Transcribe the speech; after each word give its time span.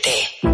Atrévete. 0.00 0.49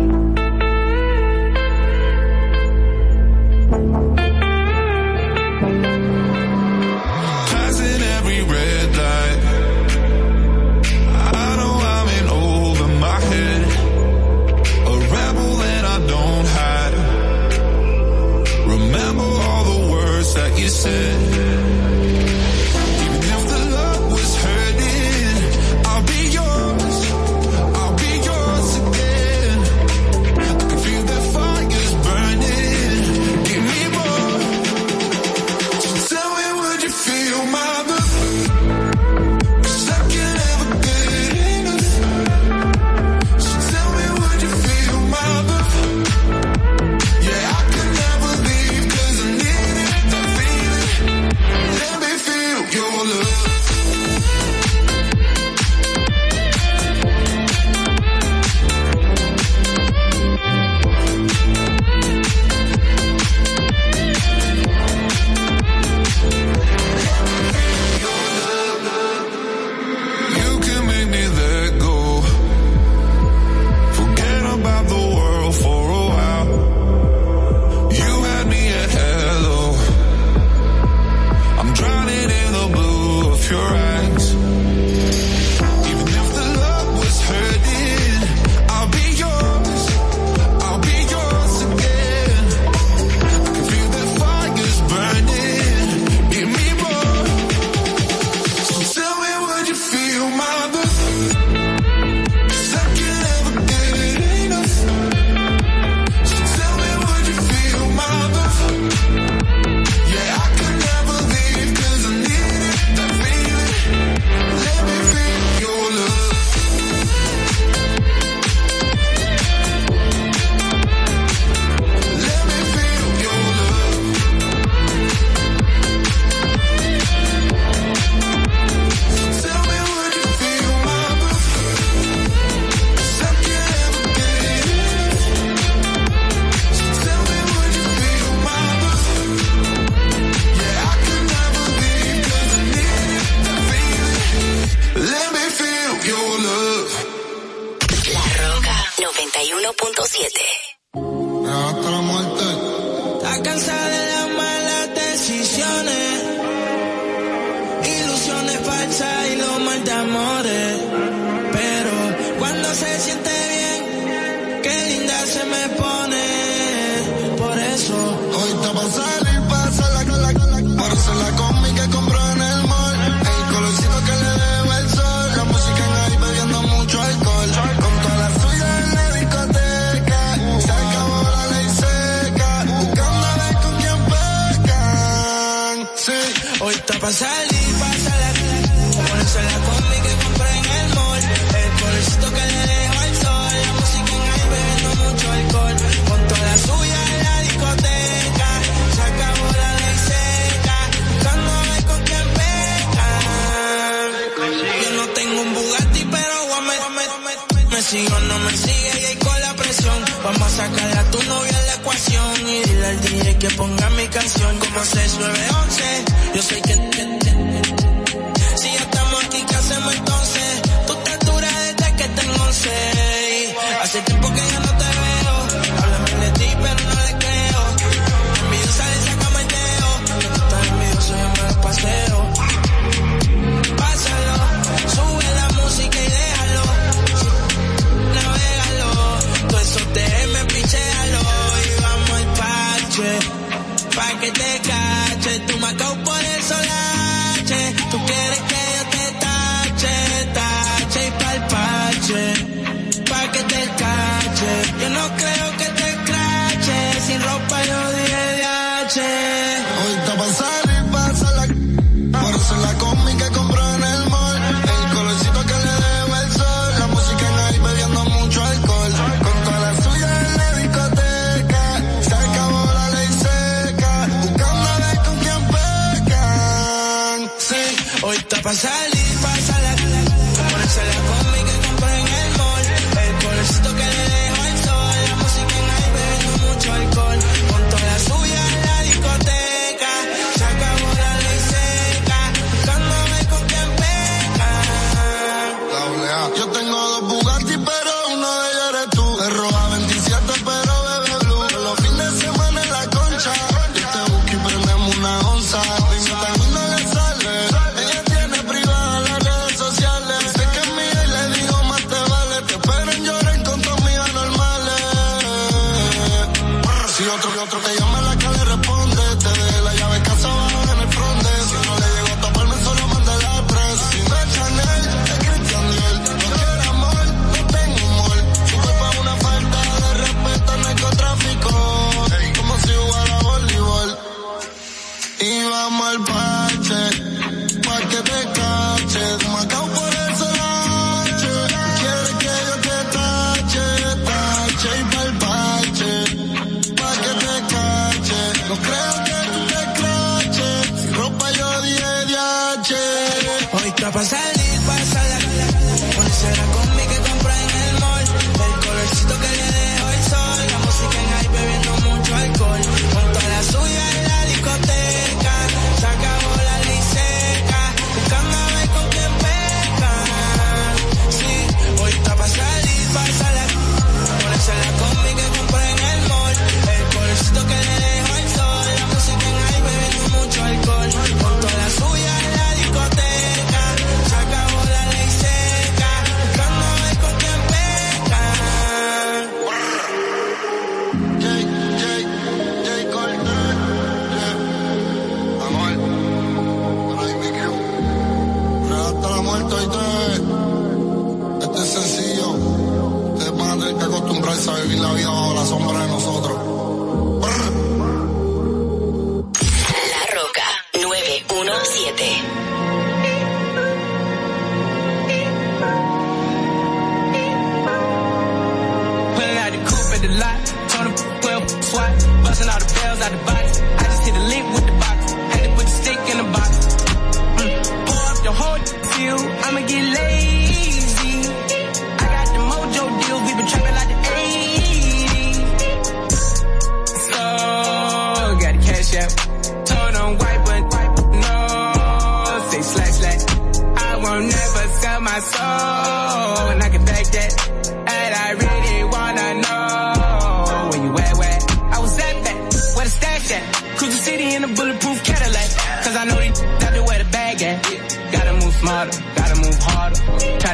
Hoy 353.97 354.36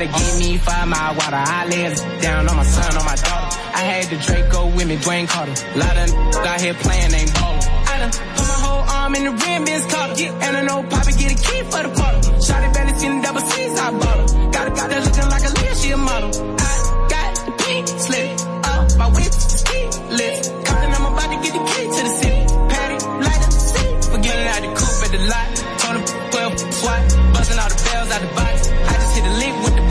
To 0.02 0.08
give 0.08 0.38
me 0.40 0.58
five 0.58 0.88
mile 0.88 1.14
water. 1.14 1.38
I 1.38 1.62
it 1.70 1.94
down 2.20 2.49
on 2.49 2.56
my 2.56 2.64
son, 2.64 2.90
on 2.99 3.04
my 3.06 3.14
daughter. 3.14 3.54
I 3.70 3.82
had 3.87 4.10
the 4.10 4.19
Draco 4.19 4.66
with 4.75 4.88
me, 4.88 4.96
Dwayne 4.96 5.28
Carter. 5.28 5.54
Lot 5.78 5.96
of 5.96 6.10
out 6.43 6.60
here 6.60 6.75
playing, 6.75 7.14
ain't 7.14 7.32
ballin'. 7.34 7.62
I 7.87 7.94
done 8.02 8.10
put 8.10 8.46
my 8.50 8.58
whole 8.66 8.82
arm 8.82 9.14
in 9.14 9.22
the 9.22 9.31
rim, 9.31 9.64
Ben's 9.64 9.87
caught 9.87 10.19
And 10.19 10.56
I 10.56 10.62
know 10.66 10.82
Poppy 10.82 11.12
get 11.12 11.31
a 11.31 11.38
key 11.38 11.62
for 11.70 11.82
the 11.87 11.94
quarter. 11.94 12.19
Shotty 12.43 12.75
Benny 12.75 12.99
seen 12.99 13.14
the 13.14 13.22
double 13.22 13.43
C's, 13.46 13.78
I 13.78 13.90
bought 13.94 14.19
her. 14.19 14.50
Got 14.50 14.66
a 14.66 14.70
got 14.75 14.90
that 14.90 15.00
looking 15.06 15.28
like 15.31 15.44
a 15.46 15.52
Leah, 15.54 15.76
she 15.76 15.90
a 15.93 15.96
model. 15.96 16.31
I 16.58 16.72
got 17.06 17.28
the 17.46 17.52
pink 17.62 17.87
slip 17.87 18.26
up, 18.75 18.84
my 18.99 19.06
whip 19.06 19.31
is 19.31 19.62
keyless. 19.62 20.50
Compton, 20.66 20.90
I'm 20.99 21.06
about 21.14 21.31
to 21.31 21.38
get 21.46 21.52
the 21.54 21.62
key 21.62 21.87
to 21.94 22.00
the 22.02 22.12
city. 22.19 22.43
Patty, 22.75 22.99
light 23.22 23.43
up 23.46 23.52
the 23.54 23.62
city. 23.70 23.93
Forgetting 24.10 24.49
out 24.50 24.60
the 24.66 24.70
coupe 24.75 25.02
at 25.06 25.10
the 25.14 25.22
lot. 25.31 25.62
Him 25.93 26.04
12 26.31 26.75
swat, 26.75 27.02
buzzing 27.34 27.58
all 27.58 27.69
the 27.69 27.78
bells 27.84 28.10
out 28.10 28.20
the 28.22 28.31
box. 28.34 28.70
I 28.72 28.93
just 28.94 29.14
hit 29.14 29.25
a 29.28 29.34
lick 29.38 29.54
with 29.62 29.76
the 29.76 29.81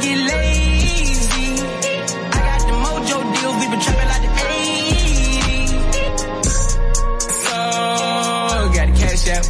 get 0.00 0.18
lazy. 0.32 1.48
I 2.32 2.38
got 2.48 2.60
the 2.68 2.74
mojo 2.84 3.16
deals. 3.34 3.56
We 3.60 3.66
been 3.72 3.80
trapping 3.80 4.10
like 4.12 4.22
the 4.26 4.32
80s. 4.46 5.70
So, 7.44 7.56
got 8.76 8.86
the 8.88 8.94
cash 9.00 9.24
out. 9.34 9.44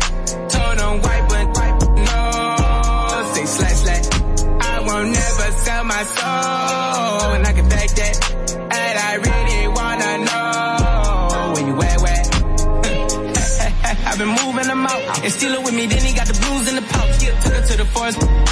Told 0.51 0.75
them 0.79 0.95
white, 1.03 1.25
but 1.29 1.45
no. 2.09 2.23
Say 3.35 3.47
slash 3.47 3.79
slash. 3.85 4.07
I 4.61 4.81
won't 4.87 5.09
never 5.11 5.49
sell 5.65 5.85
my 5.85 6.03
soul. 6.17 7.33
And 7.37 7.47
I 7.47 7.53
can 7.53 7.69
back 7.69 7.89
that. 7.91 8.15
And 8.79 8.99
I 9.09 9.13
really 9.27 9.69
wanna 9.69 10.11
know 10.29 11.53
where 11.55 11.67
you 11.67 11.75
at, 11.83 11.99
where? 12.05 12.25
I've 14.09 14.19
been 14.19 14.29
moving 14.29 14.69
them 14.69 14.87
out 14.87 15.25
and 15.25 15.33
steal 15.33 15.53
it 15.53 15.63
with 15.63 15.75
me. 15.75 15.87
Then 15.87 16.03
he 16.05 16.13
got 16.15 16.27
the 16.27 16.35
blues 16.35 16.69
in 16.69 16.77
the 16.77 16.83
pouch. 16.83 17.23
Yeah, 17.23 17.41
took 17.41 17.53
her 17.55 17.63
to 17.67 17.77
the 17.77 17.85
forest. 17.87 18.46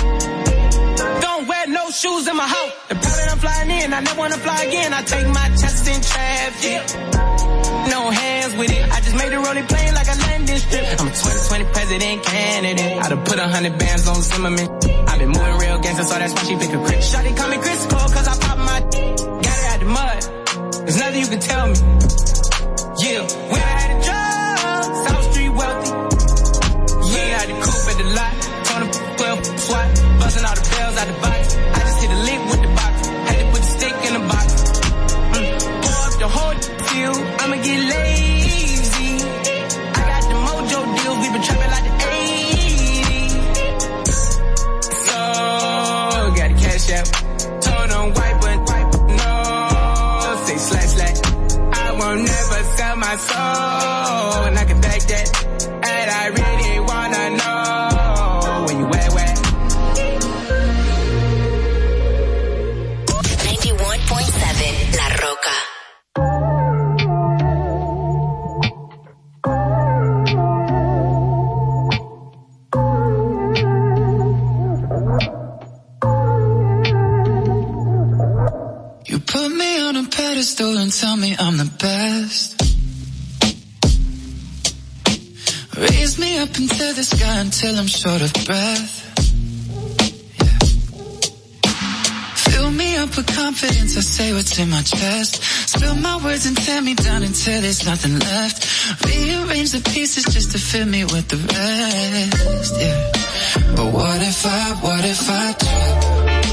Shoes 2.05 2.29
in 2.29 2.37
my 2.37 2.45
house. 2.45 2.73
The 2.89 2.97
that 3.01 3.29
I'm 3.33 3.39
flying 3.39 3.71
in, 3.81 3.89
I 3.95 4.01
never 4.05 4.21
wanna 4.21 4.37
fly 4.37 4.61
again. 4.69 4.93
I 4.93 5.01
take 5.09 5.25
my 5.25 5.49
chances 5.57 5.89
in 5.89 6.01
traffic. 6.05 6.81
No 7.89 8.11
hands 8.13 8.53
with 8.61 8.69
it. 8.77 8.85
I 8.93 9.01
just 9.01 9.17
made 9.17 9.33
the 9.33 9.41
rolling 9.41 9.65
plane 9.65 9.95
like 9.97 10.09
a 10.13 10.17
landing 10.29 10.61
strip. 10.61 10.85
I'm 11.01 11.09
a 11.09 11.17
2020 11.17 11.65
president 11.73 12.23
candidate. 12.23 12.99
I 13.01 13.09
done 13.09 13.25
put 13.25 13.39
a 13.41 13.49
hundred 13.49 13.79
bands 13.79 14.05
on 14.07 14.21
Zimmerman. 14.21 14.69
I've 15.09 15.19
been 15.19 15.33
moving 15.33 15.57
real 15.65 15.79
gangster, 15.81 16.05
so 16.05 16.15
that's 16.21 16.35
why 16.37 16.45
she 16.45 16.55
pick 16.61 16.77
a 16.77 16.81
crit. 16.85 17.01
Shawty 17.01 17.33
call 17.41 17.49
me 17.49 17.57
Chris 17.65 17.81
Cole, 17.89 18.11
cause 18.13 18.29
I 18.29 18.37
pop 18.37 18.59
my 18.61 18.79
got 19.41 19.57
it 19.57 19.67
out 19.73 19.81
the 19.81 19.89
mud. 19.89 20.21
There's 20.85 21.01
nothing 21.01 21.21
you 21.25 21.31
can 21.33 21.41
tell 21.41 21.65
me. 21.73 21.77
Yeah, 23.01 23.25
when 23.49 23.61
I 23.65 23.73
had 23.81 23.91
the 23.97 23.99
drugs, 24.05 24.97
South 25.09 25.25
Street 25.33 25.53
wealthy. 25.57 25.89
Yeah, 27.17 27.33
I 27.33 27.41
had 27.41 27.49
the 27.49 27.57
coupe 27.65 27.89
at 27.89 27.97
the 27.97 28.07
lot. 28.13 28.33
Told 28.69 28.81
him 28.85 28.91
12 28.93 29.61
swat, 29.65 29.89
buzzing 30.21 30.45
all 30.45 30.53
the 30.53 30.65
bells 30.69 30.97
out 31.01 31.09
the 31.09 31.17
box. 31.25 31.34
My 53.15 53.21
soul. 53.21 53.84
Until 87.45 87.77
I'm 87.77 87.87
short 87.87 88.23
of 88.23 88.33
breath. 88.47 88.93
Yeah. 90.41 90.59
Fill 92.47 92.71
me 92.71 92.97
up 92.97 93.15
with 93.17 93.27
confidence, 93.37 93.97
I 93.99 94.01
say 94.01 94.33
what's 94.33 94.59
in 94.59 94.71
my 94.71 94.83
chest. 94.83 95.43
Spill 95.69 95.95
my 95.97 96.17
words 96.25 96.47
and 96.47 96.57
tear 96.57 96.81
me 96.81 96.95
down 96.95 97.23
until 97.23 97.61
there's 97.61 97.85
nothing 97.85 98.19
left. 98.19 98.59
Rearrange 99.05 99.73
the 99.73 99.83
pieces 99.91 100.25
just 100.25 100.53
to 100.53 100.59
fill 100.59 100.87
me 100.87 101.05
with 101.05 101.29
the 101.29 101.37
rest, 101.37 102.75
yeah. 102.81 103.13
But 103.77 103.93
what 103.93 104.21
if 104.23 104.47
I, 104.47 104.65
what 104.81 105.05
if 105.05 105.29
I 105.29 105.53
trip? 105.53 106.44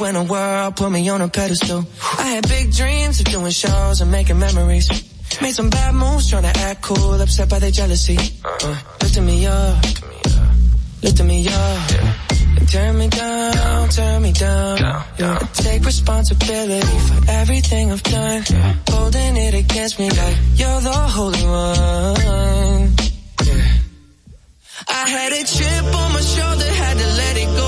When 0.00 0.14
the 0.14 0.22
world 0.22 0.76
put 0.76 0.90
me 0.90 1.08
on 1.08 1.20
a 1.20 1.28
pedestal. 1.28 1.84
I 2.18 2.28
had 2.34 2.48
big 2.48 2.72
dreams 2.72 3.20
of 3.20 3.26
doing 3.26 3.50
shows 3.50 4.00
and 4.00 4.10
making 4.10 4.38
memories. 4.38 4.88
Made 5.42 5.54
some 5.54 5.70
bad 5.70 5.94
moves 5.94 6.30
trying 6.30 6.42
to 6.42 6.60
act 6.60 6.82
cool, 6.82 7.20
upset 7.20 7.48
by 7.48 7.58
their 7.58 7.70
jealousy. 7.70 8.18
Uh, 8.44 8.76
lifting 9.02 9.26
me 9.26 9.46
up, 9.46 9.84
lifting 11.02 11.26
me 11.26 11.48
up. 11.48 11.90
Turn 12.70 12.98
me 12.98 13.08
down, 13.08 13.88
turn 13.88 14.20
me 14.22 14.32
down. 14.32 14.78
Yeah. 14.78 15.38
I 15.40 15.46
take 15.54 15.84
responsibility 15.86 16.98
for 17.08 17.30
everything 17.30 17.90
I've 17.90 18.02
done. 18.02 18.44
Holding 18.90 19.36
it 19.38 19.54
against 19.54 19.98
me 19.98 20.10
like 20.10 20.36
you're 20.54 20.80
the 20.82 20.92
holy 20.92 21.44
one. 21.46 22.92
Yeah. 23.46 23.78
I 24.86 25.08
had 25.08 25.32
a 25.32 25.44
chip 25.44 25.84
on 25.94 26.12
my 26.12 26.20
shoulder, 26.20 26.70
had 26.82 26.98
to 26.98 27.06
let 27.06 27.36
it 27.38 27.56
go. 27.56 27.67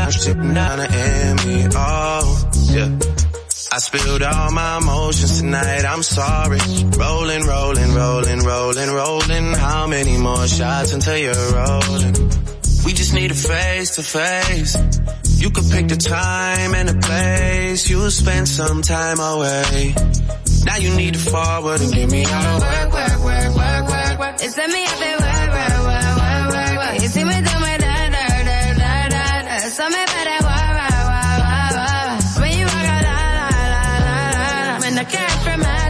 got 0.00 0.80
and 0.92 1.46
me. 1.46 1.66
Oh, 1.74 2.50
yeah. 2.72 2.98
I 3.72 3.78
spilled 3.78 4.22
all 4.22 4.50
my 4.52 4.78
emotions 4.78 5.40
tonight, 5.40 5.84
I'm 5.84 6.02
sorry. 6.02 6.58
Rolling, 6.98 7.44
rolling, 7.46 7.94
rolling, 7.94 8.40
rolling, 8.40 8.90
rolling. 8.90 9.54
How 9.54 9.86
many 9.86 10.16
more 10.16 10.46
shots 10.48 10.92
until 10.92 11.16
you're 11.16 11.52
rolling? 11.52 12.14
We 12.84 12.92
just 12.94 13.14
need 13.14 13.30
a 13.30 13.34
face 13.34 13.96
to 13.96 14.02
face. 14.02 14.76
You 15.40 15.50
could 15.50 15.68
pick 15.70 15.88
the 15.88 15.96
time 15.96 16.74
and 16.74 16.88
the 16.88 16.98
place. 17.06 17.88
You'll 17.88 18.10
spend 18.10 18.48
some 18.48 18.82
time 18.82 19.20
away. 19.20 19.94
Now 20.64 20.76
you 20.76 20.94
need 20.96 21.14
to 21.14 21.20
forward 21.20 21.80
and 21.80 21.92
give 21.92 22.10
me 22.10 22.24
all 22.24 22.60
work, 22.60 22.92
work, 22.92 23.18
work, 23.24 23.56
work, 23.56 23.88
work, 23.88 24.18
work. 24.18 24.34
It's 24.40 24.56
me 24.56 24.84
up 24.84 25.00
work, 25.00 25.52
work, 25.56 25.80
work, 25.88 26.16
work, 26.20 26.52
work, 26.54 26.76
work. 26.78 27.02
You 27.02 27.08
see 27.08 27.24
me 27.24 27.40
doing 27.40 27.59
can't 35.10 35.42
from 35.42 35.60
my 35.60 35.89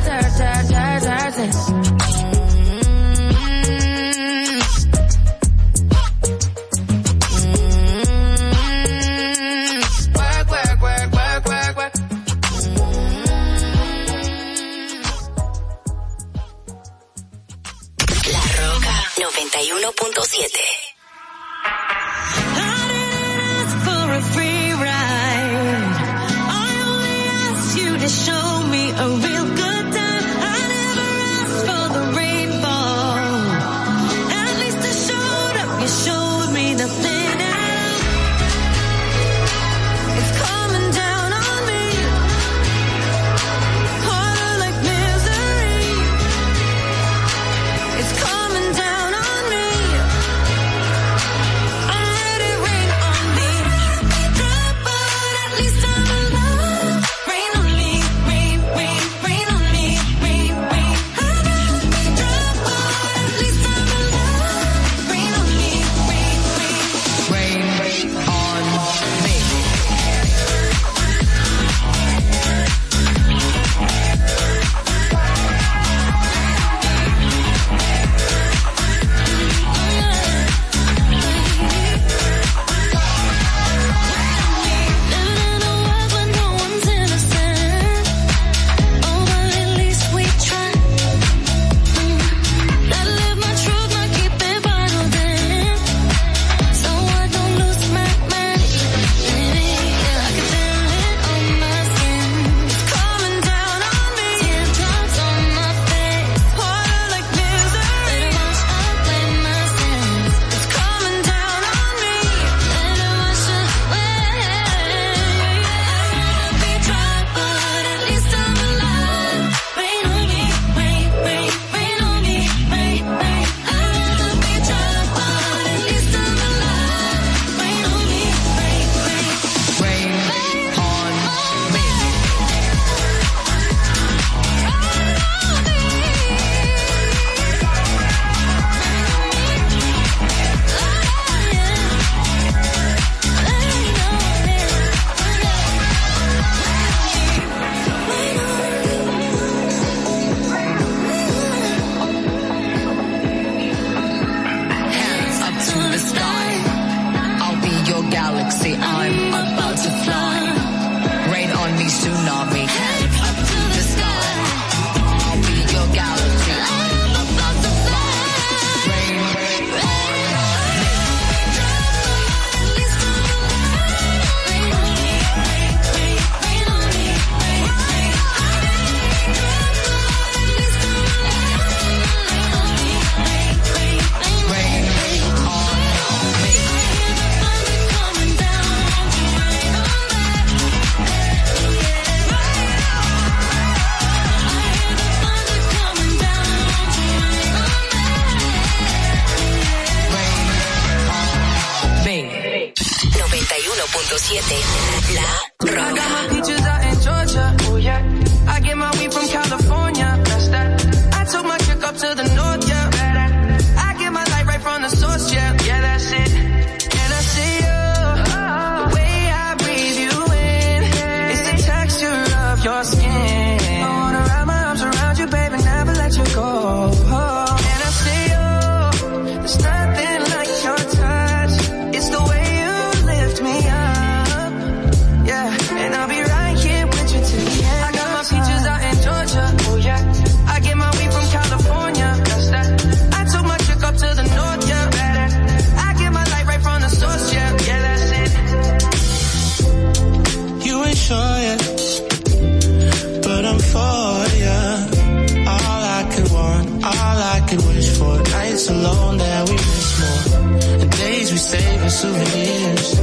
All 256.83 257.19
I 257.37 257.45
can 257.49 257.59
wish 257.69 257.91
for 257.99 258.17
nights 258.37 258.69
alone 258.69 259.19
that 259.19 259.49
we 259.49 259.55
miss 259.55 259.91
more. 260.01 260.79
the 260.79 260.87
days 260.87 261.33
we 261.33 261.39
save 261.39 261.83
as 261.83 261.95
souvenirs. 262.01 263.01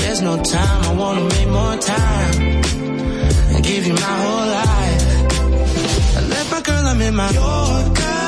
There's 0.00 0.22
no 0.22 0.42
time, 0.42 0.80
I 0.90 0.92
wanna 0.94 1.24
make 1.34 1.48
more 1.48 1.76
time. 1.76 2.34
And 3.52 3.64
give 3.64 3.86
you 3.86 3.94
my 3.94 4.14
whole 4.22 4.46
life. 4.60 5.06
I 6.16 6.20
left 6.34 6.50
my 6.52 6.60
girl, 6.60 6.84
I'm 6.86 7.00
in 7.00 7.14
my 7.14 7.30
Yorker. 7.30 8.18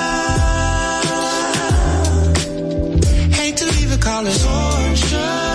Hate 3.38 3.56
to 3.58 3.66
leave 3.76 3.92
a 3.92 3.98
call 3.98 4.26
it 4.26 4.38
torture. 4.40 5.49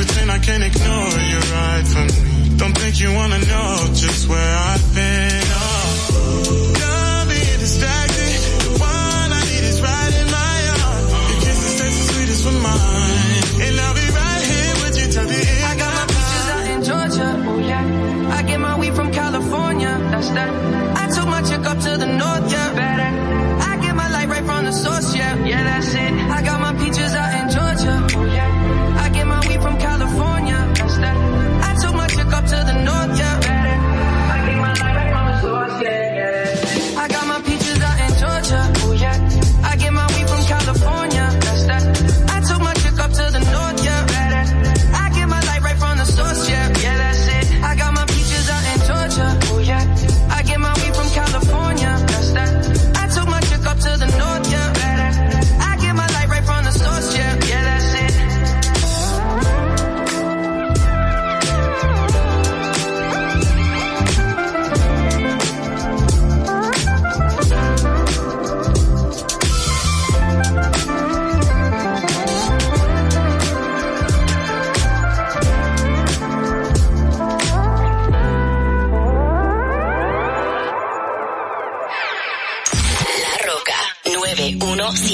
pretend 0.00 0.30
I 0.30 0.38
can't 0.38 0.64
ignore 0.64 1.16
you 1.30 1.40
right 1.52 1.86
from 1.92 2.06
me. 2.24 2.56
Don't 2.56 2.76
think 2.76 3.00
you 3.00 3.12
wanna 3.12 3.38
know 3.38 3.88
just 3.92 4.28
where 4.28 4.52
I 4.56 4.69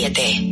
7. 0.09 0.46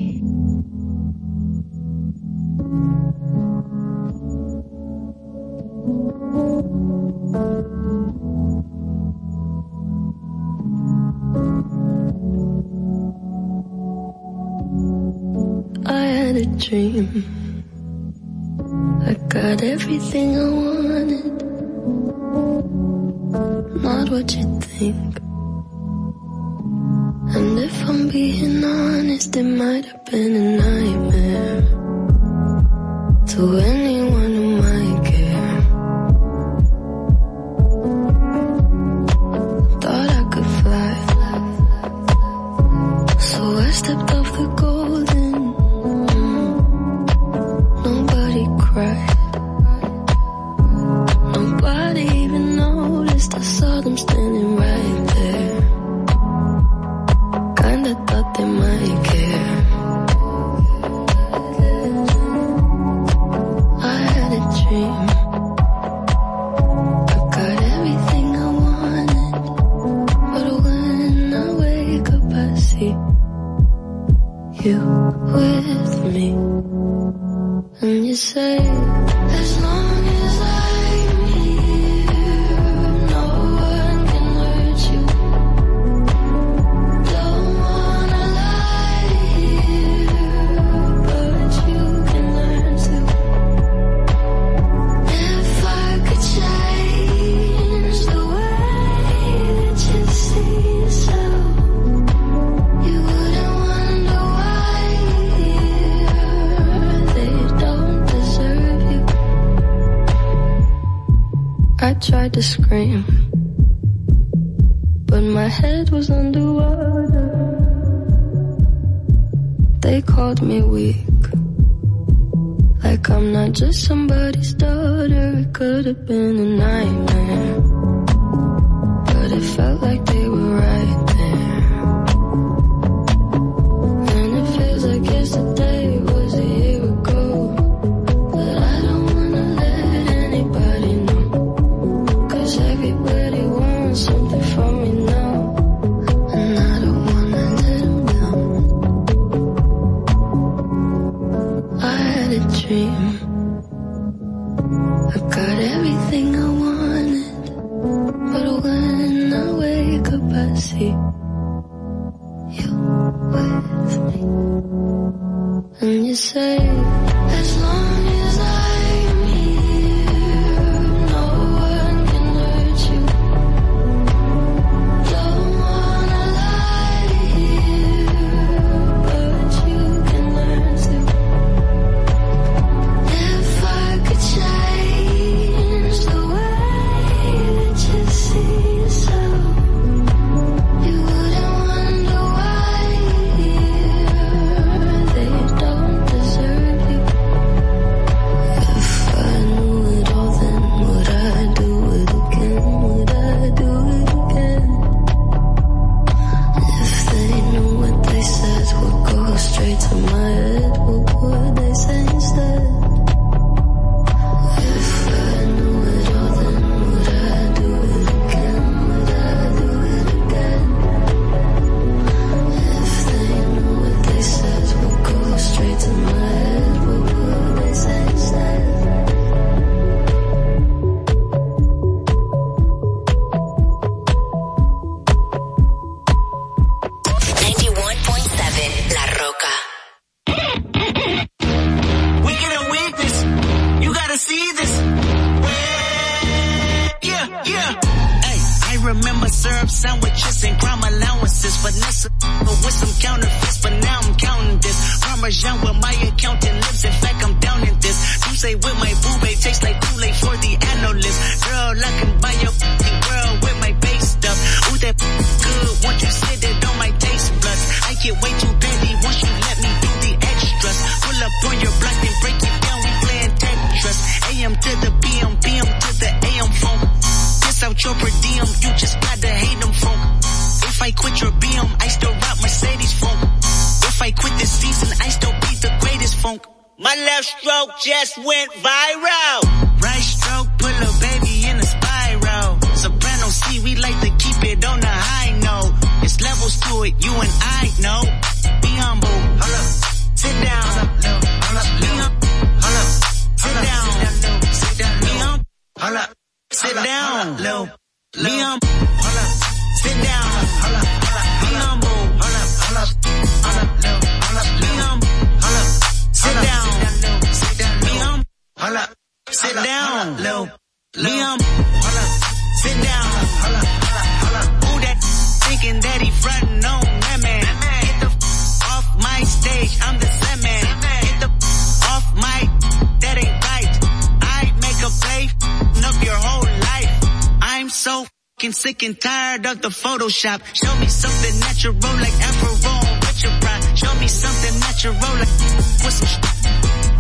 Photoshop. 340.15 340.41
Show 340.55 340.75
me 340.79 340.87
something 340.87 341.41
natural 341.41 341.75
like 341.75 342.15
Afro 342.23 342.53
with 342.55 343.23
your 343.23 343.33
pride. 343.41 343.79
Show 343.79 343.95
me 343.99 344.09
something 344.09 344.61
natural 344.61 344.95
like 344.95 345.35
What's 345.83 345.99
some 345.99 346.23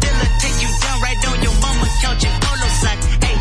They'll 0.03 0.31
take 0.43 0.59
you 0.63 0.71
down 0.83 0.99
right 1.01 1.21
on 1.31 1.39
your 1.43 1.55
mama 1.63 1.87
couch 2.03 2.25
and 2.27 2.43
polo 2.43 2.69
sock. 2.83 2.99
Hey, 3.23 3.37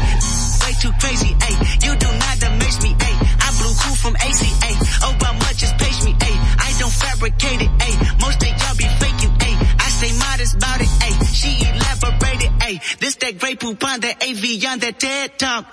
way 0.62 0.74
too 0.78 0.94
crazy. 1.02 1.32
Hey, 1.42 1.56
you 1.86 1.92
do 1.98 2.06
not 2.06 2.38
amaze 2.44 2.80
me. 2.84 2.96
Hey, 3.02 3.16
I 3.18 3.50
blew 3.58 3.74
cool 3.82 3.96
from 3.98 4.16
A.C. 4.16 4.46
ACA. 4.46 4.86
Oh, 5.06 5.18
how 5.22 5.34
much 5.34 5.64
is 5.64 5.74
page 5.74 6.00
me? 6.06 6.14
Hey, 6.22 6.38
I 6.38 6.70
don't 6.78 6.94
fabricate 6.94 7.62
it. 7.66 7.72
Hey, 7.82 7.94
most 8.22 8.42
of 8.46 8.50
y'all 8.54 8.78
be 8.78 8.88
faking. 9.02 9.34
Hey, 9.42 9.56
I 9.58 9.88
stay 9.90 10.14
modest 10.20 10.56
about 10.56 10.82
it. 10.82 10.92
Hey, 11.02 11.14
she 11.34 11.50
elaborated. 11.66 12.52
Hey, 12.62 12.80
this 13.00 13.16
that 13.16 13.40
great 13.40 13.60
poupon, 13.60 14.02
that 14.02 14.22
AV 14.22 14.70
on 14.70 14.80
that 14.80 15.00
TED 15.00 15.40
talk. 15.40 15.73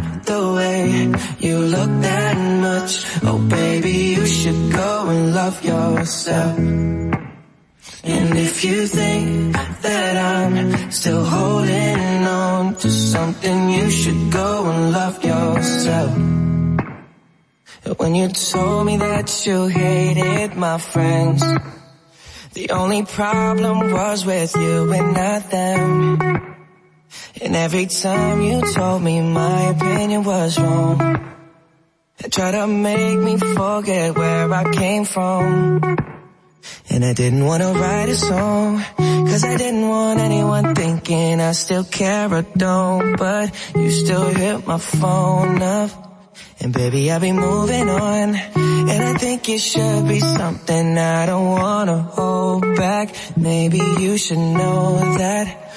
the 0.25 0.53
way 0.53 1.11
you 1.39 1.57
look 1.59 1.89
that 2.01 2.37
much, 2.61 3.05
oh 3.23 3.39
baby, 3.49 4.15
you 4.15 4.25
should 4.25 4.71
go 4.71 5.09
and 5.09 5.33
love 5.33 5.63
yourself. 5.63 6.57
And 8.03 8.37
if 8.37 8.63
you 8.63 8.87
think 8.87 9.53
that 9.81 10.17
I'm 10.17 10.91
still 10.91 11.23
holding 11.23 12.25
on 12.25 12.75
to 12.75 12.89
something, 12.89 13.69
you 13.69 13.91
should 13.91 14.31
go 14.31 14.65
and 14.69 14.91
love 14.91 15.23
yourself. 15.23 16.15
When 17.97 18.15
you 18.15 18.29
told 18.29 18.85
me 18.85 18.97
that 18.97 19.45
you 19.45 19.67
hated 19.67 20.55
my 20.55 20.77
friends, 20.77 21.43
the 22.53 22.69
only 22.71 23.03
problem 23.03 23.91
was 23.91 24.25
with 24.25 24.55
you 24.55 24.91
and 24.91 25.13
not 25.13 25.51
them. 25.51 26.60
And 27.39 27.55
every 27.55 27.85
time 27.85 28.41
you 28.41 28.61
told 28.73 29.01
me 29.01 29.21
my 29.21 29.69
opinion 29.69 30.23
was 30.23 30.59
wrong, 30.59 30.99
and 32.23 32.33
tried 32.33 32.51
to 32.51 32.67
make 32.67 33.17
me 33.19 33.37
forget 33.37 34.17
where 34.17 34.53
I 34.53 34.71
came 34.73 35.05
from. 35.05 35.81
And 36.89 37.05
I 37.05 37.13
didn't 37.13 37.45
wanna 37.45 37.71
write 37.73 38.09
a 38.09 38.15
song, 38.15 38.83
cause 38.97 39.43
I 39.43 39.55
didn't 39.57 39.87
want 39.87 40.19
anyone 40.19 40.75
thinking 40.75 41.39
I 41.39 41.53
still 41.53 41.85
care 41.85 42.31
or 42.31 42.43
don't, 42.57 43.15
but 43.17 43.49
you 43.75 43.89
still 43.89 44.29
hit 44.29 44.67
my 44.67 44.77
phone 44.77 45.61
up. 45.61 45.89
And 46.59 46.73
baby, 46.73 47.11
I'll 47.11 47.19
be 47.19 47.31
moving 47.31 47.89
on. 47.89 48.35
And 48.35 49.03
I 49.03 49.13
think 49.17 49.49
it 49.49 49.59
should 49.59 50.07
be 50.07 50.19
something 50.19 50.97
I 50.97 51.25
don't 51.25 51.47
wanna 51.47 52.03
hold 52.03 52.61
back. 52.75 53.15
Maybe 53.35 53.77
you 53.77 54.17
should 54.17 54.37
know 54.37 54.99
that 55.17 55.60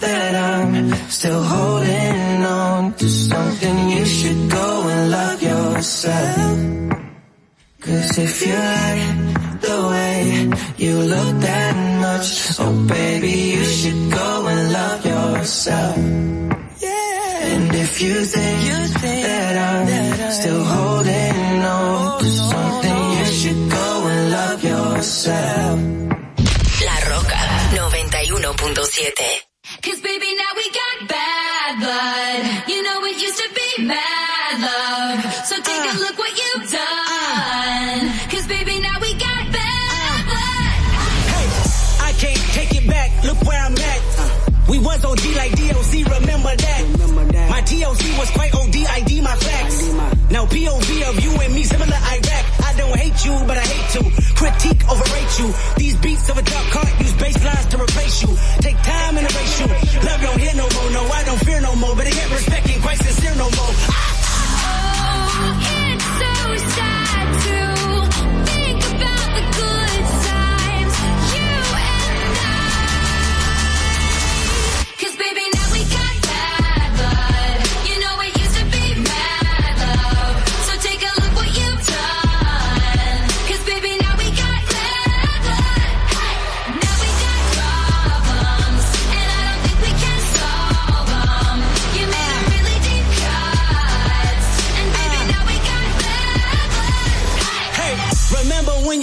that 0.00 0.34
I'm 0.34 0.92
still 1.08 1.42
holding 1.42 2.44
on 2.44 2.94
to 2.94 3.08
something, 3.08 3.90
you 3.90 4.04
should 4.04 4.50
go 4.50 4.88
and 4.88 5.10
love 5.10 5.42
yourself. 5.42 6.58
Cause 7.80 8.18
if 8.18 8.46
you 8.46 8.54
like 8.54 9.60
the 9.66 9.78
way 9.90 10.14
you 10.76 10.94
look 10.98 11.40
that 11.40 11.76
much, 12.00 12.28
oh 12.60 12.86
baby, 12.86 13.34
you 13.56 13.64
should 13.64 14.12
go 14.12 14.46
and 14.46 14.72
love 14.72 15.06
yourself. 15.06 15.96
And 17.42 17.74
if 17.74 18.02
you 18.02 18.24
think, 18.24 18.60
that 19.00 19.56
I'm 19.56 20.30
still 20.30 20.62
holding 20.62 21.62
on 21.62 22.20
to 22.20 22.26
something, 22.30 23.02
you 23.18 23.24
should 23.24 23.70
go 23.70 24.06
and 24.12 24.30
love 24.30 24.62
yourself. 24.62 25.80
La 26.86 26.96
Roca 27.10 27.40
91.7. 27.74 29.49
Cause 29.82 29.98
baby 30.02 30.34
now 30.36 30.52
we 30.56 30.66
got 30.70 31.08
bad 31.08 31.78
blood. 31.80 32.68
You 32.68 32.82
know 32.82 33.02
it 33.04 33.16
used 33.16 33.38
to 33.38 33.48
be 33.54 33.84
mad 33.86 34.60
love. 34.60 35.34
So 35.46 35.56
take 35.56 35.84
a 35.88 35.96
uh. 35.96 36.00
look 36.04 36.18
what 36.18 36.32
you've 36.36 36.68
uh. 36.68 36.76
done. 36.76 38.12
Cause 38.28 38.46
baby 38.46 38.78
now 38.80 39.00
we 39.00 39.12
got 39.14 39.42
bad 39.48 40.20
uh. 40.20 40.24
blood. 40.28 41.32
I 42.04 42.12
can't 42.18 42.44
take 42.52 42.74
it 42.76 42.86
back. 42.90 43.24
Look 43.24 43.40
where 43.48 43.58
I'm 43.58 43.72
at. 43.72 44.00
We 44.68 44.78
was 44.80 45.02
OG 45.02 45.24
like 45.34 45.52
DOC, 45.56 45.92
remember 46.20 46.54
that. 46.56 47.48
My 47.48 47.62
TLC 47.62 48.18
was 48.18 48.30
quite 48.30 48.54
OD, 48.54 48.76
ID 49.00 49.22
my 49.22 49.34
facts. 49.34 49.92
Now 50.30 50.44
POV 50.44 51.08
of 51.08 51.24
you 51.24 51.32
and 51.40 51.54
me, 51.54 51.64
similar 51.64 51.96
Iraq. 51.96 52.59
I 52.90 52.92
don't 52.92 53.02
hate 53.06 53.24
you, 53.24 53.46
but 53.46 53.56
I 53.56 53.60
hate 53.60 53.88
to 53.94 54.02
critique, 54.34 54.82
overrate 54.90 55.38
you. 55.38 55.54
These 55.76 55.96
beats 55.98 56.28
of 56.28 56.38
a 56.38 56.42
dark 56.42 56.66
cart 56.70 56.90
use 56.98 57.12
bass 57.14 57.44
lines 57.44 57.66
to 57.66 57.76
replace 57.78 58.22
you. 58.22 58.36
Take 58.58 58.82
time 58.82 59.16
and 59.16 59.30
erase 59.30 59.60
you. 59.60 59.66
Love 60.02 60.20
don't 60.20 60.40
hit 60.40 60.56
no 60.56 60.66
more, 60.74 60.90
no, 60.90 61.06
I 61.06 61.22
don't 61.22 61.38
fear 61.38 61.60
no 61.60 61.76
more, 61.76 61.94
but 61.94 62.06
I 62.06 62.10
get 62.10 62.30
respect 62.32 62.68
ain't 62.68 62.82
quite 62.82 62.98
sincere 62.98 63.34
no 63.36 63.48
more. 63.48 63.70
It's 63.70 64.19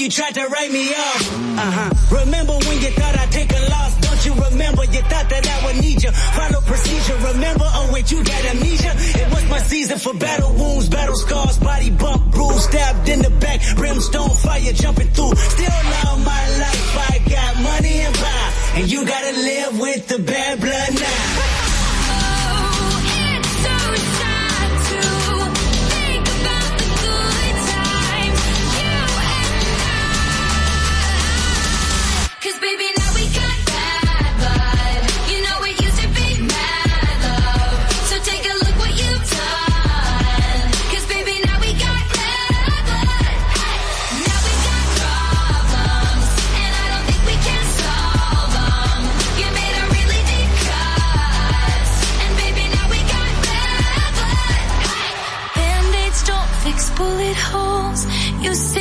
tried 0.09 0.35
to 0.35 0.47
write 0.47 0.71
me 0.71 0.93
off. 0.93 1.21
Uh-huh. 1.57 2.19
Remember 2.23 2.53
when 2.53 2.81
you 2.81 2.91
thought 2.91 3.17
I'd 3.17 3.31
take 3.31 3.51
a 3.51 3.59
loss? 3.69 3.97
Don't 3.99 4.25
you 4.25 4.33
remember? 4.49 4.83
You 4.85 5.01
thought 5.01 5.29
that 5.29 5.43
I 5.45 5.65
would 5.65 5.81
need 5.81 6.03
you. 6.03 6.11
Follow 6.11 6.61
procedure. 6.61 7.17
Remember? 7.33 7.65
Oh 7.65 7.89
wait, 7.91 8.11
you 8.11 8.23
got 8.23 8.45
amnesia. 8.45 8.93
It 8.95 9.27
was 9.33 9.49
my 9.49 9.59
season 9.59 9.97
for 9.99 10.13
battle 10.13 10.53
wounds, 10.53 10.87
battle 10.87 11.15
scars, 11.15 11.57
body 11.59 11.89
bump, 11.89 12.31
bruise, 12.31 12.63
stabbed 12.63 13.09
in 13.09 13.19
the 13.19 13.29
back, 13.29 13.61
brimstone 13.75 14.35
fire 14.35 14.71
jumping 14.73 15.09
through. 15.09 15.35
Still 15.35 15.79
love 16.03 16.25
my 16.25 16.43
life. 16.59 17.11
I 17.11 17.19
got 17.27 17.61
money 17.61 17.99
and 17.99 18.15
power, 18.15 18.51
and 18.75 18.91
you 18.91 19.05
gotta 19.05 19.31
live 19.31 19.79
with 19.79 20.07
the 20.07 20.19
bad 20.19 20.61
blood 20.61 20.93
now. 20.93 21.46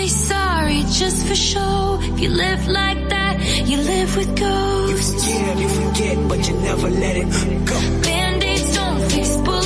Say 0.09 0.27
sorry 0.27 0.83
just 0.91 1.27
for 1.27 1.35
show 1.35 1.99
If 2.01 2.21
you 2.21 2.29
live 2.31 2.67
like 2.69 3.09
that, 3.09 3.35
you 3.67 3.77
live 3.79 4.17
with 4.17 4.37
ghosts 4.39 5.27
You 5.29 5.39
forgive, 5.39 5.61
you 5.61 5.69
forget, 5.69 6.29
but 6.29 6.49
you 6.49 6.55
never 6.61 6.91
let 6.91 7.17
it 7.17 7.29
go. 7.67 8.03
Band-aids 8.03 8.75
don't 8.75 9.01
fix 9.11 9.37
bullet 9.39 9.66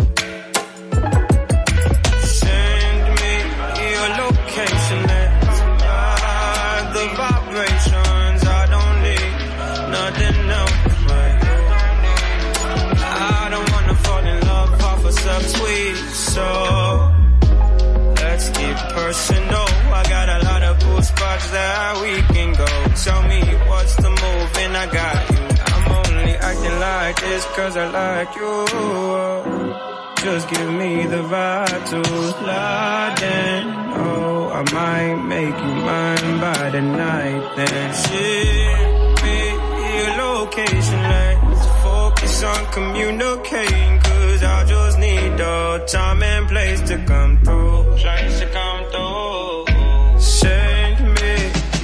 Personal. 19.11 19.67
I 19.99 20.03
got 20.07 20.27
a 20.29 20.39
lot 20.45 20.63
of 20.63 20.79
cool 20.83 21.01
spots 21.01 21.45
that 21.51 22.01
we 22.01 22.13
can 22.33 22.49
go. 22.63 22.71
Tell 23.05 23.21
me 23.31 23.41
what's 23.69 23.95
the 24.03 24.09
move 24.09 24.51
and 24.63 24.73
I 24.83 24.85
got 24.99 25.19
you. 25.31 25.43
I'm 25.73 25.85
only 25.99 26.33
acting 26.49 26.77
like 26.89 27.19
this 27.19 27.43
cause 27.57 27.75
I 27.75 27.87
like 28.01 28.31
you. 28.41 28.55
Just 30.23 30.45
give 30.53 30.71
me 30.81 30.93
the 31.13 31.23
vibe 31.33 31.83
to 31.91 31.99
slide 32.39 33.21
in. 33.39 33.63
Oh, 34.07 34.49
I 34.59 34.61
might 34.79 35.19
make 35.35 35.57
you 35.65 35.73
mine 35.89 36.33
by 36.47 36.69
the 36.75 36.81
night 36.81 37.43
then. 37.57 37.93
Send 37.93 39.15
me 39.23 39.37
your 39.97 40.11
location, 40.23 41.01
let's 41.11 41.65
focus 41.83 42.43
on 42.43 42.61
communicating. 42.77 44.10
Cause 44.41 44.49
I 44.49 44.65
just 44.65 44.97
need 44.97 45.37
the 45.37 45.85
time 45.85 46.23
and 46.23 46.47
place 46.47 46.81
to 46.89 46.97
come 47.05 47.43
through. 47.43 47.95
Place 47.97 48.39
to 48.39 48.47
come 48.49 48.81
through. 48.89 50.19
Send 50.19 50.97
me 51.13 51.33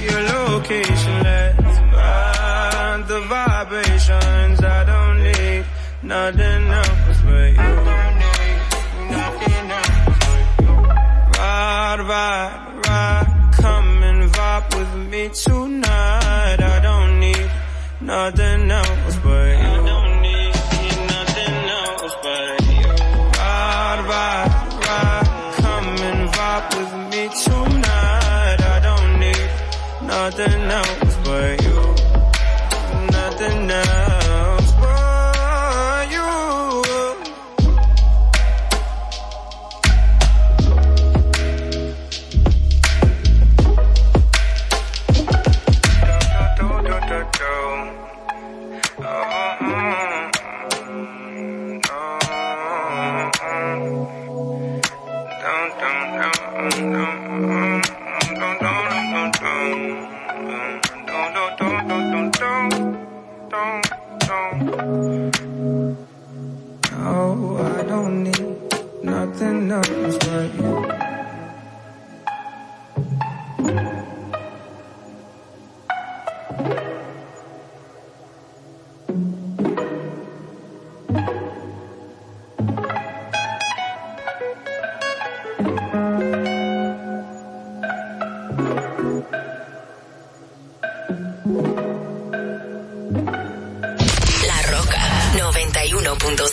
your 0.04 0.22
location, 0.22 1.22
let's 1.22 1.78
find 1.94 3.06
the 3.06 3.20
vibrations. 3.28 4.60
I 4.60 4.84
don't 4.92 5.22
need 5.22 5.64
nothing 6.02 6.64
else 6.82 7.20
but 7.22 7.48
you. 7.58 7.70
Nothing 9.16 9.70
else 9.78 10.18
but 10.26 10.64
you. 10.64 10.74
Ride, 11.38 12.00
ride, 12.12 12.82
ride, 12.88 13.50
come 13.52 14.02
and 14.02 14.32
vibe 14.32 14.66
with 14.76 14.92
me 15.12 15.28
tonight. 15.28 16.60
I 16.60 16.80
don't 16.82 17.20
need 17.20 17.50
nothing 18.00 18.68
else 18.68 18.87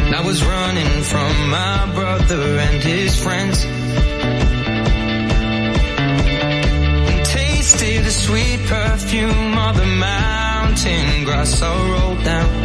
And 0.07 0.14
I 0.14 0.20
was 0.24 0.44
running 0.44 1.03
from 1.03 1.50
my 1.50 1.90
brother 1.94 2.59
and 2.59 2.82
his 2.82 3.20
friends. 3.20 3.64
And 7.11 7.26
tasted 7.26 8.05
the 8.05 8.12
sweet 8.12 8.61
perfume 8.66 9.59
of 9.59 9.76
the 9.76 9.86
mountain 9.86 11.24
grass 11.24 11.61
I 11.61 11.90
rolled 11.90 12.22
down. 12.22 12.61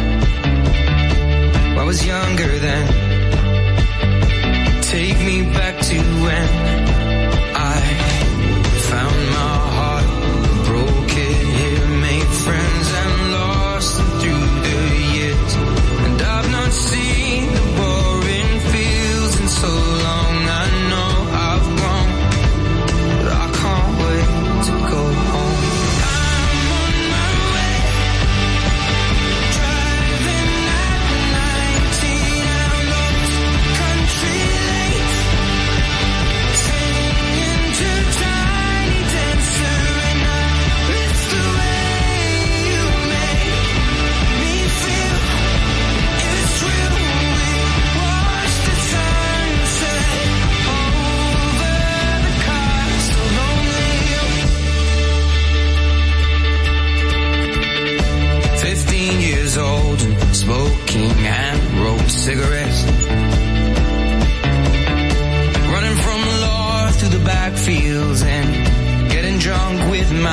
Younger 2.18 2.58
then. 2.58 2.86
Take 4.82 5.18
me 5.18 5.42
back 5.42 5.78
to 5.88 5.98
when 6.24 6.67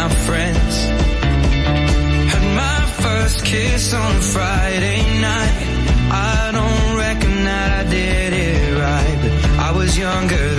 my 0.07 0.13
friends. 0.27 0.75
Had 2.31 2.45
my 2.63 2.81
first 3.03 3.43
kiss 3.43 3.93
on 3.93 4.15
a 4.15 4.25
Friday 4.35 5.01
night. 5.19 5.57
I 6.11 6.51
don't 6.57 6.97
reckon 7.03 7.35
that 7.45 7.85
I 7.85 7.89
did 7.89 8.33
it 8.33 8.79
right, 8.85 9.17
but 9.21 9.33
I 9.67 9.71
was 9.71 9.97
younger 9.97 10.54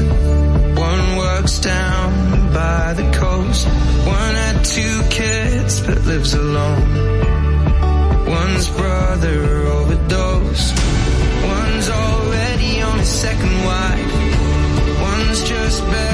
One 0.00 1.16
works 1.16 1.58
down 1.58 2.52
by 2.52 2.94
the 2.94 3.10
coast. 3.12 3.66
One 4.06 4.34
had 4.42 4.64
two 4.64 5.02
kids 5.10 5.80
but 5.80 6.04
lives 6.04 6.34
alone. 6.34 6.88
One's 8.26 8.68
brother 8.70 9.66
overdosed. 9.78 10.74
One's 11.46 11.88
already 11.90 12.80
on 12.82 12.98
his 12.98 13.08
second 13.08 13.56
wife. 13.64 14.12
One's 15.00 15.42
just 15.48 15.80
barely 15.84 16.13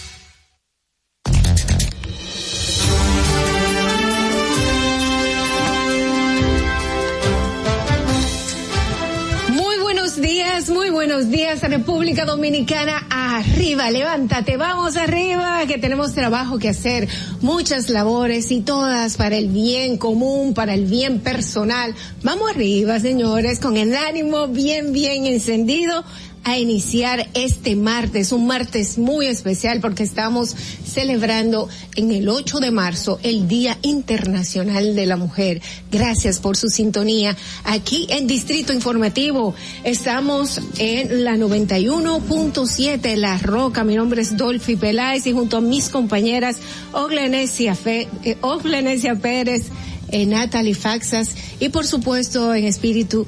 Buenos 11.11 11.29
días 11.29 11.61
República 11.61 12.23
Dominicana. 12.23 13.05
Arriba, 13.09 13.91
levántate, 13.91 14.55
vamos 14.55 14.95
arriba, 14.95 15.59
que 15.67 15.77
tenemos 15.77 16.13
trabajo 16.13 16.57
que 16.57 16.69
hacer, 16.69 17.09
muchas 17.41 17.89
labores 17.89 18.49
y 18.49 18.61
todas 18.61 19.17
para 19.17 19.35
el 19.35 19.49
bien 19.49 19.97
común, 19.97 20.53
para 20.53 20.73
el 20.73 20.85
bien 20.85 21.19
personal. 21.19 21.93
Vamos 22.23 22.51
arriba, 22.51 22.97
señores, 23.01 23.59
con 23.59 23.75
el 23.75 23.93
ánimo 23.93 24.47
bien, 24.47 24.93
bien 24.93 25.25
encendido 25.25 26.05
a 26.43 26.57
iniciar 26.57 27.29
este 27.33 27.75
martes, 27.75 28.31
un 28.31 28.47
martes 28.47 28.97
muy 28.97 29.27
especial 29.27 29.79
porque 29.79 30.03
estamos 30.03 30.55
celebrando 30.85 31.69
en 31.95 32.11
el 32.11 32.29
8 32.29 32.59
de 32.59 32.71
marzo 32.71 33.19
el 33.23 33.47
Día 33.47 33.77
Internacional 33.81 34.95
de 34.95 35.05
la 35.05 35.17
Mujer. 35.17 35.61
Gracias 35.91 36.39
por 36.39 36.57
su 36.57 36.69
sintonía. 36.69 37.37
Aquí 37.63 38.07
en 38.09 38.27
Distrito 38.27 38.73
Informativo 38.73 39.53
estamos 39.83 40.59
en 40.77 41.23
la 41.23 41.35
91.7 41.35 43.15
La 43.15 43.37
Roca. 43.37 43.83
Mi 43.83 43.95
nombre 43.95 44.21
es 44.21 44.35
Dolphy 44.35 44.75
Peláez 44.75 45.27
y 45.27 45.33
junto 45.33 45.57
a 45.57 45.61
mis 45.61 45.89
compañeras 45.89 46.57
Oglenesia, 46.91 47.75
Fe, 47.75 48.07
eh, 48.23 48.37
Pérez, 49.21 49.67
eh, 50.11 50.25
Natalie 50.25 50.75
Faxas 50.75 51.35
y 51.59 51.69
por 51.69 51.85
supuesto 51.85 52.53
en 52.53 52.65
espíritu 52.65 53.27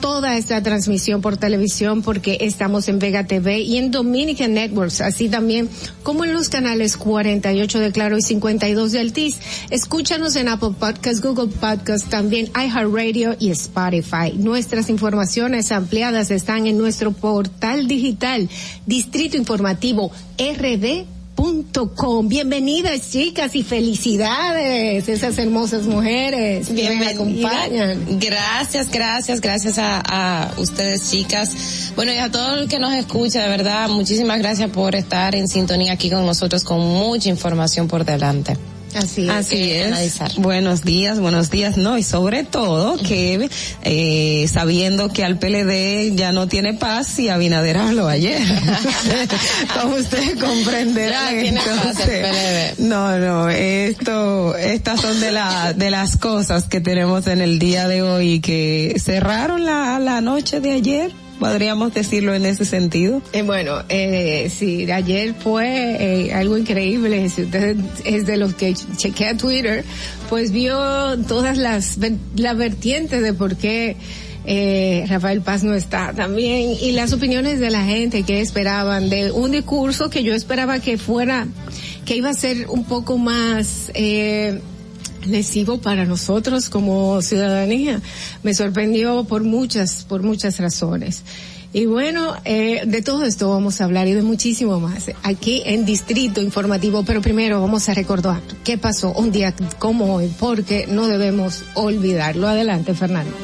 toda 0.04 0.36
esta 0.36 0.62
transmisión 0.62 1.22
por 1.22 1.38
televisión 1.38 2.02
porque 2.02 2.40
estamos 2.42 2.90
en 2.90 3.00
Vega 3.00 3.26
TV 3.26 3.62
y 3.62 3.78
en 3.78 3.90
Dominican 3.90 4.54
Networks, 4.54 5.00
así 5.00 5.30
también 5.30 5.70
como 6.04 6.26
en 6.26 6.34
los 6.34 6.50
canales 6.50 6.98
48 6.98 7.80
de 7.80 7.92
Claro 7.94 8.18
y 8.18 8.22
52 8.22 8.92
de 8.92 9.00
Altiz. 9.00 9.38
Escúchanos 9.70 10.36
en 10.36 10.50
Apple 10.50 10.72
Podcasts, 10.78 11.22
Google 11.22 11.48
Podcasts, 11.48 12.10
también 12.10 12.48
iHeartRadio 12.48 13.38
y 13.40 13.52
Spotify. 13.52 14.34
Nuestras 14.36 14.90
informaciones 14.90 15.72
ampliadas 15.72 16.32
están 16.32 16.68
en 16.68 16.78
nuestro 16.78 17.14
portal 17.14 17.88
digital 17.88 18.50
Distrito 18.86 19.38
Informativo 19.38 20.12
RD 20.38 21.13
com. 21.96 22.28
Bienvenidas 22.28 23.12
chicas 23.12 23.56
y 23.56 23.64
felicidades, 23.64 25.08
esas 25.10 25.38
hermosas 25.38 25.84
mujeres 25.84 26.68
que 26.68 26.90
me 26.98 27.08
acompañan. 27.08 28.20
Gracias, 28.20 28.90
gracias, 28.90 29.42
gracias 29.42 29.78
a, 29.78 30.02
a 30.06 30.54
ustedes 30.60 31.10
chicas. 31.10 31.92
Bueno, 31.96 32.14
y 32.14 32.18
a 32.18 32.32
todo 32.32 32.56
el 32.56 32.68
que 32.68 32.80
nos 32.80 32.94
escucha, 32.94 33.42
de 33.44 33.50
verdad, 33.50 33.90
muchísimas 33.90 34.40
gracias 34.40 34.70
por 34.70 34.96
estar 34.96 35.36
en 35.36 35.48
sintonía 35.48 35.94
aquí 35.94 36.10
con 36.10 36.26
nosotros 36.26 36.64
con 36.64 36.80
mucha 36.80 37.30
información 37.30 37.88
por 37.88 38.06
delante. 38.06 38.58
Así 38.96 39.24
es. 39.24 39.30
Así 39.30 39.72
es. 39.72 39.88
analizar. 39.88 40.32
Buenos 40.38 40.84
días, 40.84 41.20
buenos 41.20 41.50
días, 41.50 41.78
no, 41.78 41.98
y 41.98 42.04
sobre 42.04 42.44
todo 42.44 42.98
que 42.98 43.50
eh, 43.84 44.48
sabiendo 44.52 45.10
que 45.10 45.24
al 45.24 45.38
PLD 45.38 46.16
ya 46.16 46.32
no 46.32 46.48
tiene 46.48 46.74
paz 46.74 47.18
y 47.20 47.30
Abinader 47.30 47.78
habló 47.78 48.08
ayer. 48.08 48.42
Como 49.82 49.96
ustedes 49.96 50.36
comprenderán. 50.36 51.36
No 51.36 51.62
entonces, 51.62 52.80
no, 52.80 53.18
no, 53.18 53.50
esto, 53.50 54.56
estas 54.56 55.02
son 55.02 55.20
de 55.20 55.32
la, 55.32 55.74
de 55.74 55.90
las 55.90 56.18
cosas 56.18 56.66
que 56.66 56.82
tenemos 56.82 57.28
en 57.28 57.42
el 57.42 57.60
día 57.60 57.88
de 57.88 58.02
hoy 58.02 58.40
que 58.40 58.96
cerraron 59.04 59.66
la, 59.66 60.00
la 60.00 60.22
noche 60.22 60.60
de 60.60 60.72
ayer. 60.72 61.23
Podríamos 61.44 61.94
decirlo 61.94 62.34
en 62.34 62.46
ese 62.46 62.64
sentido. 62.64 63.22
Eh, 63.34 63.42
bueno, 63.42 63.84
eh, 63.90 64.50
sí, 64.50 64.90
ayer 64.90 65.34
fue 65.34 66.28
eh, 66.28 66.34
algo 66.34 66.58
increíble. 66.58 67.28
Si 67.28 67.42
usted 67.42 67.76
es 68.06 68.26
de 68.26 68.38
los 68.38 68.54
que 68.54 68.74
chequea 68.74 69.36
Twitter, 69.36 69.84
pues 70.30 70.54
vio 70.54 70.78
todas 71.28 71.58
las, 71.58 71.98
las 72.38 72.58
vertientes 72.58 73.22
de 73.22 73.34
por 73.34 73.58
qué 73.58 73.98
eh, 74.46 75.06
Rafael 75.08 75.42
Paz 75.42 75.64
no 75.64 75.74
está 75.74 76.14
también, 76.14 76.76
y 76.82 76.92
las 76.92 77.14
opiniones 77.14 77.60
de 77.60 77.72
la 77.72 77.84
gente 77.84 78.24
que 78.24 78.42
esperaban 78.42 79.10
de 79.10 79.32
un 79.32 79.52
discurso 79.52 80.10
que 80.10 80.24
yo 80.24 80.34
esperaba 80.34 80.80
que 80.80 80.98
fuera, 80.98 81.48
que 82.06 82.18
iba 82.18 82.30
a 82.30 82.34
ser 82.34 82.68
un 82.70 82.84
poco 82.84 83.18
más, 83.18 83.92
eh, 83.94 84.60
lesivo 85.26 85.80
para 85.80 86.06
nosotros 86.06 86.70
como 86.70 87.22
ciudadanía. 87.22 88.02
Me 88.44 88.54
sorprendió 88.54 89.24
por 89.24 89.44
muchas, 89.44 90.04
por 90.04 90.24
muchas 90.24 90.60
razones. 90.60 91.24
Y 91.74 91.88
bueno, 91.88 92.36
eh, 92.46 92.84
de 92.86 93.02
todo 93.02 93.26
esto 93.26 93.50
vamos 93.50 93.82
a 93.82 93.86
hablar 93.86 94.08
y 94.08 94.14
de 94.14 94.22
muchísimo 94.22 94.80
más 94.80 95.10
aquí 95.24 95.64
en 95.66 95.86
Distrito 95.86 96.40
Informativo. 96.40 97.04
Pero 97.04 97.20
primero 97.22 97.60
vamos 97.60 97.90
a 97.90 97.96
recordar 97.96 98.42
qué 98.64 98.78
pasó 98.78 99.12
un 99.12 99.32
día 99.32 99.56
como 99.80 100.14
hoy, 100.14 100.32
porque 100.40 100.86
no 100.88 101.08
debemos 101.08 101.64
olvidarlo. 101.74 102.48
Adelante, 102.48 102.94
Fernando. 102.94 103.36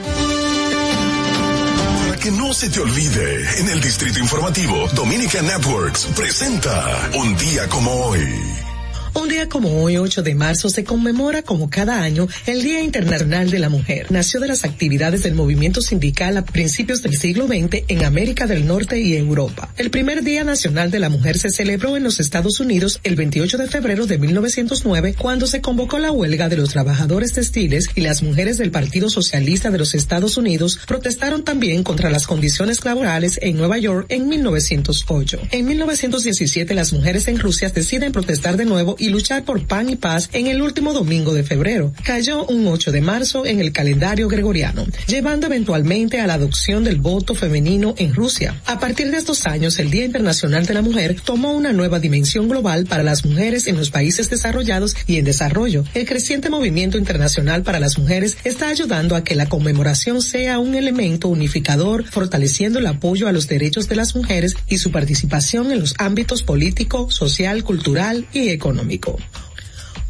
Para 2.07 2.19
que 2.19 2.29
no 2.29 2.53
se 2.53 2.69
te 2.69 2.79
olvide, 2.79 3.59
en 3.61 3.69
el 3.69 3.81
Distrito 3.81 4.19
Informativo, 4.19 4.87
Dominica 4.93 5.41
Networks 5.41 6.05
presenta 6.15 7.09
Un 7.15 7.35
día 7.35 7.67
como 7.67 7.91
hoy. 7.91 8.68
Un 9.13 9.27
día 9.27 9.49
como 9.49 9.81
hoy, 9.81 9.97
8 9.97 10.23
de 10.23 10.35
marzo, 10.35 10.69
se 10.69 10.83
conmemora 10.83 11.41
como 11.41 11.69
cada 11.69 12.01
año 12.01 12.27
el 12.45 12.63
Día 12.63 12.81
Internacional 12.81 13.49
de 13.49 13.59
la 13.59 13.69
Mujer. 13.69 14.11
Nació 14.11 14.39
de 14.39 14.47
las 14.47 14.63
actividades 14.63 15.23
del 15.23 15.33
movimiento 15.33 15.81
sindical 15.81 16.37
a 16.37 16.45
principios 16.45 17.01
del 17.01 17.17
siglo 17.17 17.47
XX 17.47 17.83
en 17.87 18.05
América 18.05 18.45
del 18.47 18.67
Norte 18.67 18.99
y 18.99 19.15
Europa. 19.15 19.73
El 19.77 19.89
primer 19.89 20.23
Día 20.23 20.43
Nacional 20.43 20.91
de 20.91 20.99
la 20.99 21.09
Mujer 21.09 21.37
se 21.37 21.49
celebró 21.49 21.97
en 21.97 22.03
los 22.03 22.19
Estados 22.19 22.59
Unidos 22.59 22.99
el 23.03 23.15
28 23.15 23.57
de 23.57 23.67
febrero 23.67 24.05
de 24.05 24.17
1909 24.17 25.15
cuando 25.17 25.47
se 25.47 25.61
convocó 25.61 25.99
la 25.99 26.11
huelga 26.11 26.49
de 26.49 26.57
los 26.57 26.69
trabajadores 26.69 27.33
textiles 27.33 27.89
y 27.95 28.01
las 28.01 28.21
mujeres 28.21 28.57
del 28.57 28.71
Partido 28.71 29.09
Socialista 29.09 29.71
de 29.71 29.79
los 29.79 29.95
Estados 29.95 30.37
Unidos 30.37 30.79
protestaron 30.87 31.43
también 31.43 31.83
contra 31.83 32.09
las 32.09 32.27
condiciones 32.27 32.83
laborales 32.85 33.39
en 33.41 33.57
Nueva 33.57 33.77
York 33.77 34.05
en 34.09 34.27
1908. 34.27 35.39
En 35.51 35.65
1917 35.65 36.73
las 36.73 36.93
mujeres 36.93 37.27
en 37.27 37.39
Rusia 37.39 37.69
deciden 37.69 38.11
protestar 38.11 38.57
de 38.57 38.65
nuevo 38.65 38.95
y 38.99 39.09
luchar 39.09 39.45
por 39.45 39.65
pan 39.65 39.89
y 39.89 39.95
paz 39.95 40.29
en 40.33 40.47
el 40.47 40.61
último 40.61 40.93
domingo 40.93 41.33
de 41.33 41.43
febrero. 41.43 41.93
Cayó 42.03 42.45
un 42.45 42.67
8 42.67 42.91
de 42.91 43.01
marzo 43.01 43.45
en 43.45 43.59
el 43.59 43.71
calendario 43.71 44.27
gregoriano, 44.27 44.85
llevando 45.07 45.47
eventualmente 45.47 46.19
a 46.19 46.27
la 46.27 46.35
adopción 46.35 46.83
del 46.83 46.99
voto 46.99 47.35
femenino 47.35 47.95
en 47.97 48.13
Rusia. 48.13 48.61
A 48.65 48.79
partir 48.79 49.11
de 49.11 49.17
estos 49.17 49.45
años, 49.45 49.79
el 49.79 49.91
Día 49.91 50.05
Internacional 50.05 50.65
de 50.65 50.73
la 50.73 50.81
Mujer 50.81 51.15
tomó 51.23 51.53
una 51.53 51.73
nueva 51.73 51.99
dimensión 51.99 52.47
global 52.47 52.85
para 52.85 53.03
las 53.03 53.25
mujeres 53.25 53.67
en 53.67 53.77
los 53.77 53.89
países 53.89 54.29
desarrollados 54.29 54.95
y 55.07 55.17
en 55.17 55.25
desarrollo. 55.25 55.83
El 55.93 56.05
creciente 56.05 56.49
movimiento 56.49 56.97
internacional 56.97 57.63
para 57.63 57.79
las 57.79 57.97
mujeres 57.97 58.37
está 58.43 58.69
ayudando 58.69 59.15
a 59.15 59.23
que 59.23 59.35
la 59.35 59.47
conmemoración 59.47 60.21
sea 60.21 60.59
un 60.59 60.75
elemento 60.75 61.27
unificador, 61.27 62.05
fortaleciendo 62.05 62.79
el 62.79 62.87
apoyo 62.87 63.27
a 63.27 63.31
los 63.31 63.47
derechos 63.47 63.87
de 63.87 63.95
las 63.95 64.15
mujeres 64.15 64.55
y 64.67 64.77
su 64.77 64.91
participación 64.91 65.71
en 65.71 65.79
los 65.79 65.95
ámbitos 65.97 66.43
político, 66.43 67.11
social, 67.11 67.63
cultural 67.63 68.27
y 68.33 68.49
económico. 68.49 68.88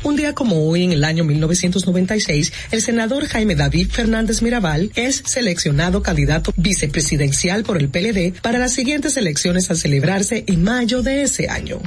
Un 0.01 0.15
día 0.15 0.33
como 0.33 0.69
hoy, 0.69 0.83
en 0.85 0.93
el 0.93 1.03
año 1.03 1.25
1996, 1.25 2.53
el 2.71 2.81
senador 2.81 3.25
Jaime 3.25 3.55
David 3.55 3.89
Fernández 3.91 4.41
Mirabal 4.41 4.91
es 4.95 5.21
seleccionado 5.25 6.01
candidato 6.01 6.53
vicepresidencial 6.55 7.63
por 7.63 7.77
el 7.77 7.89
PLD 7.89 8.39
para 8.41 8.59
las 8.59 8.71
siguientes 8.71 9.17
elecciones 9.17 9.69
a 9.71 9.75
celebrarse 9.75 10.45
en 10.47 10.63
mayo 10.63 11.01
de 11.01 11.23
ese 11.23 11.49
año. 11.49 11.81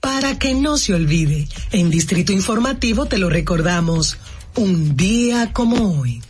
Para 0.00 0.38
que 0.38 0.54
no 0.54 0.76
se 0.76 0.94
olvide, 0.94 1.46
en 1.70 1.90
Distrito 1.90 2.32
Informativo 2.32 3.06
te 3.06 3.18
lo 3.18 3.30
recordamos, 3.30 4.16
un 4.56 4.96
día 4.96 5.52
como 5.52 6.00
hoy. 6.00 6.20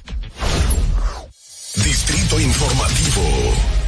Distrito 1.76 2.40
Informativo. 2.40 3.79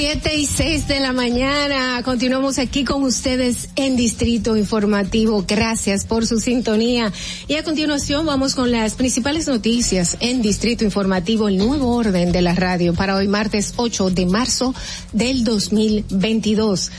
Siete 0.00 0.36
y 0.36 0.46
seis 0.46 0.86
de 0.86 1.00
la 1.00 1.12
mañana. 1.12 2.00
Continuamos 2.04 2.60
aquí 2.60 2.84
con 2.84 3.02
ustedes 3.02 3.68
en 3.74 3.96
Distrito 3.96 4.56
Informativo. 4.56 5.44
Gracias 5.44 6.04
por 6.04 6.24
su 6.24 6.38
sintonía. 6.38 7.12
Y 7.48 7.56
a 7.56 7.64
continuación 7.64 8.24
vamos 8.24 8.54
con 8.54 8.70
las 8.70 8.94
principales 8.94 9.48
noticias 9.48 10.16
en 10.20 10.40
Distrito 10.40 10.84
Informativo, 10.84 11.48
el 11.48 11.56
nuevo 11.56 11.96
orden 11.96 12.30
de 12.30 12.42
la 12.42 12.54
radio 12.54 12.94
para 12.94 13.16
hoy 13.16 13.26
martes 13.26 13.74
8 13.74 14.10
de 14.10 14.26
marzo 14.26 14.72
del 15.12 15.42
2022. 15.42 16.92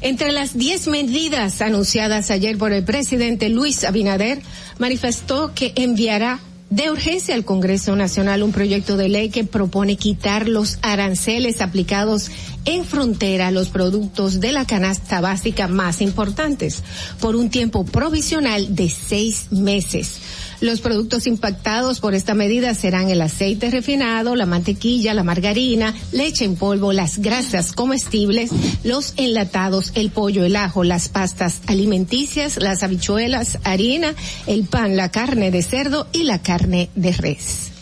Entre 0.00 0.32
las 0.32 0.56
10 0.56 0.88
medidas 0.88 1.60
anunciadas 1.60 2.30
ayer 2.30 2.56
por 2.56 2.72
el 2.72 2.82
presidente 2.82 3.50
Luis 3.50 3.84
Abinader, 3.84 4.40
manifestó 4.78 5.52
que 5.54 5.74
enviará 5.76 6.40
de 6.70 6.90
urgencia 6.90 7.34
al 7.34 7.44
Congreso 7.44 7.96
Nacional 7.96 8.42
un 8.42 8.52
proyecto 8.52 8.96
de 8.96 9.08
ley 9.08 9.30
que 9.30 9.44
propone 9.44 9.96
quitar 9.96 10.48
los 10.48 10.78
aranceles 10.82 11.60
aplicados 11.60 12.30
en 12.66 12.84
frontera 12.84 13.48
a 13.48 13.50
los 13.50 13.68
productos 13.68 14.40
de 14.40 14.52
la 14.52 14.66
canasta 14.66 15.20
básica 15.20 15.68
más 15.68 16.02
importantes 16.02 16.82
por 17.20 17.36
un 17.36 17.48
tiempo 17.48 17.84
provisional 17.84 18.74
de 18.74 18.90
seis 18.90 19.46
meses. 19.50 20.18
Los 20.60 20.80
productos 20.80 21.26
impactados 21.28 22.00
por 22.00 22.14
esta 22.14 22.34
medida 22.34 22.74
serán 22.74 23.10
el 23.10 23.20
aceite 23.20 23.70
refinado, 23.70 24.34
la 24.34 24.44
mantequilla, 24.44 25.14
la 25.14 25.22
margarina, 25.22 25.94
leche 26.10 26.44
en 26.44 26.56
polvo, 26.56 26.92
las 26.92 27.18
grasas 27.18 27.72
comestibles, 27.72 28.50
los 28.82 29.14
enlatados, 29.16 29.92
el 29.94 30.10
pollo, 30.10 30.44
el 30.44 30.56
ajo, 30.56 30.82
las 30.82 31.08
pastas 31.08 31.60
alimenticias, 31.66 32.56
las 32.56 32.82
habichuelas, 32.82 33.58
harina, 33.62 34.14
el 34.46 34.64
pan, 34.64 34.96
la 34.96 35.10
carne 35.10 35.52
de 35.52 35.62
cerdo 35.62 36.08
y 36.12 36.24
la 36.24 36.42
carne 36.42 36.90
de 36.96 37.12
res. 37.12 37.77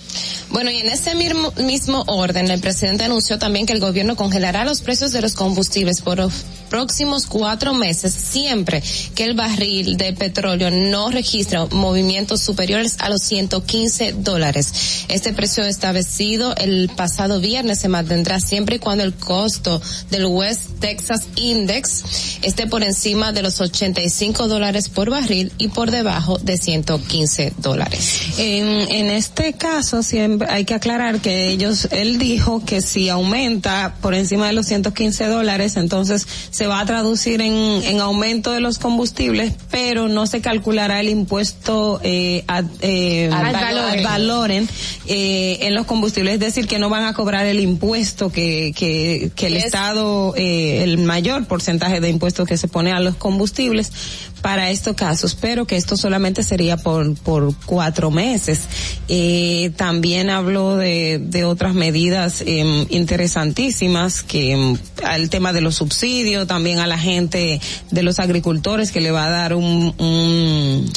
Bueno, 0.50 0.70
y 0.70 0.78
en 0.78 0.88
ese 0.88 1.14
mismo, 1.14 1.52
mismo 1.58 2.04
orden, 2.06 2.50
el 2.50 2.60
presidente 2.60 3.04
anunció 3.04 3.38
también 3.38 3.66
que 3.66 3.72
el 3.72 3.80
gobierno 3.80 4.16
congelará 4.16 4.64
los 4.64 4.80
precios 4.80 5.12
de 5.12 5.20
los 5.20 5.34
combustibles 5.34 6.00
por 6.00 6.18
los 6.18 6.44
próximos 6.70 7.26
cuatro 7.26 7.74
meses, 7.74 8.12
siempre 8.12 8.82
que 9.14 9.24
el 9.24 9.34
barril 9.34 9.96
de 9.96 10.12
petróleo 10.12 10.70
no 10.70 11.10
registre 11.10 11.58
movimientos 11.70 12.42
superiores 12.42 12.96
a 13.00 13.08
los 13.08 13.22
115 13.22 14.12
dólares. 14.18 15.04
Este 15.08 15.32
precio 15.32 15.64
establecido 15.64 16.54
el 16.56 16.90
pasado 16.94 17.40
viernes 17.40 17.80
se 17.80 17.88
mantendrá 17.88 18.40
siempre 18.40 18.76
y 18.76 18.78
cuando 18.78 19.04
el 19.04 19.14
costo 19.14 19.80
del 20.10 20.26
West 20.26 20.62
Texas 20.80 21.26
Index 21.36 22.38
esté 22.42 22.66
por 22.66 22.82
encima 22.82 23.32
de 23.32 23.42
los 23.42 23.60
85 23.60 24.48
dólares 24.48 24.88
por 24.88 25.10
barril 25.10 25.52
y 25.58 25.68
por 25.68 25.90
debajo 25.90 26.38
de 26.38 26.56
115 26.56 27.54
dólares. 27.58 28.20
En, 28.38 28.66
en 28.66 29.10
este 29.10 29.54
caso 29.54 30.02
siempre 30.02 30.35
hay 30.48 30.64
que 30.64 30.74
aclarar 30.74 31.20
que 31.20 31.48
ellos, 31.50 31.88
él 31.90 32.18
dijo 32.18 32.64
que 32.64 32.80
si 32.80 33.08
aumenta 33.08 33.94
por 34.00 34.14
encima 34.14 34.46
de 34.46 34.52
los 34.52 34.66
115 34.66 35.26
dólares, 35.26 35.76
entonces 35.76 36.26
se 36.50 36.66
va 36.66 36.80
a 36.80 36.86
traducir 36.86 37.40
en, 37.40 37.52
en 37.54 38.00
aumento 38.00 38.52
de 38.52 38.60
los 38.60 38.78
combustibles, 38.78 39.54
pero 39.70 40.08
no 40.08 40.26
se 40.26 40.40
calculará 40.40 41.00
el 41.00 41.08
impuesto 41.08 42.00
eh, 42.02 42.44
ad- 42.46 42.64
eh, 42.80 43.30
Al 43.32 43.52
valoren. 43.52 44.04
valoren, 44.04 44.68
eh, 45.06 45.58
en 45.62 45.74
los 45.74 45.86
combustibles, 45.86 46.34
es 46.34 46.40
decir, 46.40 46.66
que 46.66 46.78
no 46.78 46.88
van 46.88 47.04
a 47.04 47.14
cobrar 47.14 47.46
el 47.46 47.60
impuesto 47.60 48.30
que, 48.30 48.72
que, 48.76 49.30
que 49.34 49.46
el 49.46 49.56
Es- 49.56 49.64
Estado, 49.66 50.34
eh, 50.36 50.82
el 50.82 50.98
mayor 50.98 51.46
porcentaje 51.46 52.00
de 52.00 52.08
impuestos 52.08 52.46
que 52.46 52.56
se 52.56 52.68
pone 52.68 52.92
a 52.92 53.00
los 53.00 53.16
combustibles 53.16 53.90
para 54.46 54.70
estos 54.70 54.94
casos, 54.94 55.34
pero 55.34 55.64
que 55.66 55.74
esto 55.74 55.96
solamente 55.96 56.44
sería 56.44 56.76
por, 56.76 57.16
por 57.16 57.52
cuatro 57.66 58.12
meses. 58.12 58.60
Eh, 59.08 59.72
también 59.74 60.30
habló 60.30 60.76
de, 60.76 61.18
de 61.20 61.42
otras 61.42 61.74
medidas 61.74 62.44
em, 62.46 62.86
interesantísimas, 62.90 64.22
que 64.22 64.52
em, 64.52 64.78
al 65.04 65.30
tema 65.30 65.52
de 65.52 65.62
los 65.62 65.74
subsidios, 65.74 66.46
también 66.46 66.78
a 66.78 66.86
la 66.86 66.96
gente 66.96 67.60
de 67.90 68.02
los 68.04 68.20
agricultores 68.20 68.92
que 68.92 69.00
le 69.00 69.10
va 69.10 69.24
a 69.24 69.30
dar 69.30 69.52
un, 69.52 69.92
un 69.98 70.92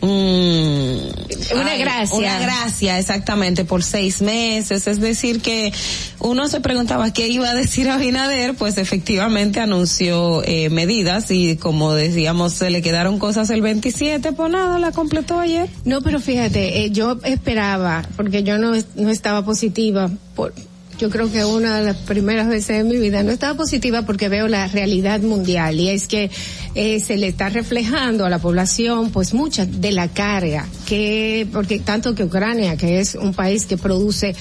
un- 0.00 1.12
Una 1.54 1.76
gracia. 1.76 2.16
Una 2.18 2.38
gracia, 2.38 2.98
exactamente, 2.98 3.64
por 3.64 3.82
seis 3.82 4.20
meses. 4.22 4.86
Es 4.86 5.00
decir, 5.00 5.40
que 5.40 5.72
uno 6.20 6.48
se 6.48 6.60
preguntaba 6.60 7.12
qué 7.12 7.28
iba 7.28 7.48
a 7.50 7.54
decir 7.54 7.88
Abinader, 7.88 8.54
pues 8.54 8.78
efectivamente 8.78 9.60
anunció 9.60 10.42
eh, 10.44 10.70
medidas 10.70 11.30
y 11.30 11.56
como 11.56 11.94
decíamos, 11.94 12.54
se 12.54 12.70
le 12.70 12.82
quedaron 12.82 13.18
cosas 13.18 13.50
el 13.50 13.62
27, 13.62 14.32
pues 14.32 14.50
nada, 14.50 14.78
la 14.78 14.92
completó 14.92 15.38
ayer. 15.40 15.68
No, 15.84 16.02
pero 16.02 16.20
fíjate, 16.20 16.84
eh, 16.84 16.90
yo 16.90 17.18
esperaba, 17.24 18.06
porque 18.16 18.42
yo 18.42 18.58
no, 18.58 18.72
no 18.96 19.10
estaba 19.10 19.44
positiva, 19.44 20.10
por, 20.34 20.52
yo 20.98 21.10
creo 21.10 21.30
que 21.30 21.44
una 21.44 21.78
de 21.78 21.84
las 21.84 21.96
primeras 21.96 22.48
veces 22.48 22.80
en 22.80 22.88
mi 22.88 22.96
vida 22.96 23.22
no 23.22 23.32
estaba 23.32 23.56
positiva 23.56 24.02
porque 24.02 24.28
veo 24.28 24.48
la 24.48 24.66
realidad 24.68 25.20
mundial 25.20 25.78
y 25.80 25.88
es 25.88 26.06
que 26.06 26.30
eh, 26.74 27.00
se 27.00 27.16
le 27.16 27.28
está 27.28 27.48
reflejando 27.48 28.24
a 28.24 28.30
la 28.30 28.38
población 28.38 29.10
pues 29.10 29.34
mucha 29.34 29.66
de 29.66 29.92
la 29.92 30.08
carga 30.08 30.66
que, 30.86 31.46
porque 31.52 31.80
tanto 31.80 32.14
que 32.14 32.24
Ucrania, 32.24 32.76
que 32.76 33.00
es 33.00 33.14
un 33.14 33.34
país 33.34 33.66
que 33.66 33.76
produce 33.76 34.34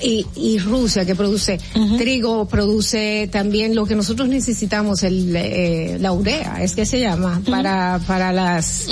y, 0.00 0.26
y 0.36 0.58
Rusia 0.58 1.04
que 1.04 1.14
produce 1.14 1.58
trigo, 1.98 2.46
produce 2.46 3.28
también 3.30 3.74
lo 3.74 3.86
que 3.86 3.94
nosotros 3.94 4.28
necesitamos, 4.28 5.02
el, 5.02 5.34
eh, 5.36 5.98
la 6.00 6.12
urea, 6.12 6.62
es 6.62 6.74
que 6.74 6.86
se 6.86 7.00
llama, 7.00 7.42
para, 7.48 8.00
para 8.06 8.32
las, 8.32 8.86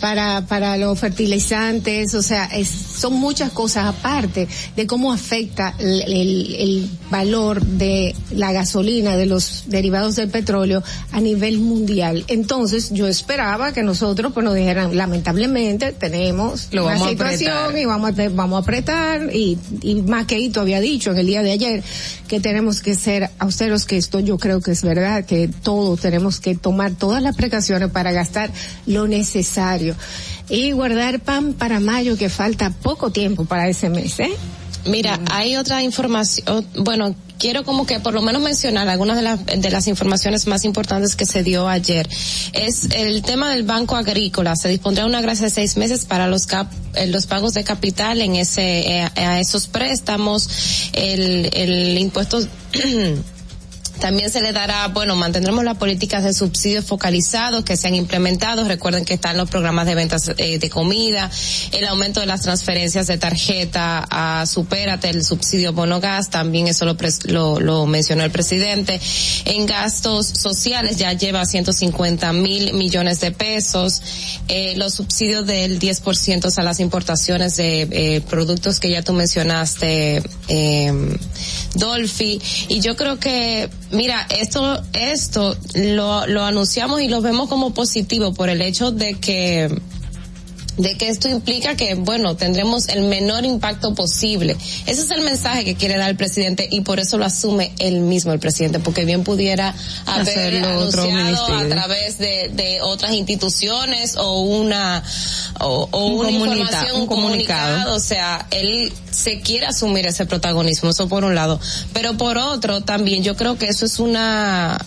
para, 0.00 0.46
para 0.46 0.76
los 0.76 0.98
fertilizantes, 0.98 2.14
o 2.14 2.22
sea, 2.22 2.44
es- 2.46 2.68
son 2.68 3.14
muchas 3.14 3.50
cosas 3.52 3.86
aparte 3.86 4.48
de 4.74 4.86
cómo 4.86 5.12
afecta 5.12 5.74
el, 5.78 6.02
el- 6.02 6.54
el 6.58 6.90
valor 7.10 7.62
de 7.64 8.14
la 8.30 8.52
gasolina, 8.52 9.16
de 9.16 9.26
los 9.26 9.64
derivados 9.66 10.16
del 10.16 10.28
petróleo 10.28 10.82
a 11.12 11.20
nivel 11.20 11.58
mundial. 11.58 12.24
Entonces, 12.28 12.90
yo 12.92 13.06
esperaba 13.06 13.72
que 13.72 13.82
nosotros 13.82 14.32
pues 14.32 14.44
nos 14.44 14.54
dijeran, 14.54 14.96
lamentablemente 14.96 15.92
tenemos 15.92 16.68
Lo 16.72 16.86
una 16.86 16.98
situación 17.10 17.78
y 17.78 17.84
vamos 17.84 18.18
a, 18.18 18.28
vamos 18.30 18.56
a 18.56 18.62
apretar 18.62 19.34
y, 19.34 19.58
y 19.82 19.96
más 20.02 20.26
que 20.26 20.38
Ito 20.38 20.60
había 20.60 20.80
dicho 20.80 21.10
en 21.12 21.18
el 21.18 21.26
día 21.26 21.42
de 21.42 21.52
ayer 21.52 21.82
que 22.28 22.40
tenemos 22.40 22.80
que 22.80 22.94
ser 22.94 23.30
austeros, 23.38 23.84
que 23.84 23.96
esto 23.96 24.18
yo 24.20 24.36
creo 24.38 24.60
que 24.60 24.72
es 24.72 24.82
verdad, 24.82 25.24
que 25.24 25.48
todos 25.62 26.00
tenemos 26.00 26.40
que 26.40 26.54
tomar 26.56 26.92
todas 26.92 27.22
las 27.22 27.36
precauciones 27.36 27.90
para 27.90 28.10
gastar 28.12 28.50
lo 28.86 29.06
necesario 29.06 29.85
y 30.48 30.72
guardar 30.72 31.20
pan 31.20 31.52
para 31.52 31.78
mayo 31.80 32.16
que 32.16 32.28
falta 32.28 32.70
poco 32.70 33.10
tiempo 33.10 33.44
para 33.44 33.68
ese 33.68 33.88
mes, 33.90 34.18
¿eh? 34.20 34.30
Mira, 34.86 35.18
hay 35.32 35.56
otra 35.56 35.82
información, 35.82 36.64
bueno, 36.76 37.16
quiero 37.40 37.64
como 37.64 37.86
que 37.86 37.98
por 37.98 38.14
lo 38.14 38.22
menos 38.22 38.40
mencionar 38.40 38.88
algunas 38.88 39.16
de, 39.16 39.22
las 39.22 39.44
de 39.44 39.70
las 39.70 39.88
informaciones 39.88 40.46
más 40.46 40.64
importantes 40.64 41.16
que 41.16 41.26
se 41.26 41.42
dio 41.42 41.68
ayer. 41.68 42.08
Es 42.52 42.84
el 42.92 43.22
tema 43.22 43.50
del 43.50 43.64
Banco 43.64 43.96
Agrícola. 43.96 44.54
Se 44.54 44.68
dispondrá 44.68 45.04
una 45.04 45.20
gracia 45.20 45.46
de 45.46 45.50
seis 45.50 45.76
meses 45.76 46.04
para 46.04 46.28
los 46.28 46.46
cap- 46.46 46.70
eh, 46.94 47.08
los 47.08 47.26
pagos 47.26 47.52
de 47.54 47.64
capital 47.64 48.20
en 48.20 48.36
ese, 48.36 48.98
eh, 48.98 49.02
a 49.16 49.40
esos 49.40 49.66
préstamos. 49.66 50.48
El, 50.92 51.50
el 51.52 51.98
impuesto 51.98 52.38
También 54.00 54.30
se 54.30 54.40
le 54.40 54.52
dará, 54.52 54.88
bueno, 54.88 55.16
mantendremos 55.16 55.64
las 55.64 55.76
políticas 55.76 56.24
de 56.24 56.32
subsidios 56.32 56.84
focalizados 56.84 57.64
que 57.64 57.76
se 57.76 57.88
han 57.88 57.94
implementado. 57.94 58.64
Recuerden 58.64 59.04
que 59.04 59.14
están 59.14 59.36
los 59.36 59.50
programas 59.50 59.86
de 59.86 59.94
ventas 59.94 60.32
eh, 60.36 60.58
de 60.58 60.70
comida, 60.70 61.30
el 61.72 61.86
aumento 61.86 62.20
de 62.20 62.26
las 62.26 62.42
transferencias 62.42 63.06
de 63.06 63.18
tarjeta 63.18 64.06
a 64.10 64.46
Supérate, 64.46 65.08
el 65.10 65.24
subsidio 65.24 65.72
bono 65.72 66.00
gas, 66.00 66.30
también 66.30 66.68
eso 66.68 66.84
lo, 66.84 66.96
lo, 67.24 67.60
lo 67.60 67.86
mencionó 67.86 68.24
el 68.24 68.30
presidente. 68.30 69.00
En 69.44 69.66
gastos 69.66 70.26
sociales 70.26 70.96
ya 70.96 71.12
lleva 71.12 71.44
150 71.44 72.32
mil 72.32 72.74
millones 72.74 73.20
de 73.20 73.32
pesos. 73.32 74.02
Eh, 74.48 74.74
los 74.76 74.94
subsidios 74.94 75.46
del 75.46 75.78
10% 75.78 76.56
a 76.56 76.62
las 76.62 76.80
importaciones 76.80 77.56
de 77.56 77.88
eh, 77.90 78.20
productos 78.20 78.80
que 78.80 78.90
ya 78.90 79.02
tú 79.02 79.12
mencionaste, 79.12 80.22
eh, 80.48 81.16
Dolphy. 81.74 82.40
Y 82.68 82.80
yo 82.80 82.96
creo 82.96 83.18
que, 83.18 83.68
mira, 83.90 84.26
esto, 84.30 84.82
esto 84.92 85.56
lo, 85.74 86.26
lo 86.26 86.44
anunciamos 86.44 87.00
y 87.00 87.08
lo 87.08 87.20
vemos 87.20 87.48
como 87.48 87.74
positivo 87.74 88.32
por 88.34 88.48
el 88.48 88.62
hecho 88.62 88.90
de 88.90 89.14
que 89.14 89.80
de 90.76 90.96
que 90.96 91.08
esto 91.08 91.28
implica 91.28 91.76
que, 91.76 91.94
bueno, 91.94 92.36
tendremos 92.36 92.88
el 92.88 93.02
menor 93.02 93.44
impacto 93.44 93.94
posible. 93.94 94.56
Ese 94.86 95.02
es 95.02 95.10
el 95.10 95.22
mensaje 95.22 95.64
que 95.64 95.74
quiere 95.74 95.96
dar 95.96 96.10
el 96.10 96.16
presidente 96.16 96.68
y 96.70 96.82
por 96.82 97.00
eso 97.00 97.18
lo 97.18 97.24
asume 97.24 97.72
él 97.78 98.00
mismo 98.00 98.32
el 98.32 98.38
presidente, 98.38 98.78
porque 98.78 99.04
bien 99.04 99.24
pudiera 99.24 99.74
haber 100.06 100.64
anunciado 100.64 101.46
a 101.46 101.68
través 101.68 102.18
de, 102.18 102.50
de 102.52 102.80
otras 102.82 103.12
instituciones 103.12 104.16
o 104.16 104.42
una 104.42 105.02
o, 105.60 105.88
o 105.90 106.06
Un 106.06 106.20
una 106.20 106.30
información, 106.30 107.00
un 107.00 107.06
comunicado. 107.06 107.94
o 107.94 108.00
sea, 108.00 108.46
él 108.50 108.92
se 109.10 109.40
quiere 109.40 109.66
asumir 109.66 110.06
ese 110.06 110.26
protagonismo, 110.26 110.90
eso 110.90 111.08
por 111.08 111.24
un 111.24 111.34
lado, 111.34 111.58
pero 111.92 112.16
por 112.16 112.36
otro 112.38 112.82
también 112.82 113.22
yo 113.22 113.36
creo 113.36 113.56
que 113.56 113.66
eso 113.66 113.86
es 113.86 113.98
una 113.98 114.78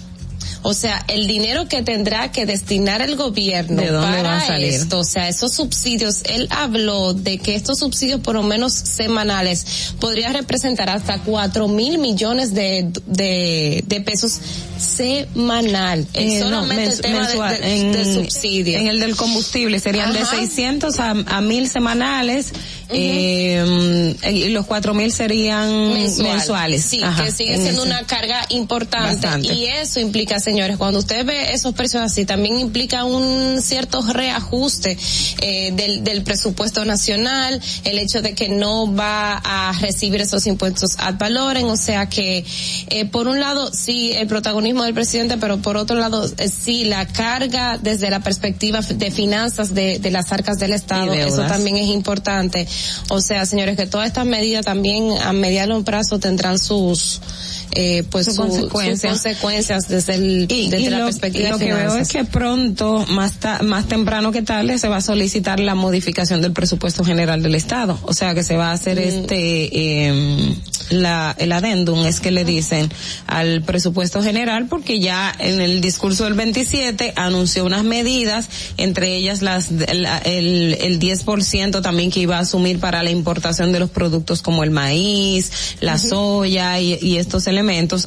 o 0.61 0.73
sea, 0.73 1.03
el 1.07 1.27
dinero 1.27 1.67
que 1.67 1.81
tendrá 1.81 2.31
que 2.31 2.45
destinar 2.45 3.01
el 3.01 3.15
gobierno 3.15 3.81
¿De 3.81 3.89
dónde 3.91 4.17
para 4.17 4.29
va 4.29 4.37
a 4.37 4.45
salir? 4.47 4.73
esto, 4.73 4.99
o 4.99 5.03
sea, 5.03 5.27
esos 5.29 5.53
subsidios, 5.53 6.21
él 6.25 6.47
habló 6.51 7.13
de 7.13 7.37
que 7.37 7.55
estos 7.55 7.79
subsidios 7.79 8.19
por 8.21 8.35
lo 8.35 8.43
menos 8.43 8.73
semanales 8.73 9.93
podría 9.99 10.33
representar 10.33 10.89
hasta 10.89 11.19
cuatro 11.19 11.67
mil 11.67 11.97
millones 11.97 12.53
de, 12.53 12.91
de, 13.05 13.83
de 13.87 14.01
pesos 14.01 14.39
semanal. 14.77 16.05
Eh, 16.13 16.39
no, 16.39 16.45
solamente 16.49 16.83
mens- 16.87 16.95
el 16.95 17.01
tema 17.01 17.19
mensual. 17.21 17.61
de, 17.61 17.75
en, 17.81 17.91
de 17.91 18.13
subsidio. 18.13 18.77
En 18.77 18.87
el 18.87 18.99
del 18.99 19.15
combustible 19.15 19.79
serían 19.79 20.13
de 20.13 20.19
Ajá. 20.19 20.35
600 20.37 20.99
a, 20.99 21.09
a 21.11 21.41
1000 21.41 21.69
semanales 21.69 22.53
eh, 22.91 24.15
y 24.31 24.49
los 24.49 24.65
4000 24.65 25.11
serían 25.11 25.93
Mensual. 25.93 26.37
mensuales. 26.37 26.83
Sí, 26.83 27.01
Ajá, 27.03 27.25
que 27.25 27.31
sigue 27.31 27.55
en 27.55 27.61
siendo 27.61 27.83
una 27.83 28.03
carga 28.05 28.45
importante. 28.49 29.27
Bastante. 29.27 29.53
Y 29.53 29.65
eso 29.65 29.99
implica, 29.99 30.39
señores, 30.39 30.77
cuando 30.77 30.99
usted 30.99 31.25
ve 31.25 31.53
esos 31.53 31.73
precios 31.73 32.03
así, 32.03 32.25
también 32.25 32.59
implica 32.59 33.03
un 33.03 33.61
cierto 33.61 34.01
reajuste 34.01 34.97
eh, 35.41 35.71
del, 35.73 36.03
del 36.03 36.23
presupuesto 36.23 36.85
nacional, 36.85 37.61
el 37.83 37.99
hecho 37.99 38.21
de 38.21 38.33
que 38.33 38.49
no 38.49 38.93
va 38.93 39.33
a 39.37 39.71
recibir 39.79 40.21
esos 40.21 40.47
impuestos 40.47 40.95
ad 40.97 41.15
valorem, 41.17 41.65
o 41.67 41.77
sea 41.77 42.09
que, 42.09 42.45
eh, 42.87 43.05
por 43.05 43.27
un 43.27 43.39
lado, 43.39 43.71
sí, 43.73 44.13
el 44.13 44.27
protagonismo 44.27 44.83
del 44.83 44.93
presidente, 44.93 45.37
pero 45.37 45.59
por 45.59 45.77
otro 45.77 45.97
lado, 45.97 46.25
eh, 46.37 46.49
sí, 46.49 46.85
la 46.85 47.07
carga 47.07 47.77
desde 47.77 48.09
la 48.09 48.21
perspectiva 48.21 48.81
de 48.81 49.11
finanzas 49.11 49.73
de, 49.73 49.99
de 49.99 50.11
las 50.11 50.31
arcas 50.31 50.59
del 50.59 50.73
Estado, 50.73 51.13
eso 51.13 51.43
también 51.43 51.77
es 51.77 51.87
importante. 51.87 52.67
O 53.09 53.21
sea, 53.21 53.45
señores, 53.45 53.75
que 53.77 53.87
todas 53.87 54.07
estas 54.07 54.25
medidas 54.25 54.65
también 54.65 55.11
a 55.21 55.33
mediano 55.33 55.83
plazo 55.83 56.19
tendrán 56.19 56.59
sus 56.59 57.21
eh, 57.71 58.03
pues 58.09 58.25
Sus 58.25 58.35
su- 58.35 58.41
consecuencias. 58.41 59.13
sus 59.13 59.23
consecuencias 59.23 59.87
desde 59.87 60.15
el 60.15 60.47
desde 60.47 60.79
y 60.81 60.89
la 60.89 60.99
lo, 60.99 61.05
perspectiva 61.05 61.49
lo 61.49 61.57
de 61.57 61.65
que 61.67 61.73
veo 61.73 61.95
es 61.97 62.09
que 62.09 62.23
pronto, 62.25 63.05
más 63.09 63.33
ta- 63.39 63.61
más 63.63 63.87
temprano 63.87 64.31
que 64.31 64.41
tarde, 64.41 64.77
se 64.79 64.87
va 64.87 64.97
a 64.97 65.01
solicitar 65.01 65.59
la 65.59 65.75
modificación 65.75 66.41
del 66.41 66.51
presupuesto 66.53 67.03
general 67.03 67.41
del 67.43 67.55
Estado. 67.55 67.99
O 68.03 68.13
sea 68.13 68.33
que 68.33 68.43
se 68.43 68.55
va 68.57 68.69
a 68.69 68.73
hacer 68.73 68.97
Mm. 68.97 69.01
este 69.01 69.69
eh, 70.09 70.55
la 70.89 71.35
el 71.37 71.51
adendum 71.51 72.05
es 72.05 72.19
que 72.19 72.31
le 72.31 72.43
dicen 72.43 72.89
al 73.27 73.61
presupuesto 73.61 74.23
general 74.23 74.65
porque 74.67 74.99
ya 74.99 75.31
en 75.37 75.61
el 75.61 75.81
discurso 75.81 76.23
del 76.23 76.33
27 76.33 77.13
anunció 77.15 77.65
unas 77.65 77.83
medidas, 77.83 78.49
entre 78.77 79.15
ellas 79.15 79.41
las 79.41 79.69
la- 79.71 80.17
el 80.19 80.77
el 80.81 80.99
10% 80.99 81.81
también 81.81 82.09
que 82.11 82.21
iba 82.21 82.37
a 82.37 82.39
asumir 82.41 82.79
para 82.79 83.03
la 83.03 83.11
importación 83.11 83.71
de 83.71 83.79
los 83.79 83.89
productos 83.91 84.41
como 84.41 84.63
el 84.63 84.71
maíz, 84.71 85.51
la 85.81 85.97
soya 85.99 86.79
y, 86.79 86.97
y 87.01 87.17
estos 87.17 87.45
elementos, 87.47 87.58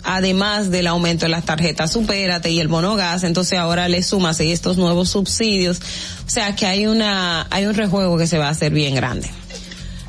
además 0.05 0.71
del 0.71 0.87
aumento 0.87 1.27
de 1.27 1.31
las 1.31 1.45
tarjetas 1.45 1.93
Supérate 1.93 2.51
y 2.51 2.61
el 2.61 2.69
bono 2.69 2.97
gas, 2.97 3.25
entonces 3.25 3.59
ahora 3.59 3.89
le 3.89 4.03
sumas 4.03 4.41
ahí 4.41 4.53
estos 4.53 4.77
nuevos 4.77 5.11
subsidios, 5.11 5.81
o 6.27 6.31
sea 6.31 6.55
que 6.55 6.67
hay 6.67 6.87
una 6.87 7.47
hay 7.51 7.67
un 7.67 7.75
rejuego 7.75 8.19
que 8.19 8.27
se 8.27 8.39
va 8.39 8.49
a 8.49 8.51
hacer 8.51 8.73
bien 8.73 8.95
grande. 8.95 9.31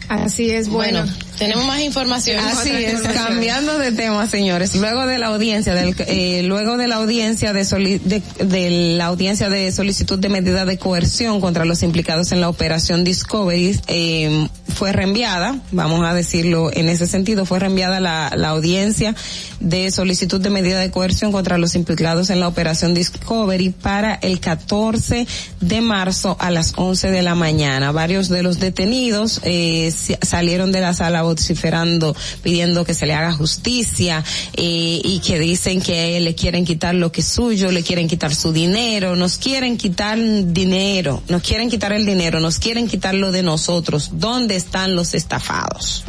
Así 0.09 0.51
es, 0.51 0.69
bueno. 0.69 0.99
Bueno, 0.99 1.13
tenemos 1.45 1.65
más 1.65 1.81
información. 1.81 2.39
Así 2.39 2.69
es, 2.69 2.93
información. 2.93 3.25
cambiando 3.25 3.77
de 3.79 3.91
tema, 3.91 4.27
señores. 4.27 4.75
Luego 4.75 5.05
de 5.07 5.17
la 5.17 5.27
audiencia 5.27 5.73
del, 5.73 5.95
eh, 6.07 6.41
luego 6.43 6.77
de 6.77 6.87
la 6.87 6.95
audiencia 6.95 7.53
de, 7.53 7.65
soli- 7.65 7.99
de, 7.99 8.21
de 8.43 8.69
la 8.97 9.05
audiencia 9.05 9.49
de 9.49 9.71
solicitud 9.71 10.19
de 10.19 10.29
medida 10.29 10.65
de 10.65 10.77
coerción 10.77 11.41
contra 11.41 11.65
los 11.65 11.83
implicados 11.83 12.31
en 12.31 12.41
la 12.41 12.49
operación 12.49 13.03
Discovery, 13.03 13.79
eh, 13.87 14.47
fue 14.73 14.91
reenviada, 14.91 15.59
vamos 15.71 16.03
a 16.05 16.13
decirlo 16.13 16.71
en 16.73 16.89
ese 16.89 17.05
sentido, 17.05 17.45
fue 17.45 17.59
reenviada 17.59 17.99
la, 17.99 18.31
la 18.35 18.49
audiencia 18.49 19.15
de 19.59 19.91
solicitud 19.91 20.41
de 20.41 20.49
medida 20.49 20.79
de 20.79 20.89
coerción 20.91 21.31
contra 21.31 21.57
los 21.57 21.75
implicados 21.75 22.29
en 22.29 22.39
la 22.39 22.47
operación 22.47 22.93
Discovery 22.93 23.69
para 23.69 24.15
el 24.15 24.39
14 24.39 25.27
de 25.61 25.81
marzo 25.81 26.35
a 26.39 26.49
las 26.51 26.73
11 26.75 27.11
de 27.11 27.21
la 27.21 27.35
mañana. 27.35 27.91
Varios 27.91 28.29
de 28.29 28.43
los 28.43 28.59
detenidos 28.59 29.39
eh, 29.43 29.93
salieron 30.21 30.71
de 30.71 30.81
la 30.81 30.93
sala 30.93 31.23
vociferando, 31.33 32.15
pidiendo 32.41 32.85
que 32.85 32.93
se 32.93 33.05
le 33.05 33.13
haga 33.13 33.33
justicia 33.33 34.23
eh, 34.55 35.01
y 35.03 35.19
que 35.19 35.39
dicen 35.39 35.81
que 35.81 36.19
le 36.19 36.35
quieren 36.35 36.65
quitar 36.65 36.95
lo 36.95 37.11
que 37.11 37.21
es 37.21 37.27
suyo, 37.27 37.71
le 37.71 37.83
quieren 37.83 38.07
quitar 38.07 38.33
su 38.33 38.51
dinero, 38.51 39.15
nos 39.15 39.37
quieren 39.37 39.77
quitar 39.77 40.17
dinero, 40.17 41.21
nos 41.27 41.41
quieren 41.41 41.69
quitar 41.69 41.93
el 41.93 42.05
dinero, 42.05 42.39
nos 42.39 42.59
quieren 42.59 42.87
quitar 42.87 43.15
lo 43.15 43.31
de 43.31 43.43
nosotros. 43.43 44.11
¿Dónde 44.13 44.55
están 44.55 44.95
los 44.95 45.13
estafados? 45.13 46.03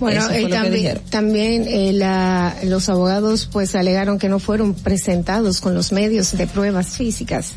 Bueno, 0.00 0.20
eh, 0.30 0.42
también, 0.50 1.00
también 1.10 1.64
eh, 1.66 1.92
la- 1.92 2.54
los 2.64 2.88
abogados 2.88 3.48
pues 3.50 3.74
alegaron 3.74 4.18
que 4.18 4.28
no 4.28 4.38
fueron 4.38 4.74
presentados 4.74 5.60
con 5.60 5.74
los 5.74 5.92
medios 5.92 6.36
de 6.36 6.46
pruebas 6.46 6.88
físicas. 6.96 7.54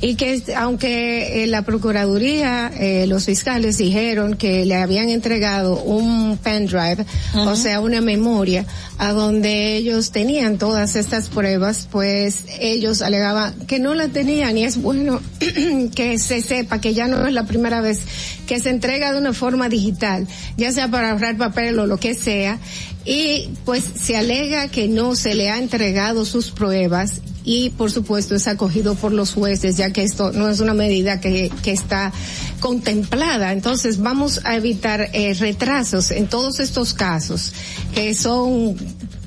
Y 0.00 0.14
que 0.14 0.42
aunque 0.56 1.42
eh, 1.42 1.46
la 1.46 1.62
procuraduría, 1.62 2.70
eh, 2.78 3.06
los 3.06 3.24
fiscales 3.26 3.78
dijeron 3.78 4.34
que 4.36 4.64
le 4.64 4.76
habían 4.76 5.08
entregado 5.10 5.82
un 5.82 6.38
pendrive, 6.42 7.04
o 7.34 7.56
sea, 7.56 7.80
una 7.80 8.00
memoria 8.00 8.64
a 8.98 9.12
donde 9.12 9.76
ellos 9.76 10.10
tenían 10.12 10.58
todas 10.58 10.94
estas 10.96 11.28
pruebas, 11.28 11.88
pues 11.90 12.44
ellos 12.60 13.02
alegaban 13.02 13.54
que 13.66 13.78
no 13.78 13.94
la 13.94 14.08
tenían. 14.08 14.56
Y 14.58 14.64
es 14.64 14.80
bueno 14.80 15.20
que 15.94 16.18
se 16.18 16.42
sepa 16.42 16.80
que 16.80 16.94
ya 16.94 17.08
no 17.08 17.26
es 17.26 17.32
la 17.32 17.44
primera 17.46 17.80
vez 17.80 18.00
que 18.46 18.60
se 18.60 18.70
entrega 18.70 19.12
de 19.12 19.18
una 19.18 19.32
forma 19.32 19.68
digital, 19.68 20.26
ya 20.56 20.72
sea 20.72 20.88
para 20.88 21.10
ahorrar 21.12 21.36
papel 21.36 21.71
o 21.78 21.86
lo 21.86 21.98
que 21.98 22.14
sea, 22.14 22.58
y 23.04 23.48
pues 23.64 23.84
se 24.00 24.16
alega 24.16 24.68
que 24.68 24.88
no 24.88 25.14
se 25.14 25.34
le 25.34 25.50
ha 25.50 25.58
entregado 25.58 26.24
sus 26.24 26.50
pruebas 26.50 27.20
y 27.44 27.70
por 27.70 27.90
supuesto 27.90 28.34
es 28.34 28.46
acogido 28.46 28.94
por 28.94 29.12
los 29.12 29.32
jueces 29.32 29.76
ya 29.76 29.92
que 29.92 30.02
esto 30.02 30.30
no 30.32 30.48
es 30.48 30.60
una 30.60 30.74
medida 30.74 31.20
que, 31.20 31.50
que 31.62 31.72
está 31.72 32.12
contemplada. 32.60 33.52
Entonces 33.52 33.98
vamos 33.98 34.40
a 34.44 34.56
evitar 34.56 35.10
eh, 35.12 35.34
retrasos 35.34 36.10
en 36.10 36.28
todos 36.28 36.60
estos 36.60 36.94
casos 36.94 37.52
que 37.94 38.14
son 38.14 38.76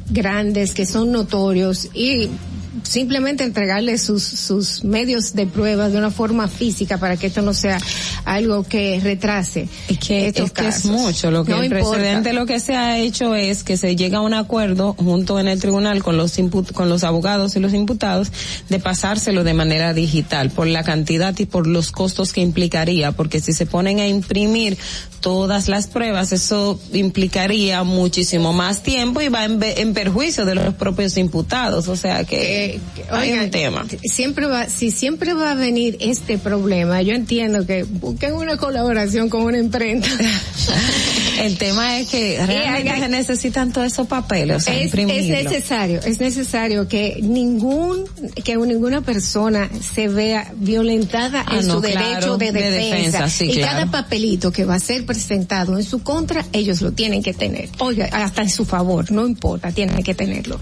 grandes, 0.10 0.74
que 0.74 0.86
son 0.86 1.12
notorios 1.12 1.90
y 1.94 2.30
simplemente 2.88 3.44
entregarle 3.44 3.98
sus, 3.98 4.24
sus 4.24 4.84
medios 4.84 5.34
de 5.34 5.48
prueba 5.48 5.90
de 5.90 5.98
una 5.98 6.12
forma 6.12 6.48
física 6.48 6.98
para 6.98 7.18
que 7.18 7.28
esto 7.28 7.42
no 7.42 7.54
sea 7.54 7.78
algo 8.26 8.64
que 8.64 9.00
retrase 9.04 9.68
que, 10.06 10.28
estos 10.28 10.46
es 10.46 10.52
que 10.52 10.68
es 10.68 10.86
mucho. 10.86 11.32
Lo 11.32 11.44
que 11.46 11.52
No 11.52 11.62
el 11.62 11.66
importa. 11.72 12.34
lo 12.34 12.46
que 12.46 12.60
se 12.60 12.76
ha 12.76 12.98
hecho 13.00 13.36
es 13.36 13.64
que 13.64 13.78
se 13.78 13.96
llega 13.96 14.20
a 14.20 14.22
un 14.22 14.34
acuerdo 14.34 14.94
junto 14.94 15.40
en 15.40 15.48
el 15.48 15.60
tribunal 15.60 16.04
con 16.04 16.18
los 16.18 16.38
imput- 16.38 16.72
con 16.74 16.90
los 16.90 17.04
abogados 17.04 17.56
y 17.56 17.60
los 17.60 17.74
imputados 17.74 18.32
de 18.70 18.80
pasárselo 18.80 19.44
de 19.44 19.54
manera 19.54 19.94
digital 19.94 20.52
por 20.52 20.68
la 20.68 20.84
cantidad 20.84 21.38
y 21.40 21.46
por 21.46 21.68
los 21.68 21.92
costos 21.92 22.34
que 22.34 22.42
implicaría, 22.42 23.12
porque 23.14 23.40
si 23.40 23.54
se 23.54 23.66
ponen 23.66 24.00
a 24.00 24.08
imprimir 24.08 24.78
todas 25.22 25.68
las 25.70 25.88
pruebas, 25.88 26.32
eso 26.32 26.80
implicaría 26.94 27.84
muchísimo 27.84 28.54
más 28.54 28.84
tiempo 28.84 29.22
y 29.22 29.30
va 29.30 29.46
en, 29.46 29.60
en 29.64 29.94
perjuicio 29.94 30.46
de 30.46 30.54
los 30.56 30.74
propios 30.76 31.18
imputados. 31.18 31.88
O 31.88 31.96
sea 31.96 32.24
que 32.26 32.75
hay 33.12 33.32
Oigan, 33.32 33.46
un 33.46 33.52
tema. 33.52 33.86
Siempre 34.04 34.46
va, 34.48 34.70
si 34.70 34.92
siempre 34.92 35.34
va 35.34 35.52
a 35.52 35.56
venir 35.56 35.98
este 36.00 36.38
problema, 36.38 37.02
yo 37.02 37.14
entiendo 37.14 37.66
que 37.66 37.84
busquen 37.84 38.34
una 38.34 38.58
colaboración 38.58 39.30
con 39.30 39.44
una 39.44 39.58
imprenta. 39.58 40.08
El 41.40 41.58
tema 41.58 42.00
es 42.00 42.08
que 42.10 42.42
realmente 42.46 43.00
se 43.00 43.10
necesitan 43.10 43.72
todos 43.74 43.92
esos 43.92 44.08
papeles, 44.08 44.58
o 44.58 44.60
sea, 44.62 44.74
es, 44.80 44.94
necesario, 44.94 46.00
es 46.00 46.20
necesario 46.20 46.88
que 46.88 47.20
ningún, 47.22 48.06
que 48.44 48.56
ninguna 48.56 49.02
persona 49.02 49.70
se 49.94 50.08
vea 50.08 50.52
violentada 50.56 51.44
Ah, 51.46 51.58
en 51.60 51.68
no, 51.68 51.76
su 51.76 51.82
claro, 51.82 52.38
derecho 52.38 52.38
de 52.38 52.52
de 52.52 52.72
defensa. 52.72 53.30
sí, 53.30 53.46
y 53.46 53.54
claro. 53.56 53.72
cada 53.72 53.92
papelito 53.92 54.52
que 54.52 54.66
va 54.66 54.76
a 54.76 54.80
ser 54.80 55.06
presentado 55.06 55.78
en 55.78 55.84
su 55.84 56.02
contra, 56.04 56.46
ellos 56.54 56.82
lo 56.82 56.92
tienen 56.94 57.22
que 57.22 57.34
tener. 57.34 57.70
Oiga, 57.80 58.06
hasta 58.12 58.42
en 58.42 58.50
su 58.50 58.66
favor, 58.66 59.12
no 59.12 59.28
importa, 59.28 59.72
tienen 59.72 60.02
que 60.04 60.14
tenerlo. 60.16 60.60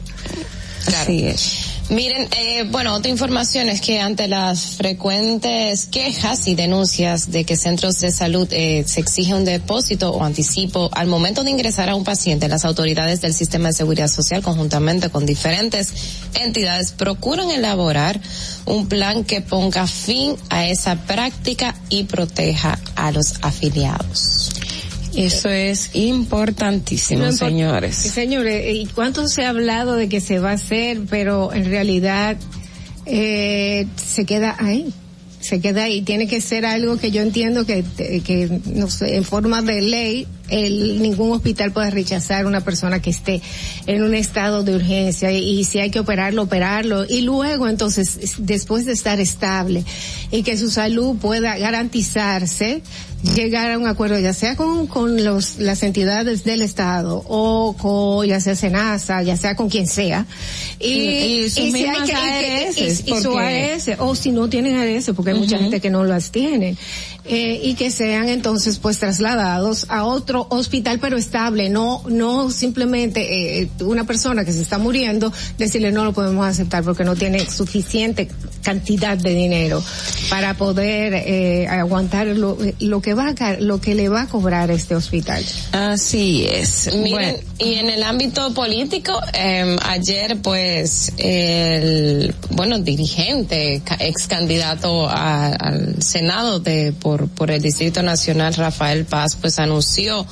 Así 0.88 1.26
es. 1.26 1.73
Miren, 1.90 2.30
eh, 2.38 2.64
bueno, 2.64 2.94
otra 2.96 3.12
información 3.12 3.68
es 3.68 3.82
que 3.82 4.00
ante 4.00 4.28
las 4.30 4.78
frecuentes 4.78 5.86
quejas 5.86 6.48
y 6.48 6.56
denuncias 6.56 7.30
de 7.30 7.44
que 7.44 7.58
centros 7.58 8.00
de 8.00 8.12
salud 8.12 8.48
eh, 8.52 8.86
se 8.88 9.02
exige 9.02 9.34
un 9.34 9.44
depósito 9.44 10.12
o 10.12 10.24
anticipo 10.24 10.90
al 10.94 11.08
momento 11.08 11.44
de 11.44 11.52
ingresar 11.52 11.90
a 11.90 11.96
un 11.96 12.06
paciente, 12.06 12.48
las 12.48 12.64
autoridades 12.64 13.20
del 13.20 13.34
sistema 13.34 13.68
de 13.68 13.74
seguridad 13.74 14.08
social, 14.08 14.42
conjuntamente 14.42 15.10
con 15.10 15.26
diferentes 15.26 15.94
entidades, 16.36 16.94
procuran 16.94 17.52
elaborar 17.52 18.20
un 18.66 18.88
plan 18.88 19.26
que 19.26 19.42
ponga 19.42 19.86
fin 19.86 20.38
a 20.50 20.66
esa 20.66 20.96
práctica 20.96 21.76
y 21.90 22.06
proteja 22.06 22.80
a 22.96 23.12
los 23.12 23.36
afiliados. 23.42 24.63
Eso 25.16 25.50
es 25.50 25.92
importantísimo, 25.94 27.24
No 27.24 27.30
impor- 27.32 27.38
señores. 27.50 27.96
Sí, 27.96 28.10
Señores, 28.10 28.66
¿y 28.76 28.86
cuánto 28.88 29.28
se 29.28 29.46
ha 29.46 29.50
hablado 29.50 29.96
de 29.96 30.10
que 30.10 30.22
se 30.22 30.40
va 30.40 30.52
a 30.52 30.54
hacer, 30.54 31.02
pero 31.10 31.54
en 31.54 31.66
realidad 31.66 32.38
eh, 33.06 33.86
se 33.96 34.26
queda 34.26 34.56
ahí? 34.60 34.94
Se 35.40 35.60
queda 35.60 35.84
ahí. 35.84 36.02
Tiene 36.04 36.28
que 36.28 36.40
ser 36.40 36.66
algo 36.66 36.96
que 36.98 37.12
yo 37.12 37.22
entiendo 37.22 37.66
que, 37.66 37.84
que 37.98 38.62
no 38.74 38.90
sé, 38.90 39.18
en 39.18 39.26
forma 39.26 39.62
de 39.62 39.82
ley, 39.82 40.26
el, 40.48 41.02
ningún 41.02 41.32
hospital 41.32 41.74
puede 41.74 41.92
rechazar 41.92 42.46
a 42.46 42.48
una 42.48 42.62
persona 42.62 43.02
que 43.02 43.10
esté 43.10 43.42
en 43.86 44.04
un 44.04 44.16
estado 44.16 44.64
de 44.64 44.74
urgencia 44.76 45.34
y, 45.34 45.60
y 45.60 45.64
si 45.66 45.80
hay 45.80 45.90
que 45.92 46.00
operarlo, 46.00 46.44
operarlo. 46.44 47.04
Y 47.10 47.22
luego, 47.24 47.68
entonces, 47.68 48.18
es- 48.22 48.36
después 48.38 48.86
de 48.86 48.94
estar 48.94 49.20
estable 49.20 49.84
y 50.32 50.44
que 50.44 50.58
su 50.58 50.70
salud 50.72 51.18
pueda 51.18 51.58
garantizarse, 51.58 52.82
llegar 53.24 53.72
a 53.72 53.78
un 53.78 53.88
acuerdo, 53.88 54.20
ya 54.20 54.34
sea 54.34 54.56
con, 54.56 54.86
con 54.88 55.24
los, 55.24 55.58
las 55.58 55.82
entidades 55.84 56.44
del 56.44 56.62
Estado 56.62 57.24
o 57.28 57.74
con, 57.78 58.28
ya 58.28 58.40
sea 58.42 58.56
Senasa, 58.56 59.24
ya 59.24 59.38
sea 59.38 59.56
con 59.56 59.70
quien 59.70 59.88
sea. 59.88 60.26
Y, 60.80 60.92
Y- 60.92 61.44
y 61.46 61.50
sus 61.50 61.72
mismas 61.72 62.10
y 62.10 62.12
que- 62.12 62.16
ARS, 62.16 62.78
y- 62.78 62.96
su 62.96 63.06
porque- 63.32 63.72
ARS, 63.74 63.90
o 64.00 64.16
si 64.16 64.32
no 64.32 64.50
tienen 64.50 64.76
ARS, 64.76 65.12
porque 65.16 65.32
hay 65.32 65.40
mucha 65.40 65.58
gente 65.58 65.80
que 65.80 65.90
no 65.90 66.04
las 66.04 66.32
tiene. 66.32 66.76
Eh, 67.26 67.62
y 67.64 67.76
que 67.76 67.90
sean 67.90 68.28
entonces 68.28 68.80
pues 68.80 69.00
trasladados 69.00 69.86
a 69.88 70.04
otro 70.04 70.46
hospital 70.50 71.00
pero 71.00 71.16
estable, 71.18 71.70
no, 71.70 72.04
no 72.10 72.50
simplemente 72.52 73.62
eh, 73.62 73.70
una 73.80 74.04
persona 74.06 74.44
que 74.44 74.52
se 74.52 74.62
está 74.62 74.78
muriendo, 74.78 75.32
decirle 75.58 75.94
no 75.94 76.04
lo 76.04 76.12
podemos 76.12 76.46
aceptar 76.46 76.84
porque 76.84 77.06
no 77.06 77.16
tiene 77.16 77.50
suficiente 77.50 78.30
cantidad 78.62 79.18
de 79.18 79.34
dinero 79.34 79.82
para 80.30 80.54
poder 80.56 81.14
eh, 81.14 81.66
aguantar 81.70 82.28
lo, 82.28 82.58
lo 82.80 83.02
que 83.02 83.14
va 83.14 83.34
a, 83.40 83.54
lo 83.54 83.80
que 83.80 83.96
le 83.96 84.10
va 84.10 84.24
a 84.24 84.28
cobrar 84.28 84.70
este 84.72 84.94
hospital. 84.96 85.46
Así 85.72 86.46
es. 86.50 86.90
Miren, 86.94 87.12
Bueno. 87.12 87.38
y 87.60 87.74
en 87.76 87.90
el 87.90 88.04
ámbito 88.04 88.54
político, 88.54 89.14
eh, 89.34 89.78
ayer 89.84 90.38
pues 90.42 91.14
el, 91.18 92.34
bueno, 92.50 92.80
dirigente, 92.80 93.82
ex 94.00 94.28
candidato 94.28 95.08
a- 95.10 95.48
al 95.54 96.02
Senado 96.02 96.60
de, 96.60 96.92
por, 96.94 97.13
por 97.36 97.52
el 97.52 97.62
Distrito 97.62 98.02
Nacional, 98.04 98.54
Rafael 98.54 99.06
Paz, 99.06 99.38
pues 99.40 99.60
anunció 99.60 100.26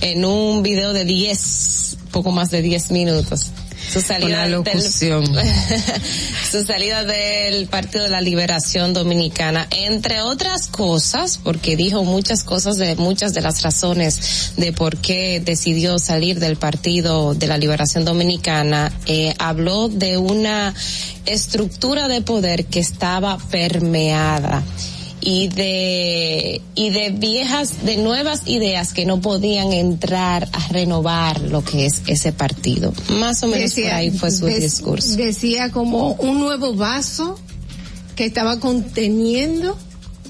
en 0.00 0.24
un 0.24 0.62
video 0.62 0.92
de 0.92 1.04
10, 1.04 1.96
poco 2.10 2.30
más 2.30 2.50
de 2.50 2.62
10 2.62 2.90
minutos, 2.90 3.50
su 3.92 4.00
salida 4.00 4.46
locución. 4.46 5.24
del, 5.24 5.44
su 6.50 6.64
salida 6.64 7.04
del 7.04 7.66
Partido 7.66 8.04
de 8.04 8.10
la 8.10 8.20
Liberación 8.20 8.92
Dominicana, 8.92 9.66
entre 9.70 10.22
otras 10.22 10.68
cosas, 10.68 11.38
porque 11.42 11.76
dijo 11.76 12.04
muchas 12.04 12.44
cosas 12.44 12.78
de 12.78 12.96
muchas 12.96 13.34
de 13.34 13.42
las 13.42 13.62
razones 13.62 14.52
de 14.56 14.72
por 14.72 14.96
qué 14.96 15.40
decidió 15.44 15.98
salir 15.98 16.40
del 16.40 16.56
Partido 16.56 17.34
de 17.34 17.46
la 17.46 17.58
Liberación 17.58 18.04
Dominicana, 18.04 18.92
eh, 19.06 19.34
habló 19.38 19.88
de 19.88 20.16
una 20.16 20.74
estructura 21.26 22.08
de 22.08 22.22
poder 22.22 22.66
que 22.66 22.80
estaba 22.80 23.36
permeada 23.50 24.62
y 25.24 25.48
de 25.48 26.60
y 26.74 26.90
de 26.90 27.10
viejas 27.10 27.84
de 27.84 27.96
nuevas 27.96 28.42
ideas 28.46 28.92
que 28.92 29.06
no 29.06 29.20
podían 29.20 29.72
entrar 29.72 30.48
a 30.52 30.68
renovar 30.68 31.40
lo 31.40 31.64
que 31.64 31.86
es 31.86 32.02
ese 32.06 32.32
partido 32.32 32.92
más 33.20 33.42
o 33.42 33.46
menos 33.46 33.72
por 33.74 33.84
ahí 33.84 34.10
fue 34.10 34.30
su 34.30 34.46
discurso 34.46 35.16
Decía 35.16 35.70
como 35.70 36.12
un 36.14 36.40
nuevo 36.40 36.74
vaso 36.74 37.38
que 38.16 38.26
estaba 38.26 38.60
conteniendo 38.60 39.76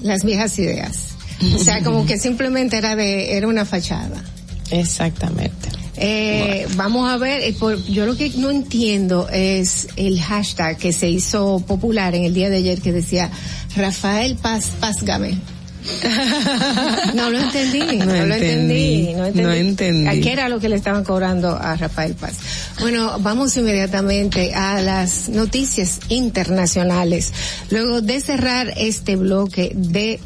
las 0.01 0.23
viejas 0.23 0.57
ideas. 0.59 1.09
O 1.55 1.59
sea, 1.59 1.83
como 1.83 2.05
que 2.05 2.17
simplemente 2.17 2.77
era 2.77 2.95
de, 2.95 3.35
era 3.37 3.47
una 3.47 3.65
fachada. 3.65 4.23
exactamente 4.71 5.82
Eh, 5.97 6.67
Vamos 6.75 7.09
a 7.09 7.17
ver, 7.17 7.41
eh, 7.43 7.53
por- 7.53 7.83
yo 7.85 8.05
lo 8.05 8.15
que 8.17 8.29
no 8.37 8.49
entiendo 8.49 9.29
es 9.29 9.87
el 9.95 10.19
hashtag 10.21 10.77
que 10.77 10.91
se 10.91 11.09
hizo 11.09 11.63
popular 11.67 12.15
en 12.15 12.23
el 12.23 12.33
día 12.33 12.49
de 12.49 12.57
ayer 12.57 12.81
que 12.81 12.91
decía 12.91 13.29
Rafael 13.75 14.35
Paz 14.37 14.71
Pazgame. 14.79 15.37
No 17.13 17.29
lo 17.29 17.39
entendí, 17.39 17.79
no, 17.97 18.05
No 18.05 18.25
lo 18.25 18.33
entendí, 18.35 19.07
entendí, 19.09 19.13
no 19.13 19.25
entendí. 19.25 19.41
no 19.43 19.51
entendí. 19.53 20.07
¿A 20.07 20.21
¿Qué 20.21 20.31
era 20.31 20.49
lo 20.49 20.59
que 20.59 20.69
le 20.69 20.75
estaban 20.77 21.03
cobrando 21.03 21.55
a 21.55 21.75
Rafael 21.75 22.13
Paz? 22.15 22.33
Bueno, 22.79 23.17
vamos 23.19 23.55
inmediatamente 23.57 24.53
a 24.55 24.81
las 24.81 25.29
noticias 25.29 25.99
internacionales. 26.09 27.31
Luego 27.69 28.01
de 28.01 28.19
cerrar 28.21 28.73
este 28.77 29.15
bloque 29.15 29.71
de 29.75 30.19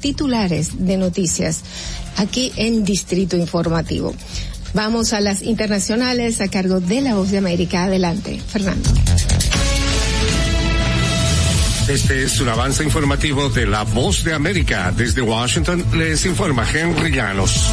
titulares 0.00 0.86
de 0.86 0.96
noticias 0.96 1.60
aquí 2.16 2.52
en 2.56 2.84
Distrito 2.84 3.36
Informativo. 3.36 4.14
Vamos 4.72 5.12
a 5.12 5.20
las 5.20 5.42
internacionales 5.42 6.40
a 6.40 6.48
cargo 6.48 6.80
de 6.80 7.00
la 7.00 7.14
Voz 7.14 7.30
de 7.30 7.38
América. 7.38 7.84
Adelante, 7.84 8.40
Fernando. 8.40 8.90
Este 11.88 12.22
es 12.22 12.40
un 12.40 12.48
avance 12.48 12.84
informativo 12.84 13.48
de 13.48 13.66
La 13.66 13.82
Voz 13.82 14.22
de 14.22 14.32
América. 14.32 14.92
Desde 14.96 15.22
Washington 15.22 15.84
les 15.94 16.24
informa 16.24 16.64
Henry 16.72 17.10
Llanos. 17.10 17.68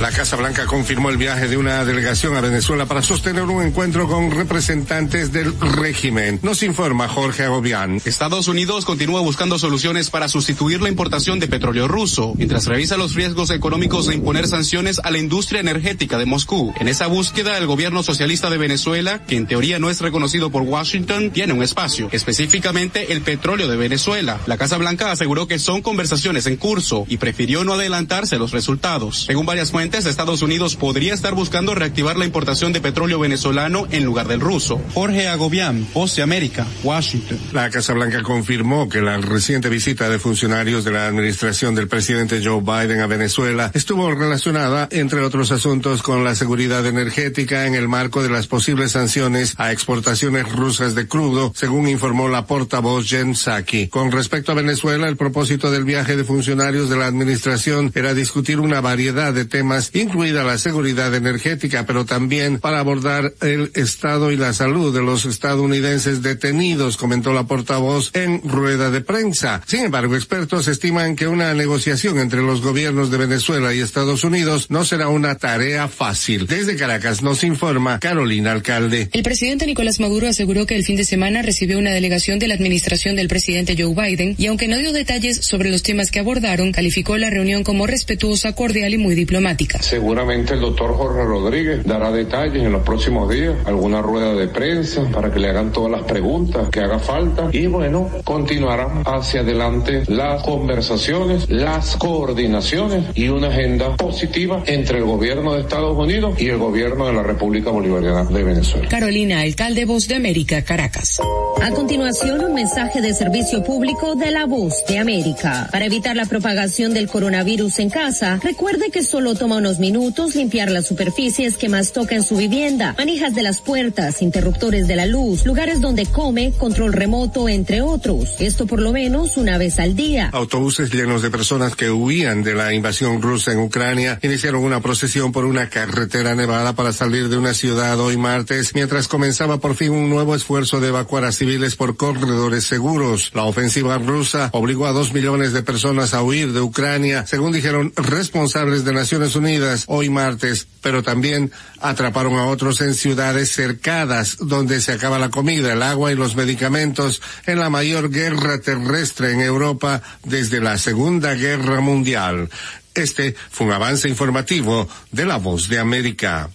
La 0.00 0.12
Casa 0.12 0.36
Blanca 0.36 0.66
confirmó 0.66 1.08
el 1.08 1.16
viaje 1.16 1.48
de 1.48 1.56
una 1.56 1.82
delegación 1.86 2.36
a 2.36 2.42
Venezuela 2.42 2.84
para 2.84 3.02
sostener 3.02 3.44
un 3.44 3.62
encuentro 3.62 4.06
con 4.06 4.30
representantes 4.30 5.32
del 5.32 5.58
régimen. 5.58 6.38
Nos 6.42 6.62
informa 6.62 7.08
Jorge 7.08 7.44
Agobián. 7.44 8.02
Estados 8.04 8.46
Unidos 8.46 8.84
continúa 8.84 9.22
buscando 9.22 9.58
soluciones 9.58 10.10
para 10.10 10.28
sustituir 10.28 10.82
la 10.82 10.90
importación 10.90 11.40
de 11.40 11.48
petróleo 11.48 11.88
ruso, 11.88 12.34
mientras 12.36 12.66
revisa 12.66 12.98
los 12.98 13.14
riesgos 13.14 13.50
económicos 13.50 14.06
de 14.06 14.16
imponer 14.16 14.46
sanciones 14.48 15.00
a 15.02 15.10
la 15.10 15.16
industria 15.16 15.60
energética 15.60 16.18
de 16.18 16.26
Moscú. 16.26 16.74
En 16.78 16.88
esa 16.88 17.06
búsqueda, 17.06 17.56
el 17.56 17.66
gobierno 17.66 18.02
socialista 18.02 18.50
de 18.50 18.58
Venezuela, 18.58 19.22
que 19.26 19.36
en 19.36 19.46
teoría 19.46 19.78
no 19.78 19.88
es 19.88 20.02
reconocido 20.02 20.50
por 20.50 20.60
Washington, 20.60 21.30
tiene 21.30 21.54
un 21.54 21.62
espacio, 21.62 22.10
específicamente 22.12 23.14
el 23.14 23.22
petróleo 23.22 23.66
de 23.66 23.78
Venezuela. 23.78 24.40
La 24.44 24.58
Casa 24.58 24.76
Blanca 24.76 25.10
aseguró 25.10 25.48
que 25.48 25.58
son 25.58 25.80
conversaciones 25.80 26.46
en 26.46 26.56
curso 26.56 27.06
y 27.08 27.16
prefirió 27.16 27.64
no 27.64 27.72
adelantarse 27.72 28.36
los 28.36 28.52
resultados. 28.52 29.24
Según 29.24 29.46
varias 29.46 29.70
fuentes, 29.70 29.85
Estados 29.94 30.42
Unidos 30.42 30.76
podría 30.76 31.14
estar 31.14 31.34
buscando 31.34 31.74
reactivar 31.74 32.16
la 32.16 32.24
importación 32.24 32.72
de 32.72 32.80
petróleo 32.80 33.18
venezolano 33.18 33.86
en 33.90 34.04
lugar 34.04 34.26
del 34.28 34.40
ruso. 34.40 34.80
Jorge 34.94 35.28
Agobián, 35.28 35.86
de 36.16 36.22
América, 36.22 36.66
Washington. 36.82 37.38
La 37.52 37.70
Casa 37.70 37.92
Blanca 37.92 38.22
confirmó 38.22 38.88
que 38.88 39.00
la 39.00 39.16
reciente 39.18 39.68
visita 39.68 40.08
de 40.08 40.18
funcionarios 40.18 40.84
de 40.84 40.92
la 40.92 41.06
administración 41.06 41.74
del 41.74 41.88
presidente 41.88 42.40
Joe 42.44 42.60
Biden 42.60 43.00
a 43.00 43.06
Venezuela 43.06 43.70
estuvo 43.74 44.10
relacionada, 44.14 44.88
entre 44.90 45.20
otros 45.20 45.50
asuntos, 45.52 46.02
con 46.02 46.24
la 46.24 46.34
seguridad 46.34 46.86
energética 46.86 47.66
en 47.66 47.74
el 47.74 47.88
marco 47.88 48.22
de 48.22 48.30
las 48.30 48.46
posibles 48.46 48.92
sanciones 48.92 49.54
a 49.58 49.72
exportaciones 49.72 50.50
rusas 50.52 50.94
de 50.94 51.06
crudo, 51.06 51.52
según 51.54 51.88
informó 51.88 52.28
la 52.28 52.46
portavoz 52.46 53.08
Jen 53.08 53.34
Psaki. 53.34 53.88
Con 53.88 54.12
respecto 54.12 54.52
a 54.52 54.56
Venezuela, 54.56 55.08
el 55.08 55.16
propósito 55.16 55.70
del 55.70 55.84
viaje 55.84 56.16
de 56.16 56.24
funcionarios 56.24 56.88
de 56.88 56.96
la 56.96 57.06
administración 57.06 57.92
era 57.94 58.14
discutir 58.14 58.60
una 58.60 58.80
variedad 58.80 59.32
de 59.32 59.44
temas, 59.44 59.75
incluida 59.92 60.44
la 60.44 60.58
seguridad 60.58 61.14
energética, 61.14 61.86
pero 61.86 62.04
también 62.04 62.58
para 62.58 62.80
abordar 62.80 63.32
el 63.40 63.70
estado 63.74 64.32
y 64.32 64.36
la 64.36 64.52
salud 64.52 64.94
de 64.94 65.02
los 65.02 65.24
estadounidenses 65.24 66.22
detenidos, 66.22 66.96
comentó 66.96 67.32
la 67.32 67.44
portavoz 67.44 68.10
en 68.14 68.42
rueda 68.42 68.90
de 68.90 69.00
prensa. 69.00 69.62
Sin 69.66 69.84
embargo, 69.84 70.16
expertos 70.16 70.68
estiman 70.68 71.16
que 71.16 71.26
una 71.26 71.54
negociación 71.54 72.18
entre 72.18 72.42
los 72.42 72.62
gobiernos 72.62 73.10
de 73.10 73.18
Venezuela 73.18 73.74
y 73.74 73.80
Estados 73.80 74.24
Unidos 74.24 74.70
no 74.70 74.84
será 74.84 75.08
una 75.08 75.36
tarea 75.36 75.88
fácil. 75.88 76.46
Desde 76.46 76.76
Caracas 76.76 77.22
nos 77.22 77.44
informa 77.44 77.98
Carolina 78.00 78.52
Alcalde. 78.52 79.08
El 79.12 79.22
presidente 79.22 79.66
Nicolás 79.66 80.00
Maduro 80.00 80.28
aseguró 80.28 80.66
que 80.66 80.76
el 80.76 80.84
fin 80.84 80.96
de 80.96 81.04
semana 81.04 81.42
recibió 81.42 81.78
una 81.78 81.92
delegación 81.92 82.38
de 82.38 82.48
la 82.48 82.54
administración 82.54 83.16
del 83.16 83.28
presidente 83.28 83.76
Joe 83.78 83.94
Biden 83.94 84.34
y 84.38 84.46
aunque 84.46 84.68
no 84.68 84.78
dio 84.78 84.92
detalles 84.92 85.38
sobre 85.44 85.70
los 85.70 85.82
temas 85.82 86.10
que 86.10 86.20
abordaron, 86.20 86.72
calificó 86.72 87.16
la 87.16 87.30
reunión 87.30 87.64
como 87.64 87.86
respetuosa, 87.86 88.52
cordial 88.52 88.94
y 88.94 88.98
muy 88.98 89.14
diplomática. 89.14 89.65
Seguramente 89.80 90.54
el 90.54 90.60
doctor 90.60 90.94
Jorge 90.94 91.24
Rodríguez 91.24 91.84
dará 91.84 92.10
detalles 92.10 92.62
en 92.62 92.72
los 92.72 92.82
próximos 92.82 93.30
días, 93.30 93.54
alguna 93.64 94.02
rueda 94.02 94.34
de 94.34 94.48
prensa 94.48 95.02
para 95.12 95.32
que 95.32 95.40
le 95.40 95.50
hagan 95.50 95.72
todas 95.72 95.90
las 95.90 96.02
preguntas 96.02 96.68
que 96.70 96.80
haga 96.80 96.98
falta 96.98 97.48
y 97.52 97.66
bueno, 97.66 98.08
continuarán 98.24 99.02
hacia 99.04 99.40
adelante 99.40 100.02
las 100.06 100.42
conversaciones, 100.42 101.48
las 101.48 101.96
coordinaciones 101.96 103.04
y 103.14 103.28
una 103.28 103.48
agenda 103.48 103.96
positiva 103.96 104.62
entre 104.66 104.98
el 104.98 105.04
gobierno 105.04 105.54
de 105.54 105.60
Estados 105.60 105.96
Unidos 105.96 106.40
y 106.40 106.48
el 106.48 106.58
gobierno 106.58 107.06
de 107.06 107.12
la 107.12 107.22
República 107.22 107.70
Bolivariana 107.70 108.24
de 108.24 108.42
Venezuela. 108.42 108.88
Carolina, 108.88 109.40
alcalde 109.40 109.84
Voz 109.84 110.08
de 110.08 110.16
América, 110.16 110.62
Caracas. 110.62 111.20
A 111.62 111.70
continuación, 111.70 112.44
un 112.44 112.54
mensaje 112.54 113.00
de 113.00 113.14
servicio 113.14 113.62
público 113.64 114.14
de 114.14 114.30
la 114.30 114.46
Voz 114.46 114.84
de 114.88 114.98
América. 114.98 115.68
Para 115.72 115.86
evitar 115.86 116.16
la 116.16 116.26
propagación 116.26 116.94
del 116.94 117.08
coronavirus 117.08 117.78
en 117.78 117.90
casa, 117.90 118.38
recuerde 118.42 118.90
que 118.90 119.02
solo 119.02 119.34
toma 119.34 119.55
unos 119.56 119.78
minutos 119.78 120.34
limpiar 120.34 120.70
las 120.70 120.86
superficies 120.86 121.56
que 121.56 121.68
más 121.68 121.92
toca 121.92 122.14
en 122.14 122.22
su 122.22 122.36
vivienda, 122.36 122.94
manijas 122.98 123.34
de 123.34 123.42
las 123.42 123.60
puertas, 123.60 124.20
interruptores 124.20 124.86
de 124.86 124.96
la 124.96 125.06
luz, 125.06 125.46
lugares 125.46 125.80
donde 125.80 126.06
come, 126.06 126.52
control 126.52 126.92
remoto, 126.92 127.48
entre 127.48 127.80
otros. 127.80 128.36
Esto 128.38 128.66
por 128.66 128.80
lo 128.80 128.92
menos 128.92 129.36
una 129.36 129.58
vez 129.58 129.78
al 129.78 129.96
día. 129.96 130.30
Autobuses 130.32 130.92
llenos 130.92 131.22
de 131.22 131.30
personas 131.30 131.74
que 131.74 131.90
huían 131.90 132.42
de 132.42 132.54
la 132.54 132.74
invasión 132.74 133.22
rusa 133.22 133.52
en 133.52 133.60
Ucrania 133.60 134.18
iniciaron 134.22 134.62
una 134.62 134.80
procesión 134.80 135.32
por 135.32 135.44
una 135.44 135.70
carretera 135.70 136.34
nevada 136.34 136.74
para 136.74 136.92
salir 136.92 137.28
de 137.28 137.38
una 137.38 137.54
ciudad 137.54 137.98
hoy 137.98 138.16
martes, 138.16 138.74
mientras 138.74 139.08
comenzaba 139.08 139.58
por 139.58 139.74
fin 139.74 139.92
un 139.92 140.10
nuevo 140.10 140.34
esfuerzo 140.34 140.80
de 140.80 140.88
evacuar 140.88 141.24
a 141.24 141.32
civiles 141.32 141.76
por 141.76 141.96
corredores 141.96 142.64
seguros. 142.64 143.30
La 143.34 143.44
ofensiva 143.44 143.96
rusa 143.98 144.50
obligó 144.52 144.86
a 144.86 144.92
dos 144.92 145.12
millones 145.12 145.52
de 145.52 145.62
personas 145.62 146.12
a 146.12 146.22
huir 146.22 146.52
de 146.52 146.60
Ucrania, 146.60 147.26
según 147.26 147.52
dijeron 147.52 147.92
responsables 147.96 148.84
de 148.84 148.92
Naciones 148.92 149.34
Unidas 149.34 149.45
hoy 149.86 150.10
martes, 150.10 150.66
pero 150.82 151.02
también 151.02 151.52
atraparon 151.80 152.34
a 152.34 152.46
otros 152.46 152.80
en 152.80 152.94
ciudades 152.94 153.52
cercadas 153.52 154.38
donde 154.40 154.80
se 154.80 154.92
acaba 154.92 155.18
la 155.18 155.30
comida, 155.30 155.72
el 155.72 155.82
agua 155.82 156.10
y 156.12 156.16
los 156.16 156.34
medicamentos 156.34 157.22
en 157.46 157.60
la 157.60 157.70
mayor 157.70 158.10
guerra 158.10 158.60
terrestre 158.60 159.32
en 159.32 159.40
Europa 159.40 160.02
desde 160.24 160.60
la 160.60 160.78
Segunda 160.78 161.34
Guerra 161.34 161.80
Mundial. 161.80 162.50
Este 162.94 163.34
fue 163.50 163.66
un 163.66 163.72
avance 163.72 164.08
informativo 164.08 164.88
de 165.12 165.26
La 165.26 165.36
Voz 165.36 165.68
de 165.68 165.78
América. 165.78 166.48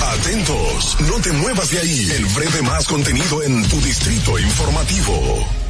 Atentos, 0.00 0.96
no 1.08 1.20
te 1.20 1.32
muevas 1.32 1.70
de 1.70 1.78
ahí. 1.80 2.10
El 2.16 2.24
breve 2.26 2.62
más 2.62 2.86
contenido 2.86 3.42
en 3.42 3.68
tu 3.68 3.80
distrito 3.80 4.38
informativo. 4.38 5.69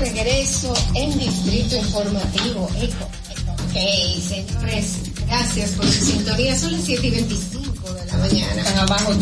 Regreso 0.00 0.74
en 0.94 1.18
Distrito 1.18 1.76
Informativo 1.76 2.70
Eco. 2.80 3.08
Ok, 3.52 3.76
señores, 4.28 4.86
gracias 5.26 5.70
por 5.70 5.86
su 5.86 6.04
sintonía. 6.04 6.56
Son 6.56 6.72
las 6.72 6.82
7 6.84 7.06
y 7.06 7.10
25 7.10 7.92
de 7.92 8.06
la 8.06 8.16
mañana. 8.16 8.62
Están 8.62 8.78
abajo 8.78 9.12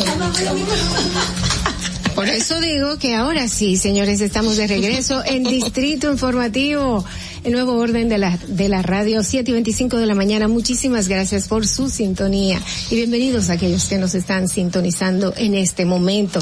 Por 2.15 2.29
eso 2.29 2.61
digo 2.61 2.99
que 2.99 3.15
ahora 3.15 3.49
sí, 3.49 3.77
señores, 3.77 4.21
estamos 4.21 4.57
de 4.57 4.67
regreso 4.67 5.23
en 5.25 5.45
Distrito 5.45 6.11
Informativo, 6.11 7.05
el 7.47 7.53
nuevo 7.53 7.75
orden 7.75 8.09
de 8.09 8.19
la, 8.19 8.37
de 8.49 8.69
la 8.69 8.83
radio 8.83 9.23
7 9.23 9.49
y 9.49 9.55
25 9.55 9.99
de 9.99 10.07
la 10.07 10.17
mañana. 10.17 10.49
Muchísimas 10.49 11.07
gracias 11.07 11.47
por 11.47 11.65
su 11.65 11.89
sintonía 11.89 12.61
y 12.91 12.97
bienvenidos 12.97 13.51
a 13.51 13.53
aquellos 13.53 13.85
que 13.85 13.99
nos 13.99 14.17
están 14.17 14.49
sintonizando 14.49 15.33
en 15.37 15.55
este 15.55 15.85
momento. 15.85 16.41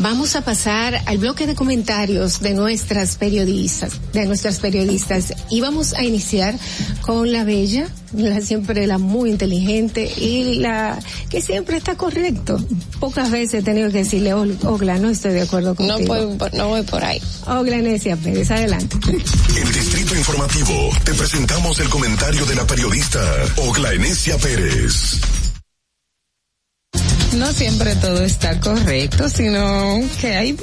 Vamos 0.00 0.34
a 0.34 0.40
pasar 0.40 1.02
al 1.06 1.18
bloque 1.18 1.46
de 1.46 1.54
comentarios 1.54 2.40
de 2.40 2.54
nuestras 2.54 3.14
periodistas, 3.14 3.92
de 4.12 4.26
nuestras 4.26 4.58
periodistas 4.58 5.34
y 5.50 5.60
vamos 5.60 5.94
a 5.94 6.02
iniciar 6.02 6.56
con 7.02 7.30
la 7.30 7.44
bella, 7.44 7.86
la 8.12 8.40
siempre 8.40 8.86
la 8.86 8.98
muy 8.98 9.30
inteligente 9.30 10.10
y 10.16 10.56
la 10.56 10.98
que 11.28 11.40
siempre 11.40 11.76
está 11.76 11.96
correcto. 11.96 12.62
Pocas 12.98 13.30
veces 13.30 13.60
he 13.60 13.62
tenido 13.62 13.90
que 13.90 13.98
decirle, 13.98 14.34
"Ol- 14.34 14.58
Ogla, 14.64 14.98
no 14.98 15.08
estoy 15.10 15.32
de 15.32 15.42
acuerdo 15.42 15.70
No 15.78 15.94
contigo. 15.94 16.14
voy, 16.26 16.36
por- 16.36 16.54
no 16.54 16.68
voy 16.68 16.82
por 16.82 17.04
ahí. 17.04 17.20
Ogla 17.46 17.78
Necia 17.78 18.16
Pérez, 18.16 18.50
adelante. 18.50 18.96
En 19.06 19.72
Distrito 19.72 20.14
Informativo 20.16 20.90
te 21.04 21.14
presentamos 21.14 21.78
el 21.80 21.88
comentario 21.88 22.44
de 22.46 22.54
la 22.54 22.66
periodista 22.66 23.20
Ogla 23.56 23.92
Enesia 23.92 24.36
Pérez. 24.38 25.20
No 27.36 27.52
siempre 27.52 27.94
todo 27.96 28.24
está 28.24 28.58
correcto, 28.60 29.28
sino 29.28 30.00
que 30.20 30.34
hay 30.34 30.56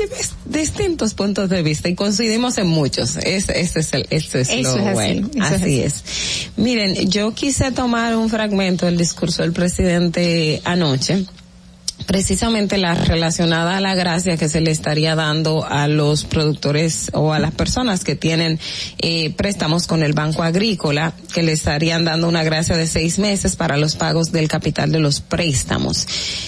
distintos 0.46 1.14
puntos 1.14 1.50
de 1.50 1.64
vista 1.64 1.88
y 1.88 1.96
coincidimos 1.96 2.58
en 2.58 2.68
muchos. 2.68 3.16
Es, 3.18 3.50
ese 3.50 3.80
es 3.80 3.94
el, 3.94 4.06
eso 4.10 4.38
es 4.38 4.50
Eso 4.50 4.78
lo 4.78 4.88
es 4.90 4.94
bueno. 4.94 5.30
así. 5.42 5.82
es. 5.82 6.04
Miren, 6.58 7.10
yo 7.10 7.34
quise 7.34 7.72
tomar 7.72 8.16
un 8.16 8.30
fragmento 8.30 8.86
del 8.86 8.98
discurso 8.98 9.44
del 9.44 9.54
presidente 9.54 10.62
anoche 10.66 11.26
precisamente 12.08 12.78
la 12.78 12.96
relacionada 12.96 13.78
a 13.78 13.82
la 13.82 13.94
gracia 13.94 14.38
que 14.38 14.50
se 14.50 14.62
le 14.62 14.72
estaría 14.72 15.14
dando 15.14 15.66
a 15.66 15.88
los 15.88 16.24
productores 16.24 17.12
o 17.14 17.34
a 17.34 17.40
las 17.40 17.54
personas 17.54 18.04
que 18.04 18.16
tienen 18.16 18.60
eh, 19.00 19.32
préstamos 19.32 19.86
con 19.86 20.02
el 20.02 20.14
Banco 20.14 20.42
Agrícola, 20.42 21.14
que 21.34 21.44
le 21.44 21.52
estarían 21.52 22.06
dando 22.06 22.28
una 22.28 22.44
gracia 22.44 22.78
de 22.78 22.88
seis 22.88 23.20
meses 23.20 23.56
para 23.58 23.78
los 23.78 23.96
pagos 23.96 24.32
del 24.32 24.48
capital 24.48 24.92
de 24.92 25.00
los 25.00 25.20
préstamos. 25.22 26.08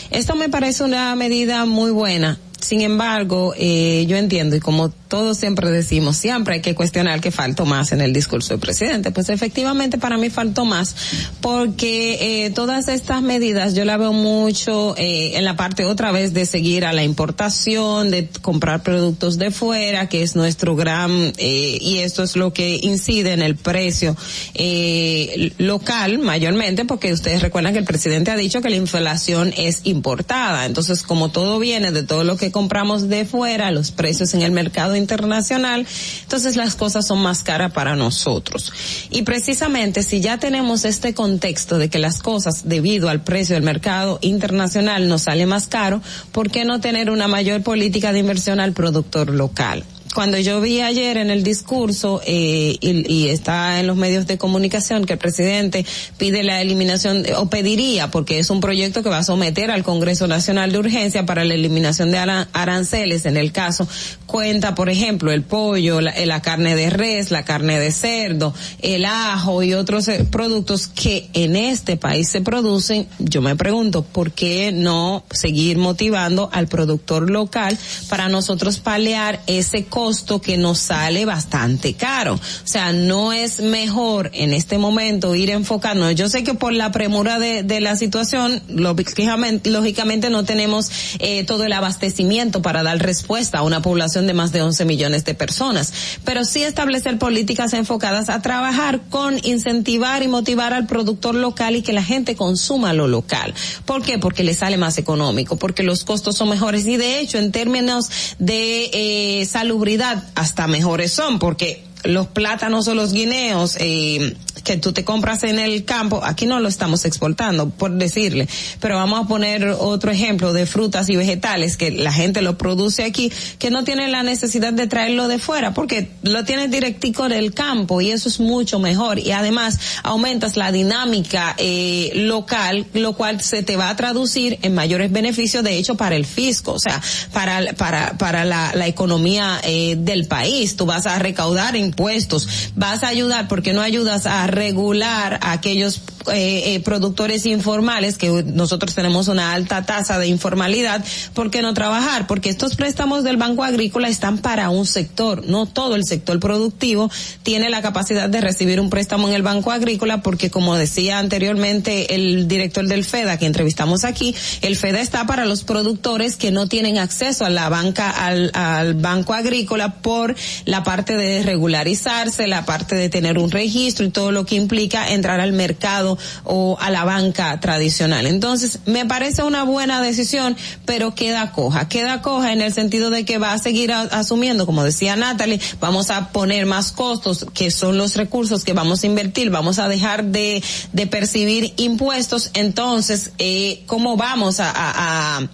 Esto 0.10 0.36
me 0.36 0.49
parece 0.49 0.84
una 0.84 1.14
medida 1.15 1.65
muy 1.65 1.91
buena. 1.91 2.40
Sin 2.60 2.81
embargo, 2.81 3.53
eh, 3.57 4.06
yo 4.07 4.18
entiendo 4.18 4.56
y 4.56 4.60
como 4.60 4.90
todos 4.90 5.38
siempre 5.38 5.72
decimos, 5.72 6.18
siempre 6.18 6.56
hay 6.56 6.61
que 6.61 6.76
cuestionar 6.76 7.19
que 7.19 7.31
faltó 7.31 7.65
más 7.65 7.91
en 7.91 8.02
el 8.02 8.14
discurso 8.14 8.53
del 8.53 8.60
presidente. 8.60 9.11
Pues 9.11 9.30
efectivamente 9.30 9.98
para 9.98 10.18
mí 10.18 10.30
faltó 10.30 10.65
más 10.65 10.95
porque 11.41 12.45
eh, 12.45 12.49
todas 12.52 12.88
estas 12.88 13.22
medidas 13.22 13.73
yo 13.73 13.86
la 13.86 13.98
veo 13.98 14.14
mucho 14.14 14.95
eh, 14.98 15.38
en 15.38 15.45
la 15.45 15.56
parte 15.56 15.86
otra 15.86 16.11
vez 16.11 16.34
de 16.34 16.45
seguir 16.45 16.86
a 16.86 16.94
la 16.94 17.03
importación, 17.03 18.11
de 18.11 18.30
comprar 18.41 18.84
productos 18.84 19.38
de 19.38 19.52
fuera, 19.52 20.07
que 20.10 20.22
es 20.22 20.36
nuestro 20.36 20.76
gran, 20.76 21.34
eh, 21.38 21.77
y 21.81 21.99
esto 21.99 22.23
es 22.23 22.36
lo 22.36 22.53
que 22.53 22.80
incide 22.81 23.34
en 23.34 23.41
el 23.41 23.56
precio 23.56 24.15
eh, 24.53 25.53
local 25.57 26.19
mayormente, 26.19 26.86
porque 26.86 27.11
ustedes 27.14 27.41
recuerdan 27.41 27.73
que 27.73 27.80
el 27.80 27.86
presidente 27.86 28.31
ha 28.31 28.36
dicho 28.36 28.61
que 28.61 28.69
la 28.69 28.76
inflación 28.76 29.53
es 29.57 29.81
importada. 29.84 30.65
Entonces, 30.65 31.03
como 31.03 31.30
todo 31.30 31.60
viene 31.60 31.91
de 31.91 32.03
todo 32.03 32.23
lo 32.23 32.38
que 32.38 32.49
compramos 32.52 33.10
de 33.10 33.26
fuera, 33.26 33.72
los 33.72 33.92
precios 33.92 34.34
en 34.34 34.42
el 34.42 34.52
mercado 34.52 34.96
internacional, 34.96 35.86
entonces 36.24 36.56
las 36.56 36.76
cosas 36.76 37.08
son 37.08 37.20
más 37.20 37.44
caras 37.44 37.72
para 37.72 37.96
nosotros. 37.96 38.72
Y 39.10 39.24
precisamente 39.24 40.04
si 40.04 40.22
ya 40.22 40.38
tenemos 40.38 40.86
este 40.86 41.14
contexto 41.14 41.78
de 41.78 41.90
que 41.90 42.00
las 42.00 42.22
cosas 42.22 42.68
debido 42.68 43.10
al 43.10 43.22
precio 43.22 43.56
del 43.56 43.64
mercado 43.64 44.20
internacional 44.22 45.08
nos 45.08 45.24
sale 45.24 45.46
más 45.46 45.68
caro, 45.68 46.02
¿por 46.32 46.50
qué 46.50 46.66
no 46.66 46.80
tener 46.80 47.10
una 47.10 47.28
mayor 47.28 47.62
política 47.64 48.14
de 48.14 48.20
inversión 48.20 48.60
al 48.60 48.74
productor 48.74 49.30
local? 49.30 49.84
Cuando 50.14 50.40
yo 50.40 50.60
vi 50.60 50.81
ayer 50.81 51.18
en 51.18 51.30
el 51.30 51.44
discurso 51.44 52.19
eh, 52.26 52.77
y, 52.81 53.27
está 53.27 53.80
en 53.80 53.86
los 53.86 53.95
medios 53.95 54.26
de 54.26 54.38
comunicación 54.40 55.06
que 55.06 55.14
el 55.14 55.19
presidente 55.19 55.86
pide 56.18 56.44
la 56.44 56.61
eliminación 56.61 57.23
o 57.38 57.48
pediría 57.49 58.10
porque 58.10 58.40
es 58.40 58.49
un 58.49 58.60
proyecto 58.60 59.03
que 59.03 59.10
va 59.10 59.19
a 59.19 59.23
someter 59.23 59.69
al 59.69 59.84
Congreso 59.84 60.27
Nacional 60.27 60.72
de 60.72 60.80
Urgencia 60.80 61.26
para 61.27 61.44
la 61.44 61.53
eliminación 61.53 62.10
de 62.11 62.18
ara- 62.18 62.48
aranceles 62.53 63.26
en 63.27 63.38
el 63.38 63.52
caso. 63.52 63.88
Cuenta 64.26 64.73
por 64.73 64.90
ejemplo 64.90 65.31
el 65.31 65.44
pollo 65.44 66.02
la, 66.02 66.11
eh, 66.11 66.26
la 66.26 66.41
carne 66.41 66.76
de 66.76 66.90
res 66.90 67.30
la 67.30 67.45
carne 67.45 67.80
de 67.80 67.91
cerdo 67.91 68.53
el 68.81 69.06
ajo 69.06 69.61
y 69.61 69.76
otros 69.76 70.07
eh, 70.07 70.26
productos 70.30 70.88
que 70.88 71.30
en 71.34 71.56
este 71.56 71.98
país 71.98 72.30
se 72.30 72.41
producen. 72.41 73.07
Yo 73.19 73.41
me 73.41 73.56
pregunto 73.56 74.03
por 74.03 74.31
qué 74.31 74.72
no 74.72 75.23
seguir 75.31 75.77
motivando 75.77 76.49
al 76.52 76.68
productor 76.68 77.30
local 77.30 77.77
para 78.10 78.27
nosotros 78.27 78.80
paliar 78.80 79.41
ese 79.45 79.86
costo 79.86 79.99
costo 80.00 80.40
que 80.40 80.58
nos 80.58 80.80
sale 80.80 81.26
bastante 81.26 81.94
caro. 81.94 82.36
O 82.36 82.40
sea, 82.64 82.94
no 82.94 83.34
es 83.34 83.60
mejor 83.60 84.32
en 84.34 84.54
este 84.54 84.78
momento 84.78 85.36
ir 85.36 85.50
enfocando. 85.50 86.10
Yo 86.12 86.30
sé 86.30 86.46
que 86.46 86.54
por 86.54 86.72
la 86.72 86.94
premura 86.94 87.38
de, 87.38 87.64
de 87.64 87.82
la 87.82 87.98
situación, 87.98 88.64
lógicamente, 88.70 89.70
lógicamente 89.70 90.30
no 90.30 90.46
tenemos 90.46 90.90
eh, 91.20 91.44
todo 91.44 91.66
el 91.66 91.74
abastecimiento 91.74 92.62
para 92.62 92.82
dar 92.82 92.98
respuesta 93.00 93.58
a 93.58 93.64
una 93.64 93.82
población 93.82 94.26
de 94.26 94.34
más 94.34 94.54
de 94.54 94.62
11 94.62 94.86
millones 94.86 95.26
de 95.26 95.34
personas, 95.34 95.92
pero 96.24 96.46
sí 96.46 96.64
establecer 96.64 97.20
políticas 97.20 97.74
enfocadas 97.74 98.30
a 98.30 98.42
trabajar 98.42 99.02
con 99.10 99.38
incentivar 99.44 100.24
y 100.24 100.30
motivar 100.30 100.74
al 100.74 100.88
productor 100.88 101.36
local 101.36 101.76
y 101.76 101.82
que 101.82 101.92
la 101.92 102.04
gente 102.04 102.38
consuma 102.38 102.94
lo 102.94 103.10
local. 103.10 103.54
¿Por 103.84 104.02
qué? 104.02 104.18
Porque 104.18 104.46
le 104.46 104.54
sale 104.54 104.78
más 104.78 104.98
económico, 104.98 105.58
porque 105.58 105.84
los 105.84 106.06
costos 106.06 106.38
son 106.38 106.48
mejores 106.48 106.88
y 106.88 106.96
de 106.96 107.20
hecho 107.20 107.38
en 107.38 107.52
términos 107.52 108.10
de 108.40 108.90
eh, 108.94 109.46
salubridad 109.46 109.89
hasta 110.36 110.68
mejores 110.68 111.11
son, 111.11 111.40
porque 111.40 111.84
los 112.03 112.28
plátanos 112.28 112.88
o 112.88 112.95
los 112.95 113.11
guineos 113.11 113.76
eh, 113.80 114.36
que 114.64 114.77
tú 114.77 114.94
te 114.94 115.03
compras 115.03 115.44
en 115.44 115.60
el 115.60 115.86
campo, 115.86 116.22
aquí 116.23 116.45
no 116.45 116.60
lo 116.60 116.68
estamos 116.68 117.06
exportando, 117.06 117.69
por 117.69 117.91
decirle, 117.91 118.48
pero 118.80 118.95
vamos 118.95 119.26
a 119.26 119.27
poner 119.27 119.68
otro 119.68 120.11
ejemplo 120.11 120.53
de 120.53 120.65
frutas 120.65 121.10
y 121.10 121.15
vegetales 121.15 121.77
que 121.77 121.91
la 121.91 122.11
gente 122.11 122.41
lo 122.41 122.57
produce 122.57 123.03
aquí, 123.03 123.31
que 123.57 123.69
no 123.72 123.84
tiene 123.84 124.07
la 124.07 124.23
necesidad 124.23 124.73
de 124.73 124.88
traerlo 124.88 125.27
de 125.27 125.40
fuera, 125.40 125.73
porque 125.73 126.11
lo 126.23 126.44
tienes 126.44 126.72
directico 126.72 127.30
del 127.30 127.53
campo 127.53 128.02
y 128.02 128.11
eso 128.11 128.30
es 128.30 128.40
mucho 128.40 128.80
mejor 128.80 129.19
y 129.19 129.31
además 129.31 129.80
aumentas 130.03 130.57
la 130.57 130.72
dinámica 130.72 131.56
eh, 131.57 132.11
local, 132.15 132.86
lo 132.94 133.14
cual 133.14 133.41
se 133.41 133.64
te 133.64 133.76
va 133.76 133.90
a 133.90 133.95
traducir 133.95 134.60
en 134.61 134.73
mayores 134.73 135.11
beneficios, 135.11 135.64
de 135.64 135.77
hecho, 135.77 135.95
para 135.95 136.15
el 136.15 136.26
fisco, 136.26 136.73
o 136.73 136.80
sea, 136.80 137.02
para 137.34 137.73
para 137.73 138.18
para 138.18 138.45
la, 138.45 138.72
la 138.76 138.88
economía 138.88 139.60
eh, 139.64 139.95
del 139.98 140.27
país. 140.27 140.76
Tú 140.76 140.86
vas 140.86 141.06
a 141.06 141.19
recaudar 141.19 141.76
impuestos, 141.76 142.72
vas 142.76 143.03
a 143.03 143.07
ayudar, 143.07 143.48
porque 143.48 143.73
no 143.73 143.81
ayudas 143.81 144.26
a 144.26 144.48
regular 144.52 145.40
a 145.42 145.54
aquellos 145.54 146.02
eh, 146.32 146.76
eh, 146.76 146.80
productores 146.82 147.46
informales, 147.46 148.18
que 148.18 148.44
nosotros 148.44 148.96
tenemos 148.96 149.28
una 149.28 149.54
alta 149.54 149.86
tasa 149.86 150.20
de 150.20 150.28
informalidad, 150.28 151.04
¿por 151.34 151.52
qué 151.52 151.62
no 151.62 151.74
trabajar? 151.74 152.28
Porque 152.28 152.50
estos 152.50 152.76
préstamos 152.76 153.24
del 153.24 153.38
Banco 153.38 153.64
Agrícola 153.64 154.08
están 154.08 154.38
para 154.38 154.70
un 154.70 154.86
sector, 154.86 155.46
no 155.48 155.66
todo 155.66 155.96
el 155.96 156.06
sector 156.06 156.40
productivo 156.40 157.10
tiene 157.44 157.70
la 157.70 157.82
capacidad 157.82 158.30
de 158.30 158.42
recibir 158.42 158.80
un 158.80 158.90
préstamo 158.90 159.28
en 159.28 159.34
el 159.34 159.42
Banco 159.42 159.72
Agrícola, 159.72 160.22
porque 160.22 160.50
como 160.52 160.76
decía 160.76 161.20
anteriormente 161.20 162.14
el 162.16 162.48
director 162.48 162.88
del 162.88 163.04
FEDA 163.04 163.38
que 163.38 163.46
entrevistamos 163.46 164.04
aquí, 164.04 164.36
el 164.62 164.76
FEDA 164.76 165.02
está 165.02 165.26
para 165.26 165.46
los 165.46 165.64
productores 165.64 166.38
que 166.38 166.52
no 166.52 166.68
tienen 166.68 166.98
acceso 166.98 167.46
a 167.46 167.50
la 167.50 167.70
banca, 167.70 168.10
al, 168.10 168.52
al 168.54 168.94
Banco 168.94 169.34
Agrícola 169.34 169.96
por 170.02 170.36
la 170.66 170.84
parte 170.84 171.16
de 171.16 171.44
regularizarse, 171.44 172.48
la 172.48 172.66
parte 172.66 172.96
de 172.96 173.10
tener 173.10 173.38
un 173.38 173.50
registro 173.50 174.06
y 174.06 174.10
todo 174.10 174.32
lo 174.32 174.46
que 174.46 174.56
implica 174.56 175.12
entrar 175.12 175.40
al 175.40 175.54
mercado 175.54 176.18
o 176.44 176.78
a 176.80 176.90
la 176.90 177.04
banca 177.04 177.60
tradicional. 177.60 178.28
Entonces, 178.28 178.80
me 178.86 179.06
parece 179.06 179.44
una 179.44 179.64
buena 179.64 180.02
decisión, 180.02 180.56
pero 180.86 181.16
queda 181.16 181.52
coja. 181.52 181.88
Queda 181.88 182.22
coja 182.22 182.54
en 182.54 182.62
el 182.62 182.74
sentido 182.74 183.10
de 183.10 183.26
que 183.26 183.38
va 183.38 183.54
a 183.54 183.60
seguir 183.60 183.91
asumiendo, 183.94 184.66
como 184.66 184.84
decía 184.84 185.16
Natalie, 185.16 185.60
vamos 185.80 186.10
a 186.10 186.30
poner 186.30 186.66
más 186.66 186.91
costos, 186.91 187.46
que 187.54 187.72
son 187.72 187.98
los 187.98 188.16
recursos 188.16 188.64
que 188.64 188.74
vamos 188.74 189.04
a 189.04 189.08
invertir, 189.08 189.50
vamos 189.50 189.80
a 189.80 189.88
dejar 189.88 190.26
de, 190.26 190.64
de 190.94 191.08
percibir 191.08 191.74
impuestos. 191.78 192.52
Entonces, 192.54 193.32
eh, 193.38 193.84
¿cómo 193.88 194.18
vamos 194.18 194.60
a, 194.60 194.72
a 194.76 195.00
a 195.00 195.48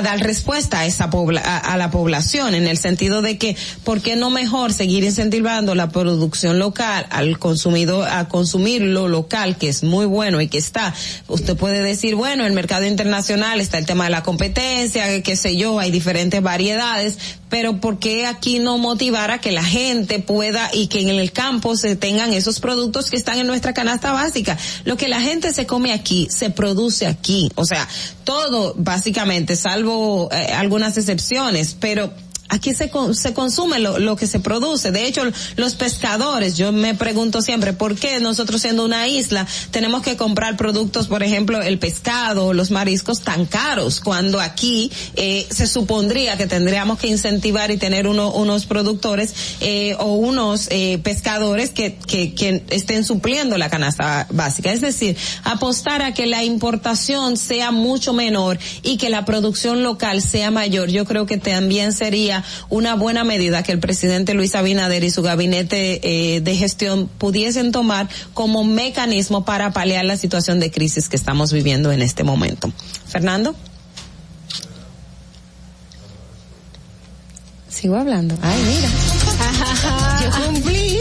dar 0.00 0.20
respuesta 0.20 0.80
a 0.80 0.86
esa 0.86 1.10
a, 1.42 1.76
la 1.76 1.90
población 1.90 2.54
en 2.54 2.66
el 2.66 2.78
sentido 2.78 3.20
de 3.20 3.36
que 3.36 3.56
por 3.84 4.00
qué 4.00 4.16
no 4.16 4.30
mejor 4.30 4.72
seguir 4.72 5.04
incentivando 5.04 5.74
la 5.74 5.90
producción 5.90 6.58
local 6.58 7.06
al 7.10 7.38
consumidor 7.38 8.08
a 8.08 8.28
consumir 8.28 8.80
lo 8.80 9.08
local 9.08 9.58
que 9.58 9.68
es 9.68 9.82
muy 9.82 10.06
bueno 10.06 10.40
y 10.40 10.48
que 10.48 10.58
está 10.58 10.94
usted 11.28 11.56
puede 11.56 11.82
decir 11.82 12.14
bueno 12.14 12.46
el 12.46 12.52
mercado 12.52 12.86
internacional 12.86 13.60
está 13.60 13.76
el 13.76 13.84
tema 13.84 14.04
de 14.04 14.10
la 14.10 14.22
competencia 14.22 15.22
qué 15.22 15.36
sé 15.36 15.56
yo 15.56 15.78
hay 15.78 15.90
diferentes 15.90 16.40
variedades 16.42 17.18
pero 17.52 17.82
por 17.82 17.98
qué 17.98 18.24
aquí 18.24 18.60
no 18.60 18.78
motivar 18.78 19.30
a 19.30 19.38
que 19.38 19.52
la 19.52 19.62
gente 19.62 20.20
pueda 20.20 20.70
y 20.72 20.86
que 20.86 21.02
en 21.02 21.10
el 21.10 21.32
campo 21.32 21.76
se 21.76 21.96
tengan 21.96 22.32
esos 22.32 22.60
productos 22.60 23.10
que 23.10 23.16
están 23.16 23.38
en 23.38 23.46
nuestra 23.46 23.74
canasta 23.74 24.10
básica 24.10 24.56
lo 24.84 24.96
que 24.96 25.06
la 25.06 25.20
gente 25.20 25.52
se 25.52 25.66
come 25.66 25.92
aquí 25.92 26.28
se 26.30 26.48
produce 26.48 27.06
aquí. 27.06 27.52
O 27.54 27.66
sea 27.66 27.86
todo 28.24 28.74
básicamente 28.78 29.54
salvo 29.56 30.30
eh, 30.32 30.46
algunas 30.54 30.96
excepciones, 30.96 31.76
pero 31.78 32.10
aquí 32.48 32.74
se, 32.74 32.90
se 33.14 33.32
consume 33.32 33.78
lo, 33.78 33.98
lo, 33.98 34.16
que 34.16 34.26
se 34.26 34.40
produce. 34.40 34.92
De 34.92 35.06
hecho, 35.06 35.22
los 35.56 35.74
pescadores, 35.74 36.56
yo 36.56 36.70
me 36.70 36.94
pregunto 36.94 37.40
siempre, 37.40 37.72
¿por 37.72 37.96
qué 37.96 38.20
nosotros 38.20 38.60
siendo 38.60 38.84
una 38.84 39.08
isla 39.08 39.46
tenemos 39.70 40.02
que 40.02 40.16
comprar 40.16 40.56
productos, 40.56 41.08
por 41.08 41.22
ejemplo, 41.22 41.62
el 41.62 41.78
pescado, 41.78 42.52
los 42.52 42.70
mariscos 42.70 43.20
tan 43.22 43.46
caros, 43.46 44.00
cuando 44.00 44.40
aquí 44.40 44.92
eh, 45.16 45.46
se 45.50 45.66
supondría 45.66 46.36
que 46.36 46.46
tendríamos 46.46 46.98
que 46.98 47.08
incentivar 47.08 47.70
y 47.70 47.78
tener 47.78 48.06
uno, 48.06 48.30
unos 48.32 48.66
productores 48.66 49.34
eh, 49.60 49.96
o 49.98 50.14
unos 50.14 50.68
eh, 50.70 51.00
pescadores 51.02 51.70
que, 51.70 51.94
que, 51.94 52.34
que 52.34 52.64
estén 52.68 53.04
supliendo 53.04 53.56
la 53.56 53.70
canasta 53.70 54.26
básica? 54.30 54.72
Es 54.72 54.80
decir, 54.82 55.16
apostar 55.44 56.02
a 56.02 56.12
que 56.12 56.26
la 56.26 56.44
importación 56.44 57.36
sea 57.36 57.70
mucho 57.70 58.12
menor 58.12 58.58
y 58.82 58.98
que 58.98 59.08
la 59.08 59.24
producción 59.24 59.82
local 59.82 60.20
sea 60.20 60.50
mayor, 60.50 60.90
yo 60.90 61.06
creo 61.06 61.24
que 61.24 61.38
también 61.38 61.92
sería 61.92 62.41
una 62.68 62.94
buena 62.94 63.24
medida 63.24 63.62
que 63.62 63.72
el 63.72 63.78
presidente 63.78 64.34
Luis 64.34 64.54
Abinader 64.54 65.04
y 65.04 65.10
su 65.10 65.22
gabinete 65.22 66.00
eh, 66.02 66.40
de 66.40 66.56
gestión 66.56 67.08
pudiesen 67.18 67.72
tomar 67.72 68.08
como 68.34 68.64
mecanismo 68.64 69.44
para 69.44 69.72
paliar 69.72 70.04
la 70.04 70.16
situación 70.16 70.60
de 70.60 70.70
crisis 70.70 71.08
que 71.08 71.16
estamos 71.16 71.52
viviendo 71.52 71.92
en 71.92 72.02
este 72.02 72.24
momento. 72.24 72.72
Fernando. 73.06 73.54
Sigo 77.68 77.96
hablando. 77.96 78.36
Ay, 78.42 78.62
mira. 78.64 78.88
Yo 80.22 80.44
cumplí. 80.44 80.98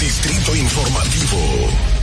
Distrito 0.00 0.56
Informativo. 0.56 1.97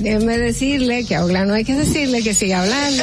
Déjeme 0.00 0.38
decirle 0.38 1.04
que 1.04 1.16
a 1.16 1.24
Ogla 1.24 1.44
no 1.44 1.54
hay 1.54 1.64
que 1.64 1.74
decirle 1.74 2.22
que 2.22 2.34
siga 2.34 2.62
hablando, 2.62 3.02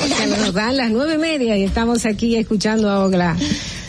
porque 0.00 0.26
nos 0.26 0.52
dan 0.52 0.76
las 0.76 0.90
nueve 0.90 1.14
y 1.14 1.18
media 1.18 1.56
y 1.56 1.64
estamos 1.64 2.04
aquí 2.04 2.36
escuchando 2.36 2.90
a 2.90 3.04
Ogla 3.04 3.36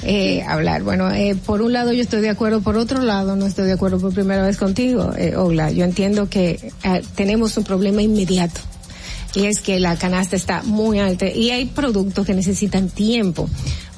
eh, 0.04 0.42
hablar. 0.48 0.84
Bueno, 0.84 1.12
eh, 1.12 1.36
por 1.46 1.62
un 1.62 1.74
lado 1.74 1.92
yo 1.92 2.02
estoy 2.02 2.22
de 2.22 2.30
acuerdo, 2.30 2.62
por 2.62 2.78
otro 2.78 3.02
lado 3.02 3.36
no 3.36 3.46
estoy 3.46 3.66
de 3.66 3.74
acuerdo 3.74 4.00
por 4.00 4.14
primera 4.14 4.46
vez 4.46 4.58
contigo, 4.58 5.12
eh, 5.18 5.36
Ogla. 5.36 5.72
Yo 5.72 5.84
entiendo 5.84 6.30
que 6.30 6.72
eh, 6.84 7.02
tenemos 7.16 7.58
un 7.58 7.66
problema 7.66 8.02
inmediato 8.02 8.62
y 9.36 9.46
es 9.46 9.60
que 9.60 9.80
la 9.80 9.96
canasta 9.98 10.36
está 10.36 10.64
muy 10.64 11.00
alta 11.00 11.30
y 11.30 11.52
hay 11.52 11.66
productos 11.66 12.26
que 12.26 12.34
necesitan 12.34 12.90
tiempo 12.90 13.50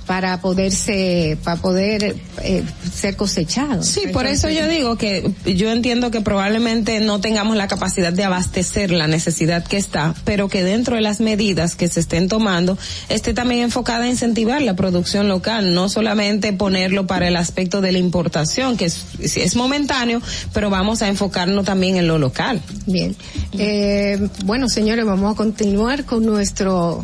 para 0.05 0.41
poderse, 0.41 1.37
para 1.43 1.61
poder 1.61 2.15
eh, 2.43 2.63
ser 2.93 3.15
cosechados. 3.15 3.87
Sí, 3.87 4.07
por 4.11 4.25
eso 4.25 4.49
yo 4.49 4.67
digo 4.67 4.97
que 4.97 5.31
yo 5.45 5.71
entiendo 5.71 6.11
que 6.11 6.21
probablemente 6.21 6.99
no 6.99 7.21
tengamos 7.21 7.55
la 7.55 7.67
capacidad 7.67 8.11
de 8.11 8.23
abastecer 8.23 8.91
la 8.91 9.07
necesidad 9.07 9.63
que 9.63 9.77
está, 9.77 10.13
pero 10.25 10.49
que 10.49 10.63
dentro 10.63 10.95
de 10.95 11.01
las 11.01 11.19
medidas 11.21 11.75
que 11.75 11.87
se 11.87 11.99
estén 11.99 12.27
tomando 12.27 12.77
esté 13.09 13.33
también 13.33 13.61
enfocada 13.61 14.05
a 14.05 14.09
incentivar 14.09 14.61
la 14.61 14.75
producción 14.75 15.27
local, 15.27 15.73
no 15.73 15.89
solamente 15.89 16.53
ponerlo 16.53 17.07
para 17.07 17.27
el 17.27 17.35
aspecto 17.35 17.81
de 17.81 17.91
la 17.91 17.99
importación, 17.99 18.77
que 18.77 18.85
es, 18.85 19.05
es 19.19 19.55
momentáneo, 19.55 20.21
pero 20.53 20.69
vamos 20.69 21.01
a 21.01 21.07
enfocarnos 21.07 21.65
también 21.65 21.97
en 21.97 22.07
lo 22.07 22.17
local. 22.17 22.61
Bien. 22.85 23.15
Eh, 23.57 24.27
bueno, 24.45 24.67
señores, 24.67 25.05
vamos 25.05 25.33
a 25.33 25.35
continuar 25.35 26.05
con 26.05 26.25
nuestro 26.25 27.03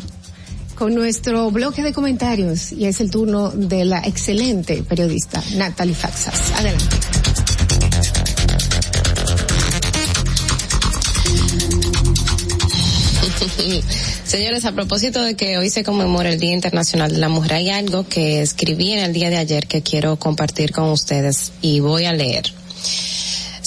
con 0.78 0.94
nuestro 0.94 1.50
bloque 1.50 1.82
de 1.82 1.92
comentarios 1.92 2.70
y 2.70 2.86
es 2.86 3.00
el 3.00 3.10
turno 3.10 3.50
de 3.50 3.84
la 3.84 3.98
excelente 3.98 4.84
periodista 4.84 5.42
Natalie 5.56 5.94
Faxas. 5.94 6.52
Adelante. 6.52 6.96
Señores, 14.24 14.64
a 14.66 14.72
propósito 14.72 15.20
de 15.20 15.34
que 15.34 15.58
hoy 15.58 15.68
se 15.68 15.82
conmemora 15.82 16.30
el 16.30 16.38
Día 16.38 16.52
Internacional 16.52 17.10
de 17.10 17.18
la 17.18 17.28
Mujer, 17.28 17.54
hay 17.54 17.70
algo 17.70 18.06
que 18.06 18.40
escribí 18.40 18.92
en 18.92 19.00
el 19.00 19.12
día 19.12 19.30
de 19.30 19.38
ayer 19.38 19.66
que 19.66 19.82
quiero 19.82 20.16
compartir 20.16 20.70
con 20.70 20.90
ustedes 20.90 21.50
y 21.60 21.80
voy 21.80 22.04
a 22.04 22.12
leer. 22.12 22.52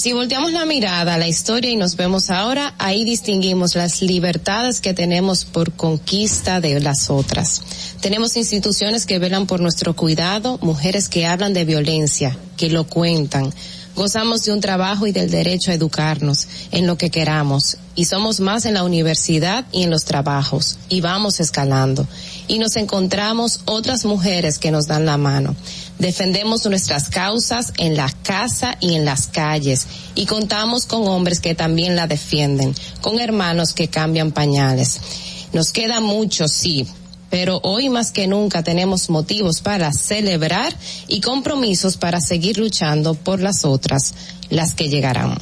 Si 0.02 0.12
volteamos 0.12 0.52
la 0.52 0.64
mirada 0.66 1.14
a 1.14 1.16
la 1.16 1.28
historia 1.28 1.70
y 1.70 1.76
nos 1.76 1.94
vemos 1.94 2.28
ahora, 2.28 2.74
ahí 2.78 3.04
distinguimos 3.04 3.76
las 3.76 4.02
libertades 4.02 4.80
que 4.80 4.94
tenemos 4.94 5.44
por 5.44 5.74
conquista 5.74 6.60
de 6.60 6.80
las 6.80 7.08
otras. 7.08 7.62
Tenemos 8.00 8.36
instituciones 8.36 9.06
que 9.06 9.20
velan 9.20 9.46
por 9.46 9.60
nuestro 9.60 9.94
cuidado, 9.94 10.58
mujeres 10.60 11.08
que 11.08 11.24
hablan 11.24 11.54
de 11.54 11.64
violencia, 11.64 12.36
que 12.56 12.68
lo 12.68 12.82
cuentan, 12.82 13.52
Gozamos 13.94 14.42
de 14.44 14.54
un 14.54 14.62
trabajo 14.62 15.06
y 15.06 15.12
del 15.12 15.30
derecho 15.30 15.70
a 15.70 15.74
educarnos 15.74 16.48
en 16.70 16.86
lo 16.86 16.96
que 16.96 17.10
queramos. 17.10 17.76
Y 17.94 18.06
somos 18.06 18.40
más 18.40 18.64
en 18.64 18.72
la 18.72 18.84
universidad 18.84 19.66
y 19.70 19.82
en 19.82 19.90
los 19.90 20.04
trabajos. 20.04 20.78
Y 20.88 21.02
vamos 21.02 21.40
escalando. 21.40 22.06
Y 22.48 22.58
nos 22.58 22.76
encontramos 22.76 23.60
otras 23.66 24.06
mujeres 24.06 24.58
que 24.58 24.70
nos 24.70 24.86
dan 24.86 25.04
la 25.04 25.18
mano. 25.18 25.54
Defendemos 26.02 26.66
nuestras 26.66 27.08
causas 27.08 27.72
en 27.76 27.96
la 27.96 28.10
casa 28.24 28.76
y 28.80 28.96
en 28.96 29.04
las 29.04 29.28
calles. 29.28 29.86
Y 30.16 30.26
contamos 30.26 30.84
con 30.84 31.06
hombres 31.06 31.38
que 31.38 31.54
también 31.54 31.94
la 31.94 32.08
defienden. 32.08 32.74
Con 33.00 33.20
hermanos 33.20 33.72
que 33.72 33.86
cambian 33.86 34.32
pañales. 34.32 35.00
Nos 35.52 35.70
queda 35.70 36.00
mucho, 36.00 36.48
sí, 36.48 36.88
pero 37.30 37.60
hoy 37.62 37.88
más 37.88 38.10
que 38.10 38.26
nunca 38.26 38.64
tenemos 38.64 39.10
motivos 39.10 39.60
para 39.60 39.92
celebrar 39.92 40.76
y 41.06 41.20
compromisos 41.20 41.96
para 41.96 42.20
seguir 42.20 42.58
luchando 42.58 43.14
por 43.14 43.40
las 43.40 43.64
otras, 43.64 44.12
las 44.50 44.74
que 44.74 44.88
llegarán. 44.88 45.38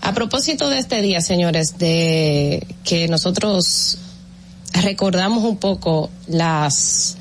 A 0.00 0.14
propósito 0.14 0.68
de 0.68 0.80
este 0.80 1.00
día, 1.00 1.20
señores, 1.20 1.78
de 1.78 2.66
que 2.82 3.06
nosotros 3.06 3.98
recordamos 4.72 5.44
un 5.44 5.58
poco 5.58 6.10
las 6.26 7.18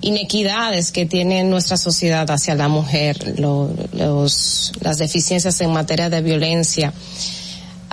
inequidades 0.00 0.92
que 0.92 1.06
tiene 1.06 1.44
nuestra 1.44 1.76
sociedad 1.76 2.30
hacia 2.30 2.54
la 2.54 2.68
mujer, 2.68 3.38
los, 3.38 4.72
las 4.80 4.98
deficiencias 4.98 5.60
en 5.60 5.72
materia 5.72 6.10
de 6.10 6.20
violencia, 6.22 6.92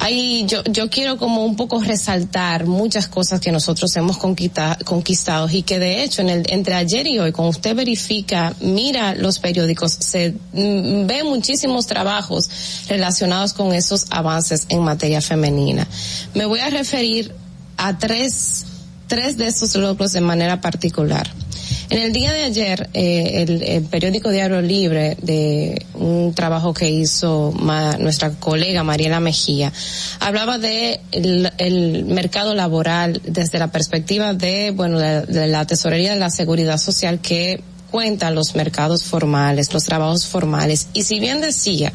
Ahí 0.01 0.45
yo, 0.47 0.63
yo 0.63 0.89
quiero 0.89 1.17
como 1.17 1.45
un 1.45 1.55
poco 1.55 1.79
resaltar 1.79 2.65
muchas 2.65 3.07
cosas 3.07 3.39
que 3.39 3.51
nosotros 3.51 3.95
hemos 3.95 4.17
conquistado 4.17 5.47
y 5.47 5.61
que 5.61 5.77
de 5.77 6.03
hecho 6.03 6.23
en 6.23 6.29
el, 6.29 6.43
entre 6.51 6.73
ayer 6.73 7.05
y 7.05 7.19
hoy, 7.19 7.31
cuando 7.31 7.51
usted 7.51 7.75
verifica, 7.75 8.51
mira 8.61 9.13
los 9.13 9.37
periódicos, 9.37 9.91
se 9.91 10.31
mm, 10.53 11.05
ve 11.05 11.23
muchísimos 11.23 11.85
trabajos 11.85 12.49
relacionados 12.87 13.53
con 13.53 13.75
esos 13.75 14.07
avances 14.09 14.65
en 14.69 14.81
materia 14.81 15.21
femenina. 15.21 15.87
Me 16.33 16.45
voy 16.45 16.61
a 16.61 16.71
referir 16.71 17.35
a 17.77 17.99
tres, 17.99 18.65
tres 19.05 19.37
de 19.37 19.45
esos 19.45 19.75
logros 19.75 20.13
de 20.13 20.21
manera 20.21 20.61
particular. 20.61 21.29
En 21.91 22.01
el 22.01 22.13
día 22.13 22.31
de 22.31 22.43
ayer, 22.43 22.89
eh, 22.93 23.45
el, 23.67 23.83
periódico 23.83 24.29
Diario 24.29 24.61
Libre, 24.61 25.17
de 25.21 25.85
un 25.93 26.33
trabajo 26.33 26.73
que 26.73 26.89
hizo 26.89 27.53
nuestra 27.99 28.31
colega 28.31 28.81
Mariela 28.81 29.19
Mejía, 29.19 29.73
hablaba 30.21 30.57
de 30.57 31.01
el, 31.11 32.05
mercado 32.05 32.55
laboral 32.55 33.21
desde 33.25 33.59
la 33.59 33.73
perspectiva 33.73 34.33
de, 34.33 34.71
bueno, 34.71 34.99
de, 34.99 35.47
la 35.47 35.67
tesorería 35.67 36.13
de 36.13 36.19
la 36.19 36.29
seguridad 36.29 36.77
social 36.77 37.19
que 37.19 37.61
cuenta 37.91 38.31
los 38.31 38.55
mercados 38.55 39.03
formales, 39.03 39.73
los 39.73 39.83
trabajos 39.83 40.25
formales. 40.25 40.87
Y 40.93 41.03
si 41.03 41.19
bien 41.19 41.41
decía 41.41 41.91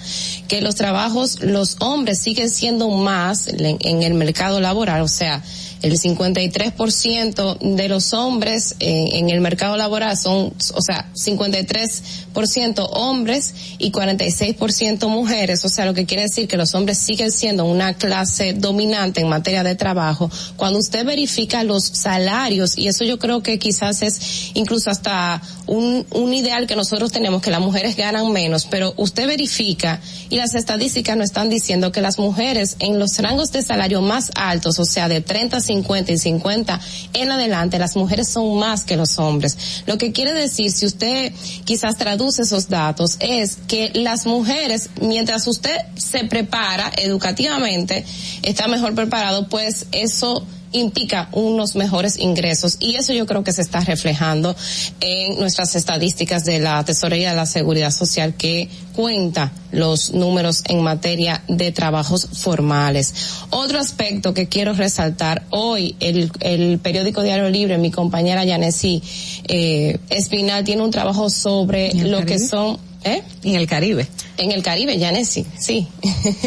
que 0.46 0.60
los 0.60 0.74
trabajos, 0.74 1.42
los 1.42 1.76
hombres 1.80 2.18
siguen 2.18 2.50
siendo 2.50 2.90
más 2.90 3.48
en 3.48 4.02
el 4.02 4.12
mercado 4.12 4.60
laboral, 4.60 5.00
o 5.00 5.08
sea, 5.08 5.42
el 5.82 5.98
53% 5.98 7.58
de 7.58 7.88
los 7.88 8.12
hombres 8.12 8.76
eh, 8.80 9.10
en 9.12 9.30
el 9.30 9.40
mercado 9.40 9.76
laboral 9.76 10.16
son, 10.16 10.52
o 10.74 10.82
sea, 10.82 11.10
53% 11.14 12.88
hombres 12.92 13.54
y 13.78 13.92
46% 13.92 15.08
mujeres, 15.08 15.64
o 15.64 15.68
sea, 15.68 15.84
lo 15.84 15.94
que 15.94 16.06
quiere 16.06 16.24
decir 16.24 16.48
que 16.48 16.56
los 16.56 16.74
hombres 16.74 16.98
siguen 16.98 17.30
siendo 17.30 17.64
una 17.64 17.94
clase 17.94 18.54
dominante 18.54 19.20
en 19.20 19.28
materia 19.28 19.62
de 19.62 19.74
trabajo. 19.74 20.30
Cuando 20.56 20.78
usted 20.78 21.04
verifica 21.04 21.64
los 21.64 21.84
salarios, 21.84 22.76
y 22.78 22.88
eso 22.88 23.04
yo 23.04 23.18
creo 23.18 23.42
que 23.42 23.58
quizás 23.58 24.02
es 24.02 24.50
incluso 24.54 24.90
hasta 24.90 25.42
un, 25.66 26.06
un 26.10 26.34
ideal 26.34 26.66
que 26.66 26.76
nosotros 26.76 27.12
tenemos, 27.12 27.42
que 27.42 27.50
las 27.50 27.60
mujeres 27.60 27.96
ganan 27.96 28.32
menos, 28.32 28.66
pero 28.66 28.94
usted 28.96 29.26
verifica 29.26 30.00
y 30.28 30.36
las 30.36 30.54
estadísticas 30.54 31.16
nos 31.16 31.26
están 31.26 31.48
diciendo 31.48 31.92
que 31.92 32.00
las 32.00 32.18
mujeres 32.18 32.76
en 32.78 32.98
los 32.98 33.18
rangos 33.18 33.52
de 33.52 33.62
salario 33.62 34.00
más 34.00 34.30
altos, 34.34 34.78
o 34.78 34.84
sea, 34.84 35.08
de 35.08 35.20
30 35.20 35.56
a 35.56 35.60
50 35.66 36.12
y 36.12 36.18
50 36.18 36.80
en 37.12 37.32
adelante, 37.32 37.78
las 37.78 37.96
mujeres 37.96 38.28
son 38.28 38.58
más 38.58 38.84
que 38.84 38.96
los 38.96 39.18
hombres. 39.18 39.82
Lo 39.86 39.98
que 39.98 40.12
quiere 40.12 40.32
decir, 40.32 40.70
si 40.72 40.86
usted 40.86 41.32
quizás 41.64 41.96
traduce 41.96 42.42
esos 42.42 42.68
datos, 42.68 43.16
es 43.20 43.58
que 43.68 43.90
las 43.94 44.26
mujeres, 44.26 44.90
mientras 45.00 45.46
usted 45.46 45.76
se 45.96 46.24
prepara 46.24 46.90
educativamente, 46.96 48.04
está 48.42 48.68
mejor 48.68 48.94
preparado, 48.94 49.48
pues 49.48 49.86
eso 49.92 50.46
implica 50.78 51.28
unos 51.32 51.76
mejores 51.76 52.18
ingresos 52.18 52.76
y 52.80 52.96
eso 52.96 53.12
yo 53.12 53.26
creo 53.26 53.44
que 53.44 53.52
se 53.52 53.62
está 53.62 53.80
reflejando 53.80 54.54
en 55.00 55.38
nuestras 55.38 55.74
estadísticas 55.76 56.44
de 56.44 56.58
la 56.58 56.84
Tesorería 56.84 57.30
de 57.30 57.36
la 57.36 57.46
Seguridad 57.46 57.90
Social 57.90 58.34
que 58.34 58.68
cuenta 58.94 59.52
los 59.72 60.12
números 60.12 60.62
en 60.68 60.82
materia 60.82 61.42
de 61.48 61.72
trabajos 61.72 62.28
formales. 62.32 63.14
Otro 63.50 63.78
aspecto 63.78 64.32
que 64.32 64.48
quiero 64.48 64.72
resaltar 64.72 65.44
hoy, 65.50 65.96
el, 66.00 66.30
el 66.40 66.78
periódico 66.78 67.22
Diario 67.22 67.50
Libre, 67.50 67.78
mi 67.78 67.90
compañera 67.90 68.44
Yanesi 68.44 69.02
eh, 69.48 69.98
Espinal 70.08 70.64
tiene 70.64 70.82
un 70.82 70.90
trabajo 70.90 71.28
sobre 71.30 71.92
lo 71.94 72.24
que 72.24 72.38
son 72.38 72.78
¿Eh? 73.06 73.22
En 73.44 73.54
el 73.54 73.68
Caribe. 73.68 74.08
En 74.36 74.50
el 74.50 74.64
Caribe, 74.64 74.98
Yanesi, 74.98 75.46
sí. 75.60 75.86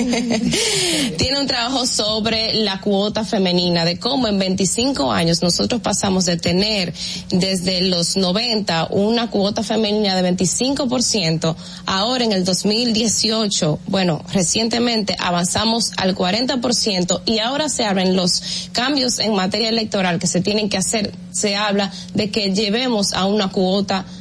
Tiene 1.18 1.40
un 1.40 1.48
trabajo 1.48 1.86
sobre 1.86 2.53
la 2.53 2.81
cuota 2.81 3.23
femenina, 3.23 3.86
de 3.86 3.98
cómo 3.98 4.27
en 4.27 4.38
25 4.38 5.10
años 5.10 5.41
nosotros 5.41 5.80
pasamos 5.81 6.26
de 6.26 6.36
tener 6.36 6.94
desde 7.30 7.80
los 7.81 8.18
90 8.18 8.90
una 8.91 9.30
cuota 9.30 9.64
femenina 9.64 10.22
de 10.22 10.36
25%, 10.36 11.56
ahora 11.86 12.26
en 12.26 12.34
el 12.34 12.44
2018, 12.44 13.80
bueno, 13.88 14.22
recientemente 14.34 15.15
avanzamos 15.18 15.94
al 15.95 16.15
40% 16.15 17.22
y 17.26 17.40
ahora 17.40 17.69
se 17.69 17.86
abren 17.86 18.18
los 18.18 18.69
cambios 18.73 19.19
en 19.19 19.34
materia 19.34 19.69
electoral 19.69 20.19
que 20.19 20.27
se 20.27 20.41
tienen 20.41 20.68
que 20.68 20.77
hacer. 20.77 21.14
Se 21.31 21.56
habla 21.56 21.91
de 22.14 22.30
que 22.30 22.53
llevemos 22.53 23.14
a 23.14 23.26
una 23.26 23.49
cuota 23.49 24.03
femenina 24.03 24.19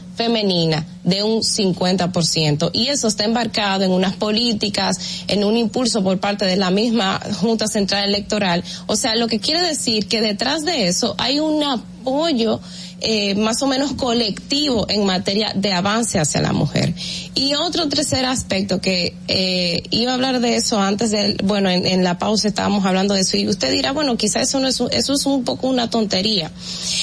de 1.04 1.22
un 1.22 1.42
50%. 1.42 2.70
Y 2.72 2.88
eso 2.88 3.08
está 3.08 3.24
embarcado 3.24 3.84
en 3.84 3.92
unas 3.92 4.14
políticas, 4.16 5.24
en 5.28 5.44
un 5.44 5.56
impulso 5.56 6.02
por 6.02 6.18
parte 6.18 6.44
de 6.44 6.56
la 6.56 6.70
misma 6.70 7.20
Junta 7.40 7.66
Central 7.66 8.08
Electoral. 8.08 8.64
O 8.86 8.96
sea, 8.96 9.14
lo 9.14 9.28
que 9.28 9.38
quiere 9.38 9.62
decir 9.62 10.06
que 10.08 10.20
detrás 10.20 10.64
de 10.64 10.88
eso 10.88 11.14
hay 11.18 11.38
un 11.40 11.62
apoyo 11.62 12.60
eh, 13.00 13.36
más 13.36 13.62
o 13.62 13.68
menos 13.68 13.92
colectivo 13.92 14.86
en 14.88 15.04
materia 15.04 15.52
de 15.54 15.72
avance 15.72 16.18
hacia 16.18 16.40
la 16.40 16.52
mujer. 16.52 16.92
Y 17.36 17.54
otro 17.54 17.88
tercer 17.88 18.24
aspecto 18.24 18.80
que 18.80 19.14
eh, 19.28 19.84
iba 19.90 20.10
a 20.10 20.14
hablar 20.14 20.40
de 20.40 20.56
eso 20.56 20.80
antes 20.80 21.12
de, 21.12 21.36
bueno, 21.44 21.70
en, 21.70 22.02
la 22.02 22.18
pausa 22.18 22.48
estábamos 22.48 22.84
hablando 22.84 23.14
de 23.14 23.20
eso 23.20 23.36
y 23.36 23.46
usted 23.46 23.70
dirá, 23.70 23.92
bueno, 23.92 24.16
quizás 24.16 24.48
eso 24.48 24.58
no 24.58 24.66
es, 24.66 24.80
eso 24.90 25.12
es 25.12 25.26
un 25.26 25.44
poco 25.44 25.68
una 25.68 25.88
tontería. 25.90 26.50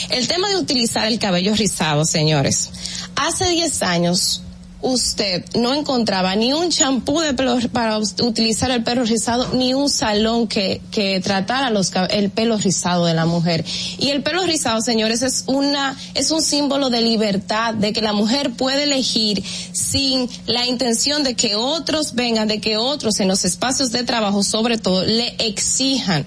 El 0.10 0.28
tema 0.28 0.50
de 0.50 0.58
utilizar 0.58 1.08
el 1.08 1.18
cabello 1.18 1.56
rizado, 1.56 2.04
señores. 2.04 2.72
Hace 3.16 3.50
10 3.50 3.84
años 3.84 4.42
usted 4.86 5.44
no 5.56 5.74
encontraba 5.74 6.36
ni 6.36 6.54
un 6.54 6.70
champú 6.70 7.20
de 7.20 7.34
pelo 7.34 7.58
para 7.72 7.98
utilizar 7.98 8.70
el 8.70 8.84
pelo 8.84 9.04
rizado, 9.04 9.54
ni 9.54 9.74
un 9.74 9.90
salón 9.90 10.48
que, 10.48 10.80
que 10.92 11.20
tratara 11.22 11.72
los, 11.72 11.92
el 12.12 12.30
pelo 12.30 12.58
rizado 12.58 13.06
de 13.06 13.16
la 13.16 13.26
mujer. 13.26 13.66
Y 13.98 14.10
el 14.10 14.22
pelo 14.22 14.44
rizado, 14.44 14.82
señores, 14.82 15.24
es 15.24 15.46
una, 15.48 15.98
es 16.14 16.30
un 16.30 16.42
símbolo 16.42 16.90
de 16.90 17.02
libertad, 17.02 17.74
de 17.74 17.94
que 17.94 18.02
la 18.02 18.14
mujer 18.14 18.52
puede 18.52 18.84
elegir 18.84 19.44
sin 19.74 20.30
la 20.46 20.68
intención 20.68 21.24
de 21.24 21.36
que 21.36 21.56
otros 21.56 22.14
vengan, 22.14 22.48
de 22.48 22.62
que 22.62 22.78
otros 22.78 23.20
en 23.20 23.28
los 23.28 23.44
espacios 23.44 23.92
de 23.92 24.04
trabajo, 24.04 24.44
sobre 24.44 24.78
todo, 24.78 25.04
le 25.04 25.36
exijan 25.40 26.26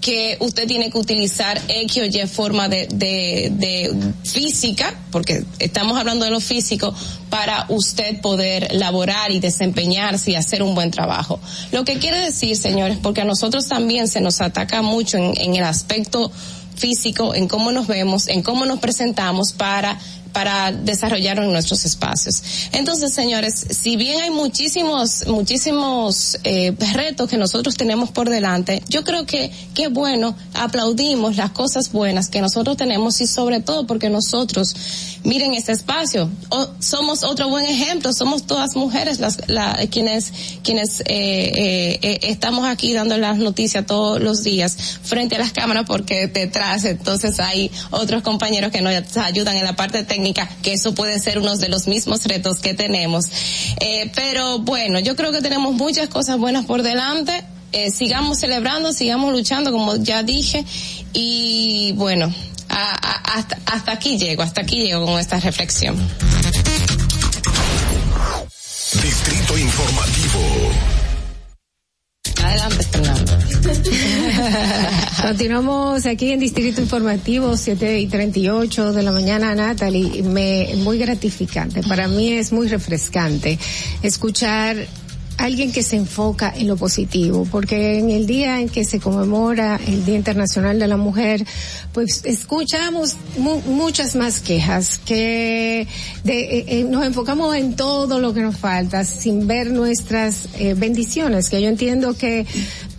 que 0.00 0.36
usted 0.40 0.66
tiene 0.66 0.90
que 0.90 0.98
utilizar 0.98 1.60
X 1.68 2.02
o 2.02 2.06
Y 2.06 2.26
forma 2.26 2.68
de, 2.68 2.88
de, 2.92 3.50
de, 3.52 3.94
física, 4.24 4.94
porque 5.10 5.44
estamos 5.58 5.98
hablando 5.98 6.24
de 6.24 6.30
lo 6.30 6.40
físico, 6.40 6.94
para 7.28 7.66
usted 7.68 8.20
poder 8.20 8.74
laborar 8.74 9.30
y 9.30 9.40
desempeñarse 9.40 10.32
y 10.32 10.34
hacer 10.36 10.62
un 10.62 10.74
buen 10.74 10.90
trabajo. 10.90 11.38
Lo 11.72 11.84
que 11.84 11.98
quiere 11.98 12.18
decir, 12.18 12.56
señores, 12.56 12.98
porque 13.02 13.20
a 13.20 13.24
nosotros 13.24 13.68
también 13.68 14.08
se 14.08 14.20
nos 14.20 14.40
ataca 14.40 14.82
mucho 14.82 15.18
en, 15.18 15.34
en 15.36 15.54
el 15.54 15.64
aspecto 15.64 16.32
físico, 16.76 17.34
en 17.34 17.46
cómo 17.46 17.72
nos 17.72 17.86
vemos, 17.86 18.26
en 18.28 18.42
cómo 18.42 18.64
nos 18.64 18.80
presentamos 18.80 19.52
para 19.52 19.98
para 20.32 20.72
desarrollar 20.72 21.38
en 21.38 21.52
nuestros 21.52 21.84
espacios. 21.84 22.42
Entonces, 22.72 23.12
señores, 23.12 23.66
si 23.70 23.96
bien 23.96 24.20
hay 24.22 24.30
muchísimos, 24.30 25.26
muchísimos 25.26 26.38
eh, 26.44 26.74
retos 26.94 27.28
que 27.28 27.36
nosotros 27.36 27.76
tenemos 27.76 28.10
por 28.10 28.28
delante, 28.28 28.82
yo 28.88 29.04
creo 29.04 29.26
que 29.26 29.50
qué 29.74 29.88
bueno, 29.88 30.36
aplaudimos 30.54 31.36
las 31.36 31.50
cosas 31.50 31.92
buenas 31.92 32.28
que 32.28 32.40
nosotros 32.40 32.76
tenemos 32.76 33.20
y 33.20 33.26
sobre 33.26 33.60
todo 33.60 33.86
porque 33.86 34.10
nosotros 34.10 34.74
miren 35.24 35.54
este 35.54 35.72
espacio. 35.72 36.30
somos 36.78 37.22
otro 37.24 37.48
buen 37.48 37.66
ejemplo, 37.66 38.12
somos 38.12 38.46
todas 38.46 38.76
mujeres 38.76 39.20
las 39.20 39.38
quienes 39.90 40.32
quienes 40.62 41.02
estamos 41.06 42.66
aquí 42.66 42.92
dando 42.92 43.18
las 43.18 43.38
noticias 43.38 43.86
todos 43.86 44.20
los 44.20 44.42
días 44.42 44.76
frente 45.02 45.36
a 45.36 45.38
las 45.38 45.52
cámaras 45.52 45.84
porque 45.86 46.26
detrás 46.26 46.84
entonces 46.84 47.40
hay 47.40 47.70
otros 47.90 48.22
compañeros 48.22 48.70
que 48.70 48.80
nos 48.80 49.16
ayudan 49.16 49.56
en 49.56 49.64
la 49.64 49.76
parte 49.76 50.02
técnica, 50.04 50.19
que 50.62 50.72
eso 50.72 50.94
puede 50.94 51.18
ser 51.18 51.38
uno 51.38 51.56
de 51.56 51.68
los 51.68 51.86
mismos 51.86 52.24
retos 52.24 52.60
que 52.60 52.74
tenemos. 52.74 53.26
pero 54.14 54.58
bueno, 54.60 54.98
yo 55.00 55.16
creo 55.16 55.32
que 55.32 55.40
tenemos 55.40 55.74
muchas 55.74 56.08
cosas 56.08 56.38
buenas 56.38 56.66
por 56.66 56.82
delante 56.82 57.44
eh, 57.72 57.90
sigamos 57.90 58.38
celebrando, 58.38 58.92
sigamos 58.92 59.32
luchando, 59.32 59.70
como 59.70 59.94
ya 59.96 60.24
dije, 60.24 60.64
y 61.12 61.92
bueno, 61.92 62.32
hasta, 62.68 63.58
hasta 63.64 63.92
aquí 63.92 64.18
llego, 64.18 64.42
hasta 64.42 64.62
aquí 64.62 64.82
llego 64.82 65.06
con 65.06 65.20
esta 65.20 65.38
reflexión. 65.38 65.96
Distrito 69.02 69.56
Informativo. 69.56 70.89
Adelante, 72.50 72.82
Fernando. 72.82 73.32
Continuamos 75.22 76.04
aquí 76.06 76.32
en 76.32 76.40
Distrito 76.40 76.80
Informativo, 76.80 77.56
7 77.56 78.00
y 78.00 78.08
38 78.08 78.92
de 78.92 79.02
la 79.04 79.12
mañana, 79.12 79.54
Natalie. 79.54 80.24
Me, 80.24 80.74
muy 80.78 80.98
gratificante. 80.98 81.82
Para 81.84 82.08
mí 82.08 82.32
es 82.32 82.50
muy 82.50 82.66
refrescante 82.66 83.56
escuchar 84.02 84.76
alguien 85.40 85.72
que 85.72 85.82
se 85.82 85.96
enfoca 85.96 86.52
en 86.54 86.68
lo 86.68 86.76
positivo, 86.76 87.46
porque 87.50 87.98
en 87.98 88.10
el 88.10 88.26
día 88.26 88.60
en 88.60 88.68
que 88.68 88.84
se 88.84 89.00
conmemora 89.00 89.80
el 89.86 90.04
Día 90.04 90.16
Internacional 90.16 90.78
de 90.78 90.86
la 90.86 90.98
Mujer, 90.98 91.46
pues 91.94 92.22
escuchamos 92.24 93.16
muchas 93.38 94.16
más 94.16 94.40
quejas, 94.40 94.98
que 94.98 95.88
de, 96.24 96.40
eh, 96.40 96.64
eh, 96.68 96.84
nos 96.84 97.06
enfocamos 97.06 97.56
en 97.56 97.74
todo 97.74 98.20
lo 98.20 98.34
que 98.34 98.42
nos 98.42 98.58
falta, 98.58 99.04
sin 99.04 99.46
ver 99.46 99.70
nuestras 99.70 100.48
eh, 100.58 100.74
bendiciones, 100.76 101.48
que 101.48 101.62
yo 101.62 101.68
entiendo 101.68 102.14
que 102.14 102.46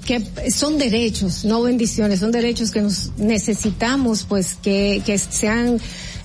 que 0.01 0.51
son 0.51 0.79
derechos, 0.79 1.45
no 1.45 1.61
bendiciones, 1.61 2.19
son 2.19 2.31
derechos 2.31 2.71
que 2.71 2.81
nos 2.81 3.11
necesitamos, 3.17 4.25
pues 4.27 4.57
que, 4.61 5.03
que 5.05 5.19
sean 5.19 5.79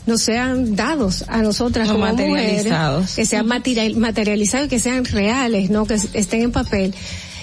no 0.06 0.18
sean 0.18 0.76
dados 0.76 1.24
a 1.28 1.42
nosotras 1.42 1.88
como 1.88 2.00
materializados. 2.00 3.00
mujeres, 3.00 3.14
que 3.16 3.26
sean 3.26 3.46
materializados, 3.46 4.68
que 4.68 4.78
sean 4.78 5.04
reales, 5.04 5.68
no 5.68 5.84
que 5.84 5.94
estén 5.94 6.42
en 6.42 6.52
papel. 6.52 6.94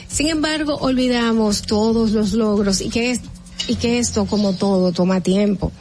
Sin 0.08 0.30
embargo, 0.30 0.78
olvidamos 0.78 1.64
todos 1.64 2.12
los 2.12 2.34
logros 2.34 2.82
y 2.82 2.90
que 2.90 3.12
es, 3.12 3.22
y 3.68 3.76
que 3.76 4.00
esto 4.00 4.26
como 4.26 4.54
todo 4.54 4.92
toma 4.92 5.22
tiempo. 5.22 5.72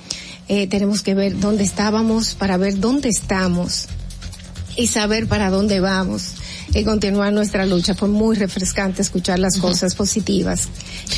Eh, 0.48 0.66
tenemos 0.66 1.02
que 1.02 1.14
ver 1.14 1.38
dónde 1.38 1.64
estábamos 1.64 2.34
para 2.34 2.56
ver 2.56 2.80
dónde 2.80 3.08
estamos 3.08 3.86
y 4.76 4.88
saber 4.88 5.28
para 5.28 5.50
dónde 5.50 5.80
vamos 5.80 6.32
y 6.74 6.82
continuar 6.84 7.32
nuestra 7.32 7.66
lucha. 7.66 7.94
Fue 7.94 8.08
muy 8.08 8.36
refrescante 8.36 9.02
escuchar 9.02 9.38
las 9.38 9.58
cosas 9.58 9.94
positivas 9.94 10.68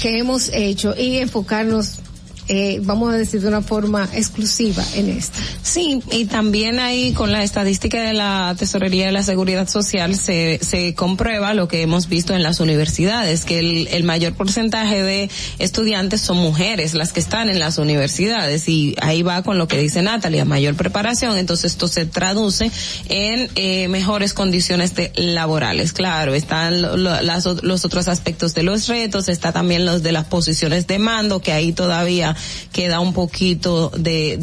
que 0.03 0.19
hemos 0.19 0.51
hecho 0.53 0.95
y 0.97 1.19
enfocarnos 1.19 2.01
eh, 2.49 2.81
vamos 2.83 3.13
a 3.13 3.17
decir 3.17 3.41
de 3.41 3.49
una 3.49 3.63
forma 3.63 4.09
exclusiva 4.13 4.85
en 4.95 5.09
esto. 5.11 5.39
Sí, 5.63 6.03
y 6.13 6.27
también 6.27 6.79
ahí 6.79 7.13
con 7.13 7.33
la 7.33 7.43
estadística 7.43 8.03
de 8.03 8.13
la 8.13 8.55
Tesorería 8.59 9.07
de 9.07 9.13
la 9.13 9.23
Seguridad 9.23 9.69
Social 9.69 10.15
se, 10.17 10.59
se 10.63 10.95
comprueba 10.95 11.55
lo 11.55 11.69
que 11.69 11.83
hemos 11.83 12.09
visto 12.09 12.35
en 12.35 12.43
las 12.43 12.61
universidades, 12.61 13.45
que 13.45 13.59
el, 13.59 13.89
el 13.89 14.05
mayor 14.05 14.35
porcentaje 14.35 15.03
de 15.03 15.31
estudiantes 15.59 16.21
son 16.21 16.39
mujeres 16.39 16.95
las 16.95 17.13
que 17.13 17.21
están 17.21 17.49
en 17.49 17.59
las 17.59 17.79
universidades 17.79 18.69
y 18.69 18.95
ahí 19.01 19.23
va 19.23 19.43
con 19.43 19.59
lo 19.59 19.69
que 19.69 19.79
dice 19.79 20.03
Natalia, 20.03 20.45
mayor 20.45 20.75
preparación, 20.75 21.37
entonces 21.39 21.73
esto 21.73 21.89
se 21.89 22.07
traduce 22.07 22.71
en 23.09 23.49
eh, 23.55 23.89
mejores 23.89 24.35
condiciones 24.35 24.95
de, 24.95 25.13
laborales. 25.17 25.93
Claro, 25.93 26.35
están 26.35 27.03
las, 27.03 27.45
los 27.63 27.85
otros 27.85 28.09
aspectos 28.09 28.55
de 28.55 28.63
los 28.63 28.89
retos, 28.89 29.29
está 29.29 29.53
también 29.53 29.85
los 29.85 30.03
de 30.03 30.13
las 30.13 30.27
posiciones 30.27 30.87
de 30.87 30.99
mando, 30.99 31.41
que 31.41 31.53
ahí 31.53 31.73
todavía 31.73 32.34
queda 32.73 33.01
un 33.01 33.13
poquito 33.13 33.91
de, 33.91 34.37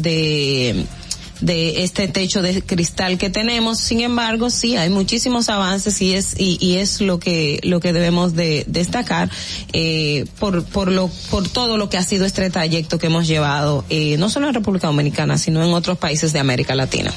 de 1.42 1.82
este 1.82 2.08
techo 2.08 2.40
de 2.40 2.62
cristal 2.62 3.18
que 3.18 3.28
tenemos. 3.28 3.78
Sin 3.78 4.00
embargo, 4.00 4.48
sí 4.48 4.76
hay 4.76 4.88
muchísimos 4.88 5.48
avances 5.48 6.00
y 6.00 6.14
es 6.14 6.34
y, 6.38 6.56
y 6.60 6.76
es 6.76 7.00
lo 7.00 7.18
que 7.18 7.60
lo 7.64 7.80
que 7.80 7.92
debemos 7.92 8.34
de 8.34 8.64
destacar 8.68 9.28
eh, 9.72 10.24
por 10.38 10.64
por 10.64 10.90
lo 10.90 11.10
por 11.30 11.48
todo 11.48 11.76
lo 11.76 11.90
que 11.90 11.98
ha 11.98 12.04
sido 12.04 12.24
este 12.24 12.48
trayecto 12.48 12.98
que 12.98 13.08
hemos 13.08 13.26
llevado 13.26 13.84
eh, 13.90 14.16
no 14.18 14.30
solo 14.30 14.48
en 14.48 14.54
República 14.54 14.86
Dominicana 14.86 15.36
sino 15.36 15.62
en 15.64 15.74
otros 15.74 15.98
países 15.98 16.32
de 16.32 16.38
América 16.38 16.74
Latina. 16.74 17.12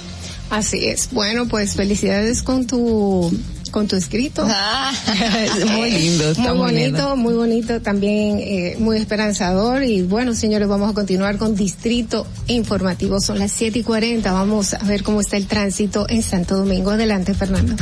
Así 0.50 0.86
es. 0.86 1.10
Bueno, 1.12 1.48
pues 1.48 1.76
felicidades 1.76 2.44
con 2.44 2.68
tu 2.68 3.36
con 3.76 3.90
tu 3.90 3.98
escrito. 3.98 4.48
Ah. 4.50 4.94
muy 5.76 5.92
lindo, 5.92 6.32
está 6.32 6.54
muy, 6.54 6.72
bonito, 6.72 7.18
muy 7.18 7.34
bonito, 7.34 7.82
también 7.82 8.40
eh, 8.40 8.78
muy 8.80 8.96
esperanzador. 8.96 9.84
Y 9.84 10.02
bueno, 10.02 10.34
señores, 10.34 10.70
vamos 10.70 10.92
a 10.92 10.94
continuar 10.94 11.38
con 11.38 11.58
Distrito 11.58 12.26
Informativo. 12.48 13.20
Son 13.20 13.38
las 13.38 13.52
siete 13.52 13.80
y 13.80 13.84
cuarenta. 13.84 14.32
Vamos 14.32 14.76
a 14.76 14.84
ver 14.86 15.04
cómo 15.04 15.20
está 15.20 15.36
el 15.36 15.48
tránsito 15.48 16.06
en 16.08 16.24
Santo 16.24 16.56
Domingo. 16.56 16.92
Adelante, 16.92 17.34
Fernando. 17.34 17.76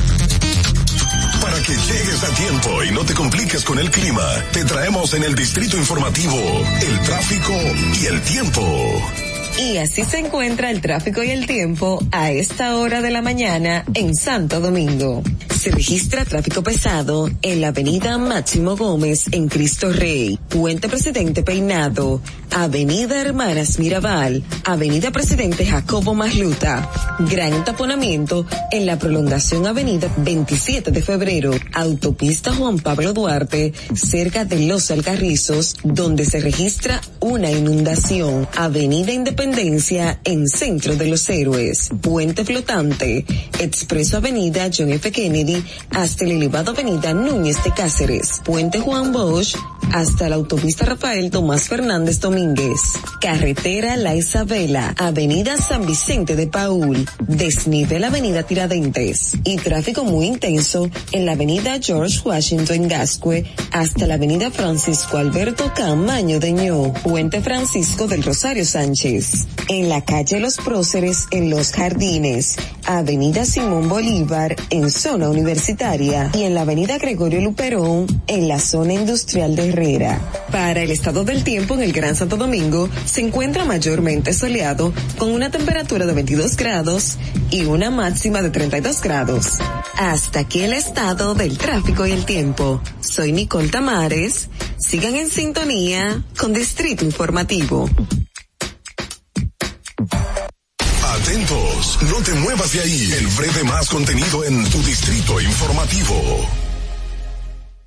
Para 1.40 1.60
que 1.62 1.74
llegues 1.74 2.24
a 2.24 2.36
tiempo 2.38 2.84
y 2.86 2.92
no 2.92 3.02
te 3.06 3.14
compliques 3.14 3.64
con 3.64 3.78
el 3.78 3.92
clima, 3.92 4.28
te 4.52 4.66
traemos 4.66 5.14
en 5.14 5.24
el 5.26 5.36
Distrito 5.36 5.78
Informativo 5.78 6.40
el 6.82 7.00
tráfico 7.02 7.54
y 8.02 8.06
el 8.08 8.20
tiempo. 8.22 9.22
Y 9.58 9.78
así 9.78 10.04
se 10.04 10.18
encuentra 10.18 10.72
el 10.72 10.82
tráfico 10.82 11.22
y 11.24 11.30
el 11.30 11.46
tiempo 11.46 12.00
a 12.12 12.32
esta 12.32 12.76
hora 12.78 13.02
de 13.02 13.12
la 13.12 13.22
mañana 13.22 13.86
en 13.94 14.16
Santo 14.16 14.60
Domingo. 14.60 15.22
Se 15.56 15.70
registra 15.70 16.26
tráfico 16.26 16.64
pesado 16.64 17.30
en 17.42 17.62
la 17.62 17.68
avenida 17.68 18.18
Máximo 18.18 18.76
Gómez 18.76 19.26
en 19.32 19.48
Cristo 19.48 19.94
Rey, 19.94 20.40
Puente 20.50 20.90
Presidente 20.90 21.44
Peinado, 21.44 22.20
avenida 22.56 23.20
Hermanas 23.20 23.80
Mirabal, 23.80 24.44
avenida 24.64 25.12
Presidente 25.12 25.66
Jacobo 25.66 26.14
Masluta, 26.14 26.88
gran 27.32 27.54
entaponamiento 27.54 28.46
en 28.72 28.86
la 28.86 28.98
prolongación 29.00 29.66
avenida 29.66 30.10
27 30.18 30.92
de 30.92 31.02
febrero, 31.02 31.52
autopista 31.74 32.54
Juan 32.54 32.78
Pablo 32.78 33.14
Duarte, 33.14 33.74
cerca 33.96 34.46
de 34.46 34.68
Los 34.68 34.92
Alcarrizos, 34.92 35.76
donde 35.84 36.26
se 36.26 36.42
registra 36.42 37.02
una 37.20 37.50
inundación, 37.50 38.48
avenida 38.56 39.12
Independencia 39.12 40.20
en 40.24 40.48
Centro 40.48 40.96
de 40.96 41.08
los 41.08 41.28
Héroes, 41.30 41.90
Puente 42.02 42.46
Flotante, 42.46 43.26
Expreso 43.60 44.18
Avenida 44.18 44.70
John 44.76 44.92
F. 44.92 45.12
Kennedy 45.12 45.64
hasta 45.90 46.26
el 46.26 46.34
elevado 46.34 46.72
Avenida 46.72 47.14
Núñez 47.14 47.64
de 47.64 47.72
Cáceres, 47.72 48.42
Puente 48.44 48.80
Juan 48.80 49.12
Bosch 49.12 49.56
hasta 49.92 50.30
la 50.30 50.36
autopista 50.36 50.86
Rafael 50.86 51.30
Tomás 51.30 51.68
Fernández 51.68 52.20
Domínguez, 52.20 52.43
Carretera 53.22 53.96
La 53.96 54.16
Isabela, 54.16 54.94
Avenida 54.98 55.56
San 55.56 55.86
Vicente 55.86 56.36
de 56.36 56.48
Paul, 56.48 57.08
desnivel 57.26 58.04
Avenida 58.04 58.44
Tiradentes. 58.44 59.38
Y 59.46 59.56
tráfico 59.56 60.04
muy 60.04 60.26
intenso 60.26 60.90
en 61.14 61.26
la 61.26 61.32
Avenida 61.32 61.80
George 61.82 62.20
Washington 62.26 62.90
Gascue 62.90 63.46
hasta 63.72 64.08
la 64.08 64.16
Avenida 64.16 64.52
Francisco 64.52 65.18
Alberto 65.18 65.72
Camaño 65.74 66.42
de 66.42 66.52
Ño, 66.52 66.92
Puente 67.02 67.40
Francisco 67.40 68.08
del 68.08 68.24
Rosario 68.24 68.66
Sánchez. 68.66 69.48
En 69.70 69.88
la 69.88 70.04
calle 70.04 70.42
Los 70.42 70.58
Próceres 70.58 71.28
en 71.32 71.50
Los 71.50 71.72
Jardines, 71.72 72.58
Avenida 72.86 73.46
Simón 73.46 73.88
Bolívar 73.88 74.58
en 74.70 74.92
zona 74.92 75.30
universitaria. 75.30 76.30
Y 76.34 76.44
en 76.44 76.56
la 76.56 76.62
Avenida 76.62 76.98
Gregorio 76.98 77.40
Luperón 77.40 78.06
en 78.28 78.50
la 78.50 78.60
zona 78.60 78.94
industrial 78.94 79.56
de 79.56 79.70
Herrera. 79.70 80.20
Para 80.52 80.82
el 80.82 80.92
estado 80.92 81.24
del 81.24 81.46
tiempo 81.46 81.76
en 81.76 81.84
el 81.84 81.94
Gran 81.94 82.16
Santo 82.18 82.33
Domingo 82.38 82.90
se 83.06 83.22
encuentra 83.22 83.66
mayormente 83.66 84.34
soleado 84.34 84.94
con 85.18 85.32
una 85.32 85.52
temperatura 85.52 86.06
de 86.06 86.14
22 86.14 86.56
grados 86.58 87.18
y 87.52 87.66
una 87.66 87.90
máxima 87.90 88.42
de 88.42 88.50
32 88.50 89.02
grados. 89.02 89.60
Hasta 89.98 90.40
aquí 90.40 90.62
el 90.62 90.74
estado 90.74 91.36
del 91.36 91.58
tráfico 91.58 92.06
y 92.06 92.12
el 92.12 92.26
tiempo. 92.26 92.82
Soy 93.02 93.32
Nicole 93.32 93.70
Tamares. 93.70 94.50
Sigan 94.78 95.16
en 95.16 95.30
sintonía 95.30 96.24
con 96.38 96.54
Distrito 96.54 97.06
Informativo. 97.06 97.90
Atentos, 101.04 102.00
no 102.10 102.22
te 102.24 102.34
muevas 102.34 102.74
de 102.74 102.80
ahí. 102.82 103.14
El 103.14 103.28
breve 103.28 103.64
más 103.64 103.88
contenido 103.90 104.44
en 104.44 104.70
tu 104.70 104.82
distrito 104.84 105.40
informativo. 105.40 106.48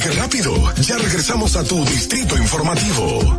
¿Viste 0.00 0.14
qué 0.14 0.20
rápido? 0.20 0.54
Ya 0.80 0.96
regresamos 0.96 1.56
a 1.56 1.64
tu 1.64 1.84
Distrito 1.84 2.34
Informativo. 2.38 3.38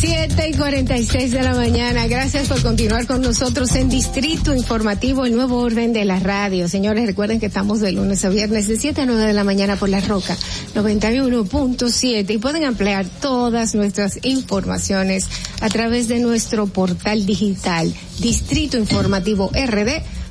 7 0.00 0.48
y 0.48 0.54
46 0.54 1.32
de 1.32 1.42
la 1.42 1.54
mañana. 1.54 2.06
Gracias 2.06 2.48
por 2.48 2.62
continuar 2.62 3.06
con 3.08 3.20
nosotros 3.20 3.74
en 3.74 3.88
Distrito 3.88 4.54
Informativo, 4.54 5.26
el 5.26 5.34
nuevo 5.34 5.58
orden 5.58 5.92
de 5.92 6.04
la 6.04 6.20
radio. 6.20 6.68
Señores, 6.68 7.06
recuerden 7.06 7.40
que 7.40 7.46
estamos 7.46 7.80
de 7.80 7.90
lunes 7.90 8.24
a 8.24 8.28
viernes 8.28 8.68
de 8.68 8.76
7 8.76 9.02
a 9.02 9.06
9 9.06 9.24
de 9.24 9.32
la 9.32 9.42
mañana 9.42 9.74
por 9.74 9.88
La 9.88 10.00
Roca 10.00 10.36
91.7 10.74 12.30
y 12.30 12.38
pueden 12.38 12.64
ampliar 12.64 13.06
todas 13.20 13.74
nuestras 13.74 14.20
informaciones 14.22 15.26
a 15.60 15.68
través 15.68 16.06
de 16.06 16.20
nuestro 16.20 16.68
portal 16.68 17.26
digital 17.26 17.92
Distrito 18.20 18.78
Informativo 18.78 19.50
RD 19.50 20.21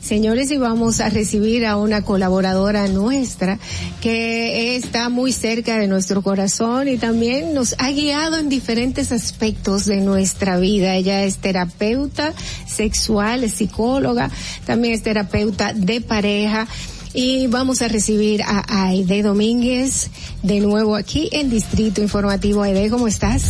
Señores, 0.00 0.50
y 0.50 0.56
vamos 0.56 1.00
a 1.00 1.08
recibir 1.10 1.66
a 1.66 1.76
una 1.76 2.02
colaboradora 2.02 2.88
nuestra 2.88 3.58
que 4.00 4.76
está 4.76 5.08
muy 5.08 5.32
cerca 5.32 5.78
de 5.78 5.86
nuestro 5.86 6.22
corazón 6.22 6.88
y 6.88 6.96
también 6.96 7.54
nos 7.54 7.74
ha 7.78 7.90
guiado 7.90 8.38
en 8.38 8.48
diferentes 8.48 9.12
aspectos 9.12 9.84
de 9.84 10.00
nuestra 10.00 10.58
vida. 10.58 10.94
Ella 10.94 11.24
es 11.24 11.38
terapeuta 11.38 12.32
sexual, 12.66 13.44
es 13.44 13.54
psicóloga, 13.54 14.30
también 14.64 14.94
es 14.94 15.02
terapeuta 15.02 15.72
de 15.72 16.00
pareja 16.00 16.66
Y 17.14 17.46
vamos 17.46 17.82
a 17.82 17.88
recibir 17.88 18.42
a 18.42 18.88
Aide 18.88 19.22
Domínguez 19.22 20.10
de 20.42 20.60
nuevo 20.60 20.94
aquí 20.94 21.28
en 21.32 21.50
Distrito 21.50 22.02
Informativo. 22.02 22.62
Aide, 22.62 22.90
¿cómo 22.90 23.08
estás? 23.08 23.42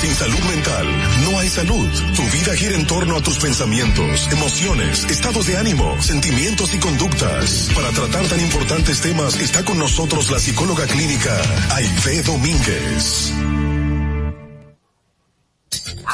Sin 0.00 0.10
salud 0.10 0.38
mental 0.54 0.86
no 1.24 1.38
hay 1.38 1.48
salud. 1.48 1.88
Tu 2.14 2.22
vida 2.22 2.54
gira 2.56 2.76
en 2.76 2.86
torno 2.86 3.16
a 3.16 3.22
tus 3.22 3.38
pensamientos, 3.38 4.28
emociones, 4.32 5.04
estados 5.10 5.46
de 5.46 5.56
ánimo, 5.56 6.00
sentimientos 6.00 6.74
y 6.74 6.78
conductas. 6.78 7.70
Para 7.74 7.90
tratar 7.90 8.26
tan 8.26 8.40
importantes 8.40 9.00
temas 9.00 9.40
está 9.40 9.64
con 9.64 9.78
nosotros 9.78 10.30
la 10.30 10.38
psicóloga 10.38 10.86
clínica 10.86 11.36
Aide 11.74 12.22
Domínguez. 12.22 13.32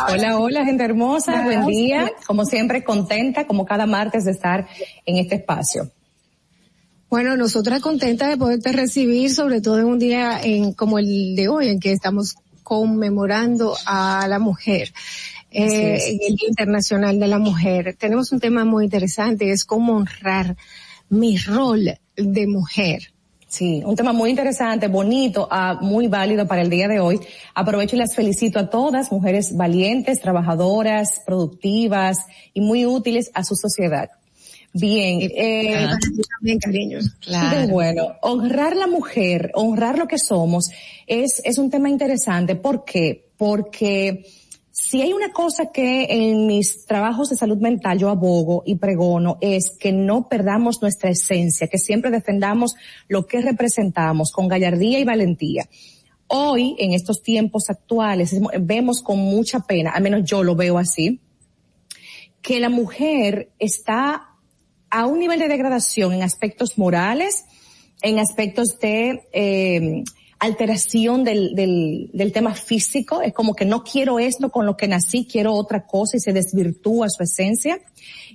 Hola, 0.09 0.39
hola, 0.39 0.65
gente 0.65 0.85
hermosa, 0.85 1.43
buen 1.43 1.67
día. 1.67 2.11
Como 2.27 2.45
siempre, 2.45 2.83
contenta, 2.83 3.47
como 3.47 3.67
cada 3.67 3.87
martes, 3.87 4.25
de 4.25 4.31
estar 4.31 4.67
en 5.05 5.19
este 5.19 5.37
espacio. 5.37 5.91
Bueno, 7.11 7.37
nosotras 7.37 7.83
contentas 7.83 8.29
de 8.29 8.37
poderte 8.37 8.71
recibir, 8.71 9.35
sobre 9.35 9.61
todo 9.61 9.81
en 9.81 9.87
un 9.87 9.99
día 9.99 10.41
en, 10.41 10.73
como 10.75 10.97
el 11.01 11.35
de 11.35 11.49
hoy, 11.49 11.67
en 11.67 11.81
que 11.81 11.91
estamos 11.91 12.37
conmemorando 12.63 13.75
a 13.85 14.29
la 14.29 14.39
mujer. 14.39 14.93
Eh, 15.51 15.99
el 16.23 16.37
Día 16.37 16.49
Internacional 16.49 17.19
de 17.19 17.27
la 17.27 17.41
Mujer. 17.41 17.97
Tenemos 17.99 18.31
un 18.31 18.39
tema 18.39 18.65
muy 18.65 18.85
interesante, 18.85 19.51
es 19.51 19.65
cómo 19.65 19.97
honrar 19.97 20.57
mi 21.09 21.37
rol 21.37 21.99
de 22.15 22.47
mujer. 22.47 23.13
Sí, 23.49 23.83
un 23.85 23.97
tema 23.97 24.13
muy 24.13 24.31
interesante, 24.31 24.87
bonito, 24.87 25.49
ah, 25.51 25.81
muy 25.81 26.07
válido 26.07 26.47
para 26.47 26.63
el 26.63 26.71
día 26.71 26.87
de 26.87 27.01
hoy. 27.01 27.19
Aprovecho 27.57 27.97
y 27.97 27.99
las 27.99 28.15
felicito 28.15 28.61
a 28.61 28.71
todas, 28.71 29.11
mujeres 29.11 29.57
valientes, 29.57 30.21
trabajadoras, 30.21 31.23
productivas 31.27 32.19
y 32.55 32.61
muy 32.61 32.87
útiles 32.87 33.33
a 33.35 33.43
su 33.43 33.57
sociedad. 33.57 34.11
Bien, 34.73 35.21
eh, 35.35 35.89
también 36.39 36.59
cariño. 36.59 36.99
Claro. 37.21 37.69
bueno, 37.73 38.17
honrar 38.23 38.77
la 38.77 38.87
mujer, 38.87 39.51
honrar 39.55 39.99
lo 39.99 40.07
que 40.07 40.19
somos, 40.19 40.71
es, 41.07 41.43
es 41.45 41.59
un 41.59 41.71
tema 41.71 41.89
interesante. 41.89 42.55
¿Por 42.55 42.85
qué? 42.85 43.31
Porque 43.37 44.25
si 44.71 45.03
hay 45.03 45.13
una 45.13 45.33
cosa 45.33 45.67
que 45.73 46.07
en 46.09 46.47
mis 46.47 46.87
trabajos 46.87 47.31
de 47.31 47.37
salud 47.37 47.59
mental 47.59 47.99
yo 47.99 48.09
abogo 48.09 48.63
y 48.65 48.77
pregono 48.77 49.37
es 49.41 49.73
que 49.79 49.93
no 49.93 50.29
perdamos 50.29 50.81
nuestra 50.81 51.11
esencia, 51.11 51.67
que 51.67 51.79
siempre 51.79 52.11
defendamos 52.11 52.75
lo 53.09 53.27
que 53.27 53.41
representamos 53.41 54.31
con 54.31 54.49
gallardía 54.49 54.99
y 54.99 55.05
valentía. 55.05 55.69
Hoy, 56.29 56.77
en 56.79 56.93
estos 56.93 57.23
tiempos 57.23 57.65
actuales, 57.69 58.35
vemos 58.61 59.03
con 59.03 59.19
mucha 59.19 59.61
pena, 59.61 59.91
al 59.91 60.03
menos 60.03 60.23
yo 60.25 60.45
lo 60.45 60.55
veo 60.55 60.79
así, 60.79 61.21
que 62.41 62.61
la 62.61 62.69
mujer 62.69 63.51
está 63.59 64.30
a 64.91 65.07
un 65.07 65.19
nivel 65.19 65.39
de 65.39 65.49
degradación 65.49 66.13
en 66.13 66.23
aspectos 66.23 66.79
morales, 66.79 67.45
en 68.03 68.19
aspectos 68.19 68.79
de 68.81 69.23
eh, 69.33 70.05
alteración 70.41 71.23
del, 71.23 71.55
del, 71.55 72.11
del, 72.15 72.33
tema 72.33 72.55
físico, 72.55 73.21
es 73.21 73.35
como 73.35 73.55
que 73.55 73.67
no 73.67 73.85
quiero 73.85 74.19
esto 74.19 74.51
con 74.51 74.65
lo 74.65 74.75
que 74.75 74.89
nací, 74.89 75.27
quiero 75.31 75.53
otra 75.53 75.87
cosa 75.87 76.17
y 76.17 76.21
se 76.21 76.33
desvirtúa 76.33 77.09
su 77.11 77.23
esencia. 77.23 77.79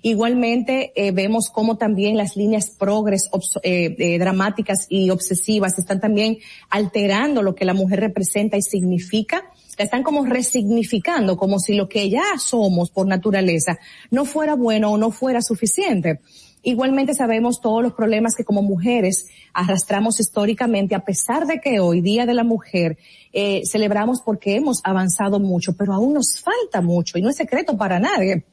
Igualmente 0.03 0.93
eh, 0.95 1.11
vemos 1.11 1.49
cómo 1.51 1.77
también 1.77 2.15
las 2.15 2.35
líneas 2.35 2.69
progres 2.69 3.27
eh, 3.63 3.95
eh, 3.97 4.19
dramáticas 4.19 4.85
y 4.87 5.09
obsesivas 5.09 5.79
están 5.79 5.99
también 5.99 6.37
alterando 6.69 7.41
lo 7.41 7.55
que 7.55 7.65
la 7.65 7.73
mujer 7.73 8.01
representa 8.01 8.55
y 8.55 8.61
significa. 8.61 9.43
La 9.79 9.83
están 9.83 10.03
como 10.03 10.23
resignificando, 10.25 11.35
como 11.35 11.59
si 11.59 11.73
lo 11.73 11.89
que 11.89 12.09
ya 12.09 12.23
somos 12.37 12.91
por 12.91 13.07
naturaleza 13.07 13.79
no 14.11 14.23
fuera 14.25 14.53
bueno 14.53 14.91
o 14.91 14.97
no 14.97 15.09
fuera 15.09 15.41
suficiente. 15.41 16.19
Igualmente 16.65 17.13
sabemos 17.13 17.61
todos 17.61 17.83
los 17.83 17.93
problemas 17.93 18.35
que 18.35 18.43
como 18.43 18.63
mujeres 18.63 19.27
arrastramos 19.53 20.19
históricamente, 20.19 20.95
a 20.95 21.05
pesar 21.05 21.45
de 21.45 21.59
que 21.61 21.79
hoy, 21.79 22.01
Día 22.01 22.25
de 22.25 22.33
la 22.33 22.43
Mujer, 22.43 22.97
eh, 23.31 23.61
celebramos 23.69 24.21
porque 24.21 24.55
hemos 24.55 24.81
avanzado 24.83 25.39
mucho, 25.39 25.77
pero 25.77 25.93
aún 25.93 26.15
nos 26.15 26.39
falta 26.41 26.81
mucho 26.81 27.19
y 27.19 27.21
no 27.21 27.29
es 27.29 27.35
secreto 27.35 27.77
para 27.77 27.99
nadie. 27.99 28.45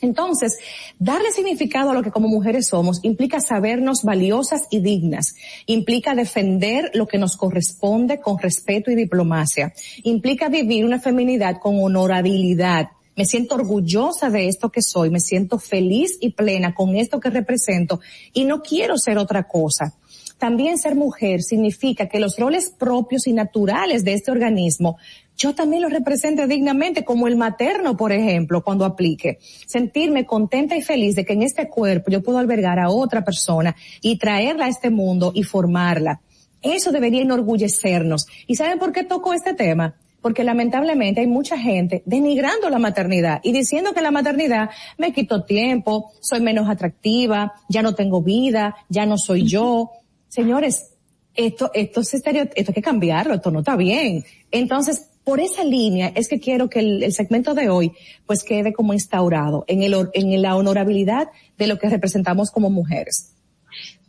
Entonces, 0.00 0.58
darle 0.98 1.30
significado 1.30 1.90
a 1.90 1.94
lo 1.94 2.02
que 2.02 2.10
como 2.10 2.26
mujeres 2.26 2.66
somos 2.66 2.98
implica 3.04 3.38
sabernos 3.38 4.02
valiosas 4.02 4.62
y 4.68 4.80
dignas, 4.80 5.36
implica 5.66 6.16
defender 6.16 6.90
lo 6.94 7.06
que 7.06 7.18
nos 7.18 7.36
corresponde 7.36 8.20
con 8.20 8.40
respeto 8.40 8.90
y 8.90 8.96
diplomacia, 8.96 9.72
implica 10.02 10.48
vivir 10.48 10.84
una 10.84 10.98
feminidad 10.98 11.58
con 11.60 11.80
honorabilidad, 11.80 12.88
me 13.16 13.24
siento 13.24 13.54
orgullosa 13.54 14.30
de 14.30 14.48
esto 14.48 14.70
que 14.70 14.82
soy, 14.82 15.10
me 15.10 15.20
siento 15.20 15.58
feliz 15.58 16.16
y 16.20 16.30
plena 16.30 16.74
con 16.74 16.96
esto 16.96 17.20
que 17.20 17.30
represento 17.30 18.00
y 18.32 18.44
no 18.44 18.62
quiero 18.62 18.96
ser 18.98 19.18
otra 19.18 19.44
cosa. 19.44 19.94
También 20.38 20.76
ser 20.76 20.96
mujer 20.96 21.42
significa 21.42 22.08
que 22.08 22.18
los 22.18 22.36
roles 22.36 22.70
propios 22.76 23.28
y 23.28 23.32
naturales 23.32 24.04
de 24.04 24.14
este 24.14 24.32
organismo 24.32 24.96
yo 25.36 25.54
también 25.54 25.82
los 25.82 25.92
represente 25.92 26.46
dignamente, 26.46 27.04
como 27.04 27.26
el 27.26 27.36
materno, 27.36 27.96
por 27.96 28.12
ejemplo, 28.12 28.62
cuando 28.62 28.84
aplique. 28.84 29.38
Sentirme 29.66 30.26
contenta 30.26 30.76
y 30.76 30.82
feliz 30.82 31.16
de 31.16 31.24
que 31.24 31.32
en 31.32 31.42
este 31.42 31.68
cuerpo 31.68 32.10
yo 32.10 32.22
puedo 32.22 32.38
albergar 32.38 32.78
a 32.78 32.90
otra 32.90 33.24
persona 33.24 33.74
y 34.00 34.18
traerla 34.18 34.66
a 34.66 34.68
este 34.68 34.90
mundo 34.90 35.32
y 35.34 35.42
formarla. 35.42 36.20
Eso 36.60 36.92
debería 36.92 37.22
enorgullecernos. 37.22 38.26
¿Y 38.46 38.56
saben 38.56 38.78
por 38.78 38.92
qué 38.92 39.02
toco 39.02 39.32
este 39.32 39.54
tema? 39.54 39.96
Porque 40.22 40.44
lamentablemente 40.44 41.20
hay 41.20 41.26
mucha 41.26 41.58
gente 41.58 42.02
denigrando 42.06 42.70
la 42.70 42.78
maternidad 42.78 43.40
y 43.42 43.52
diciendo 43.52 43.92
que 43.92 44.00
la 44.00 44.10
maternidad 44.10 44.70
me 44.96 45.12
quitó 45.12 45.44
tiempo, 45.44 46.12
soy 46.20 46.40
menos 46.40 46.70
atractiva, 46.70 47.52
ya 47.68 47.82
no 47.82 47.94
tengo 47.94 48.22
vida, 48.22 48.76
ya 48.88 49.04
no 49.04 49.18
soy 49.18 49.46
yo. 49.46 49.90
Señores, 50.28 50.92
esto, 51.34 51.70
esto 51.74 52.00
es 52.00 52.14
esto 52.14 52.30
hay 52.30 52.64
que 52.74 52.82
cambiarlo, 52.82 53.34
esto 53.34 53.50
no 53.50 53.58
está 53.58 53.76
bien. 53.76 54.24
Entonces, 54.50 55.08
por 55.24 55.40
esa 55.40 55.64
línea 55.64 56.12
es 56.14 56.28
que 56.28 56.40
quiero 56.40 56.68
que 56.68 56.80
el, 56.80 57.12
segmento 57.12 57.54
de 57.54 57.68
hoy 57.68 57.92
pues 58.26 58.42
quede 58.42 58.72
como 58.72 58.92
instaurado 58.92 59.64
en 59.66 59.82
el, 59.82 60.08
en 60.14 60.42
la 60.42 60.56
honorabilidad 60.56 61.28
de 61.58 61.66
lo 61.66 61.78
que 61.78 61.88
representamos 61.88 62.50
como 62.50 62.70
mujeres. 62.70 63.34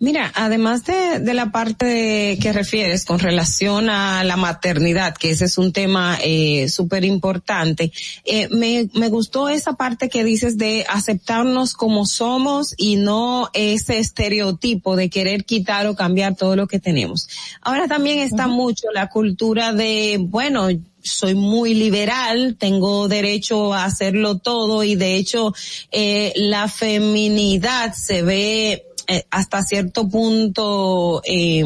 Mira, 0.03 0.33
además 0.35 0.83
de, 0.83 1.19
de 1.21 1.33
la 1.33 1.53
parte 1.53 2.37
que 2.41 2.51
refieres 2.51 3.05
con 3.05 3.19
relación 3.19 3.89
a 3.89 4.25
la 4.25 4.35
maternidad, 4.35 5.15
que 5.15 5.29
ese 5.29 5.45
es 5.45 5.57
un 5.57 5.71
tema 5.71 6.17
eh, 6.21 6.67
súper 6.67 7.05
importante, 7.05 7.93
eh, 8.25 8.49
me, 8.49 8.89
me 8.95 9.07
gustó 9.07 9.47
esa 9.47 9.77
parte 9.77 10.09
que 10.09 10.25
dices 10.25 10.57
de 10.57 10.85
aceptarnos 10.89 11.73
como 11.73 12.05
somos 12.05 12.75
y 12.75 12.97
no 12.97 13.49
ese 13.53 13.99
estereotipo 13.99 14.97
de 14.97 15.09
querer 15.09 15.45
quitar 15.45 15.87
o 15.87 15.95
cambiar 15.95 16.35
todo 16.35 16.57
lo 16.57 16.67
que 16.67 16.81
tenemos. 16.81 17.29
Ahora 17.61 17.87
también 17.87 18.19
está 18.19 18.47
mucho 18.47 18.87
la 18.93 19.07
cultura 19.07 19.71
de, 19.71 20.17
bueno, 20.19 20.67
soy 21.01 21.33
muy 21.33 21.75
liberal, 21.75 22.57
tengo 22.59 23.07
derecho 23.07 23.73
a 23.73 23.85
hacerlo 23.85 24.37
todo 24.37 24.83
y 24.83 24.95
de 24.95 25.15
hecho 25.15 25.53
eh, 25.91 26.33
la 26.35 26.67
feminidad 26.67 27.93
se 27.93 28.21
ve 28.21 28.83
eh, 29.07 29.25
hasta 29.31 29.63
cierto 29.63 30.07
punto, 30.07 31.21
eh, 31.25 31.63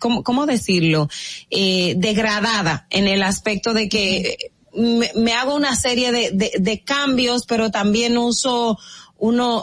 ¿cómo, 0.00 0.22
¿cómo, 0.22 0.46
decirlo? 0.46 1.08
Eh, 1.50 1.94
degradada 1.96 2.86
en 2.90 3.08
el 3.08 3.22
aspecto 3.22 3.72
de 3.72 3.88
que 3.88 4.52
me, 4.74 5.10
me 5.14 5.32
hago 5.32 5.54
una 5.54 5.74
serie 5.76 6.12
de, 6.12 6.30
de, 6.32 6.52
de, 6.58 6.84
cambios, 6.84 7.46
pero 7.46 7.70
también 7.70 8.18
uso 8.18 8.78
uno, 9.18 9.62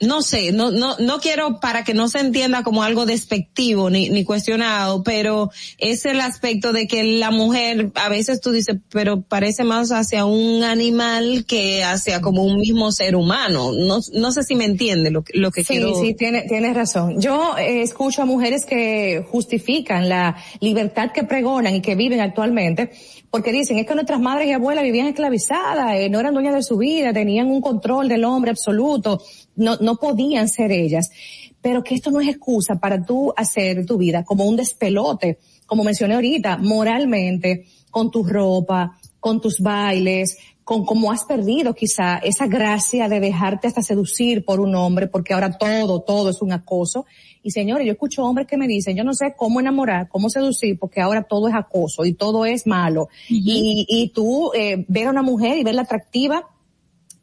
no 0.00 0.22
sé, 0.22 0.52
no, 0.52 0.70
no, 0.70 0.96
no 0.98 1.20
quiero 1.20 1.60
para 1.60 1.84
que 1.84 1.94
no 1.94 2.08
se 2.08 2.20
entienda 2.20 2.62
como 2.62 2.82
algo 2.82 3.06
despectivo 3.06 3.88
ni, 3.90 4.10
ni 4.10 4.24
cuestionado, 4.24 5.02
pero 5.02 5.50
es 5.78 6.04
el 6.04 6.20
aspecto 6.20 6.72
de 6.72 6.86
que 6.86 7.02
la 7.04 7.30
mujer, 7.30 7.92
a 7.94 8.08
veces 8.08 8.40
tú 8.40 8.52
dices, 8.52 8.76
pero 8.90 9.22
parece 9.22 9.64
más 9.64 9.92
hacia 9.92 10.24
un 10.26 10.64
animal 10.64 11.44
que 11.46 11.82
hacia 11.82 12.20
como 12.20 12.44
un 12.44 12.58
mismo 12.58 12.92
ser 12.92 13.16
humano. 13.16 13.72
No, 13.72 14.00
no 14.12 14.32
sé 14.32 14.42
si 14.42 14.54
me 14.54 14.64
entiende 14.64 15.10
lo, 15.10 15.24
lo 15.32 15.50
que 15.50 15.64
quiero. 15.64 15.94
Sí, 15.94 16.08
sí, 16.08 16.14
tiene, 16.14 16.42
tienes 16.42 16.74
razón. 16.74 17.20
Yo 17.20 17.56
eh, 17.56 17.82
escucho 17.82 18.22
a 18.22 18.26
mujeres 18.26 18.64
que 18.66 19.24
justifican 19.30 20.08
la 20.08 20.36
libertad 20.60 21.10
que 21.12 21.24
pregonan 21.24 21.74
y 21.74 21.80
que 21.80 21.94
viven 21.94 22.20
actualmente 22.20 22.90
porque 23.30 23.52
dicen, 23.52 23.76
es 23.76 23.86
que 23.86 23.94
nuestras 23.94 24.18
madres 24.18 24.48
y 24.48 24.52
abuelas 24.52 24.82
vivían 24.82 25.08
esclavizadas, 25.08 25.96
eh, 25.96 26.08
no 26.08 26.20
eran 26.20 26.32
dueñas 26.32 26.54
de 26.54 26.62
su 26.62 26.78
vida, 26.78 27.12
tenían 27.12 27.48
un 27.48 27.60
control 27.60 28.08
del 28.08 28.24
hombre 28.24 28.50
absoluto, 28.50 29.20
no, 29.56 29.76
no 29.76 29.96
podían 29.96 30.48
ser 30.48 30.72
ellas. 30.72 31.10
Pero 31.60 31.82
que 31.82 31.94
esto 31.94 32.10
no 32.10 32.20
es 32.20 32.28
excusa 32.28 32.78
para 32.78 33.04
tú 33.04 33.32
hacer 33.36 33.84
tu 33.86 33.96
vida 33.98 34.24
como 34.24 34.44
un 34.44 34.56
despelote, 34.56 35.38
como 35.66 35.82
mencioné 35.82 36.14
ahorita, 36.14 36.58
moralmente, 36.58 37.66
con 37.90 38.10
tu 38.10 38.22
ropa, 38.22 38.96
con 39.18 39.40
tus 39.40 39.58
bailes, 39.60 40.38
con 40.66 40.84
cómo 40.84 41.12
has 41.12 41.24
perdido 41.24 41.74
quizá 41.74 42.18
esa 42.18 42.48
gracia 42.48 43.08
de 43.08 43.20
dejarte 43.20 43.68
hasta 43.68 43.82
seducir 43.82 44.44
por 44.44 44.58
un 44.58 44.74
hombre, 44.74 45.06
porque 45.06 45.32
ahora 45.32 45.56
todo, 45.56 46.00
todo 46.00 46.30
es 46.30 46.42
un 46.42 46.52
acoso. 46.52 47.06
Y 47.42 47.52
señores, 47.52 47.86
yo 47.86 47.92
escucho 47.92 48.24
hombres 48.24 48.48
que 48.48 48.56
me 48.56 48.66
dicen, 48.66 48.96
yo 48.96 49.04
no 49.04 49.14
sé 49.14 49.34
cómo 49.36 49.60
enamorar, 49.60 50.08
cómo 50.08 50.28
seducir, 50.28 50.76
porque 50.76 51.00
ahora 51.00 51.22
todo 51.22 51.46
es 51.46 51.54
acoso 51.54 52.04
y 52.04 52.14
todo 52.14 52.44
es 52.46 52.66
malo. 52.66 53.08
y, 53.28 53.86
y 53.88 54.08
tú 54.08 54.50
eh, 54.54 54.84
ver 54.88 55.06
a 55.06 55.10
una 55.10 55.22
mujer 55.22 55.56
y 55.56 55.62
verla 55.62 55.82
atractiva 55.82 56.48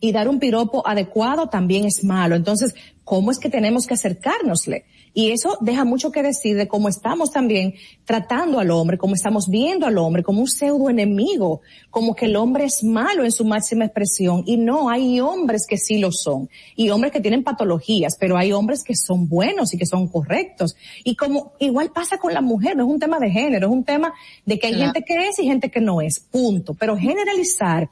y 0.04 0.12
dar 0.12 0.28
un 0.28 0.38
piropo 0.38 0.86
adecuado 0.86 1.48
también 1.48 1.86
es 1.86 2.04
malo. 2.04 2.36
Entonces, 2.36 2.76
¿cómo 3.06 3.32
es 3.32 3.40
que 3.40 3.50
tenemos 3.50 3.88
que 3.88 3.94
acercárnosle? 3.94 4.84
Y 5.14 5.32
eso 5.32 5.58
deja 5.62 5.86
mucho 5.86 6.12
que 6.12 6.22
decir 6.22 6.58
de 6.58 6.68
cómo 6.68 6.90
estamos 6.90 7.32
también 7.32 7.76
tratando 8.04 8.60
al 8.60 8.70
hombre, 8.72 8.98
cómo 8.98 9.16
estamos 9.16 9.48
viendo 9.48 9.86
al 9.86 9.98
hombre 9.98 10.22
como 10.22 10.42
un 10.42 10.50
pseudo 10.50 10.90
enemigo, 10.90 11.62
como 11.90 12.16
que 12.16 12.26
el 12.26 12.36
hombre 12.36 12.66
es 12.66 12.84
malo 12.84 13.24
en 13.24 13.32
su 13.32 13.46
máxima 13.46 13.86
expresión. 13.86 14.44
Y 14.46 14.58
no, 14.58 14.90
hay 14.90 15.22
hombres 15.22 15.66
que 15.66 15.78
sí 15.78 16.00
lo 16.00 16.12
son. 16.12 16.50
Y 16.76 16.90
hombres 16.90 17.14
que 17.14 17.22
tienen 17.22 17.46
patologías, 17.46 18.18
pero 18.20 18.36
hay 18.36 18.52
hombres 18.52 18.84
que 18.84 18.98
son 18.98 19.30
buenos 19.30 19.74
y 19.74 19.78
que 19.78 19.86
son 19.86 20.10
correctos. 20.10 20.76
Y 21.06 21.16
como 21.16 21.54
igual 21.60 21.92
pasa 21.94 22.18
con 22.18 22.34
la 22.34 22.42
mujer, 22.42 22.76
no 22.76 22.84
es 22.84 22.90
un 22.90 23.00
tema 23.00 23.20
de 23.20 23.30
género, 23.30 23.68
es 23.68 23.74
un 23.74 23.86
tema 23.86 24.14
de 24.46 24.60
que 24.60 24.68
hay 24.68 24.76
gente 24.76 25.02
que 25.02 25.30
es 25.30 25.40
y 25.40 25.46
gente 25.46 25.72
que 25.72 25.80
no 25.80 26.02
es. 26.02 26.20
Punto. 26.20 26.74
Pero 26.74 26.98
generalizar 26.98 27.90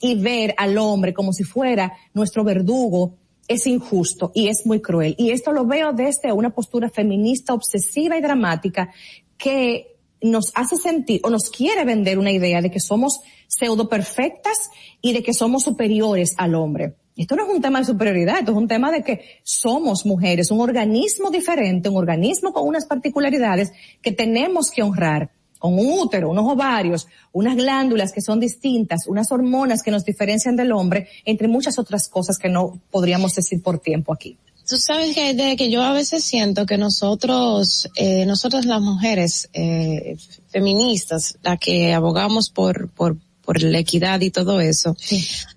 y 0.00 0.20
ver 0.20 0.54
al 0.56 0.78
hombre 0.78 1.12
como 1.12 1.32
si 1.32 1.44
fuera 1.44 1.92
nuestro 2.14 2.44
verdugo, 2.44 3.16
es 3.48 3.66
injusto 3.66 4.30
y 4.34 4.48
es 4.48 4.66
muy 4.66 4.80
cruel. 4.80 5.14
Y 5.18 5.30
esto 5.30 5.52
lo 5.52 5.66
veo 5.66 5.92
desde 5.92 6.32
una 6.32 6.50
postura 6.50 6.90
feminista 6.90 7.54
obsesiva 7.54 8.16
y 8.16 8.20
dramática 8.20 8.90
que 9.36 9.96
nos 10.20 10.52
hace 10.54 10.76
sentir 10.76 11.20
o 11.24 11.30
nos 11.30 11.48
quiere 11.48 11.84
vender 11.84 12.18
una 12.18 12.32
idea 12.32 12.60
de 12.60 12.70
que 12.70 12.80
somos 12.80 13.20
pseudo 13.46 13.88
perfectas 13.88 14.70
y 15.00 15.12
de 15.12 15.22
que 15.22 15.32
somos 15.32 15.62
superiores 15.62 16.34
al 16.36 16.54
hombre. 16.54 16.94
Esto 17.16 17.34
no 17.34 17.46
es 17.46 17.54
un 17.54 17.60
tema 17.60 17.80
de 17.80 17.84
superioridad, 17.84 18.38
esto 18.38 18.52
es 18.52 18.56
un 18.56 18.68
tema 18.68 18.92
de 18.92 19.02
que 19.02 19.20
somos 19.42 20.06
mujeres, 20.06 20.52
un 20.52 20.60
organismo 20.60 21.30
diferente, 21.30 21.88
un 21.88 21.96
organismo 21.96 22.52
con 22.52 22.66
unas 22.66 22.86
particularidades 22.86 23.72
que 24.02 24.12
tenemos 24.12 24.70
que 24.70 24.82
honrar 24.82 25.32
con 25.58 25.74
un 25.78 25.98
útero, 25.98 26.30
unos 26.30 26.50
ovarios, 26.50 27.06
unas 27.32 27.56
glándulas 27.56 28.12
que 28.12 28.20
son 28.20 28.40
distintas, 28.40 29.06
unas 29.06 29.30
hormonas 29.32 29.82
que 29.82 29.90
nos 29.90 30.04
diferencian 30.04 30.56
del 30.56 30.72
hombre, 30.72 31.08
entre 31.24 31.48
muchas 31.48 31.78
otras 31.78 32.08
cosas 32.08 32.38
que 32.38 32.48
no 32.48 32.80
podríamos 32.90 33.34
decir 33.34 33.62
por 33.62 33.78
tiempo 33.78 34.12
aquí. 34.12 34.38
Tú 34.68 34.76
sabes 34.76 35.14
que, 35.14 35.32
de 35.32 35.56
que 35.56 35.70
yo 35.70 35.82
a 35.82 35.94
veces 35.94 36.22
siento 36.22 36.66
que 36.66 36.76
nosotros, 36.76 37.88
eh, 37.96 38.26
nosotras 38.26 38.66
las 38.66 38.82
mujeres 38.82 39.48
eh, 39.54 40.18
feministas, 40.50 41.38
las 41.42 41.58
que 41.58 41.94
abogamos 41.94 42.50
por, 42.50 42.90
por, 42.90 43.16
por 43.42 43.62
la 43.62 43.78
equidad 43.78 44.20
y 44.20 44.30
todo 44.30 44.60
eso, 44.60 44.94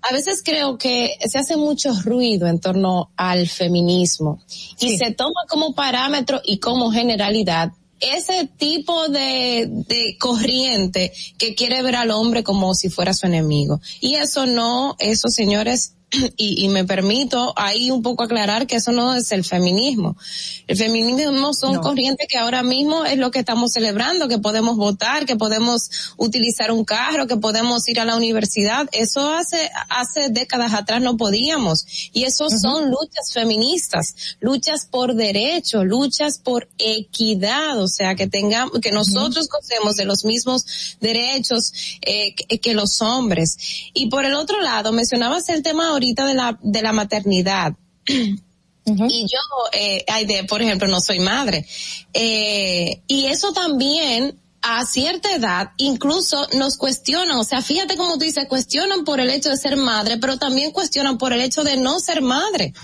a 0.00 0.14
veces 0.14 0.42
creo 0.42 0.78
que 0.78 1.14
se 1.28 1.38
hace 1.38 1.58
mucho 1.58 1.92
ruido 2.04 2.46
en 2.46 2.58
torno 2.58 3.10
al 3.14 3.48
feminismo 3.48 4.40
y 4.80 4.96
se 4.96 5.10
toma 5.10 5.42
como 5.46 5.74
parámetro 5.74 6.40
y 6.42 6.56
como 6.56 6.90
generalidad 6.90 7.72
ese 8.02 8.48
tipo 8.58 9.08
de, 9.08 9.68
de 9.88 10.16
corriente 10.18 11.12
que 11.38 11.54
quiere 11.54 11.82
ver 11.82 11.96
al 11.96 12.10
hombre 12.10 12.42
como 12.42 12.74
si 12.74 12.90
fuera 12.90 13.14
su 13.14 13.26
enemigo. 13.26 13.80
Y 14.00 14.16
eso 14.16 14.46
no, 14.46 14.96
eso 14.98 15.28
señores, 15.28 15.94
y, 16.36 16.64
y, 16.64 16.68
me 16.68 16.84
permito 16.84 17.52
ahí 17.56 17.90
un 17.90 18.02
poco 18.02 18.24
aclarar 18.24 18.66
que 18.66 18.76
eso 18.76 18.92
no 18.92 19.14
es 19.14 19.32
el 19.32 19.44
feminismo. 19.44 20.16
El 20.66 20.76
feminismo 20.76 21.54
son 21.54 21.78
corrientes 21.78 22.26
que 22.28 22.38
ahora 22.38 22.62
mismo 22.62 23.04
es 23.04 23.18
lo 23.18 23.30
que 23.30 23.38
estamos 23.38 23.72
celebrando, 23.72 24.28
que 24.28 24.38
podemos 24.38 24.76
votar, 24.76 25.26
que 25.26 25.36
podemos 25.36 26.14
utilizar 26.16 26.70
un 26.70 26.84
carro, 26.84 27.26
que 27.26 27.36
podemos 27.36 27.88
ir 27.88 28.00
a 28.00 28.04
la 28.04 28.16
universidad. 28.16 28.88
Eso 28.92 29.32
hace, 29.32 29.70
hace 29.88 30.28
décadas 30.28 30.74
atrás 30.74 31.00
no 31.00 31.16
podíamos. 31.16 31.86
Y 32.12 32.24
eso 32.24 32.48
son 32.50 32.90
luchas 32.90 33.32
feministas, 33.32 34.36
luchas 34.40 34.86
por 34.86 35.14
derecho, 35.14 35.84
luchas 35.84 36.38
por 36.38 36.68
equidad, 36.78 37.80
o 37.80 37.88
sea, 37.88 38.14
que 38.14 38.26
tengamos, 38.26 38.80
que 38.80 38.92
nosotros 38.92 39.48
gocemos 39.48 39.96
de 39.96 40.04
los 40.04 40.24
mismos 40.24 40.64
derechos 41.00 41.72
eh, 42.02 42.34
que, 42.34 42.58
que 42.58 42.74
los 42.74 43.00
hombres. 43.00 43.56
Y 43.94 44.08
por 44.08 44.24
el 44.24 44.34
otro 44.34 44.60
lado, 44.60 44.92
mencionabas 44.92 45.48
el 45.48 45.62
tema 45.62 45.92
ahorita 46.02 46.26
de 46.26 46.34
la, 46.34 46.58
de 46.62 46.82
la 46.82 46.92
maternidad. 46.92 47.74
Y 48.84 49.28
yo, 49.28 49.38
eh, 49.72 50.04
de, 50.26 50.42
por 50.42 50.60
ejemplo, 50.60 50.88
no 50.88 51.00
soy 51.00 51.20
madre. 51.20 51.64
Eh, 52.12 53.00
y 53.06 53.26
eso 53.26 53.52
también 53.52 54.36
a 54.60 54.84
cierta 54.86 55.32
edad 55.32 55.70
incluso 55.76 56.48
nos 56.54 56.76
cuestionan, 56.76 57.36
o 57.36 57.44
sea, 57.44 57.62
fíjate 57.62 57.96
como 57.96 58.14
tú 58.14 58.24
dices, 58.24 58.48
cuestionan 58.48 59.04
por 59.04 59.20
el 59.20 59.30
hecho 59.30 59.50
de 59.50 59.56
ser 59.56 59.76
madre, 59.76 60.18
pero 60.18 60.36
también 60.36 60.72
cuestionan 60.72 61.16
por 61.16 61.32
el 61.32 61.42
hecho 61.42 61.62
de 61.62 61.76
no 61.76 62.00
ser 62.00 62.22
madre. 62.22 62.74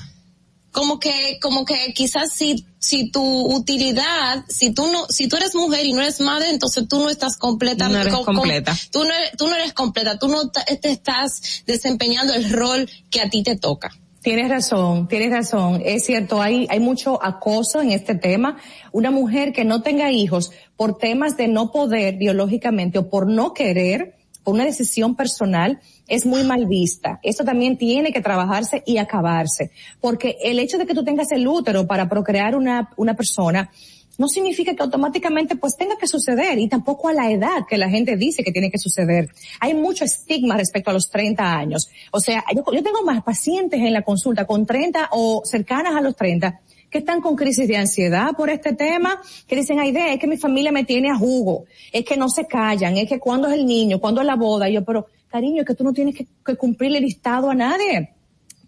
Como 0.71 1.01
que, 1.01 1.39
como 1.41 1.65
que 1.65 1.93
quizás 1.95 2.33
si, 2.33 2.67
si 2.79 3.11
tu 3.11 3.23
utilidad, 3.23 4.45
si 4.49 4.71
tú 4.71 4.87
no, 4.93 5.07
si 5.09 5.27
tú 5.27 5.37
eres 5.37 5.55
mujer 5.55 5.87
y 5.87 5.93
no 5.93 6.03
eres 6.03 6.21
madre, 6.21 6.51
entonces 6.51 6.87
tú 6.89 7.01
no 7.01 7.09
estás 7.09 7.37
completamente, 7.37 8.11
No 8.11 8.17
eres 8.19 8.27
completa. 8.27 8.77
tú 8.93 9.05
no 9.05 9.13
eres, 9.13 9.33
tú 9.37 9.49
no 9.49 9.55
eres 9.55 9.73
completa, 9.73 10.19
tú 10.19 10.29
no 10.29 10.51
te 10.51 10.91
estás 10.91 11.63
desempeñando 11.67 12.35
el 12.35 12.53
rol 12.53 12.89
que 13.11 13.21
a 13.21 13.31
ti 13.31 13.43
te 13.43 13.57
toca. 13.57 13.91
Tienes 14.21 14.49
razón, 14.51 15.09
tienes 15.09 15.31
razón. 15.31 15.81
Es 15.85 16.05
cierto, 16.05 16.43
hay, 16.43 16.67
hay 16.69 16.81
mucho 16.81 17.23
acoso 17.25 17.81
en 17.81 17.93
este 17.93 18.15
tema. 18.15 18.59
Una 18.93 19.11
mujer 19.11 19.53
que 19.53 19.65
no 19.65 19.81
tenga 19.81 20.11
hijos 20.11 20.51
por 20.77 20.99
temas 20.99 21.37
de 21.37 21.49
no 21.49 21.71
poder 21.71 22.17
biológicamente 22.17 22.99
o 22.99 23.09
por 23.09 23.29
no 23.29 23.55
querer, 23.55 24.17
por 24.43 24.55
una 24.55 24.65
decisión 24.65 25.15
personal, 25.15 25.81
es 26.09 26.27
muy 26.27 26.43
mal 26.43 26.67
vista. 26.67 27.21
Esto 27.23 27.45
también 27.45 27.77
tiene 27.77 28.13
que 28.13 28.21
trabajarse 28.21 28.83
y 28.87 28.99
acabarse. 28.99 29.71
Porque 30.01 30.37
el 30.43 30.59
hecho 30.59 30.79
de 30.79 30.87
que 30.87 30.95
tú 30.95 31.05
tengas 31.05 31.31
el 31.31 31.47
útero 31.47 31.87
para 31.87 32.09
procrear 32.09 32.57
una, 32.57 32.91
una 32.97 33.15
persona, 33.15 33.71
no 34.19 34.27
significa 34.27 34.75
que 34.75 34.83
automáticamente 34.83 35.57
pues 35.57 35.77
tenga 35.77 35.97
que 35.97 36.09
suceder 36.09 36.59
y 36.59 36.69
tampoco 36.69 37.09
a 37.09 37.13
la 37.13 37.31
edad 37.31 37.65
que 37.69 37.79
la 37.79 37.89
gente 37.89 38.17
dice 38.17 38.43
que 38.43 38.51
tiene 38.51 38.71
que 38.71 38.79
suceder. 38.79 39.29
Hay 39.61 39.75
mucho 39.75 40.05
estigma 40.05 40.57
respecto 40.57 40.91
a 40.91 40.93
los 40.93 41.09
30 41.09 41.57
años. 41.57 41.89
O 42.11 42.21
sea, 42.21 42.45
yo, 42.55 42.65
tengo 42.65 43.03
más 43.05 43.23
pacientes 43.23 43.81
en 43.81 43.93
la 43.93 44.03
consulta 44.03 44.45
con 44.45 44.67
30 44.67 45.11
o 45.13 45.43
cercanas 45.45 45.95
a 45.95 46.01
los 46.01 46.17
30 46.17 46.61
que 46.91 46.99
están 46.99 47.21
con 47.21 47.37
crisis 47.37 47.69
de 47.69 47.77
ansiedad 47.77 48.31
por 48.35 48.49
este 48.49 48.73
tema, 48.73 49.21
que 49.47 49.55
dicen, 49.55 49.79
ay, 49.79 49.93
de, 49.93 50.15
es 50.15 50.19
que 50.19 50.27
mi 50.27 50.39
familia 50.39 50.73
me 50.73 50.85
tiene 50.85 51.11
a 51.11 51.17
jugo, 51.17 51.67
es 51.93 52.03
que 52.03 52.17
no 52.17 52.31
se 52.31 52.47
callan, 52.47 52.97
es 52.97 53.07
que 53.07 53.19
cuando 53.19 53.47
es 53.47 53.55
el 53.55 53.67
niño, 53.67 54.01
cuando 54.01 54.23
es 54.23 54.27
la 54.27 54.37
boda, 54.37 54.71
yo, 54.71 54.83
pero 54.87 55.07
cariño, 55.29 55.65
que 55.65 55.75
tú 55.75 55.85
no 55.85 55.93
tienes 55.93 56.17
que, 56.17 56.27
que 56.45 56.57
cumplir 56.57 56.95
el 56.97 57.03
listado 57.03 57.51
a 57.51 57.55
nadie 57.55 58.15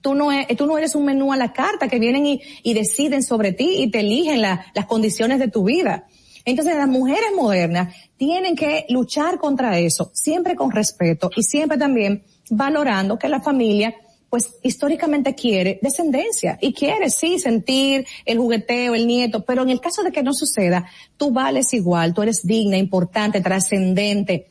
tú 0.00 0.14
no, 0.14 0.32
es, 0.32 0.46
tú 0.56 0.66
no 0.66 0.78
eres 0.78 0.94
un 0.94 1.04
menú 1.04 1.32
a 1.32 1.36
la 1.36 1.52
carta 1.52 1.88
que 1.88 1.98
vienen 1.98 2.26
y, 2.26 2.74
deciden 2.74 3.22
sobre 3.22 3.52
ti 3.52 3.82
y 3.82 3.90
te 3.90 4.00
eligen 4.00 4.40
la- 4.40 4.66
las 4.74 4.86
condiciones 4.86 5.38
de 5.38 5.48
tu 5.48 5.64
vida. 5.64 6.06
Entonces 6.44 6.74
las 6.76 6.88
mujeres 6.88 7.30
modernas 7.36 7.94
tienen 8.16 8.56
que 8.56 8.86
luchar 8.88 9.38
contra 9.38 9.78
eso, 9.78 10.10
siempre 10.14 10.56
con 10.56 10.70
respeto 10.70 11.30
y 11.36 11.42
siempre 11.42 11.76
también 11.76 12.22
valorando 12.50 13.18
que 13.18 13.28
la 13.28 13.40
familia 13.40 13.94
pues 14.30 14.54
históricamente 14.62 15.34
quiere 15.34 15.80
descendencia 15.82 16.56
y 16.60 16.72
quiere 16.72 17.10
sí 17.10 17.40
sentir 17.40 18.06
el 18.24 18.38
jugueteo, 18.38 18.94
el 18.94 19.08
nieto, 19.08 19.44
pero 19.44 19.62
en 19.62 19.70
el 19.70 19.80
caso 19.80 20.04
de 20.04 20.12
que 20.12 20.22
no 20.22 20.32
suceda, 20.32 20.86
tú 21.16 21.32
vales 21.32 21.74
igual, 21.74 22.14
tú 22.14 22.22
eres 22.22 22.46
digna, 22.46 22.78
importante, 22.78 23.40
trascendente, 23.40 24.46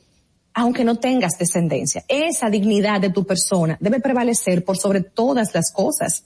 aunque 0.60 0.84
no 0.84 0.98
tengas 0.98 1.38
descendencia. 1.38 2.04
Esa 2.08 2.50
dignidad 2.50 3.00
de 3.00 3.10
tu 3.10 3.26
persona 3.26 3.78
debe 3.80 4.02
prevalecer 4.02 4.66
por 4.66 4.78
sobre 4.78 5.02
todas 5.02 5.54
las 5.54 5.72
cosas. 5.72 6.26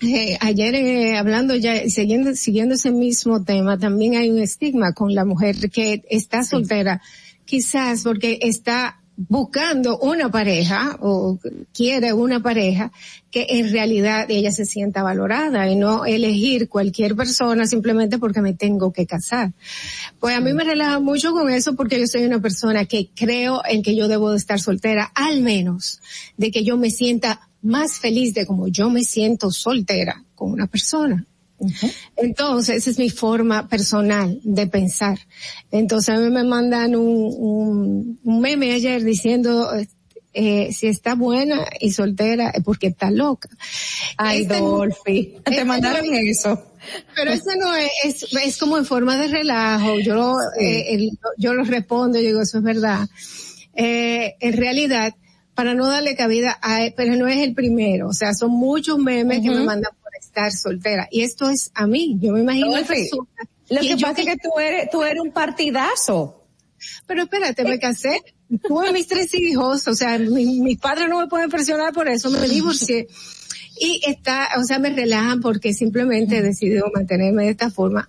Eh, 0.00 0.38
ayer 0.40 0.74
eh, 0.76 1.18
hablando 1.18 1.56
ya, 1.56 1.88
siguiendo, 1.88 2.34
siguiendo 2.36 2.76
ese 2.76 2.92
mismo 2.92 3.42
tema, 3.42 3.76
también 3.76 4.14
hay 4.14 4.30
un 4.30 4.38
estigma 4.38 4.92
con 4.92 5.12
la 5.12 5.24
mujer 5.24 5.56
que 5.70 6.04
está 6.08 6.44
soltera, 6.44 7.02
quizás 7.44 8.04
porque 8.04 8.38
está 8.42 9.00
buscando 9.18 9.98
una 9.98 10.30
pareja 10.30 10.96
o 11.00 11.40
quiere 11.74 12.12
una 12.12 12.40
pareja 12.40 12.92
que 13.32 13.46
en 13.50 13.72
realidad 13.72 14.30
ella 14.30 14.52
se 14.52 14.64
sienta 14.64 15.02
valorada 15.02 15.68
y 15.68 15.74
no 15.74 16.06
elegir 16.06 16.68
cualquier 16.68 17.16
persona 17.16 17.66
simplemente 17.66 18.18
porque 18.18 18.40
me 18.40 18.54
tengo 18.54 18.92
que 18.92 19.06
casar. 19.06 19.52
Pues 20.20 20.36
a 20.36 20.40
mí 20.40 20.52
me 20.52 20.62
relaja 20.62 21.00
mucho 21.00 21.32
con 21.32 21.50
eso 21.50 21.74
porque 21.74 21.98
yo 21.98 22.06
soy 22.06 22.24
una 22.24 22.40
persona 22.40 22.84
que 22.84 23.10
creo 23.12 23.60
en 23.68 23.82
que 23.82 23.96
yo 23.96 24.06
debo 24.06 24.30
de 24.30 24.36
estar 24.36 24.60
soltera, 24.60 25.10
al 25.16 25.40
menos 25.40 26.00
de 26.36 26.52
que 26.52 26.62
yo 26.62 26.76
me 26.76 26.90
sienta 26.90 27.48
más 27.60 27.98
feliz 27.98 28.34
de 28.34 28.46
como 28.46 28.68
yo 28.68 28.88
me 28.88 29.02
siento 29.02 29.50
soltera 29.50 30.22
con 30.36 30.52
una 30.52 30.68
persona. 30.68 31.26
Entonces, 32.16 32.76
esa 32.76 32.90
es 32.90 32.98
mi 32.98 33.10
forma 33.10 33.68
personal 33.68 34.38
de 34.42 34.66
pensar. 34.66 35.18
Entonces, 35.70 36.14
a 36.16 36.18
mí 36.20 36.30
me 36.30 36.44
mandan 36.44 36.94
un, 36.96 37.34
un, 37.36 38.20
un 38.22 38.40
meme 38.40 38.72
ayer 38.72 39.02
diciendo, 39.04 39.70
eh, 40.34 40.72
si 40.72 40.86
está 40.86 41.14
buena 41.14 41.66
y 41.80 41.90
soltera 41.92 42.50
es 42.50 42.62
porque 42.62 42.88
está 42.88 43.10
loca. 43.10 43.48
Ay, 44.16 44.42
Este- 44.42 44.58
Dolphy, 44.60 45.36
te 45.44 45.50
este 45.50 45.64
mandaron 45.64 46.06
no- 46.06 46.12
eso. 46.16 46.64
Pero 47.14 47.32
eso 47.32 47.50
no 47.58 47.74
es, 47.74 47.90
es, 48.04 48.26
es 48.44 48.56
como 48.56 48.78
en 48.78 48.86
forma 48.86 49.16
de 49.18 49.28
relajo. 49.28 49.98
Yo, 50.00 50.14
lo- 50.14 50.36
eh, 50.58 50.94
el- 50.94 51.10
yo 51.36 51.54
lo 51.54 51.64
respondo, 51.64 52.18
yo 52.18 52.26
digo, 52.26 52.42
eso 52.42 52.58
es 52.58 52.64
verdad. 52.64 53.08
Eh, 53.74 54.36
en 54.40 54.52
realidad, 54.56 55.14
para 55.54 55.74
no 55.74 55.86
darle 55.88 56.14
cabida 56.14 56.56
a, 56.62 56.86
pero 56.96 57.16
no 57.16 57.26
es 57.26 57.38
el 57.42 57.52
primero. 57.52 58.08
O 58.08 58.12
sea, 58.12 58.32
son 58.32 58.52
muchos 58.52 58.98
memes 58.98 59.42
que 59.42 59.50
me 59.50 59.64
mandan 59.64 59.90
estar 60.20 60.52
soltera. 60.52 61.08
Y 61.10 61.22
esto 61.22 61.48
es 61.50 61.70
a 61.74 61.86
mí. 61.86 62.16
Yo 62.20 62.32
me 62.32 62.40
imagino 62.40 62.66
Lo 63.70 63.80
que 63.80 63.96
pasa 64.00 64.20
es 64.22 64.26
que 64.26 64.36
tú 64.36 64.58
eres, 64.58 64.90
tú 64.90 65.02
eres 65.02 65.20
un 65.20 65.32
partidazo. 65.32 66.34
Pero 67.06 67.22
espérate, 67.24 67.64
me 67.64 67.78
casé, 67.78 68.22
tuve 68.66 68.92
mis 68.92 69.06
tres 69.08 69.34
hijos, 69.34 69.86
o 69.88 69.94
sea, 69.94 70.16
mi- 70.18 70.60
mis 70.60 70.78
padres 70.78 71.08
no 71.08 71.18
me 71.20 71.26
pueden 71.26 71.50
presionar 71.50 71.92
por 71.92 72.08
eso, 72.08 72.30
me 72.30 72.46
divorcié. 72.48 73.08
Y 73.80 74.00
está, 74.06 74.48
o 74.58 74.64
sea, 74.64 74.78
me 74.78 74.90
relajan 74.90 75.40
porque 75.40 75.72
simplemente 75.72 76.38
he 76.38 76.42
decidido 76.42 76.86
mantenerme 76.94 77.44
de 77.44 77.50
esta 77.50 77.70
forma. 77.70 78.08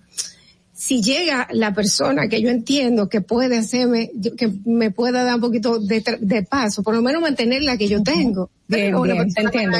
Si 0.72 1.02
llega 1.02 1.46
la 1.52 1.74
persona 1.74 2.26
que 2.28 2.40
yo 2.40 2.48
entiendo 2.48 3.08
que 3.08 3.20
puede 3.20 3.58
hacerme, 3.58 4.10
que 4.38 4.50
me 4.64 4.90
pueda 4.90 5.24
dar 5.24 5.34
un 5.34 5.40
poquito 5.42 5.78
de, 5.78 6.02
de 6.20 6.42
paso, 6.42 6.82
por 6.82 6.94
lo 6.94 7.02
menos 7.02 7.20
mantener 7.20 7.62
la 7.62 7.76
que 7.76 7.86
yo 7.88 8.02
tengo. 8.02 8.50
Bien, 8.66 8.94
bien, 9.14 9.34
te 9.34 9.40
entiendo. 9.42 9.76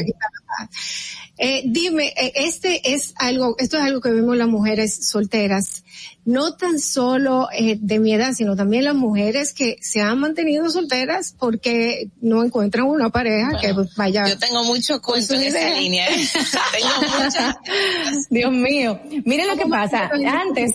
Eh, 1.42 1.62
dime, 1.64 2.08
eh, 2.08 2.32
este 2.34 2.92
es 2.92 3.14
algo, 3.16 3.56
esto 3.58 3.78
es 3.78 3.82
algo 3.82 4.02
que 4.02 4.10
vemos 4.10 4.36
las 4.36 4.46
mujeres 4.46 5.08
solteras, 5.08 5.84
no 6.26 6.54
tan 6.56 6.78
solo 6.78 7.48
eh, 7.50 7.78
de 7.80 7.98
mi 7.98 8.12
edad, 8.12 8.34
sino 8.34 8.56
también 8.56 8.84
las 8.84 8.94
mujeres 8.94 9.54
que 9.54 9.78
se 9.80 10.02
han 10.02 10.20
mantenido 10.20 10.68
solteras 10.68 11.34
porque 11.38 12.10
no 12.20 12.44
encuentran 12.44 12.84
una 12.84 13.08
pareja 13.08 13.58
que 13.58 13.74
vaya. 13.96 14.28
Yo 14.28 14.38
tengo 14.38 14.64
mucho 14.64 15.00
cuento 15.00 15.32
en 15.32 15.44
esa 15.44 15.80
línea. 15.80 16.08
¿eh? 16.08 16.28
tengo 16.72 17.24
muchas. 17.24 17.56
Dios 18.28 18.52
mío. 18.52 19.00
Miren 19.24 19.48
lo 19.48 19.56
que 19.56 19.62
¿Cómo 19.62 19.76
pasa. 19.76 20.10
Antes, 20.12 20.72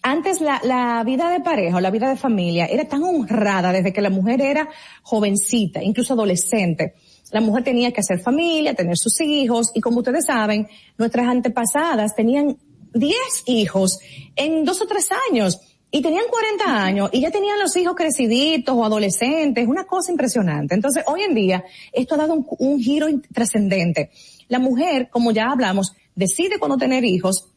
antes 0.00 0.40
la, 0.40 0.58
la 0.64 1.04
vida 1.04 1.28
de 1.28 1.40
pareja 1.40 1.76
o 1.76 1.80
la 1.80 1.90
vida 1.90 2.08
de 2.08 2.16
familia 2.16 2.64
era 2.64 2.88
tan 2.88 3.02
honrada 3.02 3.72
desde 3.72 3.92
que 3.92 4.00
la 4.00 4.08
mujer 4.08 4.40
era 4.40 4.70
jovencita, 5.02 5.82
incluso 5.82 6.14
adolescente. 6.14 6.94
La 7.32 7.40
mujer 7.40 7.64
tenía 7.64 7.92
que 7.92 8.00
hacer 8.00 8.20
familia, 8.20 8.74
tener 8.74 8.96
sus 8.96 9.20
hijos 9.20 9.70
y 9.74 9.80
como 9.80 9.98
ustedes 9.98 10.26
saben, 10.26 10.66
nuestras 10.96 11.28
antepasadas 11.28 12.14
tenían 12.14 12.56
10 12.94 13.14
hijos 13.46 13.98
en 14.34 14.64
dos 14.64 14.80
o 14.80 14.86
tres 14.86 15.08
años 15.30 15.60
y 15.90 16.02
tenían 16.02 16.24
40 16.30 16.84
años 16.84 17.10
y 17.12 17.20
ya 17.20 17.30
tenían 17.30 17.58
los 17.58 17.74
hijos 17.76 17.94
creciditos 17.94 18.74
o 18.74 18.84
adolescentes, 18.84 19.66
una 19.66 19.84
cosa 19.84 20.10
impresionante. 20.10 20.74
Entonces, 20.74 21.04
hoy 21.06 21.22
en 21.22 21.34
día, 21.34 21.64
esto 21.92 22.14
ha 22.14 22.18
dado 22.18 22.34
un, 22.34 22.46
un 22.58 22.78
giro 22.80 23.06
trascendente. 23.32 24.10
La 24.48 24.58
mujer, 24.58 25.08
como 25.10 25.30
ya 25.30 25.50
hablamos, 25.50 25.92
decide 26.14 26.58
cuándo 26.58 26.76
tener 26.76 27.04
hijos, 27.04 27.48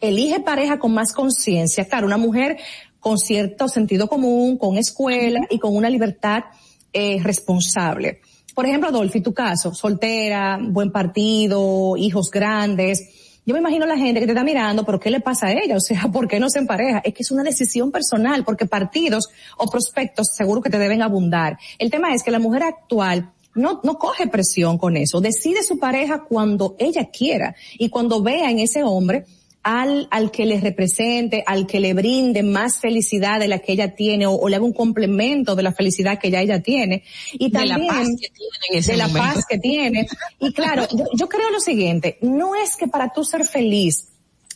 elige 0.00 0.40
pareja 0.40 0.78
con 0.78 0.92
más 0.92 1.12
conciencia. 1.12 1.86
Claro, 1.86 2.06
una 2.06 2.18
mujer 2.18 2.58
con 3.00 3.18
cierto 3.18 3.68
sentido 3.68 4.08
común, 4.08 4.58
con 4.58 4.76
escuela 4.76 5.46
y 5.50 5.58
con 5.58 5.74
una 5.74 5.88
libertad 5.88 6.44
eh, 6.92 7.20
responsable. 7.22 8.20
Por 8.54 8.66
ejemplo, 8.66 8.88
Adolfi, 8.88 9.20
tu 9.20 9.32
caso, 9.32 9.74
soltera, 9.74 10.58
buen 10.60 10.90
partido, 10.90 11.96
hijos 11.96 12.30
grandes. 12.30 13.40
Yo 13.44 13.54
me 13.54 13.60
imagino 13.60 13.86
la 13.86 13.96
gente 13.96 14.20
que 14.20 14.26
te 14.26 14.32
está 14.32 14.44
mirando, 14.44 14.84
pero 14.84 15.00
¿qué 15.00 15.10
le 15.10 15.20
pasa 15.20 15.46
a 15.46 15.52
ella? 15.52 15.76
O 15.76 15.80
sea, 15.80 16.02
¿por 16.12 16.28
qué 16.28 16.38
no 16.38 16.50
se 16.50 16.58
empareja? 16.58 17.00
Es 17.04 17.14
que 17.14 17.22
es 17.22 17.30
una 17.30 17.42
decisión 17.42 17.90
personal, 17.90 18.44
porque 18.44 18.66
partidos 18.66 19.28
o 19.56 19.66
prospectos 19.66 20.28
seguro 20.36 20.60
que 20.60 20.70
te 20.70 20.78
deben 20.78 21.02
abundar. 21.02 21.58
El 21.78 21.90
tema 21.90 22.14
es 22.14 22.22
que 22.22 22.30
la 22.30 22.38
mujer 22.38 22.62
actual 22.62 23.32
no, 23.54 23.80
no 23.82 23.98
coge 23.98 24.26
presión 24.28 24.78
con 24.78 24.96
eso. 24.96 25.20
Decide 25.20 25.62
su 25.62 25.78
pareja 25.78 26.24
cuando 26.24 26.76
ella 26.78 27.06
quiera 27.10 27.54
y 27.78 27.88
cuando 27.88 28.22
vea 28.22 28.50
en 28.50 28.58
ese 28.58 28.82
hombre 28.82 29.24
al, 29.62 30.08
al 30.10 30.30
que 30.30 30.44
le 30.44 30.60
represente, 30.60 31.44
al 31.46 31.66
que 31.66 31.80
le 31.80 31.94
brinde 31.94 32.42
más 32.42 32.78
felicidad 32.78 33.38
de 33.38 33.48
la 33.48 33.58
que 33.60 33.72
ella 33.72 33.94
tiene 33.94 34.26
o, 34.26 34.32
o 34.32 34.48
le 34.48 34.56
haga 34.56 34.64
un 34.64 34.72
complemento 34.72 35.54
de 35.54 35.62
la 35.62 35.72
felicidad 35.72 36.18
que 36.18 36.30
ya 36.30 36.40
ella 36.40 36.62
tiene. 36.62 37.04
Y 37.32 37.50
De 37.50 37.64
la 37.64 37.74
también 37.74 37.94
paz 37.94 38.08
que 38.20 38.28
tiene 38.28 38.56
en 38.70 38.78
ese 38.78 38.92
de 38.92 38.98
la 38.98 39.08
paz 39.08 39.44
que 39.48 39.58
tiene. 39.58 40.08
Y 40.40 40.52
claro, 40.52 40.86
yo, 40.90 41.04
yo 41.14 41.28
creo 41.28 41.50
lo 41.50 41.60
siguiente, 41.60 42.18
no 42.22 42.54
es 42.54 42.76
que 42.76 42.88
para 42.88 43.12
tú 43.12 43.24
ser 43.24 43.44
feliz, 43.44 44.08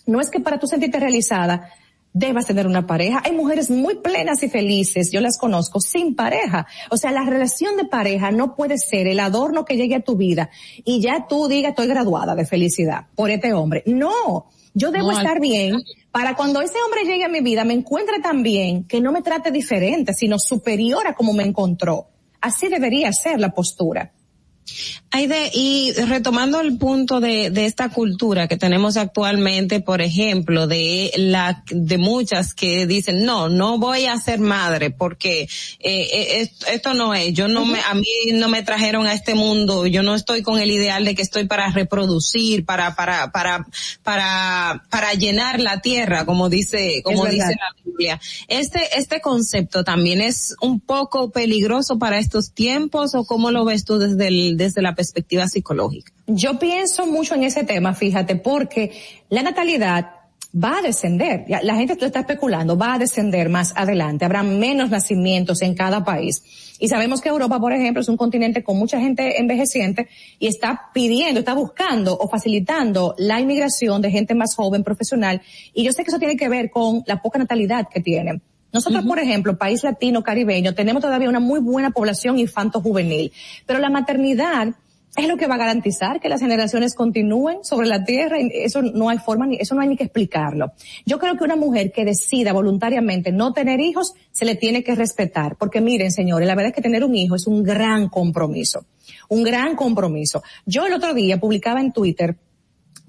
no 0.07 0.21
es 0.21 0.31
que 0.31 0.41
para 0.41 0.59
tú 0.59 0.67
sentirte 0.67 0.99
realizada, 0.99 1.71
debas 2.17 2.47
tener 2.47 2.67
una 2.67 2.87
pareja. 2.87 3.21
Hay 3.25 3.33
mujeres 3.33 3.71
muy 3.71 3.97
plenas 3.97 4.43
y 4.43 4.49
felices, 4.49 5.13
yo 5.13 5.21
las 5.21 5.37
conozco, 5.37 5.81
sin 5.81 6.17
pareja. 6.17 6.67
O 6.91 6.97
sea, 6.97 7.13
la 7.13 7.25
relación 7.25 7.77
de 7.77 7.85
pareja 7.85 8.31
no 8.31 8.57
puede 8.57 8.79
ser 8.79 9.07
el 9.07 9.21
adorno 9.21 9.67
que 9.67 9.77
llegue 9.77 9.97
a 9.97 10.01
tu 10.01 10.17
vida 10.17 10.49
y 10.85 11.01
ya 11.03 11.27
tú 11.29 11.47
digas 11.47 11.71
estoy 11.71 11.89
graduada 11.89 12.35
de 12.35 12.47
felicidad 12.47 13.07
por 13.15 13.31
este 13.31 13.53
hombre. 13.53 13.83
No, 13.85 14.47
yo 14.77 14.91
debo 14.91 15.11
No, 15.11 15.19
estar 15.19 15.41
bien 15.41 15.83
para 16.13 16.37
cuando 16.37 16.61
ese 16.61 16.77
hombre 16.85 17.05
llegue 17.05 17.25
a 17.25 17.31
mi 17.31 17.41
vida 17.41 17.65
me 17.65 17.73
encuentre 17.73 18.21
tan 18.21 18.43
bien 18.43 18.85
que 18.85 19.01
no 19.01 19.11
me 19.11 19.23
trate 19.23 19.51
diferente, 19.51 20.13
sino 20.13 20.39
superior 20.39 21.07
a 21.07 21.15
como 21.15 21.33
me 21.33 21.45
encontró. 21.45 22.09
Así 22.43 22.69
debería 22.69 23.11
ser 23.13 23.41
la 23.41 23.49
postura. 23.51 24.13
Aide, 25.11 25.51
y 25.55 25.93
retomando 25.93 26.61
el 26.61 26.77
punto 26.77 27.21
de, 27.21 27.51
de 27.51 27.67
esta 27.67 27.89
cultura 27.89 28.49
que 28.49 28.57
tenemos 28.57 28.97
actualmente, 28.97 29.81
por 29.81 30.03
ejemplo, 30.03 30.67
de 30.67 31.13
la, 31.17 31.63
de 31.71 31.97
muchas 31.99 32.55
que 32.55 32.87
dicen, 32.87 33.25
no, 33.25 33.49
no 33.49 33.79
voy 33.79 34.07
a 34.07 34.19
ser 34.19 34.41
madre 34.41 34.91
porque 34.91 35.43
eh, 35.43 35.49
eh, 35.81 36.41
esto, 36.41 36.67
esto 36.67 36.95
no 36.95 37.15
es, 37.15 37.33
yo 37.33 37.49
no 37.49 37.65
me, 37.65 37.81
a 37.81 37.95
mí 37.95 38.07
no 38.33 38.49
me 38.49 38.63
trajeron 38.63 39.07
a 39.07 39.15
este 39.15 39.35
mundo, 39.35 39.87
yo 39.87 40.03
no 40.03 40.15
estoy 40.15 40.43
con 40.43 40.59
el 40.61 40.71
ideal 40.71 41.05
de 41.05 41.15
que 41.15 41.23
estoy 41.23 41.47
para 41.47 41.71
reproducir, 41.71 42.65
para, 42.65 42.95
para, 42.95 43.31
para, 43.31 43.67
para, 44.03 44.85
para 44.91 45.15
llenar 45.15 45.61
la 45.61 45.81
tierra, 45.81 46.27
como 46.27 46.49
dice, 46.49 47.01
como 47.05 47.27
dice 47.27 47.57
la 47.59 47.83
Biblia. 47.85 48.21
Este, 48.49 48.99
este 48.99 49.21
concepto 49.21 49.85
también 49.85 50.21
es 50.21 50.55
un 50.61 50.81
poco 50.81 51.31
peligroso 51.31 51.99
para 51.99 52.19
estos 52.19 52.53
tiempos 52.53 53.15
o 53.15 53.25
cómo 53.25 53.51
lo 53.51 53.65
ves 53.65 53.85
tú 53.85 53.99
desde 53.99 54.29
el, 54.29 54.56
desde 54.57 54.83
la 54.83 54.95
perspectiva 54.95 55.47
psicológica? 55.49 56.13
Yo 56.27 56.59
pienso 56.59 57.07
mucho 57.07 57.35
en 57.35 57.45
ese 57.45 57.65
tema, 57.65 57.95
fíjate, 57.95 58.37
porque 58.37 58.93
la 59.29 59.43
natalidad 59.43 60.11
va 60.57 60.79
a 60.79 60.83
descender. 60.83 61.45
La 61.63 61.75
gente 61.75 61.97
lo 62.01 62.07
está 62.07 62.21
especulando, 62.21 62.79
va 62.79 62.95
a 62.95 62.99
descender 62.99 63.49
más 63.49 63.73
adelante. 63.77 64.25
Habrá 64.25 64.43
menos 64.43 64.91
nacimientos 64.91 65.63
en 65.63 65.75
cada 65.75 66.05
país. 66.05 66.43
Y 66.79 66.89
sabemos 66.89 67.21
que 67.21 67.29
Europa, 67.29 67.59
por 67.59 67.73
ejemplo, 67.73 68.01
es 68.01 68.09
un 68.09 68.17
continente 68.17 68.63
con 68.63 68.79
mucha 68.79 69.01
gente 69.01 69.41
envejeciente 69.41 70.09
y 70.39 70.47
está 70.47 70.91
pidiendo, 70.93 71.41
está 71.41 71.55
buscando 71.55 72.17
o 72.17 72.29
facilitando 72.29 73.15
la 73.19 73.41
inmigración 73.41 74.03
de 74.03 74.11
gente 74.11 74.35
más 74.35 74.55
joven, 74.55 74.83
profesional. 74.83 75.43
Y 75.75 75.85
yo 75.85 75.93
sé 75.93 76.05
que 76.05 76.11
eso 76.11 76.19
tiene 76.19 76.37
que 76.37 76.49
ver 76.49 76.71
con 76.71 77.03
la 77.07 77.21
poca 77.21 77.39
natalidad 77.39 77.89
que 77.93 78.01
tienen. 78.01 78.43
Nosotros, 78.73 79.05
por 79.05 79.19
ejemplo, 79.19 79.57
país 79.57 79.83
latino, 79.83 80.23
caribeño, 80.23 80.75
tenemos 80.75 81.03
todavía 81.03 81.29
una 81.29 81.41
muy 81.41 81.61
buena 81.61 81.91
población 81.91 82.39
infanto-juvenil, 82.39 83.33
pero 83.67 83.79
la 83.79 83.91
maternidad 83.91 84.75
es 85.17 85.29
lo 85.29 85.37
que 85.37 85.47
va 85.47 85.55
a 85.55 85.59
garantizar 85.59 86.21
que 86.21 86.29
las 86.29 86.41
generaciones 86.41 86.95
continúen 86.95 87.65
sobre 87.65 87.87
la 87.87 88.05
tierra 88.05 88.41
y 88.41 88.51
eso 88.53 88.83
no 88.83 89.09
hay 89.09 89.19
forma 89.19 89.47
ni, 89.47 89.57
eso 89.57 89.75
no 89.75 89.81
hay 89.81 89.89
ni 89.89 89.97
que 89.97 90.05
explicarlo. 90.05 90.73
Yo 91.07 91.19
creo 91.19 91.37
que 91.37 91.45
una 91.45 91.57
mujer 91.57 91.91
que 91.91 92.05
decida 92.05 92.53
voluntariamente 92.53 93.33
no 93.33 93.53
tener 93.53 93.81
hijos 93.81 94.13
se 94.31 94.45
le 94.45 94.57
tiene 94.57 94.85
que 94.85 94.95
respetar, 94.95 95.57
porque 95.57 95.81
miren, 95.81 96.13
señores, 96.13 96.47
la 96.47 96.55
verdad 96.55 96.71
es 96.71 96.75
que 96.75 96.83
tener 96.83 97.03
un 97.03 97.15
hijo 97.15 97.35
es 97.35 97.47
un 97.47 97.63
gran 97.63 98.09
compromiso, 98.09 98.85
un 99.29 99.43
gran 99.43 99.75
compromiso. 99.75 100.43
Yo 100.67 100.85
el 100.87 100.93
otro 100.93 101.15
día 101.15 101.41
publicaba 101.41 101.81
en 101.81 101.93
Twitter 101.93 102.37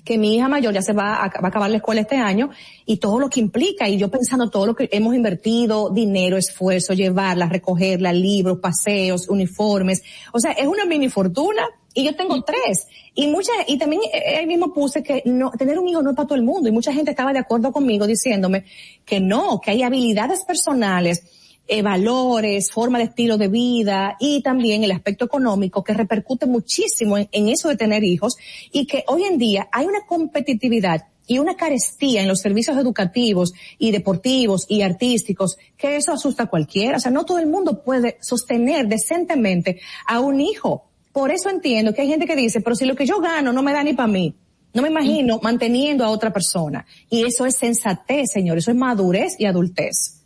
que 0.07 0.17
mi 0.17 0.37
hija 0.37 0.47
mayor 0.47 0.73
ya 0.73 0.81
se 0.81 0.93
va 0.93 1.15
a, 1.15 1.27
va 1.27 1.41
a 1.43 1.47
acabar 1.47 1.69
la 1.69 1.77
escuela 1.77 1.99
este 1.99 2.15
año 2.15 2.49
y 2.85 2.95
todo 2.95 3.19
lo 3.19 3.29
que 3.29 3.41
implica 3.41 3.89
y 3.89 3.97
yo 3.97 4.09
pensando 4.09 4.49
todo 4.49 4.65
lo 4.65 4.73
que 4.73 4.87
hemos 4.93 5.13
invertido, 5.13 5.89
dinero, 5.89 6.37
esfuerzo, 6.37 6.93
llevarla, 6.93 7.49
recogerla, 7.49 8.13
libros, 8.13 8.59
paseos, 8.59 9.27
uniformes, 9.27 10.01
o 10.31 10.39
sea, 10.39 10.51
es 10.53 10.65
una 10.65 10.85
mini 10.85 11.09
fortuna 11.09 11.63
y 11.93 12.05
yo 12.05 12.15
tengo 12.15 12.41
tres. 12.43 12.87
Y 13.15 13.27
mucha 13.27 13.51
y 13.67 13.77
también 13.77 14.01
eh, 14.13 14.37
ahí 14.37 14.45
mismo 14.45 14.73
puse 14.73 15.03
que 15.03 15.23
no 15.25 15.51
tener 15.51 15.77
un 15.77 15.89
hijo 15.89 16.01
no 16.01 16.11
es 16.11 16.15
para 16.15 16.27
todo 16.27 16.37
el 16.37 16.43
mundo 16.43 16.69
y 16.69 16.71
mucha 16.71 16.93
gente 16.93 17.11
estaba 17.11 17.33
de 17.33 17.39
acuerdo 17.39 17.73
conmigo 17.73 18.07
diciéndome 18.07 18.63
que 19.05 19.19
no, 19.19 19.59
que 19.59 19.71
hay 19.71 19.83
habilidades 19.83 20.45
personales 20.45 21.23
eh, 21.67 21.81
valores, 21.81 22.71
forma 22.71 22.97
de 22.97 23.05
estilo 23.05 23.37
de 23.37 23.47
vida 23.47 24.15
y 24.19 24.41
también 24.41 24.83
el 24.83 24.91
aspecto 24.91 25.25
económico 25.25 25.83
que 25.83 25.93
repercute 25.93 26.45
muchísimo 26.45 27.17
en, 27.17 27.27
en 27.31 27.49
eso 27.49 27.69
de 27.69 27.77
tener 27.77 28.03
hijos 28.03 28.37
y 28.71 28.85
que 28.85 29.03
hoy 29.07 29.23
en 29.23 29.37
día 29.37 29.67
hay 29.71 29.85
una 29.85 30.05
competitividad 30.07 31.05
y 31.27 31.39
una 31.39 31.55
carestía 31.55 32.21
en 32.21 32.27
los 32.27 32.39
servicios 32.39 32.77
educativos 32.77 33.53
y 33.77 33.91
deportivos 33.91 34.65
y 34.69 34.81
artísticos 34.81 35.57
que 35.77 35.97
eso 35.97 36.13
asusta 36.13 36.43
a 36.43 36.47
cualquiera. 36.47 36.97
O 36.97 36.99
sea, 36.99 37.11
no 37.11 37.25
todo 37.25 37.39
el 37.39 37.47
mundo 37.47 37.83
puede 37.83 38.17
sostener 38.21 38.87
decentemente 38.87 39.81
a 40.07 40.21
un 40.21 40.39
hijo. 40.39 40.85
Por 41.11 41.31
eso 41.31 41.49
entiendo 41.49 41.93
que 41.93 42.01
hay 42.01 42.07
gente 42.07 42.25
que 42.25 42.35
dice, 42.35 42.61
pero 42.61 42.75
si 42.75 42.85
lo 42.85 42.95
que 42.95 43.05
yo 43.05 43.19
gano 43.19 43.51
no 43.51 43.61
me 43.61 43.73
da 43.73 43.83
ni 43.83 43.93
para 43.93 44.07
mí. 44.07 44.35
No 44.73 44.81
me 44.81 44.89
imagino 44.89 45.39
manteniendo 45.41 46.05
a 46.05 46.09
otra 46.09 46.31
persona. 46.31 46.85
Y 47.09 47.25
eso 47.25 47.45
es 47.45 47.55
sensatez, 47.55 48.31
señor. 48.31 48.57
Eso 48.57 48.71
es 48.71 48.77
madurez 48.77 49.35
y 49.39 49.45
adultez. 49.45 50.23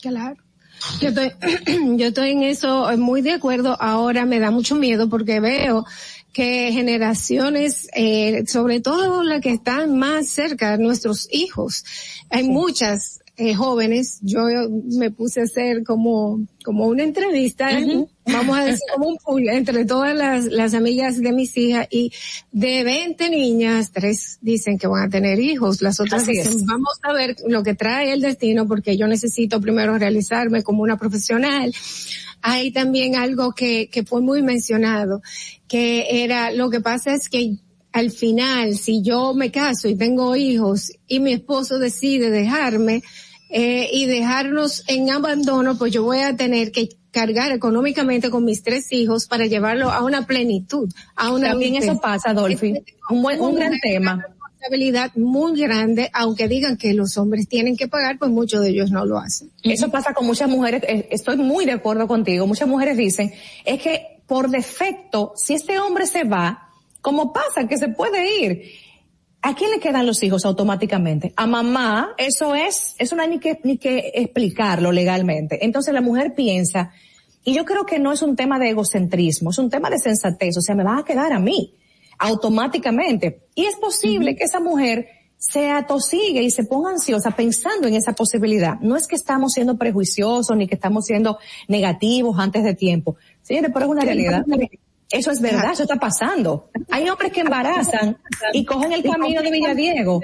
Claro. 0.00 0.41
Yo 1.00 1.08
estoy, 1.08 1.32
yo 1.96 2.06
estoy 2.06 2.30
en 2.30 2.42
eso 2.42 2.90
eh, 2.90 2.96
muy 2.96 3.22
de 3.22 3.32
acuerdo. 3.32 3.76
Ahora 3.80 4.24
me 4.26 4.38
da 4.40 4.50
mucho 4.50 4.74
miedo 4.74 5.08
porque 5.08 5.40
veo 5.40 5.84
que 6.32 6.70
generaciones, 6.72 7.88
eh, 7.94 8.44
sobre 8.46 8.80
todo 8.80 9.22
las 9.22 9.40
que 9.40 9.52
están 9.52 9.98
más 9.98 10.28
cerca 10.28 10.72
de 10.76 10.82
nuestros 10.82 11.28
hijos, 11.30 11.84
hay 12.30 12.44
muchas 12.44 13.21
eh, 13.36 13.54
jóvenes. 13.54 14.18
Yo 14.22 14.42
me 14.98 15.10
puse 15.10 15.40
a 15.40 15.44
hacer 15.44 15.84
como 15.84 16.46
como 16.62 16.86
una 16.86 17.02
entrevista 17.02 17.70
vamos 18.26 18.56
a 18.56 18.64
decir 18.64 18.86
como 18.94 19.08
un 19.08 19.16
pool 19.18 19.48
entre 19.48 19.84
todas 19.84 20.14
las, 20.14 20.44
las 20.44 20.74
amigas 20.74 21.20
de 21.20 21.32
mis 21.32 21.56
hijas 21.56 21.88
y 21.90 22.12
de 22.52 22.84
20 22.84 23.30
niñas, 23.30 23.90
tres 23.92 24.38
dicen 24.40 24.78
que 24.78 24.86
van 24.86 25.08
a 25.08 25.10
tener 25.10 25.40
hijos, 25.40 25.82
las 25.82 25.98
otras 26.00 26.22
Así 26.22 26.32
dicen, 26.32 26.52
es. 26.52 26.64
vamos 26.64 26.98
a 27.02 27.12
ver 27.12 27.36
lo 27.48 27.62
que 27.62 27.74
trae 27.74 28.12
el 28.12 28.20
destino 28.20 28.66
porque 28.66 28.96
yo 28.96 29.06
necesito 29.08 29.60
primero 29.60 29.98
realizarme 29.98 30.62
como 30.62 30.82
una 30.82 30.96
profesional. 30.96 31.74
Hay 32.42 32.72
también 32.72 33.16
algo 33.16 33.52
que, 33.52 33.88
que 33.88 34.04
fue 34.04 34.20
muy 34.20 34.42
mencionado, 34.42 35.22
que 35.68 36.24
era, 36.24 36.50
lo 36.52 36.70
que 36.70 36.80
pasa 36.80 37.14
es 37.14 37.28
que 37.28 37.56
al 37.92 38.10
final, 38.10 38.76
si 38.76 39.02
yo 39.02 39.34
me 39.34 39.50
caso 39.50 39.88
y 39.88 39.96
tengo 39.96 40.34
hijos 40.36 40.92
y 41.06 41.20
mi 41.20 41.32
esposo 41.32 41.78
decide 41.78 42.30
dejarme, 42.30 43.02
eh, 43.54 43.90
y 43.92 44.06
dejarnos 44.06 44.82
en 44.88 45.10
abandono, 45.10 45.76
pues 45.76 45.92
yo 45.92 46.02
voy 46.04 46.20
a 46.20 46.34
tener 46.34 46.72
que 46.72 46.88
cargar 47.10 47.52
económicamente 47.52 48.30
con 48.30 48.46
mis 48.46 48.62
tres 48.62 48.90
hijos 48.92 49.26
para 49.26 49.44
llevarlo 49.44 49.90
a 49.90 50.02
una 50.02 50.26
plenitud, 50.26 50.90
a 51.16 51.30
una 51.30 51.50
También 51.50 51.72
adultez. 51.74 51.90
eso 51.90 52.00
pasa, 52.00 52.32
Dolphy. 52.32 52.82
Un 53.10 53.20
buen, 53.20 53.38
un 53.42 53.54
gran 53.54 53.78
tema. 53.78 54.24
responsabilidad 54.26 55.14
muy 55.16 55.60
grande, 55.60 56.08
aunque 56.14 56.48
digan 56.48 56.78
que 56.78 56.94
los 56.94 57.18
hombres 57.18 57.46
tienen 57.46 57.76
que 57.76 57.88
pagar, 57.88 58.18
pues 58.18 58.30
muchos 58.30 58.62
de 58.62 58.70
ellos 58.70 58.90
no 58.90 59.04
lo 59.04 59.18
hacen. 59.18 59.50
Eso 59.62 59.90
pasa 59.90 60.14
con 60.14 60.24
muchas 60.24 60.48
mujeres, 60.48 60.82
eh, 60.88 61.08
estoy 61.10 61.36
muy 61.36 61.66
de 61.66 61.72
acuerdo 61.72 62.08
contigo, 62.08 62.46
muchas 62.46 62.68
mujeres 62.68 62.96
dicen, 62.96 63.34
es 63.66 63.82
que 63.82 64.22
por 64.26 64.48
defecto, 64.48 65.34
si 65.36 65.52
este 65.52 65.78
hombre 65.78 66.06
se 66.06 66.24
va, 66.24 66.61
como 67.02 67.32
pasa 67.32 67.68
que 67.68 67.76
se 67.76 67.88
puede 67.88 68.40
ir, 68.40 68.62
¿a 69.42 69.54
quién 69.54 69.72
le 69.72 69.80
quedan 69.80 70.06
los 70.06 70.22
hijos 70.22 70.46
automáticamente? 70.46 71.34
A 71.36 71.46
mamá, 71.46 72.14
eso 72.16 72.54
es, 72.54 72.94
eso 72.98 73.16
no 73.16 73.22
hay 73.22 73.28
ni 73.28 73.40
que, 73.40 73.60
ni 73.64 73.76
que 73.76 74.12
explicarlo 74.14 74.92
legalmente. 74.92 75.64
Entonces 75.64 75.92
la 75.92 76.00
mujer 76.00 76.32
piensa, 76.34 76.92
y 77.44 77.54
yo 77.54 77.64
creo 77.64 77.84
que 77.84 77.98
no 77.98 78.12
es 78.12 78.22
un 78.22 78.36
tema 78.36 78.58
de 78.58 78.70
egocentrismo, 78.70 79.50
es 79.50 79.58
un 79.58 79.68
tema 79.68 79.90
de 79.90 79.98
sensatez, 79.98 80.56
o 80.56 80.62
sea, 80.62 80.76
me 80.76 80.84
van 80.84 81.00
a 81.00 81.04
quedar 81.04 81.32
a 81.32 81.40
mí, 81.40 81.74
automáticamente. 82.18 83.42
Y 83.56 83.66
es 83.66 83.76
posible 83.76 84.36
que 84.36 84.44
esa 84.44 84.60
mujer 84.60 85.08
se 85.38 85.70
atosigue 85.70 86.40
y 86.40 86.52
se 86.52 86.62
ponga 86.62 86.90
ansiosa 86.90 87.32
pensando 87.32 87.88
en 87.88 87.94
esa 87.94 88.12
posibilidad. 88.12 88.78
No 88.80 88.96
es 88.96 89.08
que 89.08 89.16
estamos 89.16 89.54
siendo 89.54 89.76
prejuiciosos 89.76 90.56
ni 90.56 90.68
que 90.68 90.76
estamos 90.76 91.04
siendo 91.04 91.36
negativos 91.66 92.38
antes 92.38 92.62
de 92.62 92.74
tiempo. 92.74 93.16
Señores, 93.42 93.72
pero 93.74 93.86
es 93.86 93.90
una 93.90 94.04
realidad. 94.04 94.44
Eso 95.12 95.30
es 95.30 95.42
verdad, 95.42 95.72
eso 95.72 95.82
está 95.82 95.96
pasando. 95.96 96.70
Hay 96.90 97.08
hombres 97.08 97.32
que 97.32 97.42
embarazan 97.42 98.16
y 98.54 98.64
cogen 98.64 98.92
el 98.92 99.02
camino 99.02 99.42
de 99.42 99.50
Villadiego. 99.50 100.22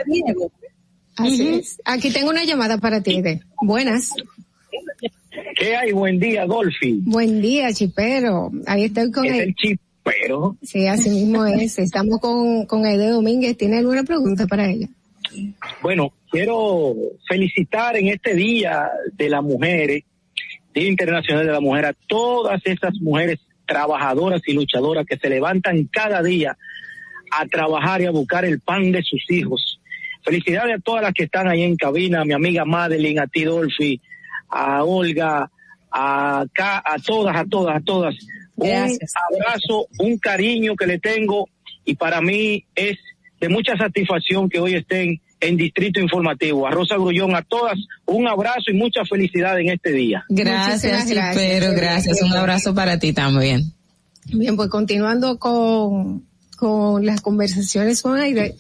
Así 1.17 1.49
es. 1.49 1.81
Aquí 1.85 2.11
tengo 2.11 2.31
una 2.31 2.45
llamada 2.45 2.79
para 2.79 3.03
ti. 3.03 3.17
Ede. 3.17 3.43
Buenas. 3.61 4.15
¿Qué 5.57 5.77
hay? 5.77 5.93
Buen 5.93 6.19
día, 6.19 6.47
Dolphy. 6.47 7.01
Buen 7.03 7.43
día, 7.43 7.73
chipero. 7.73 8.51
Ahí 8.67 8.85
estoy 8.85 9.11
con 9.11 9.27
Es 9.27 9.33
el... 9.33 9.41
el 9.41 9.55
chipero. 9.55 10.57
Sí, 10.63 10.87
así 10.87 11.11
mismo 11.11 11.45
es. 11.45 11.79
Estamos 11.79 12.19
con, 12.19 12.65
con 12.65 12.87
Aide 12.87 13.09
Domínguez. 13.09 13.59
¿Tiene 13.59 13.79
alguna 13.79 14.05
pregunta 14.05 14.47
para 14.47 14.71
ella? 14.71 14.89
Bueno, 15.83 16.13
quiero 16.31 16.95
felicitar 17.29 17.95
en 17.97 18.09
este 18.09 18.35
Día 18.35 18.91
de 19.13 19.29
la 19.29 19.43
Mujer, 19.43 20.03
Día 20.73 20.89
Internacional 20.89 21.47
de 21.47 21.53
la 21.53 21.61
Mujer, 21.61 21.85
a 21.87 21.93
todas 22.07 22.63
esas 22.65 22.95
mujeres 23.03 23.39
trabajadoras 23.69 24.41
y 24.47 24.55
luchadoras 24.55 25.07
que 25.07 25.19
se 25.19 25.29
levantan 25.29 25.85
cada 25.85 26.23
día 26.23 26.57
a 27.31 27.47
trabajar 27.47 28.01
y 28.01 28.07
a 28.07 28.11
buscar 28.11 28.45
el 28.45 28.61
pan 28.61 28.91
de 28.91 29.03
sus 29.03 29.23
hijos. 29.31 29.81
Felicidades 30.25 30.77
a 30.77 30.81
todas 30.81 31.03
las 31.03 31.13
que 31.13 31.25
están 31.25 31.47
ahí 31.47 31.63
en 31.63 31.77
cabina, 31.77 32.23
a 32.23 32.25
mi 32.25 32.33
amiga 32.33 32.65
Madeline, 32.65 33.21
a 33.21 33.27
ti 33.27 33.45
Dolphy, 33.45 34.01
a 34.49 34.83
Olga, 34.83 35.51
a, 35.93 36.41
a 36.43 36.97
todas, 37.05 37.37
a 37.37 37.45
todas, 37.45 37.77
a 37.77 37.81
todas. 37.81 38.15
Gracias. 38.57 39.13
Un 39.31 39.37
abrazo, 39.37 39.87
un 39.99 40.19
cariño 40.19 40.75
que 40.75 40.87
le 40.87 40.99
tengo 40.99 41.49
y 41.85 41.95
para 41.95 42.21
mí 42.21 42.65
es 42.75 42.99
de 43.41 43.49
mucha 43.49 43.77
satisfacción 43.77 44.49
que 44.49 44.59
hoy 44.59 44.75
estén 44.75 45.21
en 45.41 45.57
Distrito 45.57 46.01
Informativo. 46.01 46.67
A 46.67 46.71
Rosa 46.71 46.97
Grullón, 46.97 47.35
a 47.35 47.43
todas, 47.43 47.79
un 48.07 48.29
abrazo 48.29 48.71
y 48.71 48.75
mucha 48.75 49.05
felicidad 49.05 49.59
en 49.59 49.71
este 49.71 49.93
día. 49.93 50.25
Gracias, 50.29 50.85
Muchísimas 50.85 51.11
gracias. 51.11 51.45
Chipero, 51.45 51.73
gracias. 51.73 52.23
Un 52.23 52.33
abrazo 52.33 52.75
para 52.75 52.99
ti 52.99 53.13
también. 53.13 53.73
Bien, 54.27 54.57
pues 54.57 54.69
continuando 54.69 55.39
con, 55.39 56.25
con 56.57 57.05
las 57.07 57.21
conversaciones 57.21 58.03
con 58.03 58.19
Aide, 58.19 58.57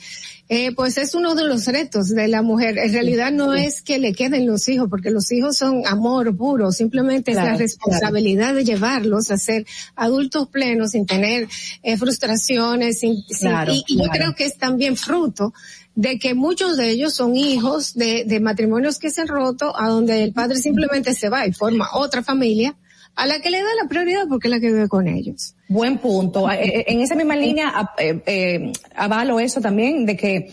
eh, 0.51 0.75
pues 0.75 0.97
es 0.97 1.15
uno 1.15 1.35
de 1.35 1.45
los 1.45 1.67
retos 1.67 2.09
de 2.09 2.27
la 2.29 2.41
mujer. 2.43 2.79
En 2.79 2.93
realidad 2.93 3.31
no 3.33 3.53
es 3.55 3.83
que 3.83 3.99
le 3.99 4.15
queden 4.15 4.47
los 4.47 4.69
hijos, 4.69 4.89
porque 4.89 5.11
los 5.11 5.31
hijos 5.31 5.57
son 5.59 5.83
amor 5.87 6.35
puro, 6.37 6.73
simplemente 6.73 7.33
es 7.33 7.37
la 7.37 7.43
responsabilidad 7.59 8.55
de 8.55 8.65
llevarlos 8.65 9.31
a 9.31 9.37
ser 9.37 9.67
adultos 9.95 10.49
plenos 10.49 10.93
sin 10.93 11.05
tener 11.07 11.49
eh, 11.83 11.97
frustraciones, 11.99 13.01
sin, 13.01 13.17
sin- 13.29 13.49
Claro, 13.51 13.73
y, 13.75 13.85
y 13.87 13.97
yo 13.99 14.09
creo 14.11 14.35
que 14.35 14.47
es 14.47 14.57
también 14.57 14.97
fruto 14.97 15.53
de 15.95 16.19
que 16.19 16.35
muchos 16.35 16.77
de 16.77 16.91
ellos 16.91 17.13
son 17.15 17.37
hijos 17.37 17.95
de, 17.95 18.25
de 18.25 18.41
matrimonios 18.41 18.99
que 18.99 19.11
se 19.11 19.23
han 19.23 19.29
roto, 19.29 19.77
a 19.79 19.89
donde 19.89 20.23
el 20.23 20.33
padre 20.33 20.57
simplemente 20.59 21.13
se 21.13 21.29
va 21.29 21.47
y 21.47 21.53
forma 21.53 21.89
otra 21.95 22.23
familia, 22.23 22.77
a 23.17 23.27
la 23.27 23.41
que 23.41 23.51
le 23.51 23.59
da 23.59 23.69
la 23.83 23.89
prioridad 23.89 24.29
porque 24.29 24.47
es 24.49 24.51
la 24.53 24.61
que 24.61 24.69
vive 24.73 24.89
con 24.89 25.09
ellos. 25.09 25.55
Buen 25.69 25.99
punto. 25.99 26.51
Eh, 26.51 26.59
eh, 26.63 26.85
En 26.89 27.01
esa 27.01 27.15
misma 27.15 27.37
línea 27.37 27.93
eh, 27.99 28.73
avalo 28.95 29.39
eso 29.39 29.61
también 29.61 30.07
de 30.07 30.17
que 30.17 30.51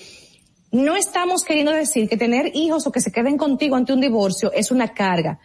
no 0.72 0.98
estamos 0.98 1.44
queriendo 1.44 1.72
decir 1.72 2.10
que 2.10 2.18
tener 2.18 2.52
hijos 2.54 2.86
o 2.86 2.92
que 2.92 3.00
se 3.00 3.12
queden 3.12 3.38
contigo 3.38 3.78
ante 3.78 3.94
un 3.94 4.02
divorcio 4.02 4.52
es 4.52 4.72
una 4.72 4.94
carga. 4.94 5.40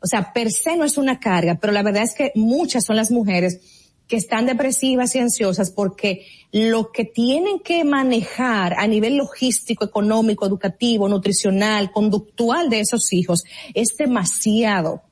O 0.00 0.06
sea, 0.06 0.34
per 0.34 0.50
se 0.52 0.76
no 0.76 0.84
es 0.84 0.98
una 0.98 1.18
carga, 1.18 1.58
pero 1.58 1.72
la 1.72 1.82
verdad 1.82 2.02
es 2.02 2.14
que 2.14 2.32
muchas 2.34 2.84
son 2.84 2.96
las 2.96 3.10
mujeres 3.10 3.60
que 4.06 4.16
están 4.16 4.44
depresivas 4.44 5.14
y 5.16 5.20
ansiosas 5.20 5.70
porque 5.70 6.26
lo 6.52 6.92
que 6.92 7.06
tienen 7.06 7.60
que 7.60 7.84
manejar 7.84 8.74
a 8.74 8.86
nivel 8.86 9.16
logístico, 9.16 9.86
económico, 9.86 10.44
educativo, 10.44 11.08
nutricional, 11.08 11.90
conductual 11.90 12.68
de 12.68 12.80
esos 12.80 13.10
hijos 13.14 13.44
es 13.72 13.96
demasiado 13.96 15.02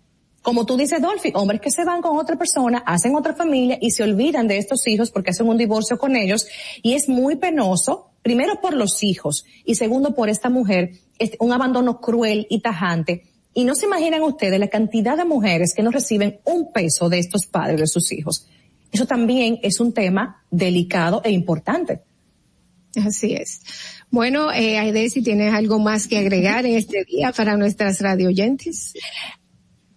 como 0.42 0.66
tú 0.66 0.76
dices, 0.76 1.00
Dolphy, 1.00 1.32
hombres 1.34 1.60
que 1.60 1.70
se 1.70 1.84
van 1.84 2.02
con 2.02 2.18
otra 2.18 2.36
persona, 2.36 2.82
hacen 2.84 3.14
otra 3.14 3.32
familia 3.32 3.78
y 3.80 3.92
se 3.92 4.02
olvidan 4.02 4.48
de 4.48 4.58
estos 4.58 4.86
hijos 4.88 5.10
porque 5.10 5.30
hacen 5.30 5.48
un 5.48 5.56
divorcio 5.56 5.98
con 5.98 6.16
ellos 6.16 6.46
y 6.82 6.94
es 6.94 7.08
muy 7.08 7.36
penoso, 7.36 8.10
primero 8.22 8.60
por 8.60 8.74
los 8.74 9.02
hijos 9.04 9.44
y 9.64 9.76
segundo 9.76 10.14
por 10.14 10.28
esta 10.28 10.50
mujer, 10.50 10.90
es 11.18 11.32
un 11.38 11.52
abandono 11.52 12.00
cruel 12.00 12.46
y 12.50 12.60
tajante. 12.60 13.22
Y 13.54 13.64
no 13.64 13.74
se 13.74 13.86
imaginan 13.86 14.22
ustedes 14.22 14.58
la 14.58 14.68
cantidad 14.68 15.16
de 15.16 15.24
mujeres 15.24 15.74
que 15.74 15.82
no 15.82 15.90
reciben 15.90 16.40
un 16.44 16.72
peso 16.72 17.08
de 17.08 17.18
estos 17.18 17.46
padres 17.46 17.80
de 17.80 17.86
sus 17.86 18.10
hijos. 18.12 18.48
Eso 18.90 19.06
también 19.06 19.58
es 19.62 19.78
un 19.78 19.92
tema 19.92 20.42
delicado 20.50 21.22
e 21.24 21.30
importante. 21.30 22.00
Así 22.96 23.34
es. 23.34 23.62
Bueno, 24.10 24.52
eh, 24.52 24.78
Aide, 24.78 25.08
si 25.08 25.22
tienes 25.22 25.54
algo 25.54 25.78
más 25.78 26.08
que 26.08 26.18
agregar 26.18 26.66
en 26.66 26.76
este 26.76 27.04
día 27.04 27.32
para 27.32 27.56
nuestras 27.56 28.00
radio 28.00 28.28
oyentes. 28.28 28.94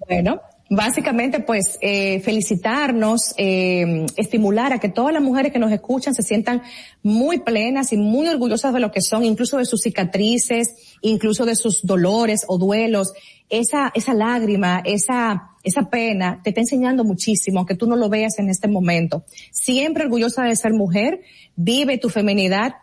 Bueno, 0.07 0.41
básicamente 0.69 1.39
pues 1.39 1.77
eh, 1.81 2.19
felicitarnos, 2.21 3.33
eh, 3.37 4.05
estimular 4.17 4.73
a 4.73 4.79
que 4.79 4.89
todas 4.89 5.13
las 5.13 5.21
mujeres 5.21 5.51
que 5.51 5.59
nos 5.59 5.71
escuchan 5.71 6.13
se 6.13 6.23
sientan 6.23 6.61
muy 7.03 7.39
plenas 7.39 7.93
y 7.93 7.97
muy 7.97 8.27
orgullosas 8.27 8.73
de 8.73 8.79
lo 8.79 8.91
que 8.91 9.01
son, 9.01 9.23
incluso 9.23 9.57
de 9.57 9.65
sus 9.65 9.81
cicatrices, 9.81 10.97
incluso 11.01 11.45
de 11.45 11.55
sus 11.55 11.85
dolores 11.85 12.41
o 12.47 12.57
duelos. 12.57 13.13
Esa, 13.49 13.91
esa 13.93 14.13
lágrima, 14.15 14.81
esa, 14.85 15.51
esa 15.63 15.89
pena 15.89 16.41
te 16.43 16.49
está 16.49 16.61
enseñando 16.61 17.03
muchísimo, 17.03 17.59
aunque 17.59 17.75
tú 17.75 17.85
no 17.85 17.95
lo 17.95 18.09
veas 18.09 18.39
en 18.39 18.49
este 18.49 18.67
momento. 18.67 19.23
Siempre 19.51 20.05
orgullosa 20.05 20.43
de 20.43 20.55
ser 20.55 20.73
mujer, 20.73 21.21
vive 21.55 21.99
tu 21.99 22.09
feminidad, 22.09 22.73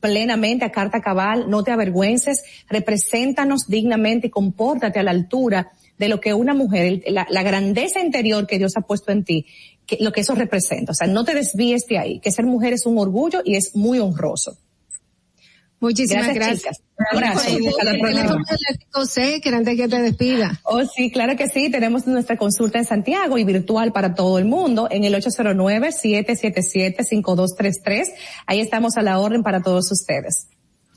plenamente 0.00 0.64
a 0.64 0.70
carta 0.70 1.00
cabal, 1.00 1.48
no 1.48 1.64
te 1.64 1.72
avergüences, 1.72 2.44
represéntanos 2.68 3.66
dignamente 3.66 4.28
y 4.28 4.30
compórtate 4.30 5.00
a 5.00 5.02
la 5.02 5.10
altura 5.10 5.72
de 5.98 6.08
lo 6.08 6.20
que 6.20 6.34
una 6.34 6.54
mujer, 6.54 7.02
la, 7.06 7.26
la 7.30 7.42
grandeza 7.42 8.00
interior 8.00 8.46
que 8.46 8.58
Dios 8.58 8.76
ha 8.76 8.82
puesto 8.82 9.12
en 9.12 9.24
ti, 9.24 9.46
que, 9.86 9.98
lo 10.00 10.12
que 10.12 10.20
eso 10.20 10.34
representa. 10.34 10.92
O 10.92 10.94
sea, 10.94 11.06
no 11.06 11.24
te 11.24 11.34
desvíes 11.34 11.86
de 11.88 11.98
ahí, 11.98 12.20
que 12.20 12.32
ser 12.32 12.46
mujer 12.46 12.72
es 12.72 12.86
un 12.86 12.98
orgullo 12.98 13.42
y 13.44 13.56
es 13.56 13.74
muy 13.74 13.98
honroso. 13.98 14.56
Muchísimas 15.78 16.34
gracias. 16.34 16.60
chicas. 16.60 16.80
Un 16.98 17.18
abrazo. 17.18 17.50
Hasta 17.68 17.84
la 17.84 17.98
próxima. 17.98 18.42
José, 18.92 19.42
que 19.42 19.50
antes 19.50 19.76
que 19.76 19.88
te 19.88 20.00
despida. 20.00 20.58
Oh, 20.64 20.82
sí, 20.84 21.10
claro 21.10 21.36
que 21.36 21.48
sí. 21.48 21.68
Tenemos 21.70 22.06
nuestra 22.06 22.38
consulta 22.38 22.78
en 22.78 22.86
Santiago 22.86 23.36
y 23.36 23.44
virtual 23.44 23.92
para 23.92 24.14
todo 24.14 24.38
el 24.38 24.46
mundo 24.46 24.88
en 24.90 25.04
el 25.04 25.14
809-777-5233. 25.14 28.06
Ahí 28.46 28.60
estamos 28.60 28.96
a 28.96 29.02
la 29.02 29.20
orden 29.20 29.42
para 29.42 29.62
todos 29.62 29.92
ustedes. 29.92 30.48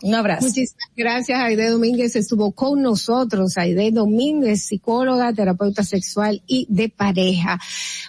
Un 0.02 0.16
abrazo. 0.16 0.48
Muchísimas 0.48 0.90
gracias. 0.96 1.40
Aide 1.40 1.70
Domínguez 1.70 2.16
estuvo 2.16 2.52
con 2.52 2.82
nosotros. 2.82 3.58
Aide 3.58 3.92
Domínguez, 3.92 4.64
psicóloga, 4.64 5.34
terapeuta 5.34 5.84
sexual 5.84 6.42
y 6.48 6.66
de 6.70 6.90
pareja. 6.90 7.60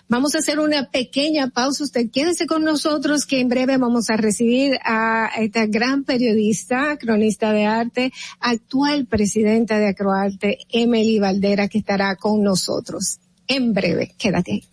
Vamos 0.09 0.35
a 0.35 0.39
hacer 0.39 0.61
una 0.61 0.91
pequeña 0.91 1.49
pausa. 1.49 1.85
Usted 1.85 2.11
quédese 2.11 2.47
con 2.47 2.65
nosotros 2.65 3.27
que 3.27 3.41
en 3.41 3.49
breve 3.49 3.77
vamos 3.77 4.11
a 4.11 4.17
recibir 4.17 4.79
a 4.85 5.31
esta 5.39 5.67
gran 5.67 6.05
periodista, 6.05 6.97
cronista 6.97 7.53
de 7.53 7.67
arte, 7.67 8.13
actual 8.39 9.07
presidenta 9.07 9.79
de 9.79 9.89
Acroarte, 9.89 10.59
Emily 10.71 11.19
Valdera, 11.19 11.69
que 11.69 11.79
estará 11.79 12.17
con 12.17 12.43
nosotros. 12.43 13.19
En 13.49 13.73
breve, 13.73 14.15
quédate 14.17 14.53
ahí. 14.53 14.65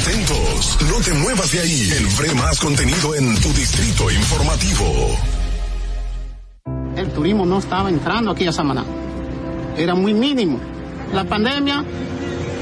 Atentos, 0.00 0.78
no 0.90 1.00
te 1.00 1.12
muevas 1.14 1.50
de 1.52 1.60
ahí. 1.60 1.90
El 1.96 2.06
breve 2.18 2.34
más 2.34 2.58
contenido 2.60 3.14
en 3.14 3.34
tu 3.40 3.52
distrito 3.52 4.10
informativo. 4.10 5.37
El 6.98 7.12
turismo 7.12 7.46
no 7.46 7.58
estaba 7.58 7.90
entrando 7.90 8.32
aquí 8.32 8.48
a 8.48 8.52
Samaná. 8.52 8.82
Era 9.76 9.94
muy 9.94 10.12
mínimo. 10.12 10.58
La 11.14 11.22
pandemia 11.22 11.84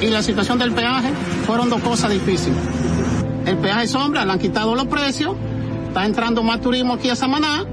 y 0.03 0.09
la 0.09 0.23
situación 0.23 0.59
del 0.59 0.73
peaje 0.73 1.09
fueron 1.47 1.71
dos 1.71 1.81
cosas 1.81 2.11
difíciles. 2.11 2.59
El 3.47 3.57
peaje 3.57 3.89
sombra, 3.89 4.27
le 4.27 4.33
han 4.33 4.39
quitado 4.39 4.75
los 4.75 4.89
precios, 4.89 5.35
está 5.89 6.05
entrando 6.05 6.43
más 6.43 6.61
turismo 6.61 6.93
aquí 6.93 7.09
a 7.09 7.17
Samaná, 7.17 7.65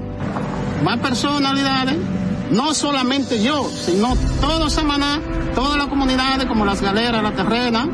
más 0.82 0.98
personalidades, 1.00 1.96
no 2.50 2.72
solamente 2.72 3.42
yo, 3.42 3.68
sino 3.68 4.16
todo 4.40 4.70
Samaná, 4.70 5.20
todas 5.54 5.76
las 5.76 5.88
comunidades 5.88 6.46
como 6.46 6.64
las 6.64 6.80
galeras, 6.80 7.22
la 7.22 7.32
terrena, 7.32 7.86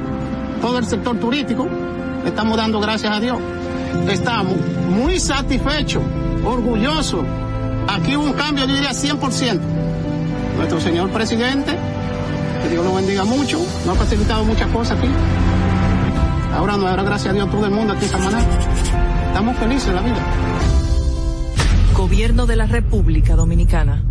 todo 0.60 0.78
el 0.78 0.86
sector 0.86 1.18
turístico, 1.18 1.66
estamos 2.24 2.56
dando 2.56 2.78
gracias 2.78 3.16
a 3.16 3.18
Dios. 3.18 3.38
Estamos 4.08 4.54
muy 4.88 5.18
satisfechos, 5.18 6.04
orgullosos. 6.44 7.24
Aquí 7.90 8.16
hubo 8.16 8.24
un 8.24 8.34
cambio, 8.34 8.66
yo 8.66 8.74
diría 8.74 8.92
100%. 8.92 9.60
Nuestro 10.56 10.80
señor 10.80 11.10
presidente, 11.10 11.76
que 12.62 12.68
Dios 12.68 12.84
lo 12.84 12.94
bendiga 12.94 13.24
mucho, 13.24 13.58
nos 13.84 13.96
ha 13.96 14.00
facilitado 14.00 14.44
muchas 14.44 14.68
cosas 14.68 14.96
aquí. 14.96 15.08
Ahora 16.54 16.76
no, 16.76 16.86
ahora 16.86 17.02
gracias 17.02 17.30
a 17.30 17.34
Dios 17.34 17.50
todo 17.50 17.66
el 17.66 17.72
mundo 17.72 17.94
aquí 17.94 18.04
en 18.04 18.10
Samaná. 18.12 18.38
Estamos 19.26 19.56
felices 19.56 19.88
en 19.88 19.94
la 19.96 20.02
vida. 20.02 20.24
Gobierno 21.96 22.46
de 22.46 22.56
la 22.56 22.66
República 22.66 23.34
Dominicana. 23.34 24.04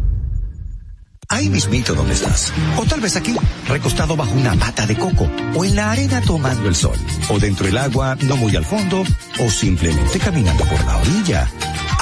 Ahí 1.29 1.47
mismito 1.47 1.93
donde 1.93 2.15
estás. 2.15 2.51
O 2.75 2.83
tal 2.83 2.99
vez 2.99 3.15
aquí, 3.15 3.35
recostado 3.67 4.17
bajo 4.17 4.33
una 4.33 4.55
mata 4.55 4.85
de 4.87 4.97
coco. 4.97 5.29
O 5.55 5.63
en 5.63 5.75
la 5.75 5.91
arena 5.91 6.21
tomando 6.21 6.67
el 6.67 6.75
sol. 6.75 6.97
O 7.29 7.39
dentro 7.39 7.65
del 7.67 7.77
agua, 7.77 8.17
no 8.23 8.35
muy 8.35 8.55
al 8.55 8.65
fondo. 8.65 9.03
O 9.39 9.49
simplemente 9.49 10.17
caminando 10.19 10.65
por 10.65 10.83
la 10.85 10.97
orilla. 10.97 11.47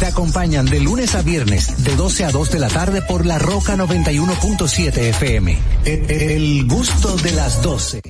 Te 0.00 0.06
acompañan 0.06 0.64
de 0.64 0.80
lunes 0.80 1.14
a 1.14 1.20
viernes, 1.20 1.84
de 1.84 1.94
12 1.94 2.24
a 2.24 2.30
2 2.30 2.50
de 2.52 2.58
la 2.58 2.68
tarde 2.68 3.02
por 3.02 3.26
La 3.26 3.38
Roca 3.38 3.76
91.7 3.76 4.96
FM. 4.96 5.58
El, 5.84 6.10
el 6.10 6.66
gusto 6.66 7.18
de 7.18 7.32
las 7.32 7.62
12. 7.62 8.00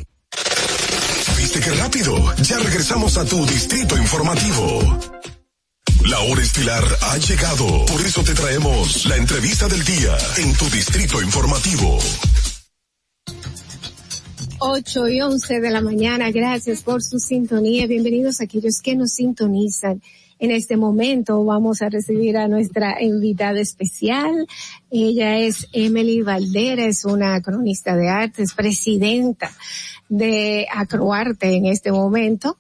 ¿Viste 1.36 1.58
qué 1.58 1.72
rápido? 1.72 2.14
Ya 2.44 2.60
regresamos 2.60 3.16
a 3.18 3.24
tu 3.24 3.44
distrito 3.44 3.98
informativo. 3.98 4.98
La 6.08 6.20
hora 6.20 6.40
estilar 6.40 6.84
ha 7.00 7.18
llegado. 7.18 7.84
Por 7.86 8.00
eso 8.02 8.22
te 8.22 8.34
traemos 8.34 9.06
la 9.06 9.16
entrevista 9.16 9.66
del 9.66 9.84
día 9.84 10.16
en 10.36 10.54
tu 10.54 10.66
distrito 10.66 11.20
informativo. 11.20 11.98
8 14.60 15.08
y 15.08 15.20
11 15.22 15.60
de 15.60 15.70
la 15.70 15.80
mañana. 15.80 16.30
Gracias 16.30 16.82
por 16.82 17.02
su 17.02 17.18
sintonía. 17.18 17.88
Bienvenidos 17.88 18.40
a 18.40 18.44
aquellos 18.44 18.80
que 18.80 18.94
nos 18.94 19.10
sintonizan. 19.14 20.00
En 20.40 20.50
este 20.50 20.78
momento 20.78 21.44
vamos 21.44 21.82
a 21.82 21.90
recibir 21.90 22.38
a 22.38 22.48
nuestra 22.48 23.02
invitada 23.02 23.60
especial. 23.60 24.46
Ella 24.90 25.36
es 25.36 25.68
Emily 25.74 26.22
Valdera, 26.22 26.86
es 26.86 27.04
una 27.04 27.42
cronista 27.42 27.94
de 27.94 28.08
arte, 28.08 28.42
es 28.42 28.54
presidenta 28.54 29.52
de 30.08 30.66
Acroarte 30.74 31.54
en 31.54 31.66
este 31.66 31.92
momento. 31.92 32.56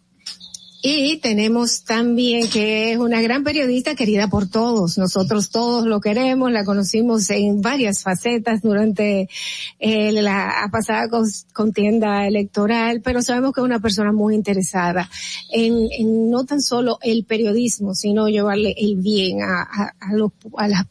Y 0.82 1.18
tenemos 1.18 1.84
también 1.84 2.48
que 2.48 2.92
es 2.92 2.98
una 2.98 3.20
gran 3.20 3.44
periodista 3.44 3.94
querida 3.94 4.28
por 4.28 4.48
todos. 4.48 4.96
Nosotros 4.96 5.50
todos 5.50 5.84
lo 5.84 6.00
queremos, 6.00 6.50
la 6.52 6.64
conocimos 6.64 7.28
en 7.28 7.60
varias 7.60 8.02
facetas 8.02 8.62
durante 8.62 9.28
eh, 9.78 10.12
la 10.12 10.68
pasada 10.72 11.08
contienda 11.52 12.26
electoral, 12.26 13.02
pero 13.02 13.20
sabemos 13.20 13.52
que 13.52 13.60
es 13.60 13.64
una 13.64 13.80
persona 13.80 14.12
muy 14.12 14.34
interesada 14.34 15.10
en, 15.52 16.30
no 16.30 16.44
tan 16.44 16.62
solo 16.62 16.98
el 17.02 17.24
periodismo, 17.24 17.94
sino 17.94 18.28
llevarle 18.28 18.74
el 18.78 18.96
bien 18.96 19.42
a, 19.42 19.62
a, 20.00 20.14
los, 20.14 20.32
a 20.56 20.66
las 20.66 20.86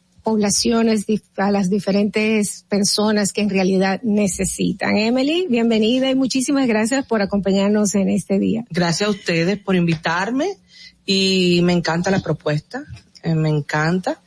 a 1.36 1.50
las 1.50 1.70
diferentes 1.70 2.64
personas 2.68 3.32
que 3.32 3.40
en 3.40 3.50
realidad 3.50 4.00
necesitan. 4.02 4.96
Emily, 4.96 5.46
bienvenida 5.48 6.10
y 6.10 6.14
muchísimas 6.14 6.66
gracias 6.66 7.06
por 7.06 7.22
acompañarnos 7.22 7.94
en 7.94 8.08
este 8.08 8.38
día. 8.38 8.64
Gracias 8.70 9.08
a 9.08 9.10
ustedes 9.10 9.58
por 9.58 9.76
invitarme 9.76 10.56
y 11.04 11.60
me 11.62 11.72
encanta 11.72 12.10
la 12.10 12.20
propuesta, 12.20 12.84
eh, 13.22 13.34
me 13.34 13.48
encanta. 13.48 14.20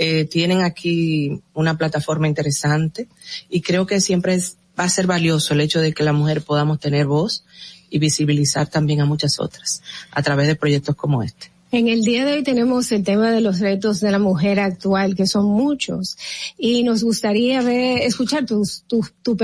Eh, 0.00 0.26
tienen 0.26 0.62
aquí 0.62 1.42
una 1.54 1.76
plataforma 1.76 2.28
interesante 2.28 3.08
y 3.48 3.62
creo 3.62 3.86
que 3.86 4.00
siempre 4.00 4.38
va 4.78 4.84
a 4.84 4.88
ser 4.88 5.08
valioso 5.08 5.54
el 5.54 5.60
hecho 5.60 5.80
de 5.80 5.92
que 5.92 6.04
la 6.04 6.12
mujer 6.12 6.42
podamos 6.42 6.78
tener 6.78 7.06
voz 7.06 7.44
y 7.90 7.98
visibilizar 7.98 8.68
también 8.68 9.00
a 9.00 9.06
muchas 9.06 9.40
otras 9.40 9.82
a 10.12 10.22
través 10.22 10.46
de 10.46 10.54
proyectos 10.54 10.94
como 10.94 11.22
este. 11.22 11.50
En 11.70 11.88
el 11.88 12.02
día 12.02 12.24
de 12.24 12.32
hoy 12.32 12.42
tenemos 12.42 12.90
el 12.92 13.04
tema 13.04 13.30
de 13.30 13.42
los 13.42 13.60
retos 13.60 14.00
de 14.00 14.10
la 14.10 14.18
mujer 14.18 14.58
actual, 14.58 15.14
que 15.14 15.26
son 15.26 15.46
muchos, 15.46 16.16
y 16.56 16.82
nos 16.82 17.02
gustaría 17.02 17.60
ver, 17.60 17.98
escuchar 18.02 18.46
tu, 18.46 18.62
tu, 18.86 19.06
tu, 19.22 19.36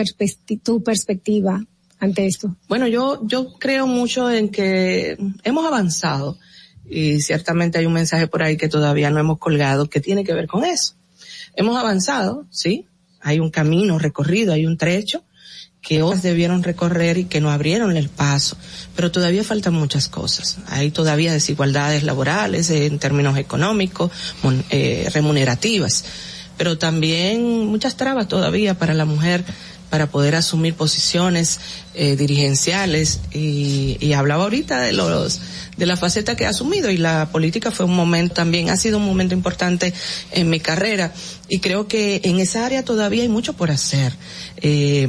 tu 0.63 0.83
perspectiva 0.83 1.63
ante 1.99 2.27
esto. 2.27 2.57
Bueno, 2.67 2.87
yo, 2.87 3.21
yo 3.27 3.53
creo 3.59 3.87
mucho 3.87 4.31
en 4.31 4.49
que 4.49 5.19
hemos 5.43 5.67
avanzado 5.67 6.39
y 6.89 7.21
ciertamente 7.21 7.79
hay 7.79 7.87
un 7.87 7.93
mensaje 7.93 8.27
por 8.27 8.43
ahí 8.43 8.57
que 8.57 8.69
todavía 8.69 9.11
no 9.11 9.21
hemos 9.21 9.39
colgado 9.39 9.91
que 9.91 10.01
tiene 10.01 10.25
que 10.25 10.35
ver 10.35 10.47
con 10.47 10.65
eso. 10.65 10.95
Hemos 11.57 11.77
avanzado, 11.77 12.47
sí, 12.51 12.87
hay 13.21 13.39
un 13.39 13.51
camino 13.51 13.99
recorrido, 13.99 14.55
hay 14.55 14.67
un 14.67 14.79
trecho, 14.79 15.25
que 15.85 16.03
otras 16.03 16.23
debieron 16.23 16.63
recorrer 16.63 17.19
y 17.19 17.25
que 17.27 17.43
no 17.43 17.51
abrieron 17.51 17.97
el 17.97 18.09
paso. 18.09 18.57
Pero 18.97 19.13
todavía 19.13 19.45
faltan 19.45 19.75
muchas 19.75 20.09
cosas. 20.09 20.57
Hay 20.69 20.91
todavía 20.91 21.33
desigualdades 21.33 22.03
laborales 22.03 22.71
en 22.71 22.99
términos 22.99 23.37
económicos, 23.37 24.11
eh, 24.71 25.09
remunerativas, 25.13 26.07
pero 26.57 26.79
también 26.79 27.67
muchas 27.67 27.97
trabas 27.97 28.29
todavía 28.29 28.79
para 28.79 28.95
la 28.95 29.05
mujer 29.05 29.45
para 29.91 30.09
poder 30.09 30.35
asumir 30.35 30.75
posiciones 30.75 31.61
eh, 31.95 32.17
dirigenciales. 32.17 33.21
Y, 33.33 33.99
y 34.01 34.15
hablaba 34.15 34.45
ahorita 34.45 34.81
de 34.81 34.93
los 34.93 35.41
de 35.77 35.87
la 35.87 35.97
faceta 35.97 36.35
que 36.35 36.47
ha 36.47 36.49
asumido. 36.49 36.91
Y 36.91 36.97
la 36.97 37.29
política 37.31 37.71
fue 37.71 37.85
un 37.87 37.95
momento 37.95 38.35
también 38.35 38.71
ha 38.71 38.77
sido 38.77 38.99
un 38.99 39.05
momento 39.05 39.35
importante 39.35 39.93
en 40.33 40.49
mi 40.49 40.61
carrera. 40.61 41.13
Y 41.49 41.61
creo 41.61 41.89
que 41.89 42.23
en 42.25 42.41
esa 42.41 42.65
área 42.65 42.85
todavía 42.85 43.23
hay 43.23 43.29
mucho 43.29 43.53
por 43.53 43.71
hacer. 43.71 44.15
Eh, 44.57 45.09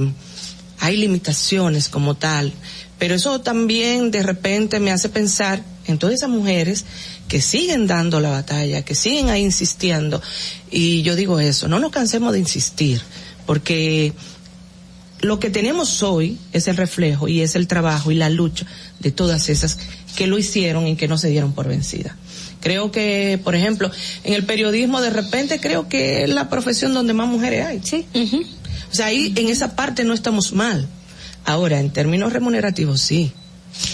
hay 0.86 0.98
limitaciones 0.98 1.90
como 1.90 2.16
tal, 2.16 2.54
pero 3.00 3.16
eso 3.16 3.42
también 3.42 4.12
de 4.12 4.22
repente 4.22 4.80
me 4.80 4.92
hace 4.92 5.10
pensar 5.10 5.64
en 5.88 5.98
todas 5.98 6.16
esas 6.16 6.30
mujeres 6.30 6.86
que 7.28 7.42
siguen 7.42 7.88
dando 7.88 8.20
la 8.20 8.30
batalla, 8.30 8.86
que 8.86 8.94
siguen 8.94 9.30
ahí 9.30 9.42
insistiendo. 9.42 10.22
Y 10.70 11.02
yo 11.02 11.16
digo 11.16 11.40
eso, 11.40 11.68
no 11.68 11.80
nos 11.80 11.92
cansemos 11.92 12.34
de 12.34 12.40
insistir, 12.40 13.02
porque 13.48 14.14
lo 15.22 15.40
que 15.40 15.50
tenemos 15.50 16.04
hoy 16.04 16.38
es 16.54 16.68
el 16.68 16.78
reflejo 16.78 17.28
y 17.28 17.42
es 17.42 17.56
el 17.56 17.68
trabajo 17.68 18.12
y 18.12 18.16
la 18.16 18.30
lucha 18.30 18.68
de 19.00 19.12
todas 19.12 19.50
esas 19.50 19.80
que 20.16 20.28
lo 20.28 20.38
hicieron 20.38 20.88
y 20.88 20.96
que 20.96 21.08
no 21.08 21.18
se 21.18 21.30
dieron 21.30 21.54
por 21.54 21.68
vencida. 21.68 22.16
Creo 22.62 22.92
que, 22.92 23.40
por 23.44 23.56
ejemplo, 23.56 23.92
en 24.24 24.34
el 24.34 24.46
periodismo 24.46 25.02
de 25.02 25.10
repente 25.10 25.60
creo 25.60 25.90
que 25.90 26.24
es 26.24 26.30
la 26.30 26.50
profesión 26.50 26.94
donde 26.94 27.14
más 27.14 27.28
mujeres 27.28 27.66
hay. 27.66 27.82
Sí. 27.84 28.06
O 28.96 28.98
sea, 28.98 29.08
ahí 29.08 29.34
en 29.36 29.50
esa 29.50 29.76
parte 29.76 30.06
no 30.06 30.14
estamos 30.14 30.54
mal. 30.54 30.88
Ahora, 31.44 31.82
en 31.82 31.90
términos 31.90 32.32
remunerativos, 32.32 33.02
sí. 33.02 33.34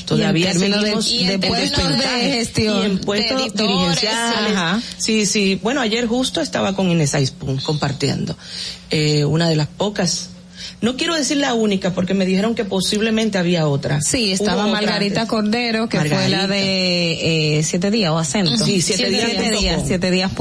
Todavía 0.06 0.54
seguimos 0.54 1.10
de, 1.10 1.26
de 1.26 1.40
puestos 1.40 1.90
de 1.90 2.04
gestión. 2.04 2.78
Y 2.78 2.86
en 2.86 2.98
puestos 3.00 3.52
dirigenciales. 3.56 4.52
Ajá. 4.56 4.80
Sí, 5.00 5.26
sí. 5.26 5.60
Bueno, 5.64 5.82
ayer 5.82 6.06
justo 6.06 6.40
estaba 6.40 6.76
con 6.76 6.92
Inés 6.92 7.16
Aispun 7.16 7.58
compartiendo. 7.58 8.38
Eh, 8.92 9.26
una 9.26 9.50
de 9.50 9.56
las 9.56 9.70
pocas 9.70 10.30
no 10.82 10.98
quiero 10.98 11.16
decir 11.16 11.38
la 11.38 11.54
única 11.54 11.94
porque 11.94 12.16
me 12.16 12.26
dijeron 12.26 12.56
que 12.56 12.66
posiblemente 12.66 13.38
había 13.38 13.68
otra. 13.68 14.02
Sí, 14.02 14.32
estaba 14.32 14.66
Hubo 14.66 14.72
Margarita 14.72 15.28
Cordero, 15.28 15.88
que 15.88 15.98
Margarita. 15.98 16.22
fue 16.22 16.30
la 16.30 16.48
de 16.48 17.58
eh, 17.60 17.64
Siete 17.64 17.92
Días 17.92 18.12
o 18.12 18.18
Acento. 18.18 18.58
Sí, 18.66 18.82
Siete, 18.82 19.06
siete 19.10 19.52
Días. 19.60 19.84
Siete 19.86 20.10
Días. 20.12 20.32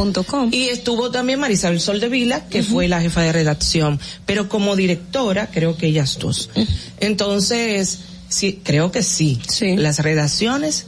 Y 0.51 0.69
estuvo 0.69 1.11
también 1.11 1.41
Marisabel 1.41 1.79
Sol 1.79 2.01
de 2.01 2.09
Vila, 2.09 2.47
que 2.49 2.61
uh 2.61 2.63
-huh. 2.63 2.67
fue 2.73 2.89
la 2.89 3.03
jefa 3.03 3.21
de 3.21 3.33
redacción. 3.33 4.01
Pero 4.25 4.49
como 4.49 4.77
directora, 4.77 5.51
creo 5.53 5.77
que 5.77 5.89
ellas 5.89 6.19
dos. 6.19 6.49
Uh 6.55 6.61
-huh. 6.61 6.69
Entonces, 7.01 7.99
sí, 8.31 8.61
creo 8.65 8.91
que 8.91 9.03
sí. 9.03 9.41
sí. 9.47 9.77
Las 9.77 9.99
redacciones 9.99 10.87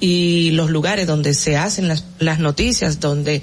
y 0.00 0.50
los 0.52 0.70
lugares 0.70 1.06
donde 1.06 1.34
se 1.34 1.56
hacen 1.56 1.86
las, 1.86 2.04
las 2.18 2.40
noticias, 2.40 2.98
donde 2.98 3.42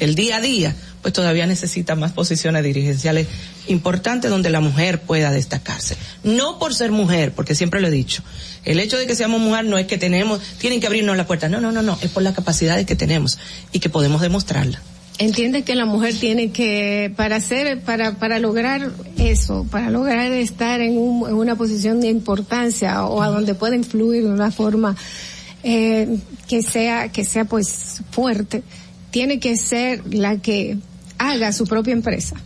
el 0.00 0.14
día 0.16 0.36
a 0.36 0.40
día, 0.40 0.74
pues 1.02 1.14
todavía 1.14 1.46
necesita 1.46 1.94
más 1.94 2.12
posiciones 2.12 2.64
dirigenciales 2.64 3.26
importantes 3.68 4.30
donde 4.30 4.50
la 4.50 4.60
mujer 4.60 5.00
pueda 5.00 5.30
destacarse. 5.30 5.96
No 6.24 6.58
por 6.58 6.74
ser 6.74 6.90
mujer, 6.90 7.32
porque 7.32 7.54
siempre 7.54 7.80
lo 7.80 7.88
he 7.88 7.90
dicho. 7.90 8.22
El 8.64 8.80
hecho 8.80 8.98
de 8.98 9.06
que 9.06 9.14
seamos 9.14 9.40
mujer 9.40 9.64
no 9.64 9.78
es 9.78 9.86
que 9.86 9.98
tenemos, 9.98 10.40
tienen 10.58 10.80
que 10.80 10.86
abrirnos 10.86 11.16
la 11.16 11.26
puerta. 11.26 11.48
No, 11.48 11.60
no, 11.60 11.72
no, 11.72 11.82
no. 11.82 11.98
Es 12.02 12.10
por 12.10 12.22
las 12.22 12.34
capacidades 12.34 12.86
que 12.86 12.96
tenemos 12.96 13.38
y 13.72 13.78
que 13.78 13.88
podemos 13.88 14.20
demostrarla. 14.20 14.80
Entiende 15.18 15.62
que 15.62 15.74
la 15.74 15.86
mujer 15.86 16.14
tiene 16.14 16.50
que, 16.50 17.10
para 17.16 17.36
hacer, 17.36 17.80
para, 17.80 18.18
para 18.18 18.38
lograr 18.38 18.90
eso, 19.16 19.66
para 19.70 19.88
lograr 19.88 20.30
estar 20.32 20.82
en, 20.82 20.98
un, 20.98 21.26
en 21.26 21.34
una 21.34 21.56
posición 21.56 22.00
de 22.00 22.08
importancia 22.08 23.04
o 23.04 23.22
a 23.22 23.28
donde 23.28 23.54
pueda 23.54 23.76
influir 23.76 24.24
de 24.24 24.30
una 24.30 24.50
forma 24.50 24.94
eh, 25.62 26.18
que 26.46 26.62
sea, 26.62 27.10
que 27.10 27.24
sea 27.24 27.44
pues 27.44 28.02
fuerte, 28.10 28.62
tiene 29.10 29.40
que 29.40 29.56
ser 29.56 30.02
la 30.14 30.38
que 30.38 30.78
haga 31.18 31.52
su 31.52 31.64
propia 31.64 31.92
empresa. 31.92 32.36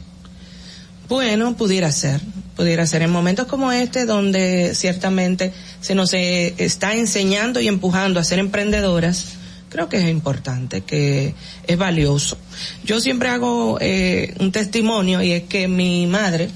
Bueno, 1.08 1.56
pudiera 1.56 1.90
ser, 1.90 2.20
pudiera 2.54 2.86
ser 2.86 3.02
en 3.02 3.10
momentos 3.10 3.46
como 3.46 3.72
este 3.72 4.04
donde 4.04 4.76
ciertamente 4.76 5.52
se 5.80 5.96
nos 5.96 6.14
eh, 6.14 6.54
está 6.58 6.94
enseñando 6.94 7.60
y 7.60 7.66
empujando 7.66 8.20
a 8.20 8.24
ser 8.24 8.38
emprendedoras, 8.38 9.32
creo 9.70 9.88
que 9.88 9.96
es 9.96 10.08
importante, 10.08 10.82
que 10.82 11.34
es 11.66 11.76
valioso. 11.76 12.38
Yo 12.84 13.00
siempre 13.00 13.28
hago 13.28 13.78
eh, 13.80 14.36
un 14.38 14.52
testimonio 14.52 15.20
y 15.20 15.32
es 15.32 15.42
que 15.44 15.66
mi 15.66 16.06
madre, 16.06 16.48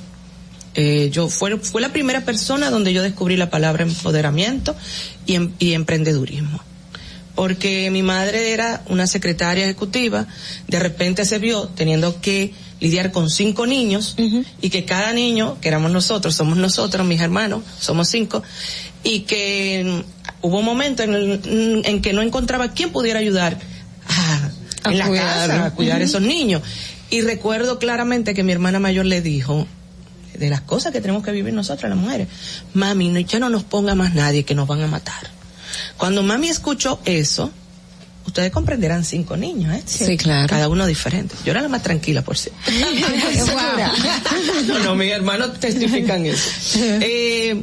eh, 0.75 1.11
yo 1.11 1.29
fue, 1.29 1.59
fue 1.59 1.81
la 1.81 1.93
primera 1.93 2.21
persona 2.21 2.71
donde 2.71 2.93
yo 2.93 3.03
descubrí 3.03 3.37
la 3.37 3.51
palabra 3.51 3.83
empoderamiento 3.83 4.77
y, 5.27 5.35
em, 5.35 5.51
y 5.59 5.73
emprendedurismo 5.73 6.61
porque 7.35 7.91
mi 7.91 8.03
madre 8.03 8.53
era 8.53 8.83
una 8.89 9.07
secretaria 9.07 9.65
ejecutiva, 9.65 10.27
de 10.69 10.79
repente 10.79 11.25
se 11.25 11.39
vio 11.39 11.69
teniendo 11.69 12.21
que 12.21 12.53
lidiar 12.81 13.13
con 13.13 13.31
cinco 13.31 13.67
niños 13.67 14.15
uh 14.19 14.23
-huh. 14.23 14.45
y 14.61 14.71
que 14.71 14.85
cada 14.85 15.13
niño, 15.13 15.59
que 15.61 15.69
éramos 15.69 15.91
nosotros, 15.91 16.35
somos 16.35 16.57
nosotros, 16.59 17.07
mis 17.07 17.21
hermanos, 17.21 17.63
somos 17.81 18.09
cinco, 18.09 18.43
y 19.03 19.21
que 19.21 20.05
hubo 20.43 20.59
un 20.59 20.65
momento 20.65 21.03
en, 21.03 21.15
el, 21.15 21.83
en 21.85 22.03
que 22.03 22.13
no 22.13 22.23
encontraba 22.23 22.73
quién 22.73 22.91
pudiera 22.91 23.19
ayudar 23.19 23.59
a, 24.09 24.51
a 24.89 24.93
en 24.93 24.99
la 24.99 25.07
cuidar. 25.09 25.49
casa 25.49 25.67
a 25.67 25.71
cuidar 25.75 25.99
uh 25.99 26.05
-huh. 26.05 26.09
esos 26.09 26.23
niños. 26.23 26.63
Y 27.11 27.21
recuerdo 27.23 27.79
claramente 27.79 28.35
que 28.35 28.43
mi 28.43 28.53
hermana 28.53 28.81
mayor 28.81 29.07
le 29.07 29.21
dijo, 29.21 29.67
de 30.39 30.51
las 30.51 30.61
cosas 30.63 30.93
que 30.93 31.01
tenemos 31.01 31.23
que 31.23 31.31
vivir 31.31 31.55
nosotras 31.55 31.89
las 31.89 31.99
mujeres, 31.99 32.29
mami, 32.75 33.09
no, 33.09 33.21
ya 33.21 33.39
no 33.39 33.49
nos 33.49 33.63
ponga 33.65 33.95
más 33.95 34.15
nadie 34.15 34.45
que 34.45 34.55
nos 34.55 34.67
van 34.67 34.83
a 34.83 34.87
matar. 34.87 35.34
Cuando 35.97 36.23
mami 36.23 36.49
escuchó 36.49 37.01
eso, 37.05 37.51
ustedes 38.27 38.51
comprenderán 38.51 39.05
cinco 39.05 39.37
niños, 39.37 39.75
¿eh? 39.75 39.83
Sí, 39.87 40.17
claro. 40.17 40.49
Cada 40.49 40.69
uno 40.69 40.87
diferente. 40.87 41.35
Yo 41.45 41.53
era 41.53 41.61
la 41.61 41.69
más 41.69 41.83
tranquila, 41.83 42.23
por 42.23 42.37
cierto. 42.37 42.61
no, 44.67 44.79
no, 44.81 44.95
mis 44.95 45.13
hermanos 45.13 45.59
testifican 45.61 46.27
eso. 46.27 46.51
Eh, 47.01 47.63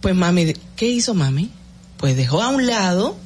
pues 0.00 0.14
mami, 0.14 0.52
¿qué 0.74 0.88
hizo 0.88 1.14
mami? 1.14 1.50
Pues 1.96 2.16
dejó 2.16 2.42
a 2.42 2.48
un 2.48 2.66
lado 2.66 3.16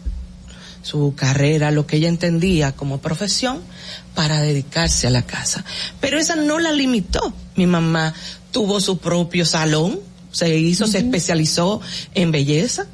su 0.83 1.15
carrera, 1.17 1.71
lo 1.71 1.87
que 1.87 1.97
ella 1.97 2.09
entendía 2.09 2.73
como 2.73 3.01
profesión, 3.01 3.61
para 4.15 4.41
dedicarse 4.41 5.07
a 5.07 5.11
la 5.11 5.23
casa. 5.23 5.65
Pero 6.01 6.19
esa 6.19 6.37
no 6.37 6.59
la 6.59 6.71
limitó. 6.73 7.35
Mi 7.57 7.67
mamá 7.67 8.15
tuvo 8.53 8.81
su 8.81 8.99
propio 8.99 9.45
salón, 9.45 9.99
se 10.31 10.57
hizo, 10.57 10.85
uh 10.85 10.89
-huh. 10.89 10.93
se 10.93 10.99
especializó 10.99 11.81
en 12.15 12.31
belleza, 12.31 12.87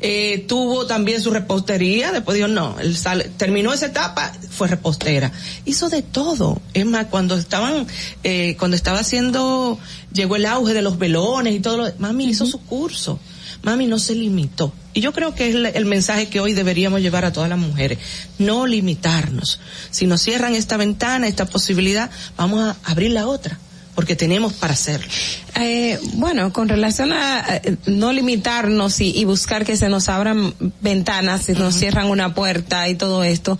eh, 0.00 0.44
tuvo 0.46 0.86
también 0.86 1.20
su 1.20 1.30
repostería, 1.30 2.12
después 2.12 2.36
dijo, 2.36 2.48
no, 2.48 2.78
él 2.78 2.96
sale, 2.96 3.30
terminó 3.36 3.72
esa 3.72 3.86
etapa, 3.86 4.32
fue 4.50 4.68
repostera. 4.68 5.32
Hizo 5.64 5.88
de 5.88 6.02
todo. 6.02 6.60
Es 6.74 6.86
más, 6.86 7.06
cuando 7.06 7.36
estaban, 7.36 7.86
eh, 8.22 8.56
cuando 8.58 8.76
estaba 8.76 9.00
haciendo, 9.00 9.78
llegó 10.12 10.36
el 10.36 10.46
auge 10.46 10.74
de 10.74 10.82
los 10.82 10.98
velones 10.98 11.54
y 11.54 11.60
todo 11.60 11.76
lo, 11.76 11.92
mami 11.98 12.26
hizo 12.26 12.46
su 12.46 12.60
curso. 12.60 13.18
Mami 13.62 13.86
no 13.86 13.98
se 13.98 14.14
limitó. 14.14 14.72
Y 14.94 15.00
yo 15.00 15.12
creo 15.12 15.34
que 15.34 15.48
es 15.48 15.54
el, 15.56 15.66
el 15.66 15.84
mensaje 15.84 16.28
que 16.28 16.38
hoy 16.38 16.52
deberíamos 16.52 17.00
llevar 17.00 17.24
a 17.24 17.32
todas 17.32 17.50
las 17.50 17.58
mujeres. 17.58 17.98
No 18.38 18.66
limitarnos. 18.66 19.58
Si 19.90 20.06
nos 20.06 20.22
cierran 20.22 20.54
esta 20.54 20.76
ventana, 20.76 21.26
esta 21.26 21.46
posibilidad, 21.46 22.08
vamos 22.36 22.60
a 22.60 22.76
abrir 22.90 23.10
la 23.10 23.26
otra 23.26 23.58
porque 23.98 24.14
tenemos 24.14 24.52
para 24.52 24.74
hacerlo. 24.74 25.08
Eh, 25.56 25.98
bueno, 26.14 26.52
con 26.52 26.68
relación 26.68 27.12
a 27.12 27.56
eh, 27.56 27.76
no 27.86 28.12
limitarnos 28.12 29.00
y, 29.00 29.10
y 29.10 29.24
buscar 29.24 29.64
que 29.64 29.76
se 29.76 29.88
nos 29.88 30.08
abran 30.08 30.54
ventanas, 30.80 31.46
si 31.46 31.54
nos 31.54 31.74
cierran 31.74 32.06
una 32.06 32.32
puerta 32.32 32.88
y 32.88 32.94
todo 32.94 33.24
esto, 33.24 33.58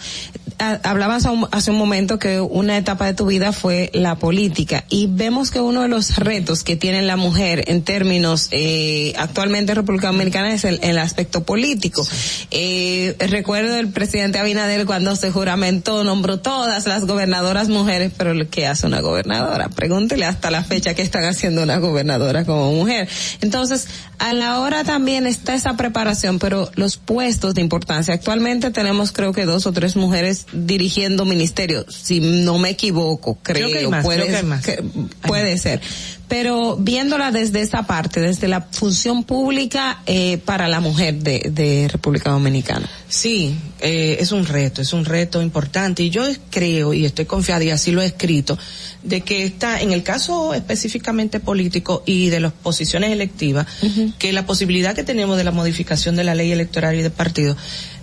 hablabas 0.59 1.27
hace 1.53 1.70
un 1.70 1.77
momento 1.77 2.19
que 2.19 2.41
una 2.41 2.77
etapa 2.77 3.07
de 3.07 3.15
tu 3.15 3.27
vida 3.27 3.53
fue 3.53 3.91
la 3.95 4.17
política 4.17 4.85
y 4.89 5.07
vemos 5.09 5.51
que 5.51 5.61
uno 5.61 5.83
de 5.83 5.89
los 5.89 6.17
retos 6.17 6.65
que 6.65 6.77
tiene 6.77 7.03
la 7.03 7.17
mujer 7.17 7.65
en 7.69 7.83
términos 7.83 8.49
eh, 8.51 9.12
actualmente 9.17 9.73
en 9.73 9.77
República 9.77 10.09
Dominicana 10.09 10.53
es 10.53 10.65
el, 10.65 10.81
el 10.83 10.99
aspecto 10.99 11.45
político. 11.45 12.07
Eh, 12.51 13.17
recuerdo 13.19 13.77
el 13.77 13.89
presidente 13.89 14.39
Abinader 14.39 14.87
cuando 14.87 15.15
se 15.17 15.31
juramentó, 15.31 16.05
nombró 16.05 16.41
todas 16.41 16.87
las 16.87 17.07
gobernadoras 17.07 17.69
mujeres, 17.69 18.12
pero 18.17 18.33
¿qué 18.51 18.67
hace 18.67 18.87
una 18.87 19.01
gobernadora? 19.01 19.69
Pregúntele 19.69 20.25
hasta 20.25 20.51
la 20.51 20.65
fecha 20.65 20.95
que 20.95 21.03
están 21.03 21.25
haciendo 21.25 21.62
una 21.62 21.78
gobernadora 21.78 22.45
como 22.45 22.73
mujer. 22.73 23.09
Entonces, 23.41 23.87
a 24.19 24.33
la 24.33 24.59
hora 24.61 24.85
también 24.85 25.27
está 25.27 25.55
esa 25.55 25.77
preparación, 25.77 26.39
pero 26.39 26.70
los 26.75 26.97
puestos 26.97 27.55
de 27.55 27.61
importancia. 27.61 28.15
Actualmente 28.15 28.70
tenemos 28.70 29.12
creo 29.12 29.33
que 29.33 29.45
dos 29.45 29.67
o 29.67 29.73
tres 29.73 29.97
mujeres 29.97 30.47
dirigiendo 30.52 31.25
ministerios, 31.25 31.86
si 31.94 32.20
no 32.20 32.59
me 32.59 32.70
equivoco, 32.70 33.39
creo. 33.43 33.68
Creo 33.68 33.73
que 33.73 33.78
hay 33.81 33.86
más, 33.89 34.05
puede, 34.05 34.18
creo 34.20 34.31
que 34.31 34.36
hay 34.36 34.43
más. 34.44 34.65
que- 34.65 34.83
puede 35.27 35.59
ser. 35.59 35.81
Pero 36.28 36.77
viéndola 36.77 37.33
desde 37.33 37.62
esa 37.62 37.85
parte, 37.86 38.20
desde 38.20 38.49
la 38.49 38.60
función 38.60 39.25
pública 39.25 40.02
eh, 40.05 40.36
para 40.44 40.68
la 40.68 40.81
mujer 40.81 41.15
de, 41.23 41.51
de 41.51 41.89
República 41.91 42.31
Dominicana. 42.31 42.86
Sí, 43.09 43.55
eh, 43.81 44.18
es 44.20 44.31
un 44.33 44.44
reto, 44.44 44.83
es 44.83 44.93
un 44.93 45.07
reto 45.07 45.41
importante 45.41 46.02
y 46.02 46.10
yo 46.10 46.25
creo 46.51 46.93
y 46.93 47.07
estoy 47.07 47.25
confiada 47.25 47.65
y 47.65 47.70
así 47.70 47.93
lo 47.93 48.02
he 48.02 48.07
escrito 48.07 48.59
de 49.02 49.23
que 49.23 49.44
está 49.44 49.81
en 49.81 49.93
el 49.93 50.02
caso 50.02 50.52
específicamente 50.52 51.41
político 51.41 52.02
y 52.05 52.28
de 52.28 52.41
las 52.41 52.52
posiciones 52.52 53.10
electivas 53.10 53.67
que 54.18 54.33
la 54.35 54.44
posibilidad 54.44 54.94
que 54.94 55.05
tenemos 55.05 55.39
de 55.39 55.44
la 55.44 55.51
modificación 55.52 56.15
de 56.17 56.25
la 56.25 56.35
ley 56.35 56.52
electoral 56.52 56.94
y 56.97 57.02
de 57.02 57.09
partido 57.10 57.57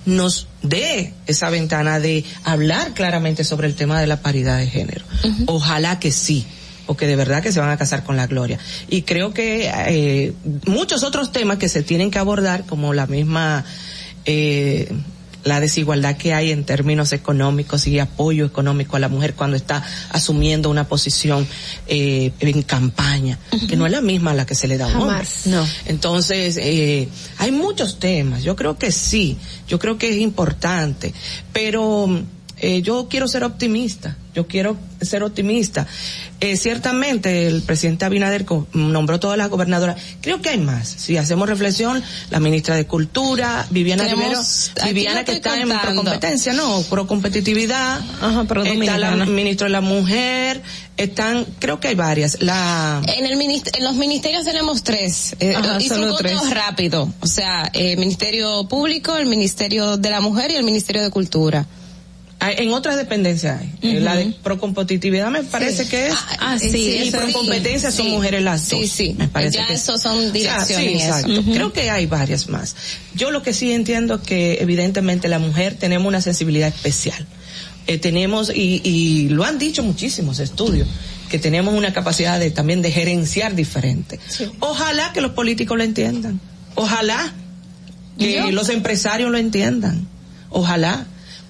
nos 0.06 0.48
dé 0.61 1.14
esa 1.27 1.50
ventana 1.50 2.00
de 2.00 2.24
hablar 2.43 2.93
claramente 2.93 3.43
sobre 3.43 3.67
el 3.67 3.75
tema 3.75 4.00
de 4.00 4.08
la 4.08 4.22
paridad 4.22 4.58
de 4.58 4.67
género. 4.67 5.06
Ojalá 5.48 6.00
que 6.00 6.11
sí 6.11 6.45
o 6.88 6.95
que 6.95 7.08
de 7.08 7.16
verdad 7.16 7.42
que 7.42 7.51
se 7.51 7.59
van 7.59 7.69
a 7.69 7.77
casar 7.77 8.03
con 8.03 8.16
la 8.16 8.27
gloria. 8.27 8.59
Y 8.88 9.03
creo 9.03 9.34
que 9.34 9.72
eh, 9.88 10.34
muchos 10.67 11.03
otros 11.03 11.32
temas 11.32 11.58
que 11.58 11.69
se 11.69 11.84
tienen 11.84 12.11
que 12.11 12.19
abordar, 12.19 12.66
como 12.66 12.93
la 12.93 13.08
misma 13.08 13.66
eh, 14.25 14.92
la 15.45 15.59
desigualdad 15.59 16.17
que 16.17 16.33
hay 16.33 16.51
en 16.51 16.65
términos 16.65 17.14
económicos 17.14 17.88
y 17.88 17.99
apoyo 17.99 18.45
económico 18.45 18.98
a 18.98 18.99
la 18.99 19.07
mujer 19.07 19.35
cuando 19.35 19.56
está 19.56 19.83
asumiendo 20.09 20.69
una 20.69 20.88
posición 20.88 21.48
eh, 21.88 22.33
en 22.40 22.64
campaña, 22.64 23.38
que 23.69 23.77
no 23.77 23.85
es 23.85 23.91
la 23.91 24.01
misma 24.01 24.32
a 24.32 24.33
la 24.33 24.45
que 24.45 24.56
se 24.56 24.67
le 24.67 24.77
da 24.77 24.85
a 24.85 24.88
un 24.90 25.09
hombre. 25.09 25.27
No. 25.45 25.65
Entonces, 25.85 26.57
eh, 26.57 27.07
hay 27.38 27.51
muchos 27.51 27.99
temas. 27.99 28.43
Yo 28.43 28.56
creo 28.56 28.77
que 28.77 28.91
sí. 28.91 29.38
Yo 29.67 29.77
creo 29.77 29.99
que 29.99 30.09
es 30.09 30.17
importante. 30.17 31.14
Pero 31.53 32.09
eh, 32.58 32.82
yo 32.82 33.08
quiero 33.09 33.27
ser 33.27 33.43
optimista. 33.43 34.16
Yo 34.34 34.48
quiero 34.48 34.77
ser 35.01 35.24
optimista. 35.24 35.88
Eh, 36.42 36.58
ciertamente 36.58 37.48
el 37.48 37.61
presidente 37.61 38.03
Abinader 38.03 38.45
nombró 38.74 39.17
todas 39.17 39.38
las 39.38 39.50
gobernadoras. 39.50 39.95
Creo 40.22 40.42
que 40.42 40.50
hay 40.50 40.58
más. 40.58 40.88
Si 40.90 41.16
hacemos 41.16 41.48
reflexión, 41.48 42.03
la 42.32 42.42
ministra 42.42 42.75
de 42.75 42.85
Cultura, 42.85 43.66
Viviana 43.69 44.03
Rivero, 44.03 44.42
Viviana 44.85 45.24
que 45.24 45.34
está 45.34 45.56
en 45.56 45.69
contando. 45.69 45.84
procompetencia, 45.84 46.51
no, 46.53 46.82
procompetitividad. 46.84 48.01
pero 48.48 48.64
está 48.64 48.98
la 48.98 49.16
ministra 49.25 49.67
de 49.67 49.72
la 49.72 49.82
Mujer, 49.82 50.61
están, 50.98 51.45
creo 51.59 51.80
que 51.80 51.90
hay 51.90 51.95
varias. 51.95 52.42
La 52.42 53.01
En, 53.08 53.25
el 53.25 53.42
en 53.42 53.84
los 53.84 53.95
ministerios 53.95 54.43
tenemos 54.43 54.84
tres. 54.84 55.35
Eh, 55.40 55.56
Ajá, 55.56 55.77
hice 55.80 55.93
un 55.93 56.01
solo 56.01 56.16
conteo 56.16 56.40
tres. 56.42 56.53
rápido. 56.53 57.14
O 57.22 57.27
sea, 57.27 57.69
eh, 57.74 57.95
Ministerio 57.95 58.67
Público, 58.67 59.16
el 59.16 59.27
Ministerio 59.27 59.95
de 59.95 60.09
la 60.09 60.19
Mujer 60.19 60.51
y 60.51 60.56
el 60.56 60.64
Ministerio 60.64 61.03
de 61.03 61.09
Cultura. 61.09 61.66
En 62.51 62.72
otras 62.74 62.98
dependencias 62.98 63.61
hay. 63.61 63.72
Eh, 63.82 63.99
La 63.99 64.15
de 64.15 64.33
procompetitividad 64.43 65.30
me 65.32 65.43
parece 65.43 65.88
que 65.88 66.07
es. 66.07 66.14
Ah, 66.40 66.57
sí, 66.59 66.67
y 66.77 66.95
eso 67.07 67.17
sí. 67.17 67.24
procompetencia 67.24 67.91
son 67.91 68.06
Sí. 68.06 68.11
mujeres 68.11 68.41
las 68.43 68.69
dos. 68.69 68.80
Sí, 68.82 68.88
sí. 68.88 69.15
Me 69.17 69.27
parece 69.27 69.57
Ya 69.57 69.67
que 69.67 69.74
eso 69.74 69.98
son 69.98 70.22
sea, 70.22 70.32
direcciones 70.32 70.88
sí, 70.88 70.93
y 70.93 71.01
eso. 71.01 71.17
exacto. 71.17 71.43
Creo 71.53 71.74
que 71.74 71.90
hay 71.90 72.06
varias 72.06 72.48
más. 72.49 72.75
Yo 73.15 73.32
lo 73.32 73.41
que 73.43 73.53
sí 73.53 73.72
entiendo 73.72 74.15
es 74.15 74.22
que 74.22 74.57
evidentemente 74.61 75.27
la 75.27 75.40
mujer 75.40 75.75
tenemos 75.80 76.07
una 76.07 76.22
sensibilidad 76.22 76.67
especial. 76.69 77.25
Eh, 77.88 77.98
tenemos, 77.99 78.49
y, 78.53 78.82
y 78.83 79.30
lo 79.30 79.43
han 79.43 79.59
dicho 79.59 79.83
muchísimos 79.83 80.40
estudios, 80.40 80.88
que 81.30 81.38
tenemos 81.40 81.74
una 81.75 81.93
capacidad 81.93 82.40
de 82.40 82.49
también 82.51 82.82
de 82.82 82.91
gerenciar 82.91 83.56
diferente. 83.56 84.19
Ojalá 84.59 85.11
que 85.14 85.22
los 85.22 85.32
políticos 85.32 85.77
lo 85.77 85.83
entiendan. 85.83 86.40
Ojalá 86.75 87.33
que 88.17 88.51
los 88.51 88.69
empresarios 88.69 89.32
lo 89.32 89.38
entiendan. 89.38 90.07
Ojalá. 90.49 91.06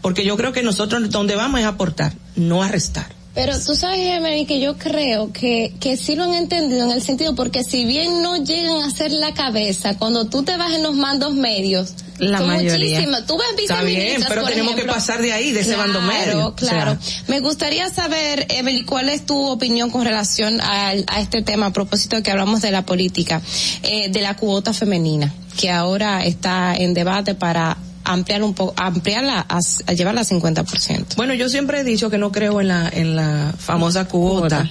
Porque 0.06 0.24
yo 0.24 0.38
creo 0.38 0.54
que 0.54 0.62
nosotros 0.62 1.10
donde 1.10 1.36
vamos 1.36 1.62
es 1.62 1.66
aportar, 1.66 2.14
no 2.36 2.62
a 2.62 2.68
restar. 2.68 3.08
Pero 3.34 3.60
tú 3.60 3.76
sabes, 3.76 4.00
Emery, 4.02 4.46
que 4.46 4.60
yo 4.62 4.78
creo 4.78 5.34
que, 5.34 5.74
que 5.80 5.98
sí 5.98 6.16
lo 6.16 6.26
han 6.26 6.36
entendido 6.36 6.86
en 6.86 6.92
el 6.92 7.02
sentido, 7.02 7.34
porque 7.34 7.64
si 7.64 7.86
bien 7.86 8.22
no 8.22 8.38
llegan 8.38 8.84
a 8.84 8.92
ser 8.92 9.12
la 9.12 9.34
cabeza, 9.34 9.98
cuando 9.98 10.26
tú 10.28 10.44
te 10.44 10.58
vas 10.58 10.74
en 10.76 10.84
los 10.84 10.94
mandos 10.94 11.34
medios, 11.34 11.94
La 12.20 12.40
mayoría. 12.40 13.00
muchísimas. 13.00 13.26
Tú 13.26 13.36
ves 13.36 13.48
Está 13.64 13.82
bien, 13.82 14.24
pero 14.30 14.42
por 14.44 14.52
tenemos 14.52 14.76
que 14.76 14.84
pasar 14.86 15.24
de 15.24 15.34
ahí, 15.34 15.52
de 15.52 15.62
ese 15.62 15.76
bando 15.76 16.00
medio. 16.02 16.50
O 16.50 16.56
sea. 16.60 16.70
Claro, 16.70 16.98
Me 17.28 17.40
gustaría 17.40 17.90
saber, 17.90 18.46
Emery, 18.50 18.84
cuál 18.84 19.10
es 19.10 19.26
tu 19.26 19.36
opinión 19.48 19.90
con 19.90 20.06
relación 20.06 20.62
al- 20.62 21.04
a, 21.08 21.20
este 21.20 21.42
tema, 21.42 21.66
a 21.66 21.74
propósito 21.74 22.16
de 22.16 22.22
que 22.22 22.30
hablamos 22.30 22.62
de 22.62 22.70
la 22.70 22.86
política, 22.86 23.42
eh, 23.82 24.10
de 24.10 24.22
la 24.22 24.36
cuota 24.38 24.72
femenina, 24.72 25.34
que 25.60 25.72
ahora 25.72 26.24
está 26.28 26.76
en 26.76 26.94
debate 26.94 27.34
para 27.34 27.76
ampliar 28.06 28.44
un 28.44 28.54
poco, 28.54 28.74
ampliarla 28.78 29.46
a, 29.48 29.60
a 29.88 29.94
llevarla 29.94 30.22
a 30.22 30.26
50%. 30.26 31.16
Bueno, 31.16 31.34
yo 31.34 31.50
siempre 31.50 31.82
he 31.82 31.84
dicho 31.84 32.10
que 32.10 32.18
no 32.18 32.32
creo 32.32 32.62
en 32.62 32.70
la, 32.70 32.88
en 32.88 33.16
la 33.16 33.54
famosa 33.58 34.08
cuota, 34.08 34.70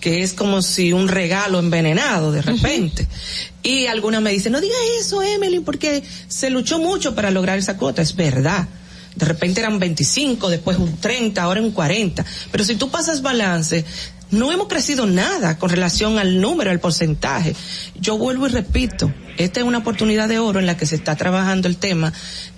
que 0.00 0.22
es 0.22 0.32
como 0.32 0.62
si 0.62 0.92
un 0.92 1.08
regalo 1.08 1.58
envenenado 1.58 2.32
de 2.32 2.42
repente. 2.42 3.06
Y 3.62 3.86
algunas 3.86 4.20
me 4.20 4.32
dicen, 4.32 4.52
no 4.52 4.60
diga 4.60 4.74
eso, 5.00 5.22
Emily, 5.22 5.60
porque 5.60 6.02
se 6.26 6.50
luchó 6.50 6.78
mucho 6.80 7.14
para 7.14 7.30
lograr 7.30 7.58
esa 7.58 7.76
cuota. 7.76 8.02
Es 8.02 8.16
verdad. 8.16 8.68
De 9.14 9.26
repente 9.26 9.60
eran 9.60 9.78
25, 9.78 10.48
después 10.48 10.78
un 10.78 10.96
30, 10.96 11.40
ahora 11.40 11.60
un 11.60 11.70
40. 11.70 12.24
Pero 12.50 12.64
si 12.64 12.74
tú 12.74 12.90
pasas 12.90 13.22
balance, 13.22 13.84
no 14.32 14.50
hemos 14.50 14.66
crecido 14.66 15.06
nada 15.06 15.58
con 15.58 15.70
relación 15.70 16.18
al 16.18 16.40
número, 16.40 16.70
al 16.70 16.80
porcentaje. 16.80 17.54
Yo 17.94 18.18
vuelvo 18.18 18.46
y 18.46 18.50
repito, 18.50 19.12
esta 19.36 19.60
es 19.60 19.66
una 19.66 19.78
oportunidad 19.78 20.28
de 20.28 20.38
oro 20.38 20.58
en 20.58 20.66
la 20.66 20.76
que 20.76 20.86
se 20.86 20.96
está 20.96 21.14
trabajando 21.16 21.68
el 21.68 21.76
tema 21.76 22.12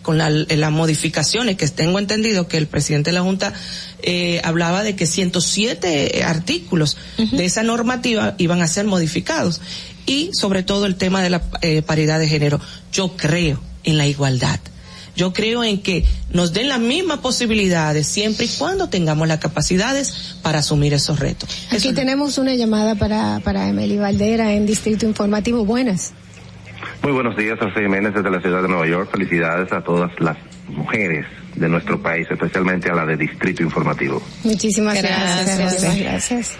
con 0.04 0.18
la- 0.18 0.28
eh, 0.30 0.56
las 0.56 0.70
modificaciones 0.70 1.56
que 1.56 1.66
tengo 1.66 1.98
entendido 1.98 2.46
que 2.46 2.58
el 2.58 2.68
presidente 2.68 3.10
de 3.10 3.14
la 3.14 3.22
Junta 3.22 3.52
eh, 4.02 4.40
hablaba 4.44 4.84
de 4.84 4.94
que 4.94 5.06
107 5.06 6.22
artículos 6.24 6.96
de 7.16 7.44
esa 7.44 7.62
normativa 7.64 8.34
iban 8.38 8.62
a 8.62 8.68
ser 8.68 8.84
modificados 8.86 9.60
y 10.06 10.30
sobre 10.34 10.62
todo 10.62 10.86
el 10.86 10.94
tema 10.96 11.22
de 11.22 11.30
la 11.30 11.42
eh, 11.62 11.82
paridad 11.82 12.18
de 12.20 12.28
género. 12.28 12.60
Yo 12.92 13.16
creo 13.16 13.60
en 13.82 13.98
la 13.98 14.06
igualdad. 14.06 14.60
Yo 15.16 15.32
creo 15.32 15.62
en 15.62 15.80
que 15.80 16.04
nos 16.30 16.52
den 16.52 16.68
las 16.68 16.80
mismas 16.80 17.18
posibilidades 17.20 18.06
siempre 18.06 18.46
y 18.46 18.48
cuando 18.48 18.88
tengamos 18.88 19.28
las 19.28 19.38
capacidades 19.38 20.34
para 20.42 20.58
asumir 20.58 20.92
esos 20.92 21.20
retos. 21.20 21.48
Aquí 21.70 21.92
tenemos 21.92 22.36
una 22.36 22.54
llamada 22.54 22.96
para, 22.96 23.40
para 23.44 23.68
Emily 23.68 23.96
Valdera 23.96 24.52
en 24.54 24.66
Distrito 24.66 25.06
Informativo. 25.06 25.64
Buenas. 25.64 26.12
Muy 27.04 27.12
buenos 27.12 27.36
días, 27.36 27.58
José 27.58 27.82
Jiménez 27.82 28.14
desde 28.14 28.30
la 28.30 28.40
ciudad 28.40 28.62
de 28.62 28.68
Nueva 28.68 28.86
York. 28.86 29.10
Felicidades 29.12 29.70
a 29.74 29.82
todas 29.82 30.10
las 30.20 30.38
mujeres 30.68 31.26
de 31.54 31.68
nuestro 31.68 32.00
país, 32.00 32.26
especialmente 32.30 32.88
a 32.88 32.94
la 32.94 33.04
de 33.04 33.18
Distrito 33.18 33.62
Informativo. 33.62 34.22
Muchísimas 34.42 35.02
Gracias, 35.02 35.58
gracias. 35.58 35.98
Gracias. 35.98 36.58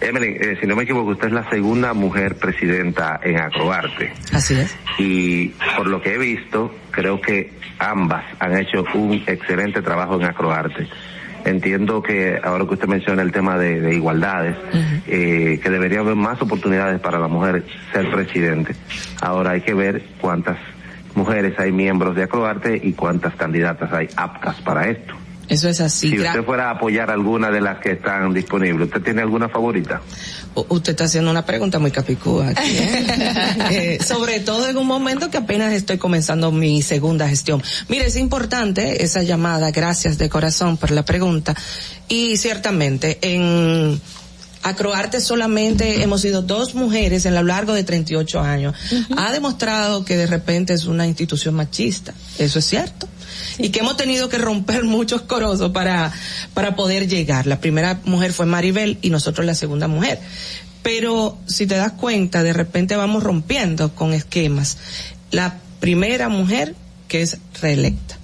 Emily, 0.00 0.38
eh, 0.40 0.56
si 0.58 0.66
no 0.66 0.74
me 0.74 0.84
equivoco, 0.84 1.10
usted 1.10 1.26
es 1.26 1.34
la 1.34 1.50
segunda 1.50 1.92
mujer 1.92 2.36
presidenta 2.36 3.20
en 3.22 3.40
Acroarte. 3.40 4.14
Así 4.32 4.54
es. 4.54 4.74
Y 4.96 5.48
por 5.76 5.86
lo 5.86 6.00
que 6.00 6.14
he 6.14 6.18
visto, 6.18 6.74
creo 6.90 7.20
que 7.20 7.52
ambas 7.78 8.24
han 8.38 8.56
hecho 8.56 8.86
un 8.94 9.22
excelente 9.26 9.82
trabajo 9.82 10.18
en 10.18 10.24
Acroarte. 10.24 10.88
Entiendo 11.44 12.02
que 12.02 12.38
ahora 12.42 12.64
que 12.66 12.74
usted 12.74 12.88
menciona 12.88 13.22
el 13.22 13.32
tema 13.32 13.58
de, 13.58 13.80
de 13.80 13.94
igualdades, 13.94 14.56
eh, 15.06 15.60
que 15.62 15.70
debería 15.70 16.00
haber 16.00 16.14
más 16.14 16.40
oportunidades 16.40 17.00
para 17.00 17.18
la 17.18 17.28
mujer 17.28 17.64
ser 17.92 18.10
presidente. 18.10 18.74
Ahora 19.20 19.52
hay 19.52 19.62
que 19.62 19.74
ver 19.74 20.02
cuántas 20.20 20.58
mujeres 21.14 21.58
hay 21.58 21.72
miembros 21.72 22.14
de 22.14 22.22
Acroarte 22.22 22.80
y 22.82 22.92
cuántas 22.92 23.34
candidatas 23.34 23.92
hay 23.92 24.08
aptas 24.16 24.60
para 24.60 24.88
esto. 24.88 25.14
Eso 25.52 25.68
es 25.68 25.80
así. 25.80 26.08
Si 26.10 26.20
usted 26.20 26.44
fuera 26.44 26.68
a 26.68 26.70
apoyar 26.72 27.10
alguna 27.10 27.50
de 27.50 27.60
las 27.60 27.78
que 27.78 27.92
están 27.92 28.32
disponibles, 28.32 28.88
¿usted 28.88 29.02
tiene 29.02 29.22
alguna 29.22 29.48
favorita? 29.48 30.00
U- 30.54 30.66
Usted 30.68 30.92
está 30.92 31.04
haciendo 31.04 31.30
una 31.30 31.44
pregunta 31.46 31.78
muy 31.78 31.90
capicúa 31.90 32.48
aquí, 32.48 32.76
¿eh? 32.76 33.06
Eh, 33.70 33.98
sobre 34.04 34.40
todo 34.40 34.68
en 34.68 34.76
un 34.76 34.86
momento 34.86 35.30
que 35.30 35.38
apenas 35.38 35.72
estoy 35.72 35.98
comenzando 35.98 36.50
mi 36.52 36.82
segunda 36.82 37.28
gestión. 37.28 37.62
Mire, 37.88 38.06
es 38.06 38.16
importante 38.16 39.02
esa 39.04 39.22
llamada, 39.22 39.70
gracias 39.70 40.18
de 40.18 40.28
corazón 40.28 40.76
por 40.76 40.90
la 40.90 41.04
pregunta. 41.04 41.54
Y 42.08 42.36
ciertamente, 42.36 43.18
en 43.22 44.00
Acroarte 44.64 45.20
solamente 45.20 46.02
hemos 46.04 46.20
sido 46.20 46.40
dos 46.42 46.74
mujeres 46.76 47.26
en 47.26 47.34
lo 47.34 47.42
largo 47.42 47.72
de 47.72 47.82
38 47.82 48.40
años. 48.40 48.74
Ha 49.16 49.32
demostrado 49.32 50.04
que 50.04 50.16
de 50.16 50.26
repente 50.28 50.72
es 50.72 50.84
una 50.84 51.04
institución 51.06 51.54
machista. 51.56 52.14
Eso 52.38 52.60
es 52.60 52.64
cierto. 52.66 53.08
Y 53.58 53.70
que 53.70 53.80
hemos 53.80 53.96
tenido 53.96 54.28
que 54.28 54.38
romper 54.38 54.84
muchos 54.84 55.22
corosos 55.22 55.72
para, 55.72 56.12
para 56.54 56.76
poder 56.76 57.08
llegar. 57.08 57.46
La 57.46 57.60
primera 57.60 58.00
mujer 58.04 58.32
fue 58.32 58.46
Maribel 58.46 58.98
y 59.02 59.10
nosotros 59.10 59.46
la 59.46 59.54
segunda 59.54 59.88
mujer. 59.88 60.20
Pero 60.82 61.38
si 61.46 61.66
te 61.66 61.76
das 61.76 61.92
cuenta, 61.92 62.42
de 62.42 62.52
repente 62.52 62.96
vamos 62.96 63.22
rompiendo 63.22 63.94
con 63.94 64.12
esquemas. 64.12 64.78
La 65.30 65.58
primera 65.80 66.28
mujer 66.28 66.74
que 67.08 67.22
es 67.22 67.38
reelecta 67.60 68.18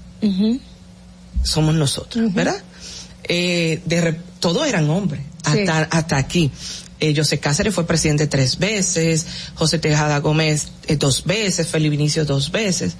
somos 1.42 1.74
nosotros, 1.74 2.32
¿verdad? 2.34 2.60
Eh, 3.24 3.80
de 3.84 4.18
todos 4.40 4.66
eran 4.66 4.88
hombres, 4.90 5.22
hasta, 5.44 5.82
hasta 5.82 6.16
aquí. 6.16 6.50
Eh, 7.00 7.14
José 7.16 7.38
Cáceres 7.38 7.74
fue 7.74 7.86
presidente 7.86 8.26
tres 8.26 8.58
veces, 8.58 9.26
José 9.54 9.78
Tejada 9.78 10.18
Gómez 10.18 10.68
eh, 10.86 10.96
dos 10.96 11.24
veces, 11.24 11.68
Felipe 11.68 11.90
Vinicio 11.90 12.24
dos 12.24 12.50
veces. 12.50 12.96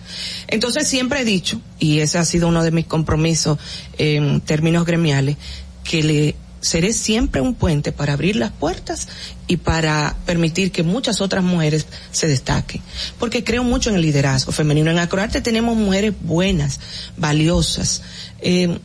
Entonces 0.47 0.87
siempre 0.87 1.21
he 1.21 1.25
dicho, 1.25 1.61
y 1.79 1.99
ese 1.99 2.19
ha 2.19 2.25
sido 2.25 2.49
uno 2.49 2.63
de 2.63 2.71
mis 2.71 2.87
compromisos 2.87 3.59
en 3.97 4.41
términos 4.41 4.87
gremiales, 4.87 5.37
que 5.83 6.03
le 6.03 6.37
seré 6.61 6.93
siempre 6.93 7.41
un 7.41 7.55
puente 7.55 7.93
para 7.93 8.13
abrir 8.13 8.37
las 8.37 8.51
puertas 8.51 9.09
y 9.47 9.59
para 9.59 10.17
permitir 10.27 10.73
que 10.73 10.83
muchas 10.83 11.21
otras 11.21 11.45
mujeres 11.45 11.87
se 12.11 12.29
destaquen. 12.29 12.83
Porque 13.19 13.45
creo 13.45 13.65
mucho 13.65 13.91
en 13.91 13.97
el 13.97 14.03
liderazgo 14.03 14.53
femenino. 14.53 14.91
En 14.91 14.99
Acroarte 14.99 15.41
tenemos 15.41 15.77
mujeres 15.77 16.15
buenas, 16.21 16.81
valiosas. 17.17 18.03
Eh, 18.41 18.79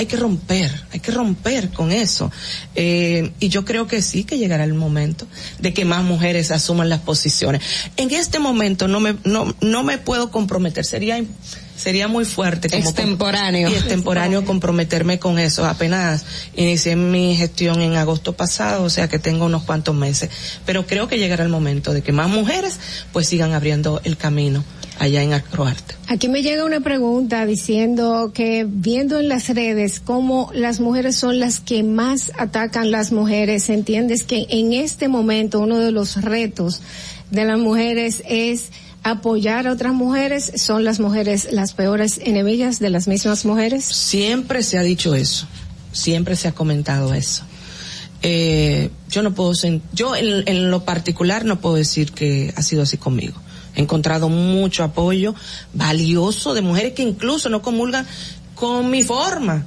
hay 0.00 0.06
que 0.06 0.16
romper, 0.16 0.72
hay 0.92 1.00
que 1.00 1.12
romper 1.12 1.68
con 1.68 1.92
eso. 1.92 2.32
Eh, 2.74 3.32
y 3.38 3.50
yo 3.50 3.66
creo 3.66 3.86
que 3.86 4.00
sí 4.00 4.24
que 4.24 4.38
llegará 4.38 4.64
el 4.64 4.72
momento 4.72 5.26
de 5.58 5.74
que 5.74 5.84
más 5.84 6.02
mujeres 6.02 6.50
asuman 6.52 6.88
las 6.88 7.00
posiciones. 7.00 7.60
En 7.98 8.10
este 8.10 8.38
momento 8.38 8.88
no 8.88 8.98
me, 8.98 9.16
no, 9.24 9.54
no 9.60 9.82
me 9.82 9.98
puedo 9.98 10.30
comprometer, 10.30 10.86
sería, 10.86 11.22
sería 11.76 12.08
muy 12.08 12.24
fuerte. 12.24 12.70
Como 12.70 12.82
Extemporáneo. 12.82 13.68
Y 13.68 13.74
extemporáneo 13.74 14.46
comprometerme 14.46 15.18
con 15.18 15.38
eso. 15.38 15.66
Apenas 15.66 16.24
inicié 16.56 16.96
mi 16.96 17.36
gestión 17.36 17.82
en 17.82 17.96
agosto 17.96 18.32
pasado, 18.32 18.84
o 18.84 18.90
sea 18.90 19.06
que 19.06 19.18
tengo 19.18 19.44
unos 19.44 19.64
cuantos 19.64 19.94
meses. 19.94 20.30
Pero 20.64 20.86
creo 20.86 21.08
que 21.08 21.18
llegará 21.18 21.44
el 21.44 21.50
momento 21.50 21.92
de 21.92 22.00
que 22.00 22.12
más 22.12 22.30
mujeres 22.30 22.80
pues 23.12 23.26
sigan 23.26 23.52
abriendo 23.52 24.00
el 24.04 24.16
camino 24.16 24.64
allá 25.00 25.22
en 25.22 25.32
Acroarte. 25.32 25.94
Aquí 26.08 26.28
me 26.28 26.42
llega 26.42 26.64
una 26.64 26.80
pregunta 26.80 27.46
diciendo 27.46 28.32
que 28.34 28.66
viendo 28.68 29.18
en 29.18 29.28
las 29.28 29.48
redes 29.48 29.98
cómo 29.98 30.50
las 30.54 30.78
mujeres 30.78 31.16
son 31.16 31.40
las 31.40 31.60
que 31.60 31.82
más 31.82 32.30
atacan 32.38 32.90
las 32.90 33.10
mujeres, 33.10 33.70
entiendes 33.70 34.24
que 34.24 34.46
en 34.50 34.74
este 34.74 35.08
momento 35.08 35.60
uno 35.60 35.78
de 35.78 35.90
los 35.90 36.20
retos 36.20 36.82
de 37.30 37.44
las 37.46 37.58
mujeres 37.58 38.22
es 38.28 38.68
apoyar 39.02 39.66
a 39.66 39.72
otras 39.72 39.94
mujeres, 39.94 40.52
son 40.56 40.84
las 40.84 41.00
mujeres 41.00 41.48
las 41.50 41.72
peores 41.72 42.20
enemigas 42.22 42.78
de 42.78 42.90
las 42.90 43.08
mismas 43.08 43.46
mujeres. 43.46 43.86
Siempre 43.86 44.62
se 44.62 44.76
ha 44.76 44.82
dicho 44.82 45.14
eso, 45.14 45.46
siempre 45.92 46.36
se 46.36 46.46
ha 46.48 46.52
comentado 46.52 47.14
eso. 47.14 47.44
Eh, 48.22 48.90
yo 49.08 49.22
no 49.22 49.34
puedo, 49.34 49.52
yo 49.94 50.14
en, 50.14 50.46
en 50.46 50.70
lo 50.70 50.84
particular 50.84 51.46
no 51.46 51.58
puedo 51.58 51.76
decir 51.76 52.12
que 52.12 52.52
ha 52.54 52.60
sido 52.60 52.82
así 52.82 52.98
conmigo. 52.98 53.40
He 53.74 53.80
encontrado 53.82 54.28
mucho 54.28 54.82
apoyo 54.84 55.34
valioso 55.74 56.54
de 56.54 56.62
mujeres 56.62 56.92
que 56.94 57.02
incluso 57.02 57.48
no 57.48 57.62
comulgan 57.62 58.06
con 58.54 58.90
mi 58.90 59.02
forma. 59.02 59.66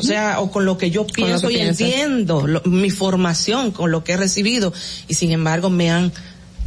O 0.00 0.02
sea, 0.02 0.40
o 0.40 0.50
con 0.50 0.64
lo 0.64 0.78
que 0.78 0.90
yo 0.90 1.06
pienso 1.06 1.46
que 1.48 1.54
y 1.54 1.56
piensas. 1.58 1.80
entiendo, 1.82 2.46
lo- 2.46 2.62
mi 2.64 2.88
formación, 2.90 3.70
con 3.70 3.90
lo 3.90 4.02
que 4.02 4.12
he 4.12 4.16
recibido. 4.16 4.72
Y 5.08 5.14
sin 5.14 5.30
embargo 5.30 5.68
me 5.68 5.90
han 5.90 6.10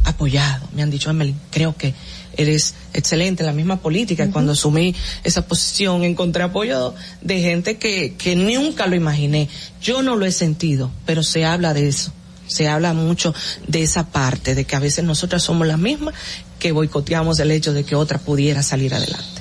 apoyado, 0.04 0.66
me 0.72 0.82
han 0.82 0.90
dicho, 0.90 1.10
Emily, 1.10 1.34
creo 1.50 1.76
que 1.76 1.94
eres 2.36 2.74
excelente 2.94 3.42
en 3.42 3.48
la 3.48 3.52
misma 3.52 3.80
política. 3.80 4.30
Cuando 4.30 4.52
asumí 4.52 4.94
esa 5.24 5.46
posición 5.48 6.04
encontré 6.04 6.44
apoyo 6.44 6.94
de 7.20 7.40
gente 7.40 7.76
que, 7.76 8.14
que 8.16 8.36
nunca 8.36 8.86
lo 8.86 8.94
imaginé. 8.94 9.48
Yo 9.82 10.02
no 10.02 10.14
lo 10.14 10.24
he 10.24 10.30
sentido, 10.30 10.92
pero 11.04 11.24
se 11.24 11.44
habla 11.44 11.74
de 11.74 11.88
eso. 11.88 12.12
Se 12.46 12.68
habla 12.68 12.94
mucho 12.94 13.34
de 13.66 13.82
esa 13.82 14.06
parte, 14.10 14.54
de 14.54 14.64
que 14.64 14.76
a 14.76 14.78
veces 14.78 15.04
nosotras 15.04 15.42
somos 15.42 15.66
las 15.66 15.78
mismas 15.78 16.14
que 16.58 16.72
boicoteamos 16.72 17.38
el 17.40 17.50
hecho 17.50 17.72
de 17.72 17.84
que 17.84 17.94
otra 17.94 18.18
pudiera 18.18 18.62
salir 18.62 18.94
adelante. 18.94 19.37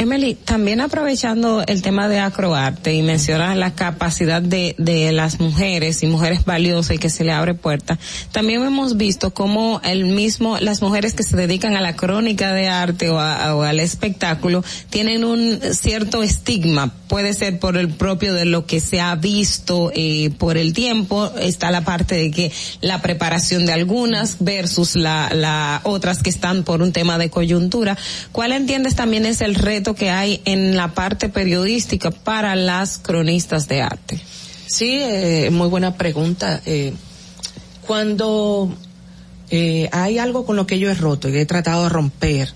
Emily, 0.00 0.34
también 0.34 0.80
aprovechando 0.80 1.62
el 1.66 1.82
tema 1.82 2.08
de 2.08 2.20
acroarte 2.20 2.94
y 2.94 3.02
mencionas 3.02 3.54
la 3.58 3.74
capacidad 3.74 4.40
de, 4.40 4.74
de 4.78 5.12
las 5.12 5.40
mujeres 5.40 6.02
y 6.02 6.06
mujeres 6.06 6.46
valiosas 6.46 6.96
y 6.96 6.98
que 6.98 7.10
se 7.10 7.22
le 7.22 7.32
abre 7.32 7.52
puerta, 7.52 7.98
también 8.32 8.62
hemos 8.62 8.96
visto 8.96 9.34
cómo 9.34 9.78
el 9.84 10.06
mismo, 10.06 10.56
las 10.58 10.80
mujeres 10.80 11.12
que 11.12 11.22
se 11.22 11.36
dedican 11.36 11.76
a 11.76 11.82
la 11.82 11.96
crónica 11.96 12.54
de 12.54 12.66
arte 12.68 13.10
o, 13.10 13.18
a- 13.20 13.54
o 13.54 13.62
al 13.62 13.78
espectáculo 13.78 14.64
tienen 14.88 15.22
un 15.22 15.60
cierto 15.72 16.22
estigma, 16.22 16.94
puede 17.06 17.34
ser 17.34 17.58
por 17.58 17.76
el 17.76 17.90
propio 17.90 18.32
de 18.32 18.46
lo 18.46 18.64
que 18.64 18.80
se 18.80 19.00
ha 19.02 19.14
visto 19.16 19.92
eh, 19.94 20.30
por 20.38 20.56
el 20.56 20.72
tiempo, 20.72 21.30
está 21.38 21.70
la 21.70 21.82
parte 21.84 22.14
de 22.14 22.30
que 22.30 22.52
la 22.80 23.02
preparación 23.02 23.66
de 23.66 23.72
algunas 23.74 24.36
versus 24.40 24.96
la, 24.96 25.28
la 25.34 25.82
otras 25.84 26.22
que 26.22 26.30
están 26.30 26.62
por 26.64 26.80
un 26.80 26.92
tema 26.92 27.18
de 27.18 27.28
coyuntura. 27.28 27.98
¿Cuál 28.32 28.52
entiendes 28.52 28.94
también 28.96 29.26
es 29.26 29.42
el 29.42 29.54
reto 29.56 29.89
que 29.94 30.10
hay 30.10 30.40
en 30.44 30.76
la 30.76 30.94
parte 30.94 31.28
periodística 31.28 32.10
para 32.10 32.56
las 32.56 32.98
cronistas 32.98 33.68
de 33.68 33.82
arte? 33.82 34.20
Sí, 34.66 34.98
eh, 35.00 35.50
muy 35.50 35.68
buena 35.68 35.96
pregunta. 35.96 36.60
Eh, 36.66 36.92
cuando 37.86 38.72
eh, 39.50 39.88
hay 39.92 40.18
algo 40.18 40.46
con 40.46 40.56
lo 40.56 40.66
que 40.66 40.78
yo 40.78 40.90
he 40.90 40.94
roto 40.94 41.28
y 41.28 41.36
he 41.36 41.46
tratado 41.46 41.84
de 41.84 41.88
romper, 41.88 42.52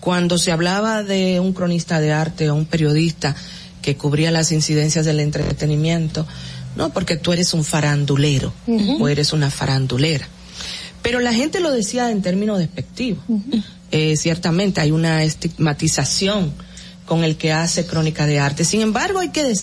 cuando 0.00 0.38
se 0.38 0.52
hablaba 0.52 1.02
de 1.02 1.40
un 1.40 1.52
cronista 1.52 2.00
de 2.00 2.12
arte 2.12 2.50
o 2.50 2.54
un 2.54 2.66
periodista 2.66 3.34
que 3.82 3.96
cubría 3.96 4.30
las 4.30 4.52
incidencias 4.52 5.04
del 5.04 5.20
entretenimiento, 5.20 6.26
no 6.76 6.90
porque 6.90 7.16
tú 7.16 7.32
eres 7.32 7.54
un 7.54 7.64
farandulero 7.64 8.52
o 9.00 9.08
eres 9.08 9.32
una 9.32 9.50
farandulera. 9.50 10.28
Pero 11.02 11.20
la 11.20 11.32
gente 11.32 11.60
lo 11.60 11.70
decía 11.70 12.10
en 12.10 12.22
términos 12.22 12.58
despectivos. 12.58 13.24
Eh, 13.90 14.16
ciertamente 14.16 14.80
hay 14.80 14.90
una 14.90 15.24
estigmatización 15.24 16.52
con 17.08 17.24
el 17.24 17.36
que 17.36 17.52
hace 17.52 17.86
crónica 17.86 18.26
de 18.26 18.38
arte. 18.38 18.64
Sin 18.64 18.82
embargo, 18.82 19.18
hay 19.18 19.30
que 19.30 19.56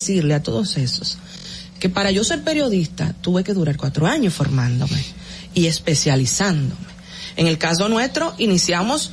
decirle 0.00 0.34
a 0.34 0.42
todos 0.42 0.76
esos 0.76 1.18
que 1.80 1.88
para 1.88 2.12
yo 2.12 2.22
ser 2.22 2.44
periodista 2.44 3.12
tuve 3.20 3.42
que 3.42 3.52
durar 3.52 3.76
cuatro 3.76 4.06
años 4.06 4.32
formándome 4.32 5.04
y 5.52 5.66
especializándome. 5.66 6.92
En 7.36 7.48
el 7.48 7.58
caso 7.58 7.88
nuestro, 7.88 8.34
iniciamos 8.38 9.10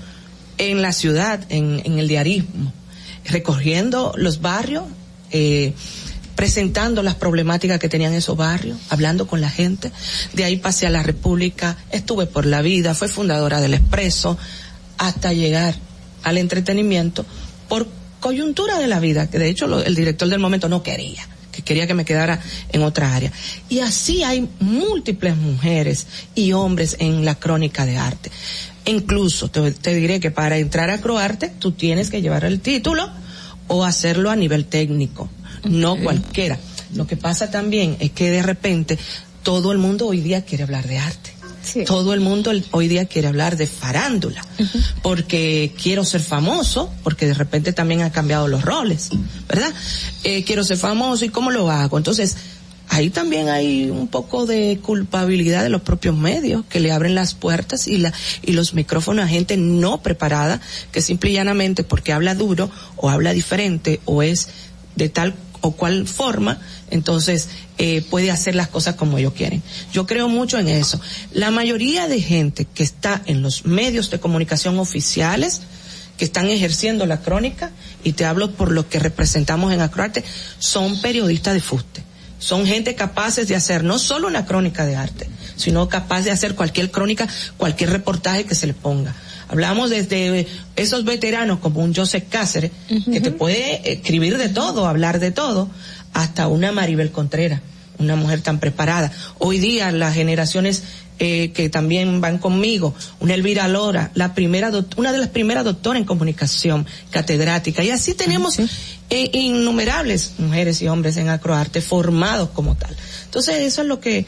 en 0.59 0.84
la 0.84 0.93
ciudad, 0.93 1.42
en, 1.50 1.98
el 1.98 2.08
diarismo, 2.08 2.72
recorriendo 3.26 4.14
los 4.18 4.40
barrios, 4.40 4.84
eh, 5.32 5.74
presentando 6.35 7.01
las 7.01 7.16
problemáticas 7.16 7.80
que 7.80 7.90
tenían 7.90 8.14
esos 8.14 8.38
barrios, 8.38 8.77
hablando 8.90 9.26
con 9.26 9.42
la 9.42 9.50
gente. 9.50 9.92
De 10.34 10.43
ahí 10.43 10.58
pasé 10.58 10.85
a 10.85 10.92
la 10.92 11.01
República, 11.01 11.76
estuve 11.92 12.27
por 12.27 12.45
la 12.45 12.61
vida, 12.61 12.93
fue 12.93 13.08
fundadora 13.08 13.61
del 13.61 13.74
Expreso, 13.74 14.38
hasta 15.00 15.34
llegar 15.34 15.76
al 16.24 16.38
entretenimiento 16.38 17.26
por 17.70 17.88
coyuntura 18.20 18.78
de 18.80 18.88
la 18.88 19.00
vida, 19.00 19.30
que 19.30 19.40
de 19.40 19.50
hecho 19.50 19.68
lo- 19.68 19.82
el 19.84 19.96
director 19.96 20.28
del 20.28 20.40
momento 20.40 20.68
no 20.68 20.84
quería, 20.84 21.26
que 21.54 21.62
quería 21.62 21.88
que 21.88 21.94
me 21.94 22.04
quedara 22.04 22.42
en 22.74 22.84
otra 22.84 23.16
área. 23.16 23.32
Y 23.70 23.80
así 23.80 24.24
hay 24.24 24.50
múltiples 24.60 25.38
mujeres 25.38 26.08
y 26.36 26.52
hombres 26.52 26.98
en 27.00 27.24
la 27.24 27.36
crónica 27.36 27.86
de 27.86 27.98
arte. 27.98 28.30
Incluso 28.86 29.50
te, 29.50 29.72
te 29.72 29.94
diré 29.96 30.20
que 30.20 30.32
para 30.32 30.58
entrar 30.58 30.90
a 30.90 31.00
Croarte 31.00 31.50
tú 31.60 31.72
tienes 31.72 32.10
que 32.10 32.22
llevar 32.22 32.44
el 32.44 32.60
título 32.60 33.10
o 33.68 33.86
hacerlo 33.86 34.32
a 34.32 34.36
nivel 34.36 34.66
técnico, 34.66 35.30
no 35.64 35.96
cualquiera. 35.98 36.58
Lo 36.96 37.06
que 37.06 37.16
pasa 37.18 37.52
también 37.52 37.98
es 38.00 38.12
que 38.12 38.32
de 38.32 38.42
repente 38.42 38.98
todo 39.44 39.72
el 39.72 39.78
mundo 39.78 40.08
hoy 40.08 40.22
día 40.22 40.44
quiere 40.44 40.64
hablar 40.64 40.88
de 40.88 40.98
arte. 40.98 41.32
Todo 41.86 42.14
el 42.14 42.20
mundo 42.20 42.52
hoy 42.72 42.88
día 42.88 43.06
quiere 43.06 43.28
hablar 43.28 43.58
de 43.58 43.68
farándula, 43.68 44.46
porque 45.02 45.74
quiero 45.82 46.04
ser 46.04 46.22
famoso, 46.22 46.92
porque 47.04 47.28
de 47.28 47.34
repente 47.34 47.74
también 47.74 48.02
han 48.02 48.10
cambiado 48.10 48.48
los 48.48 48.64
roles, 48.64 49.10
¿verdad? 49.48 49.72
Eh, 50.24 50.44
quiero 50.44 50.64
ser 50.64 50.78
famoso 50.78 51.26
y 51.26 51.30
cómo 51.30 51.52
lo 51.52 51.70
hago. 51.70 51.98
Entonces, 51.98 52.38
ahí 52.90 53.10
también 53.10 53.50
hay 53.50 53.90
un 53.90 54.08
poco 54.08 54.46
de 54.46 54.80
culpabilidad 54.82 55.64
de 55.64 55.70
los 55.70 55.82
propios 55.82 56.18
medios 56.18 56.66
que 56.70 56.80
le 56.80 56.92
abren 56.92 57.16
las 57.16 57.36
puertas 57.36 57.88
y 57.88 57.98
la 57.98 58.12
y 58.42 58.54
los 58.54 58.74
micrófonos 58.74 59.26
a 59.26 59.28
gente 59.28 59.58
no 59.58 60.02
preparada 60.02 60.60
que 60.92 61.02
simple 61.02 61.30
y 61.30 61.34
llanamente 61.34 61.84
porque 61.84 62.14
habla 62.14 62.36
duro 62.36 62.72
o 62.98 63.10
habla 63.10 63.32
diferente 63.34 64.00
o 64.06 64.24
es 64.24 64.50
de 64.96 65.10
tal 65.10 65.36
o 65.62 65.72
cual 65.72 66.08
forma, 66.08 66.60
entonces 66.92 67.50
eh, 67.77 68.01
puede 68.09 68.32
hacer 68.32 68.56
las 68.56 68.68
cosas 68.68 68.95
como 68.95 69.18
ellos 69.18 69.34
quieren. 69.34 69.61
Yo 69.93 70.06
creo 70.06 70.27
mucho 70.27 70.58
en 70.58 70.68
eso. 70.68 71.00
La 71.32 71.51
mayoría 71.51 72.08
de 72.08 72.22
gente 72.22 72.66
que 72.66 72.84
está 72.84 73.22
en 73.26 73.42
los 73.42 73.66
medios 73.66 74.09
de 74.09 74.19
comunicación 74.19 74.80
oficiales, 74.80 75.61
que 76.18 76.26
están 76.26 76.48
ejerciendo 76.48 77.06
la 77.06 77.22
crónica, 77.22 77.72
y 78.03 78.14
te 78.14 78.26
hablo 78.26 78.51
por 78.51 78.72
lo 78.72 78.90
que 78.90 79.00
representamos 79.00 79.74
en 79.74 79.82
Acroarte, 79.82 80.24
son 80.59 81.01
periodistas 81.01 81.53
de 81.53 81.61
fuste. 81.61 82.03
Son 82.40 82.66
gente 82.66 82.95
capaces 82.95 83.48
de 83.48 83.56
hacer 83.56 83.84
no 83.84 84.00
solo 84.00 84.27
una 84.27 84.45
crónica 84.45 84.85
de 84.85 84.95
arte, 84.95 85.30
sino 85.58 85.90
capaz 85.90 86.22
de 86.22 86.32
hacer 86.32 86.56
cualquier 86.56 86.90
crónica, 86.90 87.27
cualquier 87.58 87.90
reportaje 87.90 88.45
que 88.45 88.56
se 88.56 88.66
le 88.66 88.74
ponga. 88.74 89.14
Hablamos 89.50 89.90
desde 89.90 90.48
esos 90.76 91.03
veteranos 91.06 91.59
como 91.59 91.82
un 91.82 91.93
Joseph 91.93 92.26
Cáceres, 92.30 92.72
que 93.11 93.19
te 93.19 93.32
puede 93.32 93.92
escribir 93.92 94.38
de 94.38 94.48
todo, 94.48 94.88
hablar 94.88 95.19
de 95.19 95.32
todo, 95.32 95.69
hasta 96.14 96.48
una 96.48 96.72
Maribel 96.72 97.12
Contreras, 97.12 97.62
una 97.98 98.16
mujer 98.16 98.42
tan 98.42 98.60
preparada. 98.60 99.12
Hoy 99.38 99.60
día 99.60 99.92
las 99.92 100.14
generaciones 100.16 100.84
eh, 101.22 101.52
que 101.54 101.70
también 101.70 102.22
van 102.22 102.38
conmigo, 102.38 102.96
una 103.20 103.34
Elvira 103.34 103.68
Lora, 103.68 104.10
la 104.14 104.34
primera 104.34 104.72
una 104.96 105.12
de 105.12 105.18
las 105.18 105.28
primeras 105.28 105.66
doctoras 105.66 106.00
en 106.00 106.06
comunicación, 106.06 106.88
catedrática, 107.12 107.84
y 107.84 107.90
así 107.90 108.14
tenemos 108.14 108.58
eh, 108.58 109.30
innumerables 109.34 110.36
mujeres 110.38 110.82
y 110.82 110.88
hombres 110.88 111.18
en 111.18 111.28
acroarte 111.28 111.82
formados 111.82 112.52
como 112.52 112.76
tal. 112.76 112.96
Entonces 113.26 113.56
eso 113.56 113.82
es 113.82 113.88
lo 113.90 114.00
que, 114.00 114.26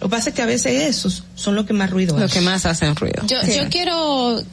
lo 0.00 0.08
que 0.08 0.10
pasa 0.10 0.28
es 0.28 0.34
que 0.34 0.42
a 0.42 0.46
veces 0.46 0.82
esos 0.82 1.24
son 1.34 1.54
los 1.54 1.64
que 1.64 1.72
más 1.72 1.88
ruido 1.88 2.18
Los 2.18 2.30
que 2.30 2.42
más 2.42 2.66
hacen 2.66 2.94
ruido. 2.94 3.22
Yo, 3.26 3.40
yo 3.40 3.70
quiero 3.70 4.44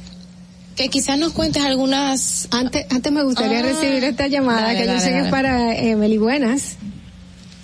que 0.82 0.90
quizás 0.90 1.18
nos 1.18 1.32
cuentes 1.34 1.64
algunas. 1.64 2.48
Antes, 2.52 2.86
antes 2.90 3.12
me 3.12 3.24
gustaría 3.24 3.60
Ah, 3.60 3.64
recibir 3.64 4.04
esta 4.04 4.28
llamada 4.28 4.62
dale, 4.64 4.80
que 4.80 4.86
yo 4.86 4.92
dale, 4.94 5.00
sé 5.02 5.10
que 5.12 5.20
es 5.20 5.28
para 5.28 5.76
Emily. 5.78 6.18
Buenas. 6.18 6.78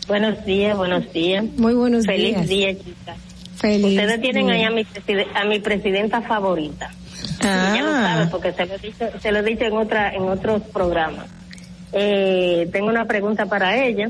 Buenos 0.08 0.46
días, 0.46 0.78
buenos 0.78 1.12
días. 1.12 1.44
Muy 1.58 1.74
buenos 1.74 2.06
Feliz 2.06 2.36
días. 2.36 2.48
día, 2.48 2.74
chicas. 2.78 3.18
Feliz 3.56 3.86
Ustedes 3.86 4.22
tienen 4.22 4.46
día. 4.46 4.56
ahí 4.56 4.64
a 4.64 4.70
mi, 4.70 4.84
preside- 4.86 5.28
a 5.34 5.46
mi 5.46 5.60
presidenta 5.60 6.22
favorita. 6.22 6.92
Ah. 7.42 7.72
Ella 7.74 7.84
lo 7.84 7.92
sabe 7.92 8.28
porque 8.28 8.54
se 8.54 8.66
lo 8.68 8.76
he 8.76 8.78
dicho, 8.78 9.06
se 9.22 9.32
lo 9.32 9.40
he 9.40 9.44
dicho 9.44 9.64
en 9.66 9.74
otra, 9.74 10.14
en 10.14 10.22
otros 10.24 10.62
programas. 10.72 11.26
Eh, 11.94 12.70
tengo 12.72 12.88
una 12.90 13.06
pregunta 13.06 13.48
para 13.48 13.84
ella. 13.84 14.10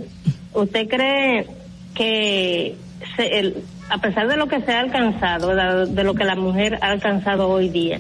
¿Usted 0.53 0.88
cree 0.90 1.48
que 1.95 2.76
se- 3.16 3.40
el- 3.40 3.56
a 3.90 3.98
pesar 4.00 4.27
de 4.27 4.38
lo 4.38 4.48
que 4.48 4.61
se 4.61 4.72
ha 4.74 4.80
alcanzado, 4.82 5.56
de, 5.56 5.85
de 5.93 6.03
lo 6.03 6.14
que 6.14 6.24
la 6.26 6.35
mujer 6.35 6.77
ha 6.82 6.92
alcanzado 6.92 7.48
hoy 7.50 7.69
día, 7.69 8.00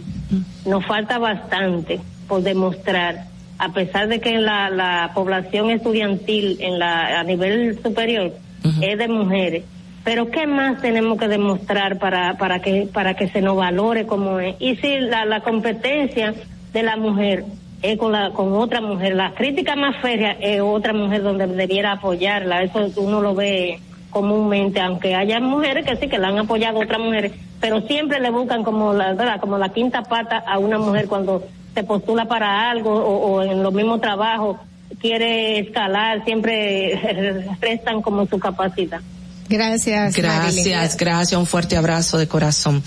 nos 0.65 0.85
falta 0.85 1.17
bastante 1.17 1.99
por 2.27 2.41
demostrar, 2.43 3.23
a 3.57 3.69
pesar 3.73 4.07
de 4.09 4.19
que 4.19 4.37
la, 4.37 4.69
la 4.69 5.11
población 5.15 5.69
estudiantil 5.71 6.57
en 6.59 6.77
la, 6.79 7.19
a 7.19 7.23
nivel 7.23 7.79
superior 7.81 8.33
es 8.81 8.97
de 8.97 9.07
mujeres, 9.07 9.63
pero 10.03 10.29
qué 10.29 10.45
más 10.45 10.81
tenemos 10.81 11.17
que 11.17 11.27
demostrar 11.29 11.99
para 11.99 12.33
para 12.37 12.59
que 12.59 12.87
para 12.91 13.13
que 13.13 13.29
se 13.29 13.41
nos 13.41 13.55
valore 13.55 14.05
como 14.05 14.39
es 14.39 14.55
y 14.59 14.75
si 14.77 14.99
la, 14.99 15.25
la 15.25 15.41
competencia 15.41 16.33
de 16.73 16.83
la 16.83 16.97
mujer 16.97 17.45
es 17.81 17.97
con 17.97 18.11
la 18.11 18.31
con 18.31 18.53
otra 18.53 18.81
mujer 18.81 19.15
la 19.15 19.31
crítica 19.33 19.75
más 19.75 19.95
férrea 20.01 20.35
es 20.41 20.59
otra 20.61 20.91
mujer 20.93 21.23
donde 21.23 21.47
debiera 21.47 21.93
apoyarla 21.93 22.63
eso 22.63 22.89
uno 22.97 23.21
lo 23.21 23.35
ve 23.35 23.79
comúnmente 24.09 24.79
aunque 24.79 25.15
haya 25.15 25.39
mujeres 25.39 25.85
que 25.85 25.97
sí 25.97 26.07
que 26.07 26.17
la 26.17 26.29
han 26.29 26.39
apoyado 26.39 26.79
otras 26.79 26.99
mujeres 26.99 27.33
pero 27.59 27.81
siempre 27.87 28.19
le 28.19 28.29
buscan 28.31 28.63
como 28.63 28.93
la 28.93 29.13
¿verdad? 29.13 29.39
como 29.39 29.57
la 29.57 29.69
quinta 29.69 30.03
pata 30.03 30.37
a 30.37 30.59
una 30.59 30.77
mujer 30.77 31.07
cuando 31.07 31.45
se 31.73 31.83
postula 31.83 32.25
para 32.25 32.69
algo 32.69 32.91
o, 32.91 33.33
o 33.33 33.43
en 33.43 33.61
los 33.61 33.73
mismos 33.73 34.01
trabajos 34.01 34.57
quiere 34.99 35.59
escalar 35.59 36.23
siempre 36.25 37.45
restan 37.61 38.01
como 38.01 38.25
su 38.25 38.39
capacidad 38.39 39.01
Gracias. 39.49 40.15
Gracias, 40.15 40.65
Marilyn. 40.65 40.97
gracias, 40.97 41.39
un 41.39 41.45
fuerte 41.45 41.77
abrazo 41.77 42.17
de 42.17 42.27
corazón. 42.27 42.83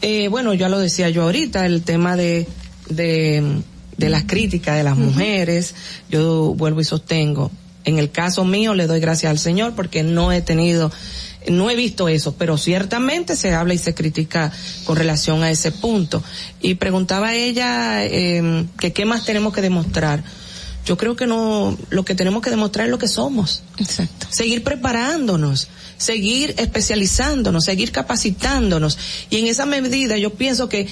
Eh, 0.00 0.28
bueno, 0.28 0.52
ya 0.54 0.68
lo 0.68 0.78
decía 0.78 1.08
yo 1.10 1.22
ahorita, 1.22 1.64
el 1.64 1.82
tema 1.82 2.16
de, 2.16 2.48
de, 2.88 3.62
de 3.96 4.08
las 4.08 4.24
críticas 4.24 4.76
de 4.76 4.82
las 4.82 4.96
mujeres, 4.96 5.74
yo 6.10 6.54
vuelvo 6.54 6.80
y 6.80 6.84
sostengo. 6.84 7.50
En 7.84 7.98
el 7.98 8.10
caso 8.10 8.44
mío 8.44 8.74
le 8.74 8.86
doy 8.86 9.00
gracias 9.00 9.30
al 9.30 9.38
Señor 9.38 9.74
porque 9.74 10.02
no 10.02 10.32
he 10.32 10.40
tenido, 10.40 10.92
no 11.48 11.70
he 11.70 11.76
visto 11.76 12.08
eso, 12.08 12.34
pero 12.36 12.56
ciertamente 12.56 13.36
se 13.36 13.54
habla 13.54 13.74
y 13.74 13.78
se 13.78 13.94
critica 13.94 14.52
con 14.84 14.96
relación 14.96 15.42
a 15.42 15.50
ese 15.50 15.72
punto. 15.72 16.22
Y 16.60 16.74
preguntaba 16.74 17.34
ella 17.34 18.04
eh, 18.04 18.66
que 18.78 18.92
qué 18.92 19.04
más 19.04 19.24
tenemos 19.24 19.52
que 19.52 19.62
demostrar. 19.62 20.22
Yo 20.84 20.96
creo 20.96 21.14
que 21.14 21.26
no, 21.26 21.76
lo 21.90 22.04
que 22.04 22.14
tenemos 22.14 22.42
que 22.42 22.50
demostrar 22.50 22.86
es 22.86 22.90
lo 22.90 22.98
que 22.98 23.08
somos. 23.08 23.62
Exacto. 23.78 24.26
Seguir 24.30 24.64
preparándonos, 24.64 25.68
seguir 25.96 26.54
especializándonos, 26.58 27.64
seguir 27.64 27.92
capacitándonos. 27.92 28.98
Y 29.30 29.38
en 29.38 29.46
esa 29.46 29.64
medida 29.64 30.16
yo 30.18 30.34
pienso 30.34 30.68
que 30.68 30.88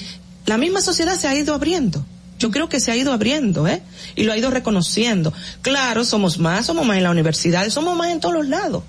la 0.46 0.58
misma 0.58 0.80
sociedad 0.80 1.16
se 1.16 1.26
ha 1.26 1.34
ido 1.34 1.54
abriendo. 1.54 2.04
Yo 2.40 2.50
creo 2.50 2.68
que 2.70 2.80
se 2.80 2.90
ha 2.90 2.96
ido 2.96 3.12
abriendo, 3.12 3.68
¿eh? 3.68 3.82
Y 4.16 4.24
lo 4.24 4.32
ha 4.32 4.38
ido 4.38 4.50
reconociendo. 4.50 5.32
Claro, 5.60 6.04
somos 6.04 6.38
más, 6.38 6.66
somos 6.66 6.86
más 6.86 6.96
en 6.96 7.04
la 7.04 7.10
universidad, 7.10 7.68
somos 7.68 7.96
más 7.96 8.10
en 8.10 8.18
todos 8.18 8.34
los 8.34 8.48
lados. 8.48 8.82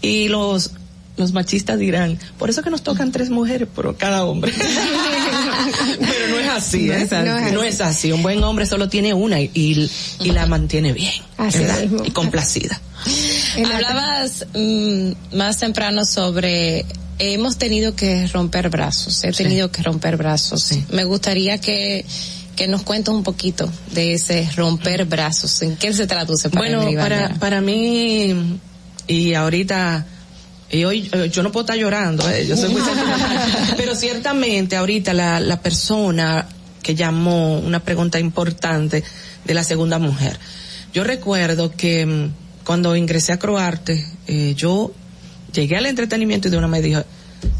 Y 0.00 0.28
los, 0.28 0.70
los 1.16 1.32
machistas 1.32 1.76
dirán, 1.78 2.18
por 2.38 2.50
eso 2.50 2.62
que 2.62 2.70
nos 2.70 2.82
tocan 2.82 3.10
tres 3.10 3.30
mujeres 3.30 3.68
por 3.74 3.96
cada 3.96 4.24
hombre. 4.24 4.52
Pero 5.98 6.28
no 6.28 6.38
es 6.38 6.48
así, 6.48 6.84
No 6.86 6.94
¿eh? 6.94 7.02
es 7.02 7.12
así. 7.12 7.52
No 7.52 7.62
es 7.64 7.80
así. 7.80 8.12
Un 8.12 8.22
buen 8.22 8.42
hombre 8.44 8.64
solo 8.64 8.88
tiene 8.88 9.12
una 9.12 9.40
y, 9.40 9.50
y, 9.52 9.90
y 10.20 10.30
la 10.30 10.46
mantiene 10.46 10.92
bien, 10.92 11.14
Así. 11.36 11.64
Y 12.04 12.12
complacida. 12.12 12.80
Hablabas 13.74 14.46
mm, 14.54 15.36
más 15.36 15.58
temprano 15.58 16.04
sobre 16.04 16.86
hemos 17.18 17.58
tenido 17.58 17.96
que 17.96 18.26
romper 18.28 18.68
brazos, 18.70 19.24
he 19.24 19.32
tenido 19.32 19.70
que 19.72 19.82
romper 19.82 20.16
brazos. 20.16 20.70
Me 20.92 21.04
gustaría 21.04 21.58
que 21.58 22.04
que 22.58 22.66
nos 22.66 22.82
cuentes 22.82 23.14
un 23.14 23.22
poquito 23.22 23.70
de 23.92 24.14
ese 24.14 24.50
romper 24.56 25.04
brazos. 25.04 25.62
¿En 25.62 25.76
qué 25.76 25.92
se 25.92 26.08
traduce 26.08 26.50
para 26.50 26.76
Bueno, 26.76 27.00
para, 27.00 27.34
para 27.36 27.60
mí, 27.60 28.58
y 29.06 29.32
ahorita, 29.34 30.04
y 30.68 30.82
hoy 30.82 31.08
eh, 31.12 31.30
yo 31.32 31.44
no 31.44 31.52
puedo 31.52 31.62
estar 31.62 31.78
llorando, 31.78 32.28
eh, 32.28 32.48
yo 32.48 32.56
soy 32.56 32.70
muy 32.70 32.82
pero 33.76 33.94
ciertamente 33.94 34.74
ahorita 34.74 35.14
la, 35.14 35.38
la 35.38 35.62
persona 35.62 36.48
que 36.82 36.96
llamó 36.96 37.60
una 37.60 37.78
pregunta 37.78 38.18
importante 38.18 39.04
de 39.44 39.54
la 39.54 39.62
segunda 39.62 40.00
mujer. 40.00 40.36
Yo 40.92 41.04
recuerdo 41.04 41.70
que 41.70 42.06
mm, 42.06 42.32
cuando 42.64 42.96
ingresé 42.96 43.32
a 43.32 43.38
Croarte, 43.38 44.04
eh, 44.26 44.54
yo 44.56 44.92
llegué 45.52 45.76
al 45.76 45.86
entretenimiento 45.86 46.48
y 46.48 46.50
de 46.50 46.58
una 46.58 46.66
me 46.66 46.82
dijo, 46.82 47.04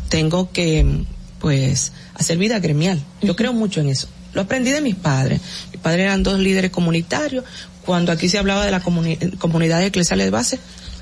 tengo 0.08 0.50
que, 0.50 0.82
mm, 0.82 1.04
pues, 1.38 1.92
hacer 2.14 2.36
vida 2.36 2.58
gremial. 2.58 3.00
Yo 3.22 3.36
creo 3.36 3.52
mucho 3.52 3.80
en 3.80 3.90
eso. 3.90 4.08
Lo 4.38 4.42
aprendí 4.42 4.70
de 4.70 4.80
mis 4.80 4.94
padres. 4.94 5.40
Mis 5.72 5.80
padres 5.82 6.04
eran 6.04 6.22
dos 6.22 6.38
líderes 6.38 6.70
comunitarios. 6.70 7.44
Cuando 7.84 8.12
aquí 8.12 8.28
se 8.28 8.38
hablaba 8.38 8.64
de 8.64 8.70
la 8.70 8.80
comuni- 8.80 9.36
comunidad 9.36 9.82
eclesial 9.82 10.20
de 10.20 10.30
base, 10.30 10.60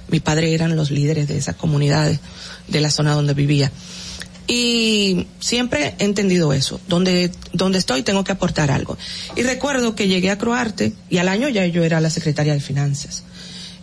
mis 0.08 0.22
padres 0.22 0.54
eran 0.54 0.74
los 0.74 0.90
líderes 0.90 1.28
de 1.28 1.36
esas 1.36 1.54
comunidades 1.54 2.18
de 2.66 2.80
la 2.80 2.90
zona 2.90 3.12
donde 3.12 3.34
vivía. 3.34 3.70
Y 4.46 5.26
siempre 5.38 5.96
he 5.98 6.04
entendido 6.06 6.54
eso. 6.54 6.80
Donde, 6.88 7.30
donde 7.52 7.76
estoy 7.76 8.02
tengo 8.02 8.24
que 8.24 8.32
aportar 8.32 8.70
algo. 8.70 8.96
Y 9.36 9.42
recuerdo 9.42 9.94
que 9.94 10.08
llegué 10.08 10.30
a 10.30 10.38
Croarte 10.38 10.94
y 11.10 11.18
al 11.18 11.28
año 11.28 11.50
ya 11.50 11.66
yo 11.66 11.84
era 11.84 12.00
la 12.00 12.08
secretaria 12.08 12.54
de 12.54 12.60
finanzas. 12.60 13.22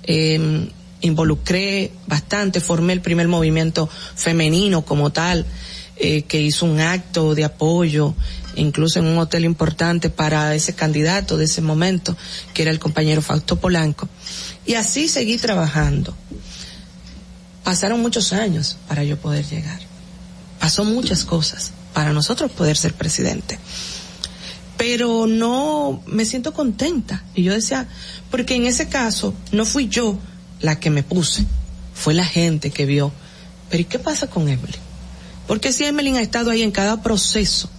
Eh, 0.02 0.68
involucré 1.02 1.92
bastante, 2.08 2.60
formé 2.60 2.94
el 2.94 3.02
primer 3.02 3.28
movimiento 3.28 3.88
femenino 4.16 4.84
como 4.84 5.12
tal, 5.12 5.46
eh, 5.98 6.24
que 6.24 6.42
hizo 6.42 6.66
un 6.66 6.80
acto 6.80 7.36
de 7.36 7.44
apoyo, 7.44 8.16
incluso 8.56 9.00
en 9.00 9.06
un 9.06 9.18
hotel 9.18 9.46
importante 9.46 10.10
para 10.10 10.54
ese 10.56 10.74
candidato 10.74 11.38
de 11.38 11.46
ese 11.46 11.62
momento, 11.62 12.16
que 12.54 12.64
era 12.64 12.72
el 12.72 12.80
compañero 12.80 13.22
Fausto 13.22 13.60
Polanco. 13.60 14.08
Y 14.66 14.76
así 14.76 15.08
seguí 15.08 15.38
trabajando. 15.38 16.16
Pasaron 17.64 18.02
muchos 18.02 18.34
años 18.34 18.78
para 18.88 19.04
yo 19.04 19.18
poder 19.18 19.46
llegar. 19.48 19.80
Pasó 20.60 20.84
muchas 20.86 21.24
cosas 21.24 21.72
para 21.94 22.14
nosotros 22.14 22.52
poder 22.52 22.78
ser 22.78 22.94
presidente. 22.94 23.60
Pero 24.78 25.28
no 25.28 26.02
me 26.06 26.26
siento 26.26 26.54
contenta. 26.54 27.24
Y 27.36 27.44
yo 27.44 27.54
decía, 27.54 27.88
porque 28.32 28.56
en 28.56 28.66
ese 28.66 28.90
caso 28.90 29.34
no 29.52 29.66
fui 29.66 29.88
yo 29.88 30.18
la 30.60 30.80
que 30.80 30.90
me 30.90 31.04
puse, 31.04 31.46
fue 31.94 32.14
la 32.14 32.26
gente 32.26 32.72
que 32.72 32.86
vio. 32.86 33.12
Pero 33.70 33.82
¿y 33.82 33.86
qué 33.86 34.00
pasa 34.00 34.28
con 34.28 34.50
Evelyn? 34.50 34.82
Porque 35.48 35.72
si 35.72 35.84
Evelyn 35.84 36.16
ha 36.16 36.22
estado 36.22 36.52
ahí 36.52 36.62
en 36.62 36.72
cada 36.72 37.02
proceso 37.02 37.70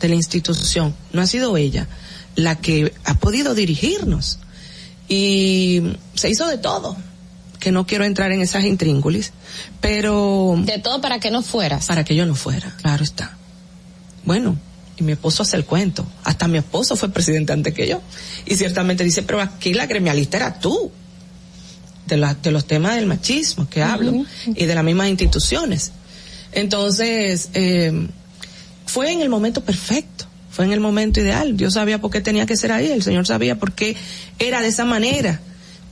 de 0.00 0.08
la 0.08 0.14
institución, 0.14 0.94
no 1.12 1.22
ha 1.22 1.26
sido 1.26 1.56
ella 1.56 1.86
la 2.36 2.56
que 2.56 2.92
ha 3.04 3.14
podido 3.14 3.54
dirigirnos. 3.54 4.38
Y 5.08 5.82
se 6.14 6.30
hizo 6.30 6.46
de 6.46 6.58
todo. 6.58 6.96
que 7.58 7.72
no 7.72 7.86
quiero 7.86 8.04
entrar 8.04 8.32
en 8.32 8.40
esas 8.40 8.64
intríngulis, 8.64 9.32
pero... 9.82 10.56
De 10.64 10.78
todo 10.78 11.02
para 11.02 11.20
que 11.20 11.30
no 11.30 11.42
fueras. 11.42 11.86
Para 11.86 12.04
que 12.04 12.14
yo 12.14 12.24
no 12.24 12.34
fuera, 12.34 12.74
claro 12.80 13.04
está. 13.04 13.36
Bueno, 14.24 14.56
y 14.96 15.02
mi 15.02 15.12
esposo 15.12 15.42
hace 15.42 15.56
el 15.56 15.66
cuento. 15.66 16.06
Hasta 16.24 16.48
mi 16.48 16.56
esposo 16.56 16.96
fue 16.96 17.10
presidente 17.10 17.52
antes 17.52 17.74
que 17.74 17.86
yo. 17.86 18.00
Y 18.46 18.54
ciertamente 18.56 19.04
dice, 19.04 19.22
pero 19.22 19.42
aquí 19.42 19.74
la 19.74 19.86
gremialista 19.86 20.38
era 20.38 20.58
tú. 20.58 20.90
De, 22.06 22.16
la, 22.16 22.34
de 22.34 22.50
los 22.50 22.66
temas 22.66 22.96
del 22.96 23.06
machismo 23.06 23.68
que 23.68 23.82
hablo 23.82 24.24
y 24.46 24.64
de 24.64 24.74
las 24.74 24.82
mismas 24.82 25.08
instituciones. 25.08 25.92
Entonces, 26.50 27.50
eh, 27.54 28.08
fue 28.90 29.12
en 29.12 29.20
el 29.20 29.28
momento 29.28 29.62
perfecto, 29.62 30.26
fue 30.50 30.64
en 30.64 30.72
el 30.72 30.80
momento 30.80 31.20
ideal. 31.20 31.56
Dios 31.56 31.74
sabía 31.74 32.00
por 32.00 32.10
qué 32.10 32.20
tenía 32.20 32.44
que 32.46 32.56
ser 32.56 32.72
ahí, 32.72 32.90
el 32.90 33.02
Señor 33.02 33.26
sabía 33.26 33.58
por 33.58 33.72
qué 33.72 33.96
era 34.38 34.60
de 34.60 34.68
esa 34.68 34.84
manera, 34.84 35.40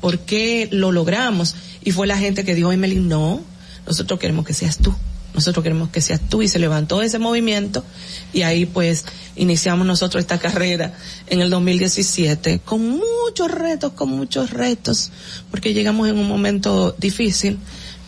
por 0.01 0.18
qué 0.18 0.68
lo 0.73 0.91
logramos. 0.91 1.55
Y 1.85 1.93
fue 1.93 2.09
la 2.09 2.18
gente 2.18 2.44
que 2.44 2.55
dijo, 2.55 2.73
Emily, 2.73 2.97
no, 2.97 3.41
nosotros 3.86 4.18
queremos 4.18 4.44
que 4.44 4.52
seas 4.52 4.78
tú 4.78 4.94
nosotros 5.35 5.62
queremos 5.62 5.91
que 5.91 6.01
seas 6.01 6.20
tú 6.20 6.43
y 6.43 6.49
se 6.49 6.59
levantó 6.59 7.01
ese 7.01 7.20
movimiento 7.20 7.85
y 8.33 8.43
ahí 8.43 8.67
pues 8.67 9.05
iniciamos 9.36 9.86
nosotros 9.86 10.20
esta 10.20 10.39
carrera 10.39 10.94
en 11.28 11.41
el 11.41 11.49
2017 11.49 12.60
con 12.65 12.99
muchos 12.99 13.49
retos, 13.49 13.93
con 13.93 14.10
muchos 14.10 14.51
retos, 14.51 15.12
porque 15.52 15.75
llegamos 15.75 16.09
en 16.09 16.18
un 16.18 16.27
momento 16.27 16.97
difícil, 16.99 17.59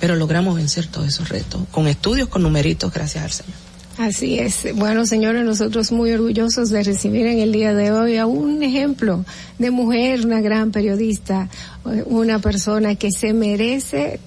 pero 0.01 0.17
logramos 0.17 0.57
vencer 0.57 0.89
todos 0.89 1.07
esos 1.07 1.29
retos, 1.29 1.61
con 1.71 1.87
estudios, 1.87 2.29
con 2.29 2.43
numeritos, 2.43 2.93
gracias 2.93 3.25
al 3.25 3.31
Señor. 3.31 3.70
Así 4.01 4.39
es. 4.39 4.67
Bueno, 4.77 5.05
señores, 5.05 5.45
nosotros 5.45 5.93
muy 5.93 6.11
orgullosos 6.11 6.71
de 6.71 6.83
recibir 6.83 7.27
en 7.27 7.39
el 7.41 7.53
día 7.53 7.75
de 7.75 7.93
hoy 7.93 8.17
a 8.17 8.25
un 8.25 8.63
ejemplo 8.63 9.27
de 9.59 9.71
mujer, 9.71 10.25
una 10.25 10.41
gran 10.41 10.71
periodista, 10.71 11.51
una 12.07 12.39
persona 12.39 12.95
que 12.95 13.13
se 13.13 13.35
merece 13.35 14.19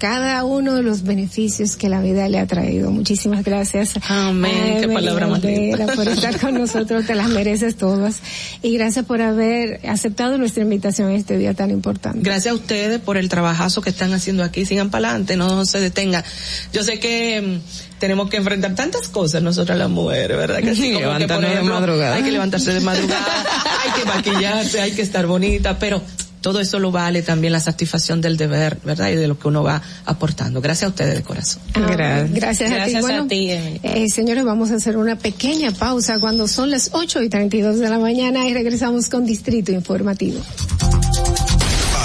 cada 0.00 0.42
uno 0.44 0.74
de 0.74 0.82
los 0.82 1.04
beneficios 1.04 1.76
que 1.76 1.88
la 1.88 2.00
vida 2.00 2.28
le 2.28 2.40
ha 2.40 2.46
traído. 2.46 2.90
Muchísimas 2.90 3.44
gracias. 3.44 3.92
Amén. 4.08 4.80
Qué 4.80 4.88
palabra 4.88 5.28
más 5.28 5.44
linda. 5.44 5.86
Por 5.94 6.08
estar 6.08 6.40
con 6.40 6.54
nosotros, 6.54 7.06
te 7.06 7.14
las 7.14 7.28
mereces 7.28 7.76
todas. 7.76 8.20
Y 8.62 8.76
gracias 8.78 9.04
por 9.04 9.20
haber 9.20 9.86
aceptado 9.86 10.38
nuestra 10.38 10.64
invitación 10.64 11.10
en 11.10 11.16
este 11.16 11.38
día 11.38 11.54
tan 11.54 11.70
importante. 11.70 12.18
Gracias 12.22 12.50
a 12.50 12.54
ustedes 12.56 12.98
por 12.98 13.16
el 13.16 13.28
trabajazo 13.28 13.80
que 13.80 13.90
están 13.90 14.12
haciendo 14.12 14.42
aquí. 14.42 14.64
Sigan 14.64 14.90
para 14.90 15.10
adelante, 15.10 15.36
no 15.36 15.64
se 15.66 15.78
detengan. 15.80 16.24
Yo 16.72 16.82
sé 16.82 16.98
que 16.98 17.60
mm, 17.60 17.89
tenemos 18.00 18.30
que 18.30 18.38
enfrentar 18.38 18.74
tantas 18.74 19.08
cosas 19.08 19.42
nosotras 19.42 19.78
las 19.78 19.90
mujeres, 19.90 20.36
¿verdad? 20.36 20.60
Que 20.60 20.74
sí, 20.74 20.92
levantarnos 20.98 21.54
de 21.54 21.62
madrugada. 21.62 22.16
Hay 22.16 22.22
que 22.24 22.32
levantarse 22.32 22.72
de 22.72 22.80
madrugada, 22.80 23.24
hay 23.84 24.00
que 24.00 24.08
maquillarse, 24.08 24.80
hay 24.80 24.92
que 24.92 25.02
estar 25.02 25.26
bonita, 25.26 25.78
pero 25.78 26.02
todo 26.40 26.58
eso 26.60 26.78
lo 26.78 26.90
vale 26.90 27.22
también 27.22 27.52
la 27.52 27.60
satisfacción 27.60 28.22
del 28.22 28.38
deber, 28.38 28.78
¿verdad? 28.82 29.10
Y 29.10 29.16
de 29.16 29.28
lo 29.28 29.38
que 29.38 29.48
uno 29.48 29.62
va 29.62 29.82
aportando. 30.06 30.62
Gracias 30.62 30.88
a 30.88 30.88
ustedes 30.88 31.14
de 31.14 31.22
corazón. 31.22 31.60
Ah, 31.74 32.24
gracias. 32.32 32.70
gracias. 32.70 33.04
a 33.04 33.26
ti. 33.28 33.48
Bueno, 33.48 33.80
eh, 33.82 34.06
señores, 34.08 34.44
vamos 34.44 34.70
a 34.70 34.76
hacer 34.76 34.96
una 34.96 35.16
pequeña 35.16 35.70
pausa 35.70 36.18
cuando 36.18 36.48
son 36.48 36.70
las 36.70 36.90
8 36.92 37.22
y 37.22 37.28
32 37.28 37.78
de 37.78 37.90
la 37.90 37.98
mañana 37.98 38.48
y 38.48 38.54
regresamos 38.54 39.10
con 39.10 39.26
Distrito 39.26 39.70
Informativo. 39.72 40.40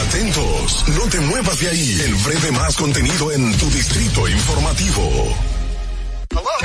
Atentos, 0.07 0.83
no 0.89 1.09
te 1.09 1.19
muevas 1.21 1.59
de 1.61 1.69
ahí. 1.69 1.97
El 2.05 2.15
breve 2.15 2.51
más 2.51 2.75
contenido 2.75 3.31
en 3.31 3.57
tu 3.57 3.69
Distrito 3.69 4.27
Informativo. 4.27 5.54
Hello? 6.37 6.64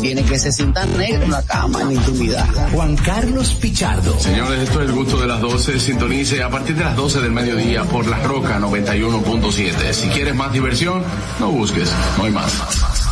tiene 0.00 0.22
que 0.22 0.38
se 0.38 0.52
sienta 0.52 0.86
negro 0.86 1.24
en 1.24 1.30
la 1.30 1.42
cama 1.42 1.82
en 1.82 1.92
intimidad. 1.92 2.46
Juan 2.72 2.96
Carlos 2.96 3.54
Pichardo. 3.54 4.18
Señores, 4.18 4.60
esto 4.60 4.80
es 4.82 4.88
el 4.88 4.94
gusto 4.94 5.18
de 5.18 5.26
las 5.26 5.40
12. 5.40 5.78
Sintonice 5.78 6.42
a 6.42 6.48
partir 6.48 6.76
de 6.76 6.84
las 6.84 6.96
12 6.96 7.20
del 7.20 7.32
mediodía 7.32 7.84
por 7.84 8.06
La 8.06 8.18
Roca 8.22 8.58
91.7. 8.58 9.92
Si 9.92 10.08
quieres 10.08 10.34
más 10.34 10.52
diversión, 10.52 11.02
no 11.38 11.50
busques, 11.50 11.92
no 12.16 12.24
hay 12.24 12.30
más. 12.30 12.52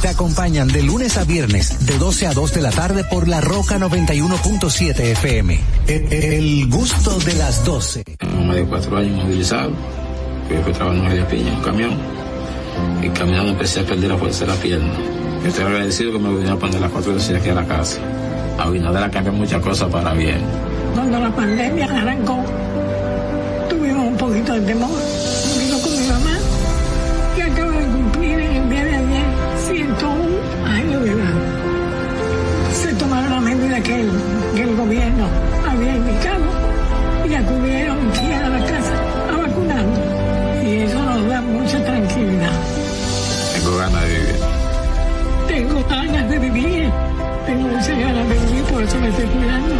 Te 0.00 0.08
acompañan 0.08 0.68
de 0.68 0.83
lunes 0.83 1.17
a 1.18 1.25
viernes, 1.25 1.86
de 1.86 1.99
12 1.99 2.28
a 2.28 2.33
2 2.33 2.55
de 2.55 2.62
la 2.62 2.70
tarde 2.70 3.05
por 3.05 3.28
La 3.28 3.41
Roca 3.41 3.78
91.7 3.78 4.99
FM. 5.00 5.60
El, 5.89 6.12
el, 6.12 6.68
gusto 6.68 7.18
de 7.18 7.34
las 7.34 7.65
12. 7.65 8.05
Más 8.47 8.57
de 8.57 8.65
cuatro 8.65 8.97
años 8.97 9.25
movilizado. 9.25 9.73
Yo 10.50 10.62
fui 10.62 10.73
trabajando 10.73 11.02
en 11.02 11.08
María 11.08 11.28
Piña, 11.28 11.49
en 11.49 11.55
un 11.57 11.62
camión. 11.62 11.97
Y 13.02 13.08
caminando 13.10 13.52
empecé 13.52 13.81
a 13.81 13.86
perder 13.86 14.10
la 14.10 14.17
fuerza 14.17 14.47
de 14.47 14.52
la 14.52 14.57
pierna. 14.57 15.18
Yo 15.42 15.49
estoy 15.49 15.65
agradecido 15.65 16.12
que 16.12 16.18
me 16.18 16.28
vinieron 16.31 16.57
a 16.57 16.58
poner 16.58 16.81
las 16.81 16.91
cuatro 16.91 17.15
veces 17.15 17.36
aquí 17.39 17.49
a 17.49 17.55
la 17.55 17.65
casa. 17.65 17.99
Abinader 18.58 19.05
ha 19.05 19.10
cambiado 19.10 19.39
muchas 19.39 19.62
cosas 19.62 19.89
para 19.89 20.12
bien. 20.15 20.41
Cuando 20.94 21.18
la 21.20 21.31
pandemia 21.31 21.84
arrancó, 21.84 22.44
tuvimos 23.68 24.08
un 24.08 24.17
poquito 24.17 24.52
de 24.55 24.60
temor. 24.62 24.91
Vino 25.58 25.78
con 25.78 25.92
mi 25.92 26.08
mamá, 26.08 26.39
que 27.36 27.42
acaba 27.42 27.73
de 27.73 27.86
cumplir 27.86 28.41
el 28.41 28.68
día 28.68 28.84
de 28.84 28.97
ayer 28.97 29.25
101 29.67 30.67
años 30.67 31.05
de 31.05 31.10
edad. 31.12 31.34
Se 32.73 32.94
tomaron 32.94 33.31
la 33.31 33.41
medida 33.41 33.81
que 33.81 34.00
el, 34.00 34.10
que 34.57 34.62
el 34.62 34.76
gobierno 34.76 35.28
había 35.70 35.97
indicado 35.97 36.44
y 37.28 37.34
acudieron 37.34 38.08
aquí 38.10 38.26
Tengo 45.59 45.85
ganas 45.89 46.31
de 46.31 46.39
vivir. 46.39 46.89
Tengo 47.45 47.67
muchas 47.67 47.99
ganas 47.99 48.28
de 48.28 48.35
vivir, 48.47 48.65
por 48.70 48.81
eso 48.81 48.97
me 49.01 49.09
estoy 49.09 49.27
cuidando. 49.27 49.75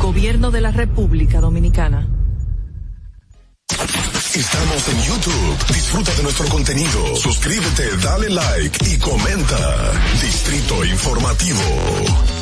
Gobierno 0.00 0.50
de 0.50 0.60
la 0.62 0.70
República 0.70 1.40
Dominicana. 1.42 2.08
Estamos 4.34 4.88
en 4.88 5.02
YouTube. 5.02 5.74
Disfruta 5.74 6.14
de 6.14 6.22
nuestro 6.22 6.48
contenido. 6.48 7.16
Suscríbete, 7.16 7.98
dale 8.02 8.30
like 8.30 8.78
y 8.90 8.98
comenta. 8.98 9.92
Distrito 10.22 10.86
Informativo. 10.86 12.41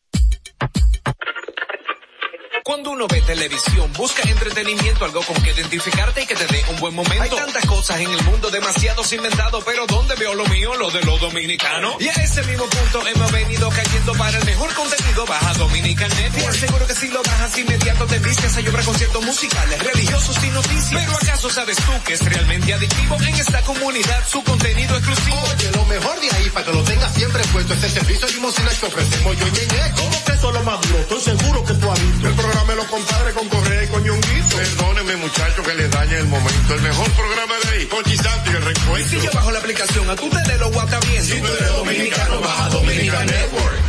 Cuando 2.71 2.91
uno 2.91 3.05
ve 3.05 3.19
televisión, 3.23 3.91
busca 3.97 4.23
entretenimiento, 4.23 5.03
algo 5.03 5.21
con 5.23 5.35
que 5.43 5.51
identificarte 5.51 6.23
y 6.23 6.25
que 6.25 6.35
te 6.35 6.47
dé 6.47 6.63
un 6.69 6.79
buen 6.79 6.95
momento. 6.95 7.21
Hay 7.21 7.29
tantas 7.29 7.65
cosas 7.65 7.99
en 7.99 8.09
el 8.09 8.23
mundo, 8.23 8.49
demasiados 8.49 9.11
inventados, 9.11 9.61
pero 9.65 9.85
¿dónde 9.87 10.15
veo 10.15 10.33
lo 10.35 10.45
mío? 10.45 10.73
Lo 10.75 10.89
de 10.89 11.01
los 11.01 11.19
dominicanos. 11.19 11.95
Y 11.99 12.07
a 12.07 12.13
ese 12.13 12.41
mismo 12.43 12.63
punto 12.67 13.05
hemos 13.05 13.29
venido 13.33 13.69
cayendo 13.71 14.13
para 14.13 14.37
el 14.37 14.45
mejor 14.45 14.73
contenido. 14.73 15.25
Baja 15.25 15.53
Dominican 15.55 16.09
Network. 16.11 16.55
Seguro 16.55 16.87
que 16.87 16.93
si 16.95 17.09
lo 17.09 17.21
bajas 17.21 17.57
inmediato 17.57 18.05
te 18.05 18.19
vistes 18.19 18.55
a 18.55 18.61
llorar 18.61 18.85
conciertos 18.85 19.21
musicales, 19.25 19.83
religiosos 19.83 20.41
y 20.41 20.47
noticias. 20.51 21.03
Pero 21.03 21.11
¿acaso 21.17 21.49
sabes 21.49 21.75
tú 21.75 21.91
que 22.05 22.13
es 22.13 22.23
realmente 22.23 22.73
adictivo 22.73 23.17
en 23.19 23.35
esta 23.35 23.61
comunidad 23.63 24.25
su 24.25 24.41
contenido 24.45 24.95
exclusivo? 24.95 25.41
Oye, 25.57 25.71
lo 25.75 25.85
mejor 25.87 26.21
de 26.21 26.31
ahí 26.37 26.49
para 26.51 26.65
que 26.65 26.71
lo 26.71 26.83
tengas 26.83 27.13
siempre 27.15 27.43
puesto 27.51 27.73
es 27.73 27.83
el 27.83 27.91
servicio 27.91 28.27
limosina 28.29 28.69
que 28.69 28.85
ofrecemos 28.85 29.37
yo 29.37 29.45
y 29.45 29.51
Ñeñe. 29.51 29.91
¿Cómo 29.97 30.23
que 30.23 30.31
eso 30.31 30.47
es 30.47 30.53
lo 30.53 30.63
más 30.63 30.79
duro? 30.79 30.99
Estoy 30.99 31.21
seguro 31.21 31.65
que 31.65 31.73
tú 31.73 31.91
has 31.91 32.01
visto. 32.01 32.27
El 32.29 32.33
programa 32.33 32.60
de 32.67 32.75
los 32.75 32.85
compadres 32.85 33.33
con 33.33 33.47
Correa 33.49 33.83
y 33.83 33.87
con 33.87 34.03
Ñonguito. 34.03 34.55
Perdóneme, 34.55 35.15
muchacho, 35.17 35.63
que 35.63 35.73
le 35.75 35.87
dañe 35.89 36.17
el 36.17 36.27
momento. 36.27 36.73
El 36.75 36.81
mejor 36.81 37.11
programa 37.11 37.53
de 37.63 37.69
ahí, 37.77 37.85
con 37.87 38.03
Santi 38.05 38.49
y 38.51 38.55
el 38.55 38.61
Y 38.61 38.65
recuento. 38.65 39.09
si 39.09 39.15
yo 39.21 39.29
bajo 39.33 39.51
la 39.51 39.59
aplicación, 39.59 40.09
a 40.09 40.15
tú 40.15 40.29
te 40.29 40.51
de 40.51 40.57
lo 40.59 40.71
guata 40.71 40.99
bien. 41.09 41.23
Si 41.23 41.39
tú 41.39 41.47
eres 41.47 41.75
dominicano, 41.75 42.39
baja 42.41 42.69
Dominican 42.69 43.25
Network. 43.25 43.79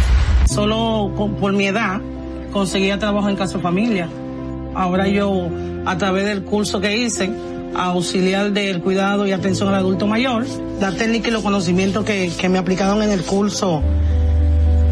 Solo 0.49 1.12
con- 1.17 1.34
por 1.36 1.52
mi 1.52 1.67
edad 1.67 2.01
conseguía 2.52 2.99
trabajo 2.99 3.28
en 3.28 3.36
casa 3.36 3.57
de 3.59 3.62
familia. 3.62 4.09
Ahora 4.75 5.07
yo 5.09 5.49
a 5.86 5.97
través 5.99 6.25
del 6.26 6.42
curso 6.42 6.81
que 6.81 6.97
hice, 6.97 7.31
auxiliar 7.75 8.52
del 8.52 8.81
cuidado 8.81 9.26
y 9.26 9.33
atención 9.33 9.68
al 9.68 9.76
adulto 9.76 10.07
mayor, 10.07 10.47
la 10.81 10.92
técnica 10.92 11.28
y 11.28 11.31
los 11.31 11.42
conocimientos 11.42 12.05
que, 12.05 12.31
que 12.39 12.49
me 12.49 12.59
aplicaron 12.59 13.02
en 13.02 13.10
el 13.12 13.23
curso 13.23 13.83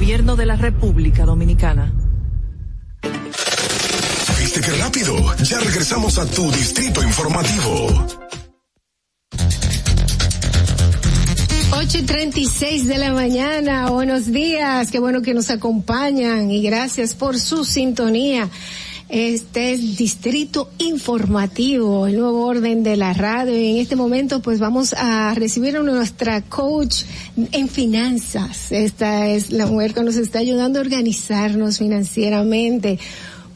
Gobierno 0.00 0.34
de 0.34 0.46
la 0.46 0.56
República 0.56 1.26
Dominicana. 1.26 1.92
¿Viste 4.40 4.62
qué 4.62 4.70
rápido? 4.82 5.14
Ya 5.44 5.60
regresamos 5.60 6.16
a 6.16 6.24
tu 6.24 6.50
distrito 6.50 7.02
informativo. 7.02 8.06
8 11.72 11.98
y 11.98 12.02
36 12.02 12.88
de 12.88 12.96
la 12.96 13.12
mañana. 13.12 13.90
Buenos 13.90 14.32
días. 14.32 14.90
Qué 14.90 14.98
bueno 14.98 15.20
que 15.20 15.34
nos 15.34 15.50
acompañan 15.50 16.50
y 16.50 16.62
gracias 16.62 17.14
por 17.14 17.38
su 17.38 17.66
sintonía. 17.66 18.48
Este 19.10 19.72
es 19.72 19.96
Distrito 19.96 20.70
Informativo, 20.78 22.06
el 22.06 22.16
nuevo 22.16 22.46
orden 22.46 22.84
de 22.84 22.96
la 22.96 23.12
radio. 23.12 23.58
Y 23.58 23.72
en 23.72 23.76
este 23.78 23.96
momento, 23.96 24.40
pues 24.40 24.60
vamos 24.60 24.92
a 24.96 25.34
recibir 25.34 25.76
a 25.76 25.80
nuestra 25.82 26.42
coach 26.42 27.02
en 27.50 27.68
finanzas. 27.68 28.70
Esta 28.70 29.26
es 29.26 29.50
la 29.50 29.66
mujer 29.66 29.94
que 29.94 30.02
nos 30.04 30.14
está 30.14 30.38
ayudando 30.38 30.78
a 30.78 30.82
organizarnos 30.82 31.78
financieramente. 31.78 33.00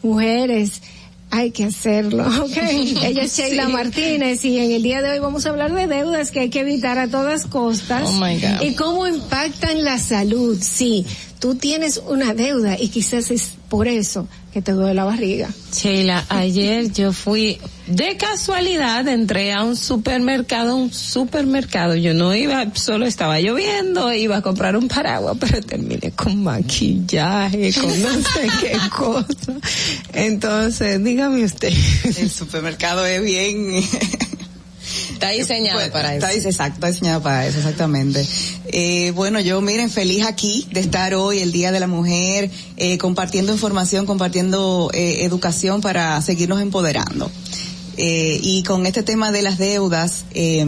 Mujeres, 0.02 0.82
hay 1.30 1.52
que 1.52 1.64
hacerlo, 1.64 2.24
¿ok? 2.44 2.56
Ella 3.04 3.22
es 3.22 3.36
Sheila 3.36 3.66
Sí. 3.66 3.72
Martínez 3.72 4.44
y 4.44 4.58
en 4.58 4.72
el 4.72 4.82
día 4.82 5.02
de 5.02 5.10
hoy 5.10 5.18
vamos 5.20 5.46
a 5.46 5.50
hablar 5.50 5.72
de 5.72 5.86
deudas 5.86 6.32
que 6.32 6.40
hay 6.40 6.50
que 6.50 6.60
evitar 6.60 6.98
a 6.98 7.06
todas 7.08 7.46
costas. 7.46 8.02
Oh, 8.08 8.12
my 8.14 8.40
God. 8.40 8.60
Y 8.62 8.74
cómo 8.74 9.06
impactan 9.06 9.84
la 9.84 10.00
salud. 10.00 10.58
Sí, 10.60 11.06
tú 11.44 11.56
tienes 11.56 12.00
una 12.08 12.32
deuda 12.32 12.78
y 12.80 12.88
quizás 12.88 13.30
es 13.30 13.50
por 13.68 13.86
eso 13.86 14.26
que 14.50 14.62
te 14.62 14.72
duele 14.72 14.94
la 14.94 15.04
barriga. 15.04 15.50
Sheila, 15.74 16.24
ayer 16.30 16.90
yo 16.90 17.12
fui, 17.12 17.58
de 17.86 18.16
casualidad, 18.16 19.06
entré 19.08 19.52
a 19.52 19.62
un 19.62 19.76
supermercado, 19.76 20.74
un 20.74 20.90
supermercado. 20.90 21.96
Yo 21.96 22.14
no 22.14 22.34
iba, 22.34 22.64
solo 22.72 23.04
estaba 23.04 23.40
lloviendo, 23.40 24.10
iba 24.14 24.38
a 24.38 24.40
comprar 24.40 24.74
un 24.74 24.88
paraguas, 24.88 25.36
pero 25.38 25.60
terminé 25.60 26.12
con 26.12 26.42
maquillaje, 26.42 27.74
con 27.74 28.02
no 28.02 28.12
sé 28.14 28.48
qué 28.62 28.78
cosa. 28.88 29.52
Entonces, 30.14 31.04
dígame 31.04 31.44
usted. 31.44 31.74
El 32.16 32.30
supermercado 32.30 33.04
es 33.04 33.22
bien... 33.22 33.84
Está 35.14 35.30
diseñado 35.30 35.80
para 35.90 36.14
Está 36.14 36.32
eso. 36.32 36.48
exacto, 36.48 36.74
está 36.74 36.88
diseñado 36.88 37.22
para 37.22 37.46
eso, 37.46 37.58
exactamente. 37.58 38.26
Eh, 38.66 39.12
bueno, 39.12 39.40
yo 39.40 39.60
miren, 39.60 39.88
feliz 39.90 40.26
aquí 40.26 40.66
de 40.72 40.80
estar 40.80 41.14
hoy, 41.14 41.38
el 41.38 41.52
Día 41.52 41.72
de 41.72 41.80
la 41.80 41.86
Mujer, 41.86 42.50
eh, 42.76 42.98
compartiendo 42.98 43.52
información, 43.52 44.06
compartiendo 44.06 44.90
eh, 44.92 45.24
educación 45.24 45.80
para 45.80 46.20
seguirnos 46.20 46.60
empoderando. 46.60 47.30
Eh, 47.96 48.40
y 48.42 48.64
con 48.64 48.86
este 48.86 49.02
tema 49.02 49.30
de 49.30 49.42
las 49.42 49.56
deudas, 49.56 50.24
eh, 50.32 50.66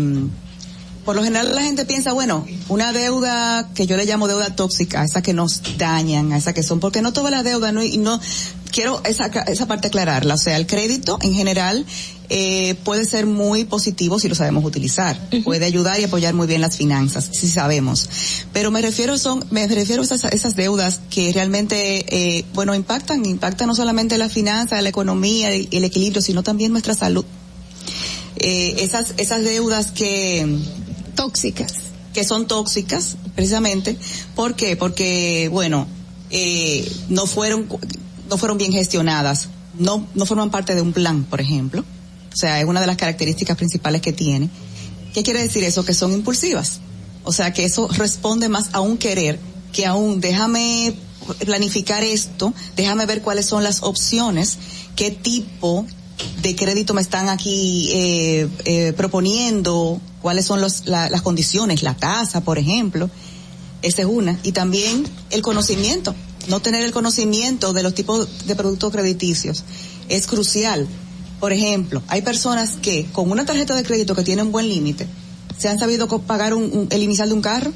por 1.05 1.15
lo 1.15 1.23
general 1.23 1.55
la 1.55 1.63
gente 1.63 1.85
piensa, 1.85 2.13
bueno, 2.13 2.47
una 2.69 2.93
deuda 2.93 3.71
que 3.75 3.87
yo 3.87 3.97
le 3.97 4.07
llamo 4.07 4.27
deuda 4.27 4.55
tóxica, 4.57 5.05
esas 5.05 5.23
que 5.23 5.33
nos 5.33 5.63
dañan, 5.79 6.33
esas 6.33 6.53
que 6.53 6.63
son, 6.63 6.81
porque 6.81 7.01
no 7.03 7.13
todas 7.13 7.31
las 7.31 7.45
deudas, 7.45 7.73
no, 7.73 7.83
y 7.83 7.97
no, 7.99 8.21
quiero 8.73 9.01
esa, 9.05 9.27
esa 9.27 9.67
parte 9.67 9.89
aclararla, 9.89 10.35
o 10.35 10.39
sea, 10.39 10.57
el 10.57 10.67
crédito 10.67 11.19
en 11.23 11.33
general 11.33 11.87
eh, 12.29 12.75
puede 12.85 13.05
ser 13.05 13.27
muy 13.27 13.65
positivo 13.65 14.19
si 14.19 14.29
lo 14.29 14.35
sabemos 14.35 14.65
utilizar, 14.65 15.19
puede 15.45 15.65
ayudar 15.65 16.01
y 16.01 16.05
apoyar 16.05 16.35
muy 16.35 16.47
bien 16.47 16.61
las 16.61 16.77
finanzas, 16.77 17.29
si 17.33 17.49
sabemos, 17.49 18.09
pero 18.53 18.71
me 18.71 18.83
refiero 18.83 19.19
son, 19.19 19.45
me 19.51 19.67
refiero 19.67 20.03
a 20.03 20.05
esas, 20.05 20.25
esas 20.25 20.57
deudas 20.57 21.01
que 21.11 21.33
realmente, 21.33 22.05
eh, 22.09 22.45
bueno, 22.55 22.75
impactan, 22.75 23.25
impactan 23.27 23.69
no 23.69 23.75
solamente 23.75 24.19
la 24.19 24.29
finanza, 24.29 24.81
la 24.83 24.89
economía, 24.89 25.51
el, 25.51 25.69
el 25.71 25.85
equilibrio, 25.85 26.23
sino 26.23 26.43
también 26.43 26.73
nuestra 26.73 26.95
salud. 26.95 27.25
Eh, 28.37 28.85
esas 28.85 29.15
esas 29.17 29.43
deudas 29.43 29.93
que 29.93 30.59
tóxicas. 31.15 31.73
que 32.13 32.23
son 32.23 32.47
tóxicas 32.47 33.17
precisamente 33.35 33.97
¿por 34.35 34.55
qué? 34.55 34.77
porque 34.77 35.49
bueno 35.51 35.87
eh, 36.29 36.87
no 37.09 37.27
fueron 37.27 37.67
no 38.29 38.37
fueron 38.37 38.59
bien 38.59 38.73
gestionadas 38.73 39.49
no 39.79 40.07
no 40.15 40.27
forman 40.27 40.51
parte 40.51 40.75
de 40.75 40.83
un 40.83 40.93
plan 40.93 41.25
por 41.25 41.41
ejemplo 41.41 41.83
o 42.37 42.39
sea 42.39 42.61
es 42.61 42.67
una 42.67 42.83
de 42.83 42.87
las 42.87 42.97
características 42.99 43.57
principales 43.57 44.03
que 44.03 44.13
tiene 44.13 44.51
qué 45.15 45.23
quiere 45.23 45.41
decir 45.41 45.65
eso 45.65 45.87
que 45.87 45.95
son 45.95 46.13
impulsivas 46.13 46.81
o 47.25 47.33
sea 47.33 47.55
que 47.55 47.65
eso 47.65 47.89
responde 47.89 48.51
más 48.51 48.69
a 48.73 48.81
un 48.81 48.99
querer 48.99 49.41
que 49.73 49.87
a 49.87 49.95
un 49.95 50.21
déjame 50.21 50.95
planificar 51.47 52.05
esto 52.05 52.53
déjame 52.77 53.07
ver 53.07 53.23
cuáles 53.23 53.47
son 53.47 53.65
las 53.65 53.83
opciones 53.83 54.59
qué 54.97 55.11
tipo 55.11 55.87
de 56.43 56.55
crédito 56.55 56.93
me 56.93 57.01
están 57.01 57.31
aquí 57.31 57.89
eh, 57.93 58.49
eh, 58.67 58.93
proponiendo, 58.97 60.01
cuáles 60.23 60.45
son 60.47 60.61
los, 60.63 60.87
la- 60.87 61.11
las 61.11 61.21
condiciones, 61.21 61.83
la 61.83 61.95
tasa, 61.95 62.41
por 62.41 62.59
ejemplo. 62.59 63.11
Esa 63.83 64.01
es 64.03 64.09
una. 64.09 64.39
Y 64.43 64.53
también 64.53 65.05
el 65.29 65.43
conocimiento. 65.43 66.15
No 66.49 66.61
tener 66.61 66.83
el 66.83 66.93
conocimiento 66.93 67.75
de 67.75 67.83
los 67.83 67.95
tipos 67.95 68.47
de 68.47 68.57
productos 68.57 68.93
crediticios 68.93 69.65
es 70.09 70.27
crucial. 70.27 70.89
Por 71.41 71.53
ejemplo, 71.53 72.03
hay 72.09 72.23
personas 72.23 72.71
que 72.83 73.07
con 73.13 73.31
una 73.31 73.45
tarjeta 73.45 73.75
de 73.75 73.83
crédito 73.83 74.15
que 74.15 74.23
tiene 74.23 74.43
un 74.43 74.53
buen 74.53 74.69
límite, 74.69 75.07
se 75.59 75.69
han 75.69 75.79
sabido 75.79 76.07
pagar 76.23 76.55
un- 76.55 76.65
un- 76.65 76.89
el 76.91 77.03
inicial 77.03 77.29
de 77.29 77.35
un 77.35 77.43
carro. 77.43 77.73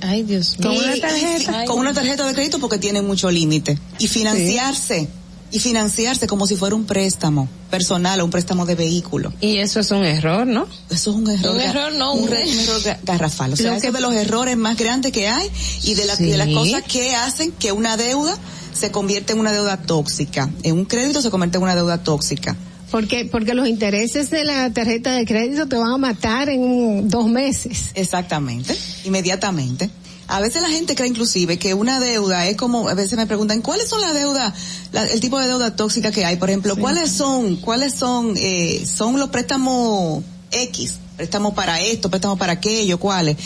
Ay, 0.00 0.22
Dios 0.22 0.56
Con 0.60 0.70
mío. 0.72 0.80
una 0.84 0.96
tarjeta, 0.96 1.64
con 1.66 1.78
una 1.78 1.92
tarjeta 1.92 2.26
de 2.26 2.32
crédito 2.34 2.58
porque 2.58 2.78
tiene 2.78 3.02
mucho 3.02 3.30
límite. 3.30 3.78
Y 3.98 4.08
financiarse, 4.08 5.08
y 5.52 5.58
financiarse 5.58 6.26
como 6.26 6.46
si 6.46 6.56
fuera 6.56 6.74
un 6.76 6.84
préstamo 6.86 7.48
personal 7.70 8.20
o 8.20 8.24
un 8.24 8.30
préstamo 8.30 8.64
de 8.66 8.76
vehículo. 8.76 9.32
Y 9.40 9.58
eso 9.58 9.80
es 9.80 9.90
un 9.90 10.04
error, 10.04 10.46
¿no? 10.46 10.66
Eso 10.88 11.10
es 11.10 11.16
un 11.16 11.28
error. 11.28 11.54
Un 11.54 11.60
error, 11.60 11.92
no, 11.92 12.14
un, 12.14 12.22
un 12.28 12.32
error 12.32 12.80
ga- 12.82 12.98
garrafal. 13.02 13.52
O 13.52 13.56
sea, 13.56 13.72
eso 13.72 13.80
que- 13.82 13.88
es 13.88 13.92
de 13.92 14.00
los 14.00 14.14
errores 14.14 14.56
más 14.56 14.76
grandes 14.76 15.12
que 15.12 15.28
hay 15.28 15.48
y 15.82 15.94
de, 15.94 16.04
la- 16.06 16.16
de 16.16 16.36
las 16.36 16.48
cosas 16.48 16.82
que 16.84 17.14
hacen 17.14 17.52
que 17.52 17.72
una 17.72 17.96
deuda 17.96 18.38
se 18.72 18.90
convierte 18.90 19.32
en 19.34 19.40
una 19.40 19.52
deuda 19.52 19.76
tóxica. 19.76 20.48
En 20.62 20.74
un 20.78 20.84
crédito 20.86 21.20
se 21.20 21.30
convierte 21.30 21.58
en 21.58 21.64
una 21.64 21.74
deuda 21.74 22.02
tóxica. 22.02 22.56
Porque, 22.90 23.24
porque 23.24 23.54
los 23.54 23.68
intereses 23.68 24.30
de 24.30 24.44
la 24.44 24.72
tarjeta 24.72 25.12
de 25.12 25.24
crédito 25.24 25.66
te 25.68 25.76
van 25.76 25.92
a 25.92 25.96
matar 25.98 26.48
en 26.48 27.08
dos 27.08 27.28
meses. 27.28 27.90
Exactamente, 27.94 28.76
inmediatamente. 29.04 29.90
A 30.26 30.40
veces 30.40 30.62
la 30.62 30.68
gente 30.68 30.94
cree 30.94 31.08
inclusive 31.08 31.58
que 31.58 31.74
una 31.74 31.98
deuda 32.00 32.46
es 32.46 32.56
como, 32.56 32.88
a 32.88 32.94
veces 32.94 33.16
me 33.16 33.26
preguntan, 33.26 33.62
¿cuáles 33.62 33.88
son 33.88 34.00
las 34.00 34.14
deudas, 34.14 34.54
la- 34.92 35.04
el 35.06 35.20
tipo 35.20 35.38
de 35.40 35.48
deuda 35.48 35.74
tóxica 35.74 36.12
que 36.12 36.24
hay? 36.24 36.36
Por 36.36 36.50
ejemplo, 36.50 36.74
¿cuáles 36.76 37.10
son, 37.10 37.56
cuáles 37.56 37.94
son, 37.94 38.34
eh, 38.36 38.84
son 38.86 39.18
los 39.18 39.30
préstamos 39.30 40.22
X? 40.52 40.94
Préstamos 41.16 41.52
para 41.54 41.80
esto, 41.80 42.10
préstamos 42.10 42.38
para 42.38 42.52
aquello, 42.54 42.98
¿cuáles? 42.98 43.36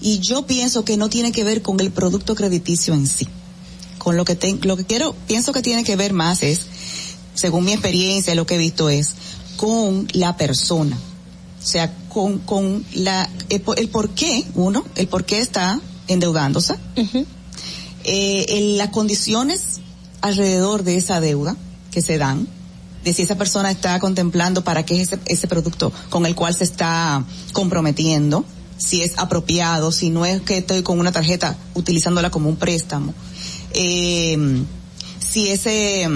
Y 0.00 0.18
yo 0.20 0.46
pienso 0.46 0.84
que 0.84 0.96
no 0.96 1.08
tiene 1.10 1.30
que 1.30 1.44
ver 1.44 1.60
con 1.62 1.78
el 1.80 1.90
producto 1.90 2.34
crediticio 2.34 2.94
en 2.94 3.06
sí. 3.06 3.28
Con 3.98 4.16
lo 4.16 4.24
que 4.24 4.34
ten- 4.34 4.60
lo 4.62 4.78
que 4.78 4.84
quiero, 4.86 5.14
pienso 5.28 5.52
que 5.52 5.60
tiene 5.60 5.84
que 5.84 5.94
ver 5.94 6.14
más 6.14 6.42
es, 6.42 6.66
según 7.34 7.64
mi 7.64 7.72
experiencia, 7.72 8.34
lo 8.34 8.46
que 8.46 8.54
he 8.56 8.58
visto 8.58 8.88
es, 8.90 9.14
con 9.56 10.08
la 10.12 10.36
persona. 10.36 10.96
O 11.62 11.66
sea, 11.66 11.92
con, 12.08 12.38
con 12.38 12.84
la, 12.94 13.28
el, 13.50 13.60
por- 13.60 13.78
el 13.78 13.88
por 13.88 14.10
qué, 14.10 14.44
uno, 14.54 14.84
el 14.96 15.08
por 15.08 15.24
qué 15.24 15.40
está 15.40 15.78
endeudándose, 16.08 16.74
eh, 18.04 18.46
en 18.48 18.78
las 18.78 18.88
condiciones 18.88 19.80
alrededor 20.22 20.82
de 20.84 20.96
esa 20.96 21.20
deuda 21.20 21.56
que 21.90 22.00
se 22.02 22.18
dan, 22.18 22.48
de 23.04 23.12
si 23.14 23.22
esa 23.22 23.36
persona 23.36 23.70
está 23.70 23.98
contemplando 24.00 24.62
para 24.64 24.84
qué 24.84 25.00
es 25.00 25.08
ese, 25.12 25.20
ese 25.26 25.48
producto 25.48 25.92
con 26.08 26.26
el 26.26 26.34
cual 26.34 26.54
se 26.54 26.64
está 26.64 27.24
comprometiendo, 27.52 28.44
si 28.78 29.02
es 29.02 29.18
apropiado, 29.18 29.92
si 29.92 30.08
no 30.10 30.24
es 30.24 30.40
que 30.42 30.58
estoy 30.58 30.82
con 30.82 30.98
una 30.98 31.12
tarjeta 31.12 31.56
utilizándola 31.74 32.30
como 32.30 32.48
un 32.48 32.56
préstamo, 32.56 33.12
eh, 33.72 34.36
si 35.18 35.48
ese, 35.48 36.08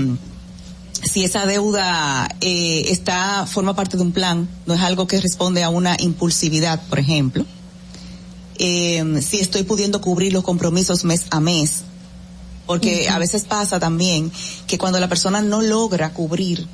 si 1.04 1.24
esa 1.24 1.46
deuda 1.46 2.28
eh, 2.40 2.86
está 2.88 3.46
forma 3.46 3.74
parte 3.74 3.96
de 3.96 4.02
un 4.02 4.12
plan, 4.12 4.48
no 4.66 4.74
es 4.74 4.80
algo 4.80 5.06
que 5.06 5.20
responde 5.20 5.62
a 5.62 5.68
una 5.70 5.96
impulsividad, 5.98 6.80
por 6.88 6.98
ejemplo. 6.98 7.44
Eh, 8.56 9.20
si 9.28 9.40
estoy 9.40 9.64
pudiendo 9.64 10.00
cubrir 10.00 10.32
los 10.32 10.44
compromisos 10.44 11.04
mes 11.04 11.24
a 11.30 11.40
mes, 11.40 11.82
porque 12.66 13.08
a 13.08 13.18
veces 13.18 13.44
pasa 13.44 13.78
también 13.80 14.30
que 14.66 14.78
cuando 14.78 14.98
la 15.00 15.08
persona 15.08 15.42
no 15.42 15.60
logra 15.60 16.12
cubrir 16.12 16.66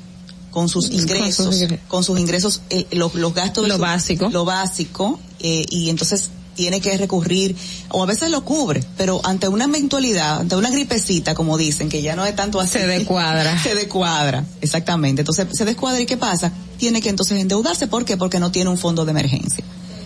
con 0.51 0.69
sus 0.69 0.89
ingresos, 0.91 1.57
con 1.87 2.03
sus 2.03 2.19
ingresos, 2.19 2.61
eh, 2.69 2.85
los, 2.91 3.15
los 3.15 3.33
gastos. 3.33 3.63
de 3.63 3.69
Lo 3.69 3.75
su- 3.75 3.81
básico. 3.81 4.29
Lo 4.29 4.45
básico, 4.45 5.19
eh, 5.39 5.65
y 5.69 5.89
entonces 5.89 6.29
tiene 6.55 6.81
que 6.81 6.97
recurrir, 6.97 7.55
o 7.89 8.03
a 8.03 8.05
veces 8.05 8.29
lo 8.29 8.43
cubre, 8.43 8.83
pero 8.97 9.21
ante 9.23 9.47
una 9.47 9.65
eventualidad, 9.65 10.41
ante 10.41 10.55
una 10.55 10.69
gripecita, 10.69 11.33
como 11.33 11.57
dicen, 11.57 11.89
que 11.89 12.01
ya 12.01 12.15
no 12.15 12.25
es 12.25 12.35
tanto 12.35 12.59
así. 12.59 12.79
Se 12.79 12.87
descuadra. 12.87 13.57
se 13.63 13.75
descuadra, 13.75 14.45
exactamente. 14.61 15.21
Entonces 15.21 15.47
se 15.51 15.65
descuadra 15.65 16.01
y 16.01 16.05
¿qué 16.05 16.17
pasa? 16.17 16.51
Tiene 16.77 17.01
que 17.01 17.09
entonces 17.09 17.39
endeudarse, 17.39 17.87
¿por 17.87 18.05
qué? 18.05 18.17
Porque 18.17 18.39
no 18.39 18.51
tiene 18.51 18.69
un 18.69 18.77
fondo 18.77 19.05
de 19.05 19.11
emergencia. 19.11 19.63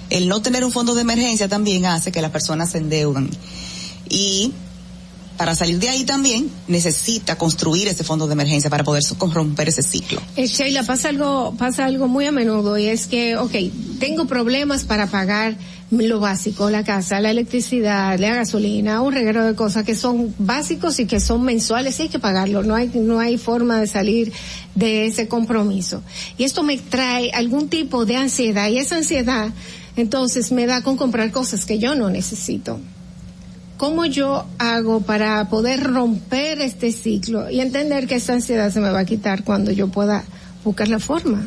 El 0.09 0.27
no 0.27 0.41
tener 0.41 0.63
un 0.63 0.71
fondo 0.71 0.93
de 0.93 1.01
emergencia 1.01 1.47
también 1.47 1.85
hace 1.85 2.11
que 2.11 2.21
las 2.21 2.31
personas 2.31 2.71
se 2.71 2.77
endeudan. 2.77 3.29
Y 4.07 4.53
para 5.37 5.55
salir 5.55 5.79
de 5.79 5.89
ahí 5.89 6.03
también 6.05 6.49
necesita 6.67 7.37
construir 7.37 7.87
ese 7.87 8.03
fondo 8.03 8.27
de 8.27 8.33
emergencia 8.33 8.69
para 8.69 8.83
poder 8.83 9.03
romper 9.19 9.69
ese 9.69 9.83
ciclo. 9.83 10.21
Eh, 10.35 10.47
Sheila, 10.47 10.83
pasa 10.83 11.09
algo, 11.09 11.55
pasa 11.57 11.85
algo 11.85 12.07
muy 12.07 12.25
a 12.25 12.31
menudo 12.31 12.77
y 12.77 12.85
es 12.85 13.07
que, 13.07 13.35
ok, 13.35 13.53
tengo 13.99 14.25
problemas 14.25 14.83
para 14.83 15.07
pagar 15.07 15.57
lo 15.91 16.19
básico, 16.19 16.69
la 16.69 16.83
casa, 16.83 17.19
la 17.19 17.31
electricidad, 17.31 18.17
la 18.17 18.35
gasolina, 18.35 19.01
un 19.01 19.13
reguero 19.13 19.45
de 19.45 19.55
cosas 19.55 19.83
que 19.83 19.95
son 19.95 20.33
básicos 20.39 20.99
y 20.99 21.05
que 21.05 21.19
son 21.19 21.43
mensuales 21.43 21.99
y 21.99 22.03
hay 22.03 22.09
que 22.09 22.19
pagarlo, 22.19 22.63
no 22.63 22.75
hay, 22.75 22.89
no 22.95 23.19
hay 23.19 23.37
forma 23.37 23.79
de 23.79 23.87
salir 23.87 24.33
de 24.73 25.05
ese 25.05 25.27
compromiso. 25.27 26.01
Y 26.37 26.43
esto 26.43 26.63
me 26.63 26.77
trae 26.77 27.31
algún 27.31 27.69
tipo 27.69 28.05
de 28.05 28.17
ansiedad 28.17 28.67
y 28.69 28.77
esa 28.77 28.97
ansiedad 28.97 29.49
entonces 29.95 30.51
me 30.51 30.65
da 30.65 30.81
con 30.81 30.97
comprar 30.97 31.31
cosas 31.31 31.65
que 31.65 31.77
yo 31.79 31.95
no 31.95 32.09
necesito. 32.09 32.79
¿Cómo 33.77 34.05
yo 34.05 34.45
hago 34.57 35.01
para 35.01 35.49
poder 35.49 35.83
romper 35.83 36.61
este 36.61 36.91
ciclo 36.91 37.49
y 37.49 37.59
entender 37.59 38.07
que 38.07 38.15
esa 38.15 38.33
ansiedad 38.33 38.71
se 38.71 38.79
me 38.79 38.89
va 38.89 38.99
a 38.99 39.05
quitar 39.05 39.43
cuando 39.43 39.71
yo 39.71 39.89
pueda 39.89 40.23
buscar 40.63 40.87
la 40.87 40.99
forma 40.99 41.45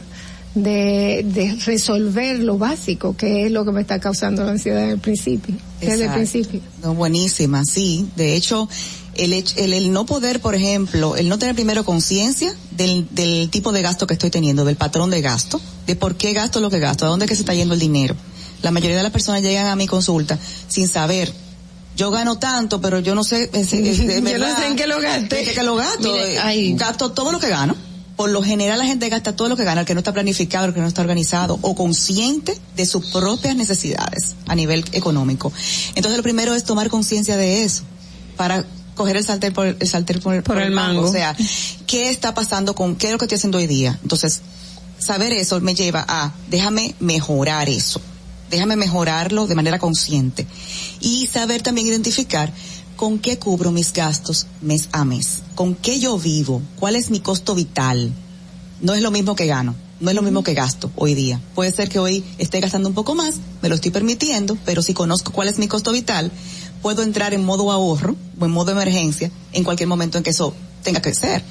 de, 0.62 1.24
de 1.24 1.56
resolver 1.64 2.38
lo 2.40 2.58
básico, 2.58 3.16
que 3.16 3.46
es 3.46 3.52
lo 3.52 3.64
que 3.64 3.72
me 3.72 3.80
está 3.80 3.98
causando 4.00 4.44
la 4.44 4.52
ansiedad 4.52 4.84
en 4.84 4.90
el 4.90 4.98
principio, 4.98 5.54
desde 5.80 6.04
el 6.06 6.10
principio? 6.12 6.60
No, 6.82 6.94
buenísima, 6.94 7.64
sí. 7.64 8.08
De 8.16 8.34
hecho, 8.36 8.68
el, 9.14 9.32
el, 9.32 9.72
el 9.72 9.92
no 9.92 10.06
poder, 10.06 10.40
por 10.40 10.54
ejemplo, 10.54 11.16
el 11.16 11.28
no 11.28 11.38
tener 11.38 11.54
primero 11.54 11.84
conciencia 11.84 12.54
del, 12.72 13.06
del 13.10 13.50
tipo 13.50 13.72
de 13.72 13.82
gasto 13.82 14.06
que 14.06 14.14
estoy 14.14 14.30
teniendo, 14.30 14.64
del 14.64 14.76
patrón 14.76 15.10
de 15.10 15.20
gasto, 15.20 15.60
de 15.86 15.96
por 15.96 16.16
qué 16.16 16.32
gasto 16.32 16.60
lo 16.60 16.70
que 16.70 16.78
gasto, 16.78 17.04
a 17.04 17.08
dónde 17.08 17.24
es 17.24 17.28
que 17.30 17.34
se 17.36 17.42
está 17.42 17.54
yendo 17.54 17.74
el 17.74 17.80
dinero. 17.80 18.14
La 18.62 18.70
mayoría 18.70 18.96
de 18.96 19.02
las 19.02 19.12
personas 19.12 19.42
llegan 19.42 19.66
a 19.66 19.76
mi 19.76 19.86
consulta 19.86 20.38
sin 20.68 20.88
saber. 20.88 21.32
Yo 21.96 22.12
gano 22.12 22.38
tanto, 22.38 22.80
pero 22.80 23.00
yo 23.00 23.14
no 23.16 23.24
sé, 23.24 23.50
es- 23.52 23.72
es- 23.72 24.06
de 24.06 24.22
Yo 24.32 24.38
no 24.38 24.56
sé 24.56 24.66
en 24.68 24.76
qué 24.76 24.86
lo 24.86 25.00
gasté. 25.00 25.48
en 25.48 25.54
qué- 25.54 25.62
lo 25.64 25.74
gasto. 25.76 26.12
Mire, 26.12 26.36
Eh. 26.36 26.74
Gasto 26.76 27.10
todo 27.12 27.32
lo 27.32 27.40
que 27.40 27.48
gano. 27.48 27.74
Por 28.18 28.30
lo 28.30 28.42
general 28.42 28.80
la 28.80 28.84
gente 28.84 29.08
gasta 29.08 29.36
todo 29.36 29.48
lo 29.48 29.56
que 29.56 29.62
gana, 29.62 29.82
el 29.82 29.86
que 29.86 29.94
no 29.94 30.00
está 30.00 30.12
planificado, 30.12 30.66
el 30.66 30.74
que 30.74 30.80
no 30.80 30.88
está 30.88 31.02
organizado 31.02 31.56
o 31.62 31.76
consciente 31.76 32.58
de 32.74 32.84
sus 32.84 33.06
propias 33.12 33.54
necesidades 33.54 34.34
a 34.48 34.56
nivel 34.56 34.84
económico. 34.90 35.52
Entonces 35.94 36.16
lo 36.16 36.24
primero 36.24 36.52
es 36.56 36.64
tomar 36.64 36.88
conciencia 36.88 37.36
de 37.36 37.62
eso 37.62 37.84
para 38.36 38.64
coger 38.96 39.18
el 39.18 39.24
salter 39.24 39.52
por 39.52 39.68
el 39.68 39.88
salter 39.88 40.20
por, 40.20 40.42
por 40.42 40.60
el 40.60 40.72
mango. 40.72 41.02
O 41.02 41.12
sea, 41.12 41.36
¿qué 41.86 42.10
está 42.10 42.34
pasando 42.34 42.74
con 42.74 42.96
qué 42.96 43.06
es 43.06 43.12
lo 43.12 43.18
que 43.18 43.26
estoy 43.26 43.36
haciendo 43.36 43.58
hoy 43.58 43.68
día? 43.68 43.96
Entonces, 44.02 44.42
saber 44.98 45.32
eso 45.32 45.60
me 45.60 45.76
lleva 45.76 46.04
a 46.08 46.32
déjame 46.50 46.96
mejorar 46.98 47.68
eso. 47.68 48.00
Déjame 48.50 48.74
mejorarlo 48.74 49.46
de 49.46 49.54
manera 49.54 49.78
consciente 49.78 50.44
y 50.98 51.28
saber 51.28 51.62
también 51.62 51.86
identificar 51.86 52.52
con 52.98 53.20
qué 53.20 53.38
cubro 53.38 53.70
mis 53.70 53.92
gastos 53.92 54.48
mes 54.60 54.88
a 54.90 55.04
mes, 55.04 55.42
con 55.54 55.76
qué 55.76 56.00
yo 56.00 56.18
vivo, 56.18 56.60
cuál 56.80 56.96
es 56.96 57.10
mi 57.10 57.20
costo 57.20 57.54
vital. 57.54 58.10
No 58.80 58.92
es 58.92 59.02
lo 59.02 59.12
mismo 59.12 59.36
que 59.36 59.46
gano, 59.46 59.76
no 60.00 60.10
es 60.10 60.16
lo 60.16 60.22
mismo 60.22 60.42
que 60.42 60.52
gasto 60.52 60.90
hoy 60.96 61.14
día. 61.14 61.40
Puede 61.54 61.70
ser 61.70 61.88
que 61.88 62.00
hoy 62.00 62.24
esté 62.38 62.58
gastando 62.58 62.88
un 62.88 62.96
poco 62.96 63.14
más, 63.14 63.36
me 63.62 63.68
lo 63.68 63.76
estoy 63.76 63.92
permitiendo, 63.92 64.58
pero 64.64 64.82
si 64.82 64.94
conozco 64.94 65.30
cuál 65.30 65.46
es 65.46 65.60
mi 65.60 65.68
costo 65.68 65.92
vital, 65.92 66.32
puedo 66.82 67.02
entrar 67.04 67.34
en 67.34 67.44
modo 67.44 67.70
ahorro 67.70 68.16
o 68.40 68.44
en 68.44 68.50
modo 68.50 68.72
emergencia 68.72 69.30
en 69.52 69.62
cualquier 69.62 69.88
momento 69.88 70.18
en 70.18 70.24
que 70.24 70.30
eso 70.30 70.52
tenga 70.82 71.00
que 71.00 71.14
ser. 71.14 71.44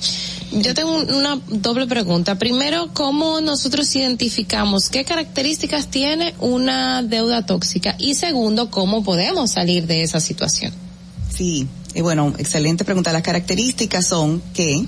Yo 0.52 0.74
tengo 0.74 0.98
un- 0.98 1.14
una 1.14 1.42
doble 1.48 1.88
pregunta. 1.88 2.38
Primero, 2.38 2.90
¿cómo 2.94 3.40
nosotros 3.40 3.96
identificamos 3.96 4.90
qué 4.90 5.06
características 5.06 5.88
tiene 5.88 6.36
una 6.42 7.04
deuda 7.04 7.46
tóxica? 7.46 7.96
Y 8.00 8.16
segundo, 8.16 8.70
¿cómo 8.70 9.02
podemos 9.02 9.52
salir 9.52 9.88
de 9.88 10.04
esa 10.04 10.20
situación? 10.20 10.74
Sí, 11.38 11.68
y 11.94 12.02
bueno, 12.02 12.34
excelente 12.40 12.84
pregunta. 12.84 13.14
Las 13.14 13.22
características 13.22 14.08
son 14.08 14.42
que 14.56 14.88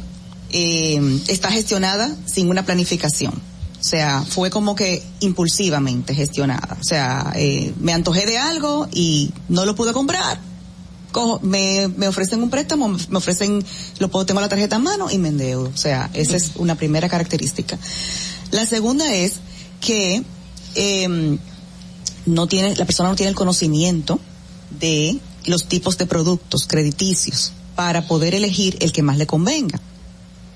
eh, 0.50 1.22
está 1.28 1.52
gestionada 1.52 2.16
sin 2.26 2.50
una 2.50 2.66
planificación. 2.66 3.34
O 3.34 3.84
sea, 3.84 4.26
fue 4.28 4.50
como 4.50 4.76
que 4.76 5.04
impulsivamente 5.20 6.16
gestionada. 6.16 6.78
O 6.82 6.84
sea, 6.84 7.32
eh, 7.36 7.72
me 7.80 7.94
antojé 7.94 8.26
de 8.26 8.40
algo 8.40 8.88
y 8.92 9.32
no 9.48 9.64
lo 9.66 9.76
pude 9.76 9.94
comprar. 9.94 10.40
Cojo, 11.12 11.40
me, 11.44 11.88
me 11.88 12.08
ofrecen 12.08 12.42
un 12.42 12.50
préstamo, 12.50 12.88
me 12.88 13.18
ofrecen, 13.18 13.64
lo 14.00 14.10
puedo, 14.10 14.26
tengo 14.26 14.42
la 14.42 14.50
tarjeta 14.50 14.78
en 14.78 14.84
mano 14.84 15.12
y 15.12 15.20
me 15.20 15.30
endeudo. 15.30 15.70
O 15.72 15.78
sea, 15.78 16.10
esa 16.14 16.36
es 16.36 16.54
una 16.56 16.76
primera 16.76 17.10
característica. 17.10 17.78
La 18.50 18.66
segunda 18.66 19.14
es 19.14 19.34
que 19.82 20.24
eh, 20.74 21.38
no 22.26 22.48
tiene, 22.48 22.76
la 22.76 22.86
persona 22.86 23.10
no 23.10 23.16
tiene 23.16 23.30
el 23.30 23.36
conocimiento 23.36 24.20
de 24.80 25.20
los 25.46 25.68
tipos 25.68 25.98
de 25.98 26.06
productos 26.06 26.68
crediticios 26.68 27.54
para 27.76 28.08
poder 28.08 28.36
elegir 28.36 28.78
el 28.82 28.92
que 28.92 29.04
más 29.04 29.18
le 29.18 29.28
convenga. 29.28 29.80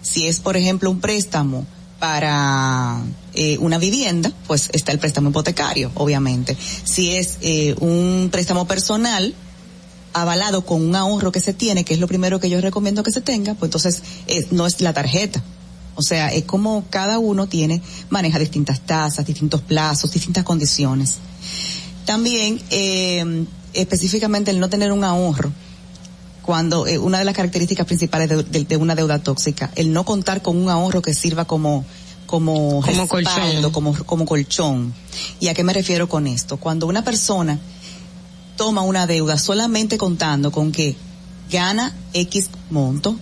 Si 0.02 0.28
es, 0.28 0.40
por 0.40 0.58
ejemplo, 0.58 0.92
un 0.92 1.00
préstamo 1.00 1.66
para 2.00 3.02
eh, 3.34 3.58
una 3.60 3.78
vivienda, 3.78 4.32
pues 4.46 4.70
está 4.74 4.92
el 4.92 5.00
préstamo 5.00 5.30
hipotecario, 5.30 5.92
obviamente. 5.96 6.58
Si 6.84 7.16
es 7.16 7.38
eh, 7.42 7.76
un 7.80 8.28
préstamo 8.30 8.68
personal, 8.68 9.34
avalado 10.14 10.66
con 10.66 10.82
un 10.82 10.96
ahorro 10.96 11.32
que 11.32 11.40
se 11.40 11.54
tiene, 11.54 11.86
que 11.86 11.94
es 11.94 12.00
lo 12.00 12.08
primero 12.08 12.40
que 12.40 12.50
yo 12.50 12.60
recomiendo 12.62 13.04
que 13.04 13.12
se 13.12 13.22
tenga, 13.22 13.54
pues 13.56 13.70
entonces 13.70 14.04
eh, 14.28 14.46
no 14.52 14.68
es 14.68 14.82
la 14.82 14.94
tarjeta. 14.94 15.42
O 15.96 16.02
sea, 16.02 16.32
es 16.34 16.44
como 16.44 16.86
cada 16.90 17.20
uno 17.20 17.48
tiene, 17.48 17.82
maneja 18.10 18.40
distintas 18.40 18.82
tasas, 18.82 19.26
distintos 19.26 19.62
plazos, 19.62 20.12
distintas 20.12 20.44
condiciones. 20.44 21.20
También, 22.06 22.62
eh, 22.70 23.46
específicamente 23.74 24.52
el 24.52 24.60
no 24.60 24.70
tener 24.70 24.92
un 24.92 25.04
ahorro, 25.04 25.52
cuando 26.42 26.86
eh, 26.88 26.98
una 26.98 27.20
de 27.20 27.26
las 27.26 27.34
características 27.36 27.86
principales 27.86 28.28
de, 28.30 28.44
de- 28.44 28.66
de 28.66 28.78
una 28.78 28.96
deuda 28.96 29.20
tóxica, 29.20 29.72
el 29.76 29.94
no 29.94 30.04
contar 30.04 30.42
con 30.42 30.58
un 30.58 30.70
ahorro 30.70 31.02
que 31.02 31.14
sirva 31.14 31.46
como 31.46 31.86
como, 32.26 32.82
Como 32.82 32.82
respaldo, 32.82 33.08
colchón. 33.08 33.72
como 33.72 33.94
como 34.06 34.26
colchón. 34.26 34.94
¿Y 35.40 35.48
a 35.50 35.54
qué 35.54 35.64
me 35.64 35.72
refiero 35.74 36.10
con 36.10 36.26
esto? 36.26 36.58
Cuando 36.58 36.88
una 36.88 37.04
persona 37.04 37.60
toma 38.58 38.82
una 38.82 39.06
deuda 39.08 39.38
solamente 39.38 39.98
contando 39.98 40.52
con 40.52 40.72
que 40.72 40.96
gana 41.52 41.94
X 42.14 42.50
monto, 42.72 43.16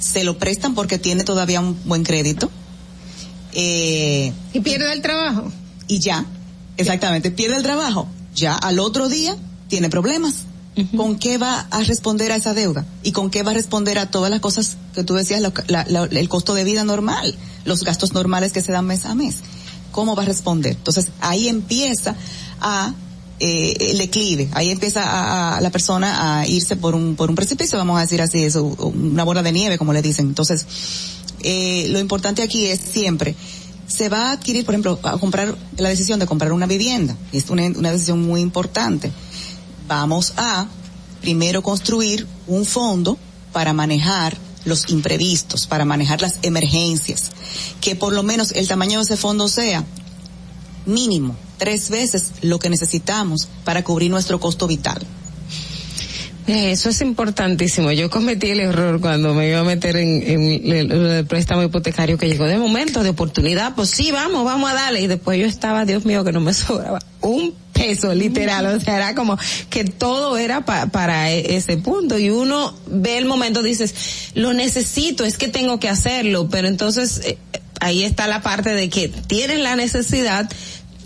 se 0.00 0.24
lo 0.24 0.38
prestan 0.38 0.74
porque 0.74 0.98
tiene 0.98 1.24
todavía 1.24 1.60
un 1.60 1.78
buen 1.84 2.02
crédito, 2.04 2.50
eh, 3.52 4.32
Y 4.52 4.60
pierde 4.60 4.92
el 4.92 5.02
trabajo. 5.02 5.50
y 5.86 5.98
ya, 6.00 6.24
exactamente, 6.76 7.30
pierde 7.30 7.56
el 7.56 7.62
trabajo, 7.62 8.08
ya 8.38 8.54
al 8.54 8.78
otro 8.78 9.08
día 9.08 9.36
tiene 9.68 9.88
problemas. 9.90 10.34
¿Con 10.96 11.18
qué 11.18 11.38
va 11.38 11.66
a 11.72 11.82
responder 11.82 12.30
a 12.30 12.36
esa 12.36 12.54
deuda? 12.54 12.86
¿Y 13.02 13.10
con 13.10 13.30
qué 13.30 13.42
va 13.42 13.50
a 13.50 13.54
responder 13.54 13.98
a 13.98 14.12
todas 14.12 14.30
las 14.30 14.38
cosas 14.38 14.76
que 14.94 15.02
tú 15.02 15.14
decías, 15.14 15.40
la- 15.40 15.84
la- 15.88 16.04
el 16.04 16.28
costo 16.28 16.54
de 16.54 16.62
vida 16.62 16.84
normal, 16.84 17.34
los 17.64 17.82
gastos 17.82 18.12
normales 18.12 18.52
que 18.52 18.62
se 18.62 18.70
dan 18.70 18.86
mes 18.86 19.04
a 19.04 19.16
mes? 19.16 19.38
¿Cómo 19.90 20.14
va 20.14 20.22
a 20.22 20.26
responder? 20.26 20.74
Entonces 20.76 21.08
ahí 21.20 21.48
empieza 21.48 22.14
a 22.60 22.94
eh, 23.40 23.74
el 23.90 23.98
declive, 23.98 24.48
ahí 24.52 24.70
empieza 24.70 25.02
a, 25.02 25.56
a 25.56 25.60
la 25.60 25.70
persona 25.70 26.40
a 26.40 26.46
irse 26.46 26.76
por 26.76 26.94
un 26.94 27.16
por 27.16 27.28
un 27.28 27.34
precipicio, 27.34 27.76
vamos 27.78 27.98
a 27.98 28.02
decir 28.02 28.20
así, 28.22 28.42
eso, 28.44 28.62
una 28.64 29.24
bola 29.24 29.42
de 29.42 29.50
nieve, 29.52 29.78
como 29.78 29.92
le 29.92 30.00
dicen. 30.02 30.26
Entonces 30.28 30.64
eh, 31.40 31.86
lo 31.90 31.98
importante 31.98 32.42
aquí 32.42 32.66
es 32.66 32.80
siempre 32.80 33.34
se 33.88 34.08
va 34.08 34.28
a 34.28 34.32
adquirir, 34.32 34.64
por 34.64 34.74
ejemplo, 34.74 35.00
a 35.02 35.18
comprar 35.18 35.56
la 35.76 35.88
decisión 35.88 36.20
de 36.20 36.26
comprar 36.26 36.52
una 36.52 36.66
vivienda. 36.66 37.16
Es 37.32 37.50
una, 37.50 37.66
una 37.66 37.90
decisión 37.90 38.22
muy 38.22 38.40
importante. 38.40 39.10
Vamos 39.88 40.34
a 40.36 40.68
primero 41.20 41.62
construir 41.62 42.26
un 42.46 42.64
fondo 42.64 43.18
para 43.52 43.72
manejar 43.72 44.36
los 44.64 44.90
imprevistos, 44.90 45.66
para 45.66 45.84
manejar 45.84 46.20
las 46.20 46.38
emergencias. 46.42 47.30
Que 47.80 47.96
por 47.96 48.12
lo 48.12 48.22
menos 48.22 48.52
el 48.52 48.68
tamaño 48.68 48.98
de 48.98 49.04
ese 49.04 49.16
fondo 49.16 49.48
sea 49.48 49.84
mínimo 50.86 51.34
tres 51.58 51.90
veces 51.90 52.32
lo 52.40 52.58
que 52.58 52.70
necesitamos 52.70 53.48
para 53.64 53.82
cubrir 53.84 54.10
nuestro 54.10 54.40
costo 54.40 54.66
vital. 54.66 55.04
Eh, 56.48 56.72
Eso 56.72 56.88
es 56.88 57.00
importantísimo. 57.02 57.92
Yo 57.92 58.08
cometí 58.08 58.48
el 58.50 58.60
error 58.60 59.00
cuando 59.02 59.34
me 59.34 59.48
iba 59.50 59.60
a 59.60 59.64
meter 59.64 59.96
en, 59.96 60.22
en 60.26 60.72
el, 60.72 60.90
el 60.92 61.26
préstamo 61.26 61.62
hipotecario 61.62 62.16
que 62.16 62.26
llegó 62.26 62.46
de 62.46 62.56
momento, 62.58 63.02
de 63.02 63.10
oportunidad. 63.10 63.74
Pues 63.74 63.90
sí, 63.90 64.10
vamos, 64.12 64.44
vamos 64.46 64.70
a 64.70 64.74
darle. 64.74 65.02
Y 65.02 65.06
después 65.08 65.38
yo 65.38 65.46
estaba, 65.46 65.84
Dios 65.84 66.06
mío, 66.06 66.24
que 66.24 66.32
no 66.32 66.40
me 66.40 66.54
sobraba 66.54 67.00
un 67.20 67.54
peso, 67.74 68.14
literal. 68.14 68.64
O 68.66 68.80
sea, 68.80 68.96
era 68.96 69.14
como 69.14 69.38
que 69.68 69.84
todo 69.84 70.38
era 70.38 70.64
pa- 70.64 70.86
para 70.86 71.30
e- 71.30 71.54
ese 71.56 71.76
punto. 71.76 72.18
Y 72.18 72.30
uno 72.30 72.74
ve 72.86 73.18
el 73.18 73.26
momento, 73.26 73.62
dices, 73.62 73.94
lo 74.34 74.54
necesito, 74.54 75.24
es 75.26 75.36
que 75.36 75.48
tengo 75.48 75.78
que 75.78 75.90
hacerlo. 75.90 76.48
Pero 76.50 76.66
entonces, 76.66 77.20
eh, 77.24 77.36
ahí 77.80 78.04
está 78.04 78.26
la 78.26 78.40
parte 78.40 78.70
de 78.70 78.88
que 78.88 79.08
tienen 79.08 79.62
la 79.62 79.76
necesidad, 79.76 80.50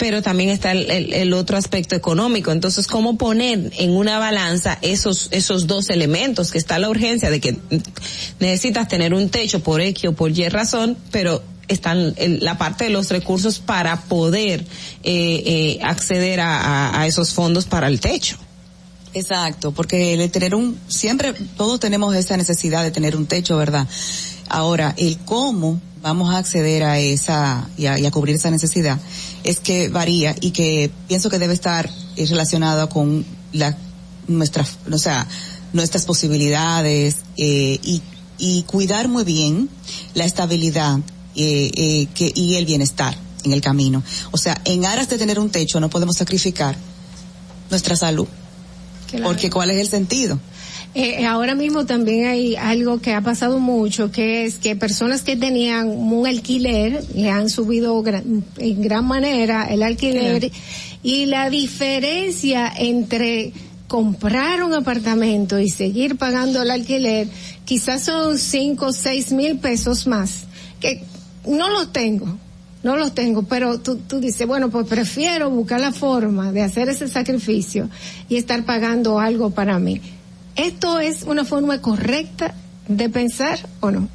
pero 0.03 0.21
también 0.21 0.51
está 0.51 0.73
el, 0.73 0.91
el, 0.91 1.13
el, 1.13 1.33
otro 1.33 1.57
aspecto 1.57 1.95
económico. 1.95 2.51
Entonces, 2.51 2.89
¿cómo 2.89 3.17
poner 3.17 3.71
en 3.79 3.93
una 3.93 4.19
balanza 4.19 4.77
esos, 4.83 5.29
esos 5.31 5.69
dos 5.69 5.91
elementos? 5.91 6.51
Que 6.51 6.59
está 6.59 6.81
la 6.81 6.91
urgencia 6.91 7.31
de 7.31 7.39
que 7.39 7.57
necesitas 8.41 8.89
tener 8.89 9.15
un 9.15 9.29
techo 9.29 9.61
por 9.61 9.81
X 9.81 10.07
o 10.07 10.13
por 10.13 10.37
Y 10.37 10.49
razón, 10.49 10.97
pero 11.13 11.41
están 11.69 12.15
en 12.17 12.45
la 12.45 12.59
parte 12.59 12.83
de 12.83 12.91
los 12.91 13.11
recursos 13.11 13.61
para 13.61 14.03
poder 14.03 14.63
eh, 15.05 15.43
eh, 15.47 15.79
acceder 15.85 16.41
a, 16.41 17.01
a, 17.01 17.07
esos 17.07 17.33
fondos 17.33 17.67
para 17.67 17.87
el 17.87 18.01
techo. 18.01 18.39
Exacto, 19.15 19.71
porque 19.71 20.15
el 20.15 20.31
tener 20.33 20.57
un, 20.57 20.81
siempre 20.89 21.33
todos 21.57 21.79
tenemos 21.79 22.17
esa 22.17 22.37
necesidad 22.37 22.83
de 22.83 22.91
tener 22.91 23.15
un 23.15 23.27
techo, 23.27 23.57
¿verdad? 23.57 23.87
Ahora, 24.49 24.95
el 24.97 25.19
cómo 25.19 25.81
vamos 26.03 26.35
a 26.35 26.39
acceder 26.39 26.83
a 26.83 26.99
esa 26.99 27.69
y 27.77 27.87
a, 27.87 27.99
y 27.99 28.07
a 28.07 28.11
cubrir 28.11 28.37
esa 28.37 28.51
necesidad 28.51 28.99
es 29.45 29.61
que 29.61 29.89
varía 29.89 30.35
y 30.41 30.51
que 30.51 30.91
pienso 31.09 31.31
que 31.31 31.39
debe 31.39 31.55
estar 31.55 31.89
relacionado 32.17 32.89
con 32.89 33.25
la 33.53 33.77
nuestra, 34.29 34.67
o 34.91 34.99
sea, 34.99 35.27
nuestras 35.73 36.05
posibilidades 36.05 37.17
eh, 37.37 37.79
y, 37.83 38.03
y 38.39 38.63
cuidar 38.65 39.09
muy 39.09 39.25
bien 39.25 39.69
la 40.15 40.25
estabilidad 40.25 40.99
eh, 41.35 41.71
eh, 41.75 42.07
que, 42.15 42.33
y 42.35 42.57
el 42.57 42.67
bienestar 42.67 43.17
en 43.45 43.53
el 43.53 43.61
camino. 43.61 44.03
O 44.31 44.39
sea, 44.39 44.61
en 44.65 44.85
aras 44.85 45.09
de 45.09 45.19
tener 45.19 45.39
un 45.39 45.51
techo 45.51 45.81
no 45.81 45.91
podemos 45.91 46.17
sacrificar 46.17 46.77
nuestra 47.71 47.97
salud. 47.97 48.29
Claro. 49.09 49.27
Porque 49.27 49.51
¿cuál 49.51 49.71
es 49.71 49.79
el 49.79 49.89
sentido? 49.89 50.39
Eh, 50.95 51.25
ahora 51.25 51.55
mismo 51.55 51.87
también 51.87 52.27
hay 52.27 52.55
algo 52.55 53.01
que 53.01 53.15
ha 53.15 53.23
pasado 53.23 53.59
mucho, 53.59 54.13
que 54.13 54.45
es 54.45 54.57
que 54.57 54.77
personas 54.77 55.23
que 55.23 55.37
tenían 55.37 55.89
un 55.89 56.27
alquiler 56.27 57.03
le 57.15 57.31
han 57.31 57.49
subido 57.49 58.03
gran, 58.03 58.45
en 58.59 58.83
gran 58.83 59.07
manera 59.07 59.65
el 59.65 59.83
alquiler 59.83 60.53
y 61.03 61.25
la 61.27 61.49
diferencia 61.49 62.71
entre 62.77 63.55
comprar 63.89 64.63
un 64.63 64.75
apartamento 64.75 65.59
y 65.59 65.71
seguir 65.71 66.17
pagando 66.17 66.61
el 66.61 66.71
alquiler 66.71 67.27
quizás 67.65 68.05
son 68.05 68.39
cinco 68.39 68.87
o 68.87 68.93
seis 68.93 69.33
mil 69.33 69.59
pesos 69.59 70.07
más 70.07 70.45
que 70.79 71.05
no 71.47 71.71
los 71.71 71.91
tengo 71.91 72.39
no 72.83 72.97
los 72.97 73.15
tengo, 73.15 73.45
pero 73.45 73.79
tú, 73.79 73.97
tú 73.97 74.19
dices, 74.19 74.45
bueno, 74.47 74.69
pues 74.69 74.89
prefiero 74.89 75.49
buscar 75.51 75.81
la 75.81 75.93
forma 75.93 76.51
de 76.51 76.63
hacer 76.63 76.89
ese 76.89 77.07
sacrificio 77.07 77.89
y 78.29 78.37
estar 78.37 78.65
pagando 78.65 79.21
algo 79.21 79.51
para 79.51 79.79
mí. 79.79 80.01
¿Esto 80.57 81.01
es 81.01 81.23
una 81.23 81.45
forma 81.45 81.81
correcta 81.81 82.55
de 82.89 83.09
pensar 83.09 83.69
o 83.81 83.91
no? 83.91 84.09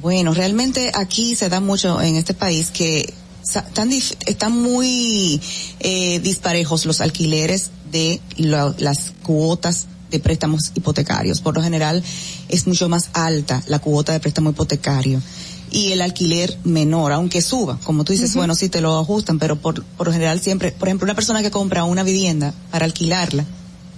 Bueno, 0.00 0.34
realmente 0.34 0.90
aquí 0.94 1.36
se 1.36 1.48
da 1.48 1.60
mucho 1.60 2.00
en 2.00 2.16
este 2.16 2.34
país 2.34 2.70
que 2.70 3.12
están, 3.44 3.92
están 3.92 4.52
muy 4.52 5.40
eh, 5.80 6.20
disparejos 6.20 6.86
los 6.86 7.00
alquileres 7.00 7.70
de 7.90 8.20
lo, 8.38 8.74
las 8.78 9.12
cuotas 9.22 9.86
de 10.10 10.18
préstamos 10.18 10.72
hipotecarios. 10.74 11.40
Por 11.40 11.54
lo 11.54 11.62
general 11.62 12.02
es 12.48 12.66
mucho 12.66 12.88
más 12.88 13.10
alta 13.12 13.62
la 13.66 13.78
cuota 13.78 14.12
de 14.12 14.20
préstamo 14.20 14.50
hipotecario 14.50 15.22
y 15.70 15.92
el 15.92 16.02
alquiler 16.02 16.58
menor, 16.64 17.12
aunque 17.12 17.40
suba. 17.40 17.78
Como 17.84 18.04
tú 18.04 18.12
dices, 18.12 18.30
uh 18.30 18.32
-huh. 18.32 18.36
bueno, 18.38 18.54
sí 18.54 18.68
te 18.68 18.80
lo 18.80 18.98
ajustan, 18.98 19.38
pero 19.38 19.56
por, 19.56 19.82
por 19.84 20.06
lo 20.06 20.12
general 20.12 20.40
siempre, 20.40 20.72
por 20.72 20.88
ejemplo, 20.88 21.04
una 21.04 21.14
persona 21.14 21.42
que 21.42 21.50
compra 21.50 21.84
una 21.84 22.02
vivienda 22.02 22.52
para 22.70 22.84
alquilarla, 22.84 23.44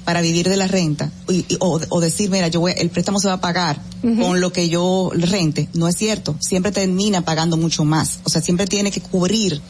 para 0.04 0.20
vivir 0.20 0.48
de 0.48 0.56
la 0.56 0.66
renta, 0.66 1.10
y, 1.28 1.44
y, 1.48 1.56
o, 1.60 1.80
o, 1.88 2.00
decir, 2.00 2.30
mira, 2.30 2.48
yo 2.48 2.60
voy, 2.60 2.74
el 2.76 2.90
préstamo 2.90 3.18
se 3.20 3.28
va 3.28 3.34
a 3.34 3.40
pagar 3.40 3.80
uh 4.02 4.06
-huh. 4.06 4.20
con 4.20 4.40
lo 4.40 4.52
que 4.52 4.68
yo 4.68 5.10
rente, 5.14 5.68
no 5.72 5.88
es 5.88 5.96
cierto. 5.96 6.36
Siempre 6.40 6.72
termina 6.72 7.22
pagando 7.22 7.56
mucho 7.56 7.84
más. 7.84 8.18
O 8.24 8.30
sea, 8.30 8.42
siempre 8.42 8.66
tiene 8.66 8.90
que 8.90 9.00
cubrir 9.00 9.60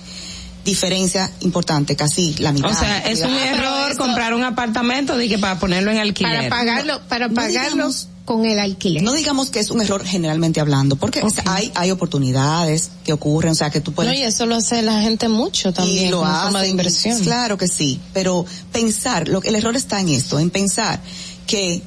diferencia 0.64 1.30
importante, 1.40 1.94
casi 1.94 2.34
la 2.38 2.52
mitad. 2.52 2.70
O 2.70 2.74
sea, 2.74 2.98
es 3.00 3.20
un 3.20 3.32
ah, 3.32 3.46
error 3.46 3.90
eso, 3.90 3.98
comprar 3.98 4.34
un 4.34 4.42
apartamento 4.42 5.16
de 5.16 5.28
que 5.28 5.38
para 5.38 5.58
ponerlo 5.58 5.90
en 5.90 5.98
alquiler. 5.98 6.36
Para 6.36 6.48
pagarlo, 6.48 7.00
para 7.08 7.28
no 7.28 7.34
pagarlo. 7.34 7.70
Digamos, 7.70 8.08
con 8.24 8.46
el 8.46 8.58
alquiler. 8.58 9.02
No 9.02 9.12
digamos 9.12 9.50
que 9.50 9.60
es 9.60 9.70
un 9.70 9.82
error 9.82 10.04
generalmente 10.04 10.60
hablando, 10.60 10.96
porque 10.96 11.20
okay. 11.20 11.30
o 11.30 11.34
sea, 11.34 11.44
hay 11.54 11.70
hay 11.74 11.90
oportunidades 11.90 12.90
que 13.04 13.12
ocurren, 13.12 13.52
o 13.52 13.54
sea, 13.54 13.70
que 13.70 13.80
tú 13.80 13.92
puedes 13.92 14.12
No, 14.12 14.18
y 14.18 14.22
eso 14.22 14.46
lo 14.46 14.56
hace 14.56 14.80
la 14.82 15.00
gente 15.02 15.28
mucho 15.28 15.72
también 15.72 16.06
y 16.06 16.10
lo 16.10 16.20
como 16.20 16.32
forma 16.32 16.62
de 16.62 16.68
inversión. 16.68 17.20
Claro 17.20 17.58
que 17.58 17.68
sí, 17.68 18.00
pero 18.12 18.46
pensar, 18.72 19.28
lo 19.28 19.42
el 19.42 19.54
error 19.54 19.76
está 19.76 20.00
en 20.00 20.08
esto, 20.08 20.38
en 20.38 20.50
pensar 20.50 21.00
que 21.46 21.82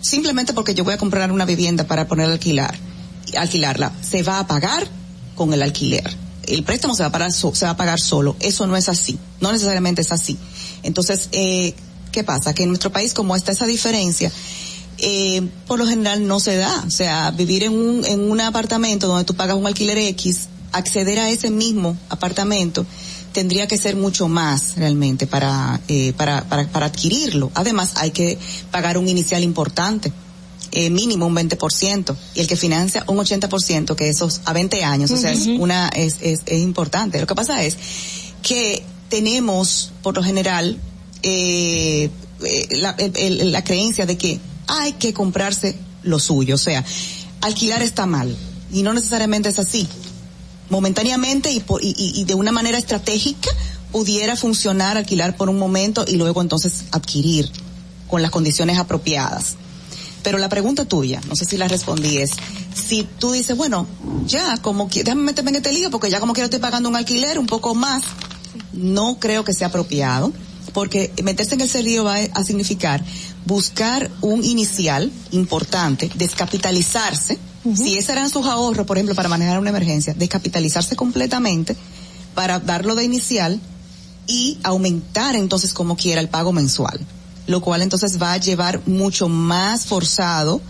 simplemente 0.00 0.52
porque 0.52 0.74
yo 0.74 0.84
voy 0.84 0.94
a 0.94 0.98
comprar 0.98 1.30
una 1.30 1.44
vivienda 1.44 1.84
para 1.84 2.08
poner 2.08 2.28
alquilar, 2.28 2.74
alquilarla, 3.36 3.92
se 4.02 4.22
va 4.22 4.40
a 4.40 4.46
pagar 4.46 4.88
con 5.36 5.52
el 5.52 5.62
alquiler. 5.62 6.26
El 6.46 6.62
préstamo 6.62 6.94
se 6.94 7.02
va 7.02 7.08
a 7.08 7.12
pagar, 7.12 7.32
se 7.32 7.64
va 7.64 7.70
a 7.70 7.76
pagar 7.76 8.00
solo. 8.00 8.36
Eso 8.38 8.66
no 8.66 8.76
es 8.76 8.88
así. 8.88 9.18
No 9.40 9.50
necesariamente 9.50 10.02
es 10.02 10.12
así. 10.12 10.38
Entonces, 10.84 11.28
eh, 11.32 11.74
¿qué 12.12 12.22
pasa? 12.22 12.54
Que 12.54 12.62
en 12.62 12.68
nuestro 12.68 12.92
país, 12.92 13.14
como 13.14 13.34
está 13.34 13.50
esa 13.50 13.66
diferencia, 13.66 14.30
eh, 14.98 15.48
por 15.66 15.78
lo 15.78 15.86
general 15.86 16.26
no 16.26 16.40
se 16.40 16.56
da. 16.56 16.84
O 16.86 16.90
sea, 16.90 17.30
vivir 17.30 17.64
en 17.64 17.72
un, 17.72 18.04
en 18.04 18.30
un 18.30 18.40
apartamento 18.40 19.06
donde 19.06 19.24
tú 19.24 19.34
pagas 19.34 19.56
un 19.56 19.66
alquiler 19.66 19.98
X, 19.98 20.48
acceder 20.72 21.18
a 21.18 21.30
ese 21.30 21.50
mismo 21.50 21.96
apartamento 22.08 22.86
tendría 23.32 23.66
que 23.66 23.76
ser 23.76 23.96
mucho 23.96 24.28
más 24.28 24.76
realmente 24.76 25.26
para, 25.26 25.78
eh, 25.88 26.14
para, 26.16 26.44
para, 26.48 26.66
para 26.68 26.86
adquirirlo. 26.86 27.50
Además, 27.54 27.92
hay 27.96 28.10
que 28.10 28.38
pagar 28.70 28.96
un 28.96 29.08
inicial 29.08 29.42
importante. 29.42 30.10
Eh, 30.72 30.90
mínimo 30.90 31.26
un 31.26 31.34
20% 31.36 32.16
y 32.34 32.40
el 32.40 32.46
que 32.48 32.56
financia 32.56 33.04
un 33.06 33.18
80% 33.18 33.94
que 33.94 34.08
esos 34.08 34.40
a 34.44 34.52
20 34.52 34.84
años, 34.84 35.10
uh 35.10 35.14
-huh. 35.14 35.18
o 35.18 35.20
sea, 35.20 35.32
es 35.32 35.46
una 35.46 35.88
es, 35.88 36.16
es, 36.20 36.40
es 36.44 36.60
importante. 36.60 37.20
Lo 37.20 37.26
que 37.26 37.34
pasa 37.34 37.62
es 37.62 37.76
que 38.42 38.82
tenemos 39.08 39.92
por 40.02 40.16
lo 40.16 40.22
general 40.22 40.78
eh, 41.22 42.10
la, 42.70 42.96
el, 42.98 43.52
la 43.52 43.62
creencia 43.62 44.06
de 44.06 44.18
que 44.18 44.40
hay 44.66 44.92
que 44.92 45.12
comprarse 45.12 45.76
lo 46.02 46.18
suyo. 46.18 46.54
O 46.54 46.58
sea, 46.58 46.84
alquilar 47.40 47.82
está 47.82 48.06
mal. 48.06 48.34
Y 48.72 48.82
no 48.82 48.92
necesariamente 48.92 49.48
es 49.48 49.58
así. 49.58 49.88
Momentáneamente 50.70 51.52
y, 51.52 51.62
y, 51.80 52.24
de 52.24 52.34
una 52.34 52.50
manera 52.50 52.76
estratégica 52.76 53.50
pudiera 53.92 54.34
funcionar 54.34 54.96
alquilar 54.96 55.36
por 55.36 55.48
un 55.48 55.58
momento 55.58 56.04
y 56.06 56.16
luego 56.16 56.42
entonces 56.42 56.86
adquirir 56.90 57.50
con 58.08 58.20
las 58.20 58.32
condiciones 58.32 58.78
apropiadas. 58.78 59.54
Pero 60.24 60.38
la 60.38 60.48
pregunta 60.48 60.84
tuya, 60.84 61.20
no 61.28 61.36
sé 61.36 61.44
si 61.44 61.56
la 61.56 61.68
respondí, 61.68 62.18
es 62.18 62.32
si 62.74 63.04
tú 63.04 63.30
dices, 63.30 63.56
bueno, 63.56 63.86
ya 64.26 64.56
como 64.56 64.88
que, 64.88 65.04
déjame 65.04 65.22
meterme 65.22 65.50
en 65.50 65.56
este 65.56 65.72
lío 65.72 65.88
porque 65.90 66.10
ya 66.10 66.18
como 66.18 66.32
quiero 66.32 66.46
estoy 66.46 66.58
pagando 66.58 66.88
un 66.88 66.96
alquiler 66.96 67.38
un 67.38 67.46
poco 67.46 67.76
más, 67.76 68.02
no 68.72 69.18
creo 69.20 69.44
que 69.44 69.54
sea 69.54 69.68
apropiado 69.68 70.32
porque 70.72 71.12
meterse 71.22 71.54
en 71.54 71.60
ese 71.60 71.82
lío 71.82 72.04
va 72.04 72.16
a 72.16 72.44
significar 72.44 73.04
buscar 73.46 74.10
un 74.20 74.44
inicial 74.44 75.10
importante, 75.30 76.10
descapitalizarse, 76.16 77.38
uh 77.64 77.70
-huh. 77.72 77.76
si 77.76 77.96
esos 77.96 78.10
eran 78.10 78.28
sus 78.28 78.44
ahorros, 78.46 78.86
por 78.86 78.96
ejemplo, 78.96 79.14
para 79.14 79.28
manejar 79.28 79.58
una 79.58 79.70
emergencia, 79.70 80.14
descapitalizarse 80.14 80.96
completamente 80.96 81.76
para 82.34 82.58
darlo 82.58 82.94
de 82.94 83.04
inicial 83.04 83.60
y 84.26 84.58
aumentar 84.64 85.36
entonces 85.36 85.72
como 85.72 85.96
quiera 85.96 86.20
el 86.20 86.28
pago 86.28 86.52
mensual, 86.52 86.98
lo 87.46 87.60
cual 87.60 87.82
entonces 87.82 88.20
va 88.20 88.32
a 88.32 88.38
llevar 88.38 88.82
mucho 88.86 89.28
más 89.28 89.86
forzado 89.86 90.60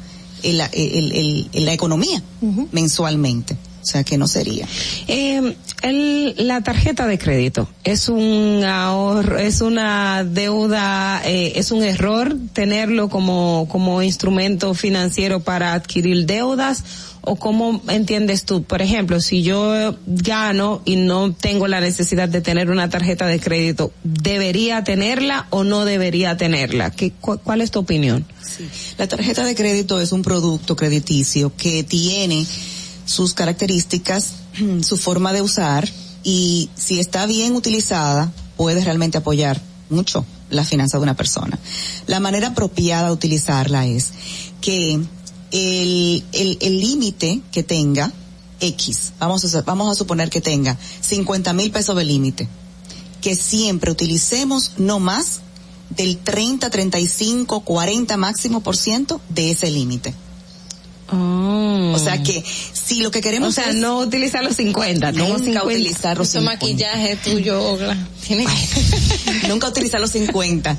el, 0.42 0.60
el, 0.72 1.48
el, 1.52 1.64
la 1.64 1.72
economía 1.72 2.22
uh 2.42 2.46
-huh. 2.46 2.68
mensualmente. 2.72 3.56
O 3.86 3.88
sea 3.88 4.02
que 4.02 4.18
no 4.18 4.26
sería. 4.26 4.66
Eh, 5.06 5.54
el, 5.82 6.34
la 6.38 6.60
tarjeta 6.62 7.06
de 7.06 7.18
crédito 7.18 7.68
es 7.84 8.08
un 8.08 8.64
ahorro, 8.64 9.38
es 9.38 9.60
una 9.60 10.24
deuda, 10.24 11.22
eh, 11.24 11.52
es 11.54 11.70
un 11.70 11.84
error 11.84 12.36
tenerlo 12.52 13.08
como, 13.08 13.68
como 13.70 14.02
instrumento 14.02 14.74
financiero 14.74 15.38
para 15.38 15.72
adquirir 15.72 16.26
deudas 16.26 16.82
o 17.20 17.36
cómo 17.36 17.80
entiendes 17.88 18.44
tú, 18.44 18.64
por 18.64 18.82
ejemplo, 18.82 19.20
si 19.20 19.44
yo 19.44 19.96
gano 20.04 20.82
y 20.84 20.96
no 20.96 21.32
tengo 21.32 21.68
la 21.68 21.80
necesidad 21.80 22.28
de 22.28 22.40
tener 22.40 22.70
una 22.70 22.88
tarjeta 22.88 23.26
de 23.26 23.38
crédito, 23.38 23.92
¿debería 24.02 24.82
tenerla 24.82 25.46
o 25.50 25.62
no 25.62 25.84
debería 25.84 26.36
tenerla? 26.36 26.90
¿Qué, 26.90 27.12
cu 27.12 27.38
¿Cuál 27.38 27.60
es 27.60 27.70
tu 27.70 27.78
opinión? 27.78 28.26
Sí. 28.42 28.68
La 28.98 29.06
tarjeta 29.06 29.44
de 29.44 29.54
crédito 29.54 30.00
es 30.00 30.10
un 30.10 30.22
producto 30.22 30.74
crediticio 30.74 31.52
que 31.56 31.84
tiene 31.84 32.46
sus 33.06 33.32
características, 33.32 34.32
su 34.82 34.98
forma 34.98 35.32
de 35.32 35.40
usar 35.40 35.88
y 36.22 36.68
si 36.76 37.00
está 37.00 37.24
bien 37.24 37.54
utilizada 37.54 38.30
puede 38.56 38.84
realmente 38.84 39.18
apoyar 39.18 39.60
mucho 39.88 40.26
la 40.50 40.64
finanza 40.64 40.98
de 40.98 41.04
una 41.04 41.14
persona. 41.14 41.58
La 42.06 42.20
manera 42.20 42.48
apropiada 42.48 43.06
de 43.06 43.12
utilizarla 43.12 43.86
es 43.86 44.10
que 44.60 45.00
el 45.52 46.24
el 46.32 46.80
límite 46.80 47.40
que 47.52 47.62
tenga 47.62 48.12
X, 48.60 49.12
vamos 49.18 49.54
a, 49.54 49.62
vamos 49.62 49.90
a 49.90 49.94
suponer 49.94 50.28
que 50.30 50.40
tenga 50.40 50.76
50 51.00 51.52
mil 51.52 51.70
pesos 51.70 51.96
de 51.96 52.04
límite, 52.04 52.48
que 53.20 53.36
siempre 53.36 53.90
utilicemos 53.90 54.72
no 54.78 54.98
más 54.98 55.40
del 55.90 56.18
30, 56.18 56.68
35, 56.68 57.60
40 57.60 58.16
máximo 58.16 58.60
por 58.60 58.76
ciento 58.76 59.20
de 59.28 59.52
ese 59.52 59.70
límite 59.70 60.14
O 61.08 61.98
sea 61.98 62.22
que 62.22 62.42
si 62.72 63.00
lo 63.00 63.10
que 63.10 63.20
queremos 63.20 63.46
Oh. 63.46 63.50
O 63.50 63.52
sea, 63.52 63.70
es 63.70 63.76
no 63.76 63.98
utilizar 63.98 64.42
los 64.42 64.56
50, 64.56 65.12
tengo 65.12 65.26
nunca 65.28 65.44
50. 65.44 65.64
utilizar 65.64 66.18
los 66.18 66.28
Ese 66.28 66.38
50. 66.40 66.66
maquillaje 66.66 67.16
tuyo, 67.16 67.62
Ogla. 67.62 67.96
Nunca 69.48 69.68
utilizar 69.68 70.00
los 70.00 70.10
50. 70.10 70.76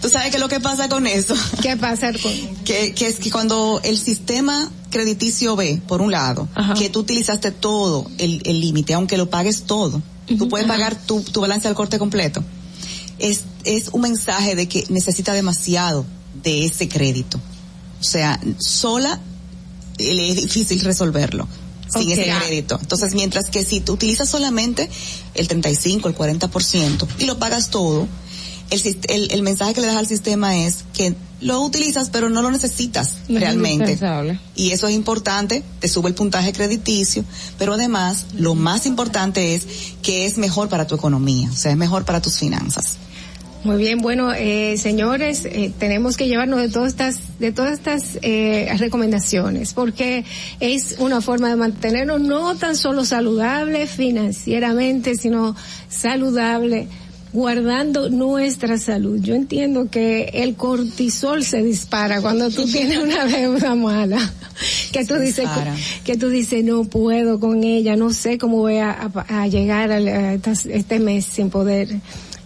¿Tú 0.00 0.08
sabes 0.08 0.30
qué 0.30 0.36
es 0.36 0.40
lo 0.40 0.48
que 0.48 0.58
pasa 0.58 0.88
con 0.88 1.06
eso? 1.06 1.34
¿Qué 1.62 1.76
pasa 1.76 2.12
con 2.12 2.32
Que, 2.64 2.94
que 2.94 3.06
es 3.06 3.20
que 3.20 3.30
cuando 3.30 3.80
el 3.84 3.96
sistema 3.96 4.70
crediticio 4.90 5.54
ve, 5.54 5.80
por 5.86 6.02
un 6.02 6.10
lado, 6.10 6.48
que 6.76 6.90
tú 6.90 7.00
utilizaste 7.00 7.52
todo 7.52 8.10
el 8.18 8.42
el 8.44 8.60
límite, 8.60 8.94
aunque 8.94 9.16
lo 9.16 9.30
pagues 9.30 9.62
todo, 9.62 10.02
tú 10.36 10.48
puedes 10.48 10.66
pagar 10.66 10.96
tu, 10.96 11.20
tu 11.22 11.40
balance 11.40 11.68
al 11.68 11.74
corte 11.74 11.98
completo. 11.98 12.42
Es, 13.18 13.42
es 13.64 13.88
un 13.92 14.00
mensaje 14.00 14.56
de 14.56 14.66
que 14.66 14.84
necesita 14.88 15.32
demasiado 15.32 16.04
de 16.42 16.64
ese 16.64 16.88
crédito. 16.88 17.40
O 18.02 18.08
sea, 18.08 18.40
sola 18.58 19.20
eh, 19.98 20.14
le 20.14 20.30
es 20.30 20.36
difícil 20.36 20.80
resolverlo 20.80 21.46
sin 21.88 22.10
ese 22.10 22.32
crédito. 22.40 22.78
Entonces, 22.80 23.14
mientras 23.14 23.50
que 23.50 23.64
si 23.64 23.80
tú 23.80 23.92
utilizas 23.92 24.28
solamente 24.28 24.88
el 25.34 25.46
35, 25.46 26.08
el 26.08 26.16
40% 26.16 27.06
y 27.18 27.26
lo 27.26 27.38
pagas 27.38 27.70
todo, 27.70 28.08
el, 28.70 28.98
el, 29.08 29.30
el 29.30 29.42
mensaje 29.42 29.74
que 29.74 29.82
le 29.82 29.86
das 29.88 29.96
al 29.96 30.06
sistema 30.06 30.56
es 30.56 30.84
que 30.94 31.14
lo 31.42 31.60
utilizas 31.60 32.08
pero 32.10 32.30
no 32.30 32.40
lo 32.40 32.50
necesitas 32.50 33.16
No 33.28 33.40
realmente. 33.40 33.98
Y 34.54 34.70
eso 34.70 34.86
es 34.86 34.94
importante, 34.94 35.62
te 35.80 35.88
sube 35.88 36.08
el 36.08 36.14
puntaje 36.14 36.52
crediticio, 36.52 37.24
pero 37.58 37.74
además 37.74 38.26
lo 38.34 38.54
más 38.54 38.86
importante 38.86 39.54
es 39.54 39.66
que 40.02 40.24
es 40.24 40.38
mejor 40.38 40.68
para 40.68 40.86
tu 40.86 40.94
economía, 40.94 41.50
o 41.50 41.56
sea, 41.56 41.72
es 41.72 41.76
mejor 41.76 42.04
para 42.04 42.22
tus 42.22 42.38
finanzas. 42.38 42.96
Muy 43.64 43.76
bien, 43.76 43.98
bueno, 43.98 44.32
eh, 44.34 44.76
señores, 44.76 45.44
eh, 45.44 45.72
tenemos 45.78 46.16
que 46.16 46.26
llevarnos 46.26 46.60
de 46.60 46.68
todas 46.68 46.88
estas, 46.88 47.38
de 47.38 47.52
todas 47.52 47.74
estas 47.74 48.18
eh, 48.22 48.68
recomendaciones, 48.76 49.72
porque 49.72 50.24
es 50.58 50.96
una 50.98 51.20
forma 51.20 51.48
de 51.48 51.54
mantenernos 51.54 52.20
no 52.20 52.56
tan 52.56 52.74
solo 52.74 53.04
saludable 53.04 53.86
financieramente, 53.86 55.14
sino 55.14 55.54
saludable 55.88 56.88
guardando 57.32 58.10
nuestra 58.10 58.78
salud. 58.78 59.20
Yo 59.22 59.36
entiendo 59.36 59.88
que 59.88 60.24
el 60.34 60.56
cortisol 60.56 61.44
se 61.44 61.62
dispara 61.62 62.20
cuando 62.20 62.50
tú 62.50 62.66
tienes 62.66 62.98
una 62.98 63.24
deuda 63.26 63.76
mala, 63.76 64.18
que 64.90 65.04
tú 65.04 65.14
dices 65.20 65.46
que 66.04 66.16
tú 66.16 66.28
dices 66.30 66.64
no 66.64 66.82
puedo 66.84 67.38
con 67.38 67.62
ella, 67.62 67.94
no 67.94 68.12
sé 68.12 68.38
cómo 68.38 68.56
voy 68.56 68.78
a, 68.78 68.90
a- 68.90 69.42
a 69.42 69.46
llegar 69.46 69.92
a 69.92 70.34
estas- 70.34 70.66
este 70.66 70.98
mes 70.98 71.24
sin 71.26 71.48
poder 71.48 71.88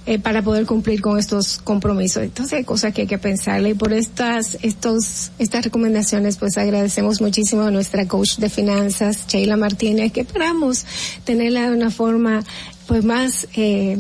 eh, 0.09 0.21
para 0.21 0.41
poder 0.41 0.67
cumplir 0.67 1.01
con 1.01 1.19
estos 1.19 1.59
compromisos. 1.59 2.23
Entonces 2.23 2.59
hay 2.59 2.65
cosas 2.65 2.95
que 2.95 3.03
hay 3.03 3.07
que 3.09 3.19
pensarle 3.19 3.71
y 3.71 3.75
por 3.75 3.93
estas, 3.93 4.57
estos, 4.63 5.33
estas 5.41 5.65
recomendaciones 5.65 6.37
pues 6.37 6.57
agradecemos 6.59 7.21
muchísimo 7.21 7.63
a 7.63 7.73
nuestra 7.73 8.07
coach 8.07 8.37
de 8.37 8.49
finanzas, 8.49 9.27
Sheila 9.27 9.57
Martínez, 9.57 10.13
que 10.13 10.21
esperamos 10.21 10.87
tenerla 11.25 11.71
de 11.71 11.77
una 11.77 11.91
forma 11.91 12.45
pues 12.87 13.05
más, 13.05 13.49
eh, 13.57 13.99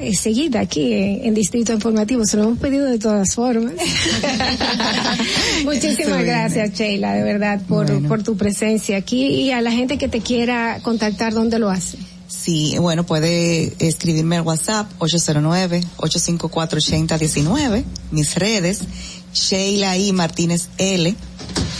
eh, 0.00 0.14
seguida 0.14 0.58
aquí 0.58 0.92
en, 0.92 1.26
en 1.26 1.34
Distrito 1.34 1.72
Informativo. 1.72 2.24
Se 2.26 2.36
lo 2.36 2.42
hemos 2.42 2.58
pedido 2.58 2.86
de 2.86 2.98
todas 2.98 3.32
formas. 3.32 3.74
Muchísimas 5.64 6.24
gracias, 6.24 6.72
Sheila, 6.72 7.14
de 7.14 7.22
verdad, 7.22 7.62
por, 7.68 8.08
por 8.08 8.24
tu 8.24 8.36
presencia 8.36 8.96
aquí 8.96 9.24
y 9.24 9.52
a 9.52 9.60
la 9.60 9.70
gente 9.70 9.98
que 9.98 10.08
te 10.08 10.20
quiera 10.20 10.80
contactar, 10.82 11.32
¿dónde 11.32 11.60
lo 11.60 11.70
hace? 11.70 11.96
Sí, 12.28 12.76
bueno, 12.78 13.04
puede 13.04 13.74
escribirme 13.78 14.36
al 14.36 14.42
WhatsApp 14.42 14.90
809-854-8019, 14.98 17.84
mis 18.10 18.34
redes, 18.34 18.80
Sheila 19.32 19.96
I. 19.96 20.12
Martínez 20.12 20.68
L 20.78 21.14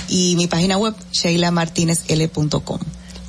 y 0.08 0.36
mi 0.36 0.46
página 0.46 0.78
web, 0.78 0.94
sheilamartinezl.com. 1.12 2.78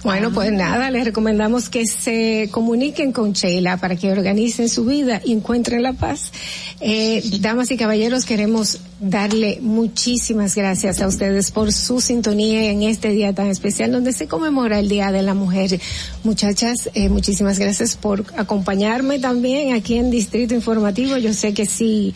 Bueno, 0.04 0.32
pues 0.32 0.52
nada, 0.52 0.92
les 0.92 1.06
recomendamos 1.06 1.70
que 1.70 1.88
se 1.88 2.50
comuniquen 2.52 3.12
con 3.12 3.34
Sheila 3.34 3.78
para 3.78 3.96
que 3.96 4.12
organicen 4.12 4.70
su 4.70 4.86
vida 4.86 5.22
y 5.26 5.34
encuentren 5.34 5.82
la 5.82 5.94
paz. 5.94 6.32
Eh, 6.80 7.24
damas 7.40 7.72
y 7.72 7.78
caballeros, 7.78 8.24
queremos 8.24 8.80
darle 9.00 9.58
muchísimas 9.62 10.56
gracias 10.56 11.02
a 11.02 11.08
ustedes 11.08 11.52
por 11.52 11.74
su 11.74 12.00
sintonía 12.00 12.70
en 12.70 12.84
este 12.84 13.10
día 13.10 13.34
tan 13.34 13.48
especial 13.48 13.92
donde 13.92 14.14
se 14.14 14.28
conmemora 14.28 14.80
el 14.80 14.88
Día 14.88 15.12
de 15.12 15.24
la 15.24 15.34
Mujer. 15.34 15.80
Muchachas, 16.24 16.90
eh, 16.94 17.10
muchísimas 17.10 17.58
gracias 17.58 17.98
por 17.98 18.24
acompañarme 18.38 19.18
también 19.18 19.74
aquí 19.74 19.98
en 19.98 20.12
Distrito 20.12 20.54
Informativo. 20.54 21.18
Yo 21.18 21.34
sé 21.34 21.56
que 21.56 21.66
si 21.66 22.14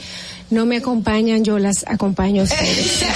no 0.52 0.66
me 0.66 0.78
acompañan, 0.78 1.44
yo 1.44 1.58
las 1.58 1.86
acompaño 1.88 2.42
a 2.42 2.46
ustedes. 2.46 3.04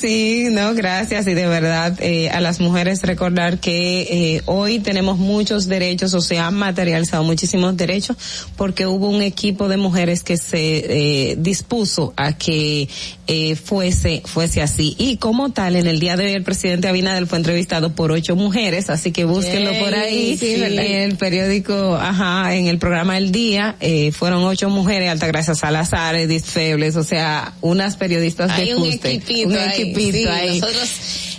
Sí, 0.00 0.48
no, 0.50 0.74
gracias. 0.74 1.28
Y 1.28 1.34
de 1.34 1.46
verdad, 1.46 1.96
eh, 2.00 2.28
a 2.30 2.40
las 2.40 2.58
mujeres 2.58 3.02
recordar 3.02 3.58
que 3.60 4.00
eh, 4.10 4.42
hoy 4.46 4.80
tenemos 4.80 5.18
muchos 5.18 5.68
derechos, 5.68 6.14
o 6.14 6.20
se 6.20 6.40
han 6.40 6.54
materializado 6.54 7.22
muchísimos 7.22 7.76
derechos, 7.76 8.16
porque 8.56 8.86
hubo 8.86 9.08
un 9.08 9.22
equipo 9.22 9.68
de 9.68 9.76
mujeres 9.76 10.24
que 10.24 10.38
se 10.38 11.30
eh, 11.30 11.36
dispuso 11.38 12.14
a 12.16 12.32
que 12.32 12.88
eh, 13.28 13.54
fuese, 13.54 14.22
fuese 14.24 14.62
así. 14.62 14.96
Y 14.98 15.16
como 15.16 15.50
tal, 15.50 15.76
en 15.76 15.86
el 15.86 16.00
día 16.00 16.16
de 16.16 16.26
hoy 16.26 16.32
el 16.32 16.42
presidente 16.42 16.88
Abinader 16.88 17.26
fue 17.26 17.38
entrevistado 17.38 17.94
por 17.94 18.10
ocho 18.10 18.34
mujeres, 18.34 18.90
así 18.90 19.12
que 19.12 19.24
búsquenlo 19.24 19.72
por 19.78 19.94
ahí. 19.94 20.36
Sí, 20.36 20.54
en 20.54 20.78
el 20.78 21.16
periódico, 21.16 21.96
ajá, 21.96 22.54
en 22.54 22.66
el 22.66 22.78
programa 22.78 23.16
El 23.16 23.30
Día, 23.30 23.76
eh, 23.80 24.10
fueron 24.12 24.42
ocho 24.44 24.68
mujeres, 24.70 25.08
Altagracia 25.08 25.54
Salazar, 25.54 26.16
Febles, 26.40 26.96
o 26.96 27.04
sea, 27.04 27.52
unas 27.60 27.96
periodistas 27.96 28.48
de 28.56 28.62
Hay 28.62 28.72
un 28.72 28.86
equipito, 28.86 29.48
un 29.48 29.56
ahí, 29.56 29.80
equipito 29.82 30.18
sí, 30.18 30.26
ahí. 30.26 30.60
Nosotros 30.60 30.90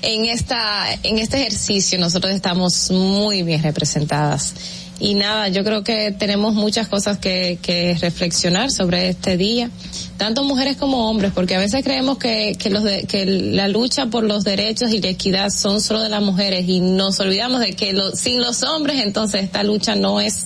en 0.02 0.26
esta, 0.26 0.86
en 1.04 1.20
este 1.20 1.38
ejercicio 1.42 1.98
nosotros 2.00 2.34
estamos 2.34 2.90
muy 2.92 3.44
bien 3.44 3.62
representadas. 3.64 4.54
Y 5.00 5.16
nada, 5.16 5.50
yo 5.50 5.64
creo 5.66 5.84
que 5.84 6.12
tenemos 6.12 6.54
muchas 6.54 6.88
cosas 6.88 7.18
que, 7.18 7.58
que 7.62 7.98
reflexionar 8.00 8.72
sobre 8.72 9.10
este 9.10 9.36
día, 9.38 9.70
tanto 10.18 10.44
mujeres 10.44 10.78
como 10.78 11.10
hombres, 11.10 11.32
porque 11.36 11.56
a 11.56 11.60
veces 11.60 11.84
creemos 11.84 12.20
que, 12.20 12.56
que, 12.58 12.70
los 12.70 12.84
de- 12.84 13.04
que 13.04 13.26
la 13.26 13.68
lucha 13.68 14.06
por 14.06 14.24
los 14.24 14.44
derechos 14.46 14.92
y 14.92 15.02
la 15.02 15.10
equidad 15.10 15.50
son 15.50 15.82
solo 15.82 16.00
de 16.02 16.10
las 16.10 16.22
mujeres 16.22 16.66
y 16.70 16.80
nos 16.80 17.20
olvidamos 17.20 17.60
de 17.60 17.74
que 17.74 17.92
lo- 17.92 18.12
sin 18.16 18.40
los 18.40 18.64
hombres 18.64 19.02
entonces 19.04 19.44
esta 19.44 19.64
lucha 19.64 19.96
no 19.96 20.22
es 20.22 20.46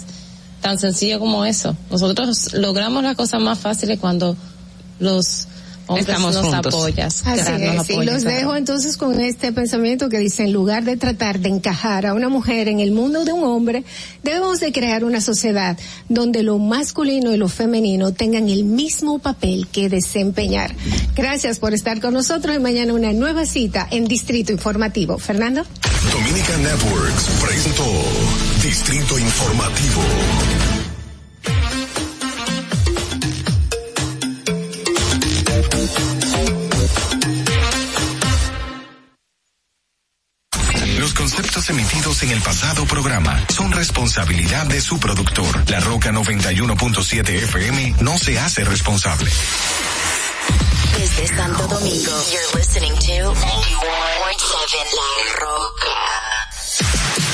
tan 0.61 0.77
sencillo 0.79 1.19
como 1.19 1.45
eso. 1.45 1.75
Nosotros 1.89 2.53
logramos 2.53 3.03
las 3.03 3.15
cosas 3.15 3.41
más 3.41 3.59
fáciles 3.59 3.99
cuando 3.99 4.35
los 4.99 5.47
Estamos 5.95 6.35
nos 6.35 6.45
juntos. 6.45 6.74
apoyan. 6.74 7.07
Así 7.07 7.24
claro, 7.24 7.57
nos 7.57 7.83
es, 7.83 7.90
y 7.90 7.93
apoyan, 7.93 8.14
los 8.14 8.24
claro. 8.24 8.38
dejo 8.38 8.56
entonces 8.56 8.98
con 8.98 9.19
este 9.19 9.51
pensamiento 9.51 10.09
que 10.09 10.17
dice, 10.19 10.43
en 10.43 10.53
lugar 10.53 10.83
de 10.83 10.98
tratar 10.98 11.40
de 11.40 11.49
encajar 11.49 12.06
a 12.06 12.14
una 12.14 12.30
mujer 12.30 12.67
en 12.67 12.80
el 12.80 12.91
mundo 12.91 13.24
de 13.25 13.33
un 13.33 13.43
hombre, 13.43 13.83
debemos 14.24 14.59
de 14.59 14.72
crear 14.72 15.03
una 15.03 15.22
sociedad 15.22 15.77
donde 16.09 16.43
lo 16.43 16.57
masculino 16.59 17.33
y 17.33 17.38
lo 17.38 17.48
femenino 17.48 18.11
tengan 18.14 18.49
el 18.49 18.64
mismo 18.64 19.19
papel 19.19 19.67
que 19.67 19.90
desempeñar. 19.90 20.74
Gracias 21.16 21.59
por 21.59 21.74
estar 21.74 22.01
con 22.01 22.14
nosotros 22.14 22.56
y 22.56 22.59
mañana 22.59 22.93
una 22.93 23.14
nueva 23.14 23.45
cita 23.45 23.88
en 23.91 24.06
Distrito 24.06 24.51
Informativo. 24.51 25.17
Fernando. 25.17 25.64
Dominica 26.11 26.57
Networks 26.57 27.30
presentó 27.41 27.83
Distrito 28.64 29.19
Informativo. 29.19 30.01
En 42.23 42.31
el 42.31 42.41
pasado 42.41 42.85
programa 42.85 43.45
son 43.49 43.71
responsabilidad 43.71 44.65
de 44.65 44.81
su 44.81 44.99
productor. 44.99 45.69
La 45.69 45.79
Roca 45.79 46.11
91.7 46.11 47.29
FM 47.29 47.95
no 48.01 48.17
se 48.17 48.39
hace 48.39 48.63
responsable. 48.63 49.29
Desde 50.97 51.27
Santo 51.27 51.67
Domingo, 51.67 52.11
you're 52.31 52.57
listening 52.57 52.93
to 52.93 53.33
91.7 53.33 53.43
La 54.95 55.39
Roca. 55.39 57.06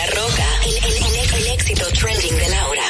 La 0.00 0.06
Roca, 0.06 0.48
el, 0.64 0.76
el, 0.76 0.96
el, 0.96 1.34
el 1.34 1.46
éxito 1.48 1.84
trending 1.92 2.34
de 2.34 2.48
Laura. 2.48 2.86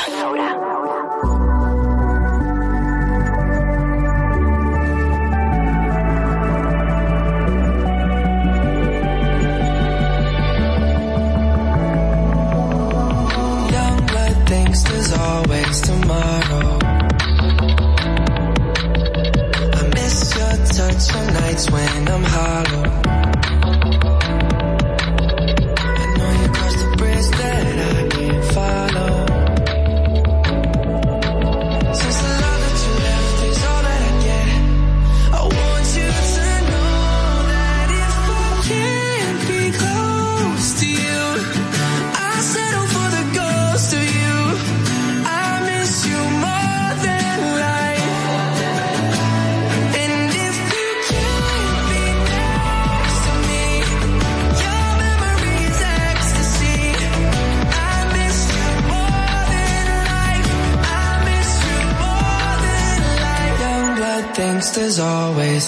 Young 13.73 14.07
blood 14.07 14.47
thinks 14.47 14.83
there's 14.85 15.13
always 15.13 15.81
tomorrow. 15.81 16.79
I 19.73 19.83
miss 19.95 20.37
your 20.37 20.57
touch 20.77 21.17
on 21.17 21.27
nights 21.35 21.71
when 21.73 22.09
I'm 22.09 22.23
hollow. 22.23 23.20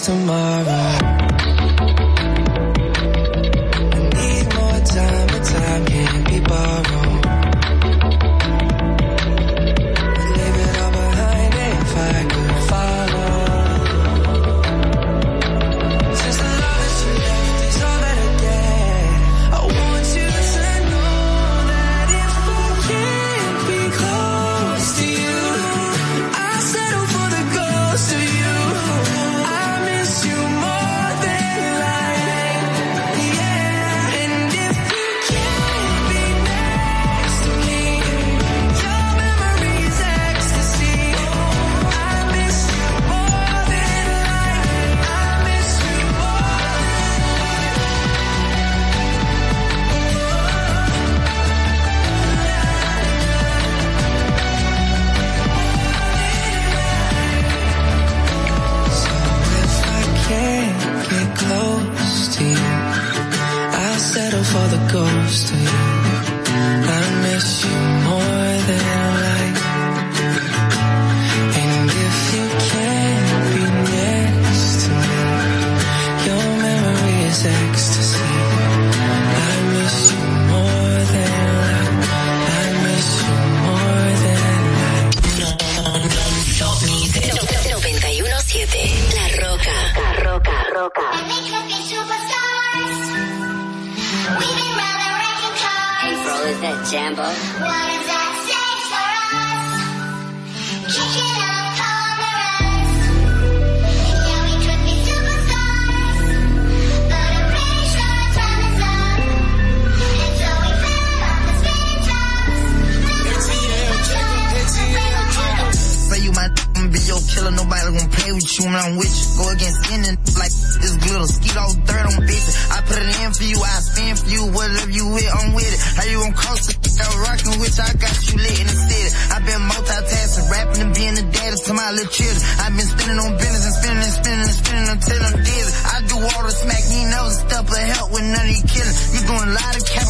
tomorrow. 0.00 0.81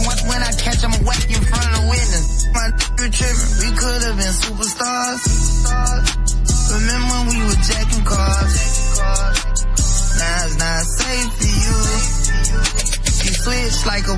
Watch 0.06 0.22
when 0.28 0.42
I 0.42 0.52
catch, 0.54 0.84
I'ma 0.84 0.98
whack 1.02 1.24
in 1.26 1.42
front 1.42 1.66
of 1.66 1.72
the 1.74 1.84
witness. 1.90 2.26
My 2.54 2.66
you 3.02 3.06
tripping, 3.10 3.52
we 3.62 3.68
could 3.74 4.00
have 4.06 4.16
been 4.16 4.34
superstars. 4.46 5.22
Remember 6.72 7.12
when 7.12 7.24
we 7.32 7.38
were 7.42 7.60
jacking 7.66 8.04
cars? 8.06 8.54
Now 10.18 10.46
it's 10.46 10.56
not 10.62 10.82
safe 10.86 11.30
for 11.34 11.50
you. 11.50 11.76
You 13.22 13.32
switch 13.34 13.78
like 13.86 14.06
a 14.06 14.16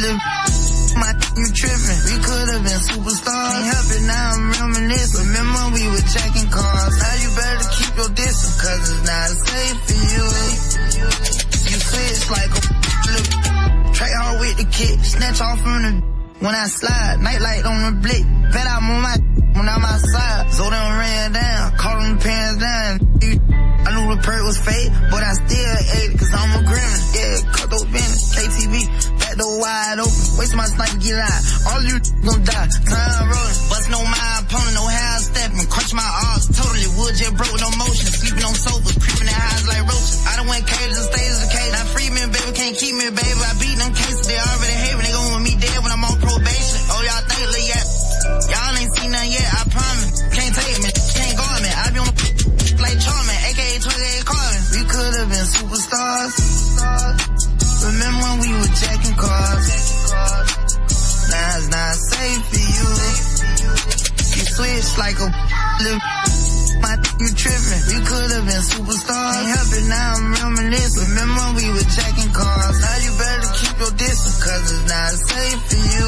little 0.00 0.20
my 1.02 1.12
you 1.36 1.48
tripping. 1.52 2.00
We 2.08 2.16
could 2.22 2.48
have 2.56 2.64
been 2.64 2.82
superstars. 2.88 3.62
Can't 3.68 4.06
now 4.06 4.32
I'm 4.32 4.44
reminiscing. 4.50 5.26
Remember 5.28 5.62
we 5.76 5.84
were 5.92 6.06
jacking 6.08 6.50
cars? 6.50 6.94
Now 6.98 7.14
you 7.20 7.28
better 7.36 7.66
keep 7.76 7.92
your 7.96 8.10
distance 8.16 8.56
cause 8.60 8.82
it's 8.86 9.04
not 9.04 9.28
safe 9.44 9.78
for 9.86 9.98
you. 10.08 10.24
You 11.68 11.76
switch 11.80 12.22
like 12.32 12.52
a 12.54 12.62
little 13.12 13.51
Trade 13.92 14.16
hard 14.16 14.40
with 14.40 14.56
the 14.56 14.64
kick, 14.64 14.98
snatch 15.04 15.40
off 15.40 15.60
from 15.60 15.82
the 15.82 16.12
when 16.42 16.54
I 16.56 16.66
slide, 16.66 17.20
nightlight 17.22 17.64
on 17.64 17.78
the 17.86 18.00
blick. 18.02 18.24
Bet 18.50 18.66
I'm 18.66 18.90
on 18.90 19.00
my 19.02 19.14
when 19.54 19.68
I'm 19.68 19.84
outside. 19.84 20.50
Them 20.50 20.98
ran 20.98 21.32
down, 21.32 21.76
call 21.78 22.00
them 22.02 22.18
pants 22.18 22.58
down. 22.58 22.92
I 23.82 23.88
knew 23.94 24.14
the 24.14 24.18
perk 24.22 24.42
was 24.42 24.58
fake, 24.58 24.90
but 25.10 25.22
I 25.22 25.32
still 25.38 25.74
ate 26.02 26.10
it 26.10 26.18
cause 26.18 26.32
I'm 26.34 26.50
a 26.58 26.60
grinner. 26.66 27.00
Yeah, 27.14 27.46
cut 27.54 27.68
those 27.70 27.86
business, 27.94 28.30
KTV, 28.34 28.74
back 29.22 29.34
door 29.38 29.58
wide 29.58 29.98
open. 30.02 30.22
Waste 30.38 30.54
my 30.58 30.66
sniper, 30.66 30.98
get 30.98 31.18
out. 31.18 31.42
All 31.70 31.82
you 31.86 31.96
gon' 32.26 32.42
die. 32.42 32.68
Time 32.90 33.26
rolling, 33.30 33.58
bust 33.70 33.86
no 33.90 34.00
my 34.02 34.30
opponent, 34.42 34.74
no 34.74 34.84
I'm 34.86 35.20
stepping. 35.22 35.66
Crunch 35.70 35.94
my 35.94 36.10
arms, 36.26 36.50
totally 36.50 36.90
wood 36.98 37.14
jet 37.14 37.34
broke, 37.38 37.58
no 37.62 37.70
motion. 37.78 38.10
Sleeping 38.10 38.46
on 38.46 38.54
sofas, 38.54 38.98
creeping 38.98 39.30
in 39.30 39.34
highs 39.34 39.66
like 39.66 39.82
roaches. 39.86 40.26
I 40.26 40.42
done 40.42 40.48
went 40.50 40.66
cages 40.66 40.98
and 40.98 41.06
stages 41.10 41.38
can't 42.62 42.78
keep 42.78 42.94
me, 42.94 43.10
baby. 43.10 43.42
I 43.42 43.54
beat 43.58 43.74
them 43.74 43.90
cases, 43.90 44.22
they 44.30 44.38
already 44.38 44.76
hate 44.86 44.94
me. 44.94 45.02
They 45.02 45.10
gon' 45.10 45.30
want 45.34 45.42
me 45.42 45.54
dead 45.58 45.78
when 45.82 45.90
I'm 45.90 46.04
on 46.06 46.14
probation. 46.22 46.80
Oh, 46.94 47.02
y'all 47.02 47.24
think, 47.26 47.46
look, 47.50 47.66
yeah. 47.66 47.84
Y'all 48.54 48.78
ain't 48.78 48.92
seen 48.94 49.10
nothing 49.10 49.34
yet, 49.34 49.48
I 49.50 49.62
promise. 49.66 50.14
Can't 50.30 50.54
take 50.54 50.78
me, 50.78 50.90
can't 50.94 51.34
guard 51.42 51.58
me. 51.58 51.70
I 51.74 51.84
be 51.90 51.98
on 51.98 52.06
the 52.06 52.22
like 52.86 52.98
Charmin, 53.02 53.38
aka 53.50 53.82
28 53.82 54.30
Carlin. 54.30 54.62
We 54.78 54.80
could 54.86 55.12
have 55.18 55.30
been 55.34 55.48
superstars. 55.58 56.34
Remember 57.82 58.22
when 58.30 58.36
we 58.46 58.50
were 58.54 58.72
jacking 58.78 59.16
cars? 59.18 59.66
Now 61.34 61.58
it's 61.58 61.66
not 61.66 61.94
safe 61.98 62.42
for 62.46 62.62
you. 62.62 62.86
You 64.38 64.44
switch 64.54 64.88
like 65.02 65.18
a 65.18 65.28
little 65.82 66.02
my 66.82 66.94
you 67.22 67.30
tripping. 67.32 67.82
We 67.88 67.98
could 68.02 68.30
have 68.34 68.44
been 68.44 68.64
superstars. 68.66 69.32
Can't 69.38 69.50
help 69.54 69.70
it 69.70 69.86
now 69.86 70.18
I'm 70.18 70.26
reminiscing. 70.34 71.08
Remember 71.14 71.44
we 71.56 71.66
were 71.70 71.88
jacking 71.88 72.32
cars? 72.34 72.76
Now 72.82 72.96
you 72.98 73.12
better 73.16 73.48
keep 73.54 73.74
your 73.78 73.94
distance 73.94 74.38
cause 74.42 74.66
it's 74.66 74.86
not 74.90 75.10
safe 75.16 75.60
for 75.70 75.80
you. 75.80 76.06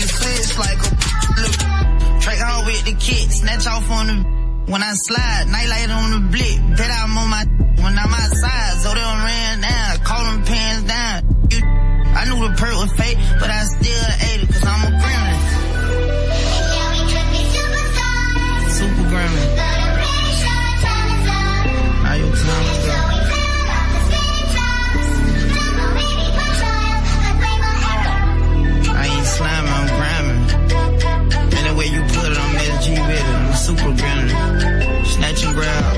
You 0.00 0.04
switch 0.08 0.50
like 0.56 0.80
a 0.80 0.90
little 1.36 1.88
Trade 2.20 2.40
hard 2.40 2.66
with 2.66 2.84
the 2.84 2.92
kick, 2.98 3.30
snatch 3.30 3.66
off 3.66 3.88
on 3.90 4.06
the 4.08 4.16
when 4.68 4.82
I 4.82 4.92
slide, 4.94 5.46
nightlight 5.48 5.88
on 5.88 6.10
the 6.10 6.20
blick. 6.28 6.58
Bet 6.76 6.90
I'm 6.90 7.16
on 7.16 7.30
my 7.30 7.44
when 7.82 7.96
I'm 7.96 8.12
outside, 8.12 8.74
so 8.82 8.88
they 8.90 9.00
don't 9.00 9.24
ran 9.24 9.60
down, 9.60 9.98
call 10.04 10.24
them 10.24 10.44
pants 10.44 10.84
down. 10.88 11.48
You, 11.48 11.60
I 11.64 12.24
knew 12.28 12.36
the 12.48 12.54
perk 12.58 12.74
was 12.74 12.92
fake, 12.92 13.16
but 13.40 13.48
I 13.48 13.62
still 13.64 14.04
ate 14.28 14.42
it 14.42 14.48
cause 14.48 14.64
I'm 14.66 14.92
a 14.92 14.96
gremlin. 14.98 15.57
programming. 19.18 19.50
Now 19.56 19.74
your 19.78 19.92
time 20.84 21.08
is 21.16 21.26
up. 21.28 21.66
I 22.06 22.08
ain't 29.12 29.26
I'm. 29.26 29.88
And 31.56 31.64
the 31.66 31.74
way 31.78 31.86
you 31.86 32.00
put 32.02 32.30
it, 32.30 32.38
I'm 32.38 32.56
SG 32.56 32.86
with 33.06 33.18
it. 33.18 33.24
I'm 33.24 33.54
super 33.54 33.92
grinding. 33.96 35.04
Snatch 35.04 35.44
and 35.44 35.54
grab. 35.54 35.97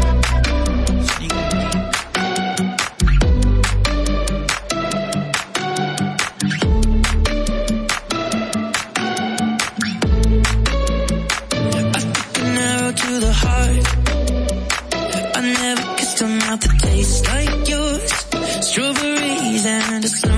strawberries 18.71 19.67
and 19.67 20.05
a 20.05 20.30